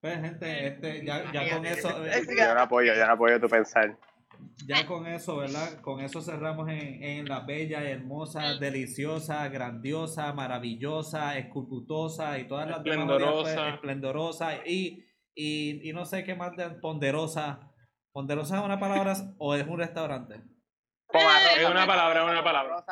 Pues 0.07 0.21
gente, 0.21 0.67
este, 0.67 1.05
ya, 1.05 1.31
ya 1.33 1.53
con 1.53 1.65
eso. 1.65 2.05
Eh, 2.05 2.21
yo 2.37 2.53
no 2.55 2.61
apoyo, 2.61 2.93
yo 2.93 3.05
no 3.05 3.11
apoyo 3.11 3.41
tu 3.41 3.49
pensar. 3.49 3.97
Ya 4.65 4.85
con 4.85 5.05
eso, 5.05 5.35
¿verdad? 5.35 5.81
Con 5.81 5.99
eso 5.99 6.21
cerramos 6.21 6.69
en, 6.69 7.03
en 7.03 7.25
la 7.25 7.41
bella, 7.41 7.83
hermosa, 7.83 8.55
deliciosa, 8.55 9.49
grandiosa, 9.49 10.31
maravillosa, 10.31 11.37
esculputosa 11.37 12.39
y 12.39 12.47
todas 12.47 12.69
las 12.69 12.77
esplendorosa. 12.77 13.49
Demás, 13.49 13.73
esplendorosa 13.73 14.65
y 14.65 15.03
y, 15.35 15.89
y 15.89 15.91
no 15.91 16.05
sé 16.05 16.23
qué 16.23 16.35
más 16.35 16.55
de 16.55 16.69
ponderosa. 16.69 17.73
¿Ponderosa 18.13 18.57
es 18.59 18.63
una 18.63 18.79
palabra 18.79 19.13
o 19.37 19.55
es 19.55 19.67
un 19.67 19.77
restaurante? 19.77 20.41
Es 21.13 21.69
una 21.69 21.87
palabra, 21.87 22.23
es 22.23 22.31
una 22.31 22.43
palabra. 22.43 22.83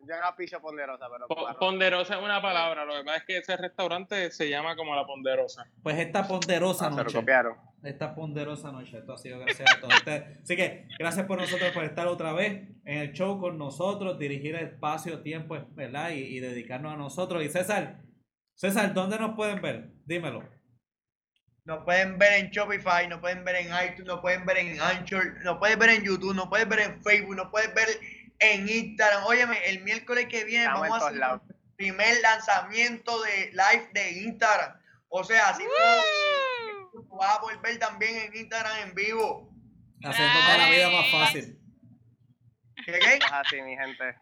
yo 0.00 0.20
no 0.20 0.36
picho 0.36 0.60
ponderosa, 0.60 1.06
pero. 1.10 1.56
ponderosa 1.58 2.16
es 2.16 2.22
una 2.22 2.40
palabra. 2.40 2.84
Lo 2.84 2.94
que 2.94 3.04
pasa 3.04 3.16
es 3.18 3.24
que 3.24 3.38
ese 3.38 3.56
restaurante 3.56 4.30
se 4.30 4.48
llama 4.48 4.76
como 4.76 4.94
la 4.94 5.04
ponderosa. 5.06 5.66
Pues 5.82 5.98
esta 5.98 6.26
ponderosa 6.26 6.90
noche. 6.90 7.10
Se 7.10 7.14
lo 7.14 7.20
copiaron. 7.20 7.56
Esta 7.82 8.14
ponderosa 8.14 8.72
noche. 8.72 8.98
Esto 8.98 9.12
ha 9.12 9.18
sido 9.18 9.38
gracias 9.40 9.70
a 9.76 9.80
todos 9.80 9.94
ustedes. 9.94 10.42
Así 10.42 10.56
que 10.56 10.88
gracias 10.98 11.26
por 11.26 11.38
nosotros 11.38 11.70
por 11.72 11.84
estar 11.84 12.06
otra 12.06 12.32
vez 12.32 12.68
en 12.84 12.98
el 12.98 13.12
show 13.12 13.40
con 13.40 13.58
nosotros, 13.58 14.18
dirigir 14.18 14.54
el 14.54 14.68
espacio, 14.68 15.22
tiempo, 15.22 15.56
¿verdad? 15.70 16.10
Y, 16.10 16.20
y 16.20 16.40
dedicarnos 16.40 16.92
a 16.92 16.96
nosotros. 16.96 17.42
Y 17.42 17.48
César, 17.48 18.02
César, 18.54 18.94
¿dónde 18.94 19.18
nos 19.18 19.34
pueden 19.36 19.60
ver? 19.60 19.90
Dímelo. 20.04 20.57
Nos 21.68 21.84
pueden 21.84 22.16
ver 22.16 22.32
en 22.32 22.50
Shopify, 22.50 23.06
nos 23.08 23.20
pueden 23.20 23.44
ver 23.44 23.56
en 23.56 23.66
iTunes, 23.66 24.06
nos 24.06 24.20
pueden 24.20 24.46
ver 24.46 24.56
en 24.56 24.80
Anchor, 24.80 25.34
nos 25.44 25.58
pueden 25.58 25.78
ver 25.78 25.90
en 25.90 26.02
YouTube, 26.02 26.34
nos 26.34 26.48
pueden 26.48 26.66
ver 26.66 26.78
en 26.78 27.02
Facebook, 27.02 27.36
nos 27.36 27.50
pueden 27.50 27.74
ver 27.74 27.88
en 28.38 28.66
Instagram. 28.66 29.24
Óyeme, 29.24 29.58
el 29.66 29.82
miércoles 29.84 30.28
que 30.30 30.44
viene 30.44 30.66
vamos 30.66 30.90
a 30.90 31.08
hacer 31.08 31.20
el 31.20 31.40
primer 31.76 32.22
lanzamiento 32.22 33.20
de 33.20 33.50
live 33.52 33.90
de 33.92 34.12
Instagram. 34.22 34.80
O 35.10 35.22
sea, 35.22 35.50
así 35.50 35.62
como 36.94 37.18
vas 37.18 37.36
a 37.36 37.40
poder 37.42 37.58
ver 37.58 37.78
también 37.78 38.16
en 38.16 38.34
Instagram 38.34 38.88
en 38.88 38.94
vivo. 38.94 39.52
Haciendo 40.02 40.40
toda 40.40 40.56
la 40.56 40.70
vida 40.70 40.88
más 40.88 41.10
fácil. 41.10 41.60
¿Qué 42.86 42.92
qué? 42.92 43.18
Así, 43.30 43.60
mi 43.60 43.76
gente. 43.76 44.16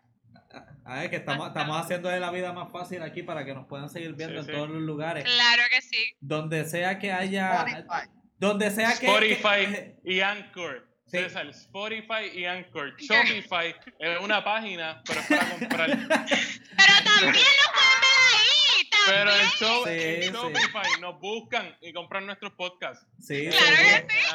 A 0.87 1.01
ver, 1.01 1.11
que 1.11 1.17
estamos, 1.17 1.49
estamos 1.49 1.83
haciendo 1.83 2.11
la 2.17 2.31
vida 2.31 2.53
más 2.53 2.71
fácil 2.71 3.03
aquí 3.03 3.25
para 3.25 3.45
que 3.45 3.53
nos 3.53 3.67
puedan 3.67 3.91
seguir 3.91 4.15
viendo 4.15 4.41
en 4.41 4.47
todos 4.47 4.71
los 4.71 4.83
lugares. 4.83 5.25
Claro 5.25 5.63
que 5.69 5.83
sí. 5.83 6.17
Donde 6.21 6.65
sea 6.65 7.01
que 7.01 7.13
haya. 7.13 7.65
Spotify. 7.65 8.11
Donde 8.39 8.71
sea 8.71 8.97
que. 8.97 9.07
Spotify 9.07 9.95
y 10.05 10.21
Anchor. 10.21 10.87
César, 11.07 11.49
Spotify 11.49 12.31
y 12.33 12.45
Anchor. 12.45 12.97
Shopify 12.99 13.75
es 13.99 14.21
una 14.21 14.45
página, 14.45 15.03
pero 15.05 15.21
es 15.21 15.27
para 15.27 15.51
comprar. 15.51 15.89
pero 15.99 16.95
también 17.05 17.35
lo 17.35 17.73
pueden 17.73 18.01
ver 18.03 18.15
ahí. 18.33 18.89
También. 18.91 19.07
Pero 19.09 19.31
show, 19.59 19.87
en 19.89 20.33
Shopify 20.33 21.01
nos 21.01 21.19
buscan 21.19 21.77
y 21.81 21.93
compran 21.93 22.27
nuestros 22.27 22.53
podcasts. 22.53 23.05
Sí, 23.21 23.49
claro 23.49 23.77
que 23.77 24.09
sí. 24.09 24.27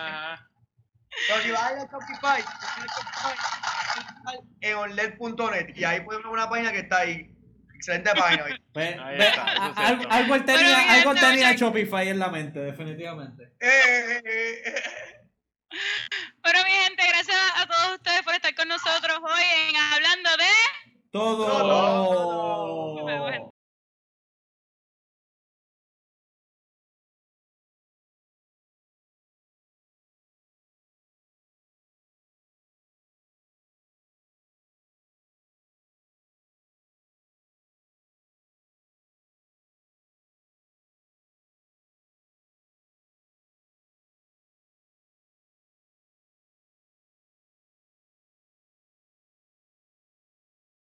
Entonces, 1.29 1.43
si 1.43 1.51
vas 1.51 1.63
a 1.63 1.73
ir 1.73 1.79
a 1.79 1.85
Shopify, 1.85 2.43
en 4.61 4.75
onlet.net 4.75 5.75
y 5.75 5.83
ahí 5.83 6.01
pueden 6.01 6.23
ver 6.23 6.31
una 6.31 6.49
página 6.49 6.71
que 6.71 6.79
está 6.79 6.99
ahí. 6.99 7.33
Excelente 7.73 8.11
página. 8.13 8.45
Pues, 8.73 8.95
algo, 9.75 10.03
algo 10.09 10.45
tenía, 10.45 10.93
algo 10.93 11.15
tenía 11.15 11.53
Shopify 11.53 12.09
en 12.09 12.19
la 12.19 12.29
mente, 12.29 12.59
definitivamente. 12.59 13.43
Eh, 13.59 14.21
eh, 14.23 14.61
eh, 14.65 14.83
bueno, 16.43 16.59
mi 16.63 16.71
gente, 16.71 17.03
gracias 17.07 17.37
a 17.55 17.65
todos 17.65 17.95
ustedes 17.95 18.21
por 18.23 18.35
estar 18.35 18.53
con 18.53 18.67
nosotros 18.67 19.17
hoy 19.23 19.43
en 19.69 19.75
Hablando 19.77 20.29
de... 20.37 20.45
Todo. 21.11 22.31